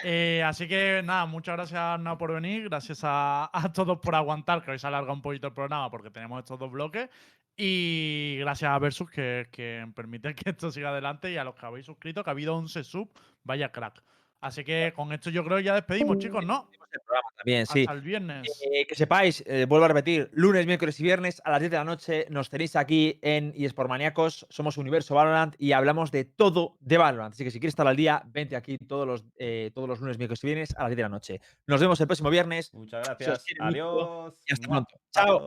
Eh, 0.04 0.42
así 0.44 0.68
que 0.68 1.02
nada, 1.04 1.26
muchas 1.26 1.56
gracias 1.56 1.80
Arnau 1.80 2.16
por 2.16 2.32
venir, 2.32 2.68
gracias 2.68 3.00
a, 3.02 3.50
a 3.52 3.72
todos 3.72 3.98
por 3.98 4.14
aguantar, 4.14 4.62
que 4.62 4.70
hoy 4.70 4.78
se 4.78 4.86
alarga 4.86 5.12
un 5.12 5.22
poquito 5.22 5.48
el 5.48 5.52
programa 5.54 5.90
porque 5.90 6.10
tenemos 6.10 6.38
estos 6.38 6.58
dos 6.58 6.70
bloques. 6.70 7.08
Y 7.56 8.36
gracias 8.38 8.70
a 8.70 8.78
Versus 8.78 9.10
que, 9.10 9.48
que 9.50 9.84
permite 9.96 10.32
que 10.36 10.50
esto 10.50 10.70
siga 10.70 10.90
adelante 10.90 11.32
y 11.32 11.36
a 11.36 11.44
los 11.44 11.56
que 11.56 11.66
habéis 11.66 11.86
suscrito, 11.86 12.22
que 12.22 12.30
ha 12.30 12.32
habido 12.32 12.56
11 12.56 12.84
sub, 12.84 13.10
vaya 13.42 13.72
crack. 13.72 14.04
Así 14.40 14.64
que 14.64 14.92
con 14.94 15.12
esto 15.12 15.30
yo 15.30 15.44
creo 15.44 15.58
que 15.58 15.64
ya 15.64 15.74
despedimos, 15.74 16.18
chicos, 16.18 16.44
¿no? 16.44 16.70
El 16.90 17.00
programa 17.00 17.28
también, 17.36 17.66
sí. 17.66 17.80
Hasta 17.80 17.92
el 17.92 18.00
viernes. 18.00 18.62
Eh, 18.72 18.86
que 18.86 18.94
sepáis, 18.94 19.42
eh, 19.46 19.66
vuelvo 19.68 19.84
a 19.84 19.88
repetir, 19.88 20.30
lunes, 20.32 20.64
miércoles 20.66 20.98
y 21.00 21.02
viernes 21.02 21.42
a 21.44 21.50
las 21.50 21.60
10 21.60 21.70
de 21.70 21.76
la 21.76 21.84
noche 21.84 22.26
nos 22.30 22.48
tenéis 22.48 22.76
aquí 22.76 23.18
en 23.20 23.52
eSport 23.56 23.90
Maníacos, 23.90 24.46
somos 24.48 24.78
Universo 24.78 25.14
Valorant 25.14 25.54
y 25.58 25.72
hablamos 25.72 26.10
de 26.10 26.24
todo 26.24 26.76
de 26.80 26.96
Valorant. 26.96 27.34
Así 27.34 27.44
que 27.44 27.50
si 27.50 27.60
quieres 27.60 27.72
estar 27.72 27.86
al 27.86 27.96
día, 27.96 28.22
vente 28.26 28.56
aquí 28.56 28.78
todos 28.78 29.06
los, 29.06 29.24
eh, 29.36 29.70
todos 29.74 29.88
los 29.88 30.00
lunes, 30.00 30.16
miércoles 30.18 30.42
y 30.44 30.46
viernes 30.46 30.74
a 30.76 30.82
las 30.82 30.90
10 30.90 30.96
de 30.96 31.02
la 31.02 31.08
noche. 31.10 31.40
Nos 31.66 31.80
vemos 31.80 32.00
el 32.00 32.06
próximo 32.06 32.30
viernes 32.30 32.72
Muchas 32.72 33.06
gracias. 33.06 33.44
mucho 33.50 33.64
Adiós. 33.64 34.34
y 34.46 34.52
hasta 34.54 34.68
pronto. 34.68 34.94
Chao. 35.12 35.46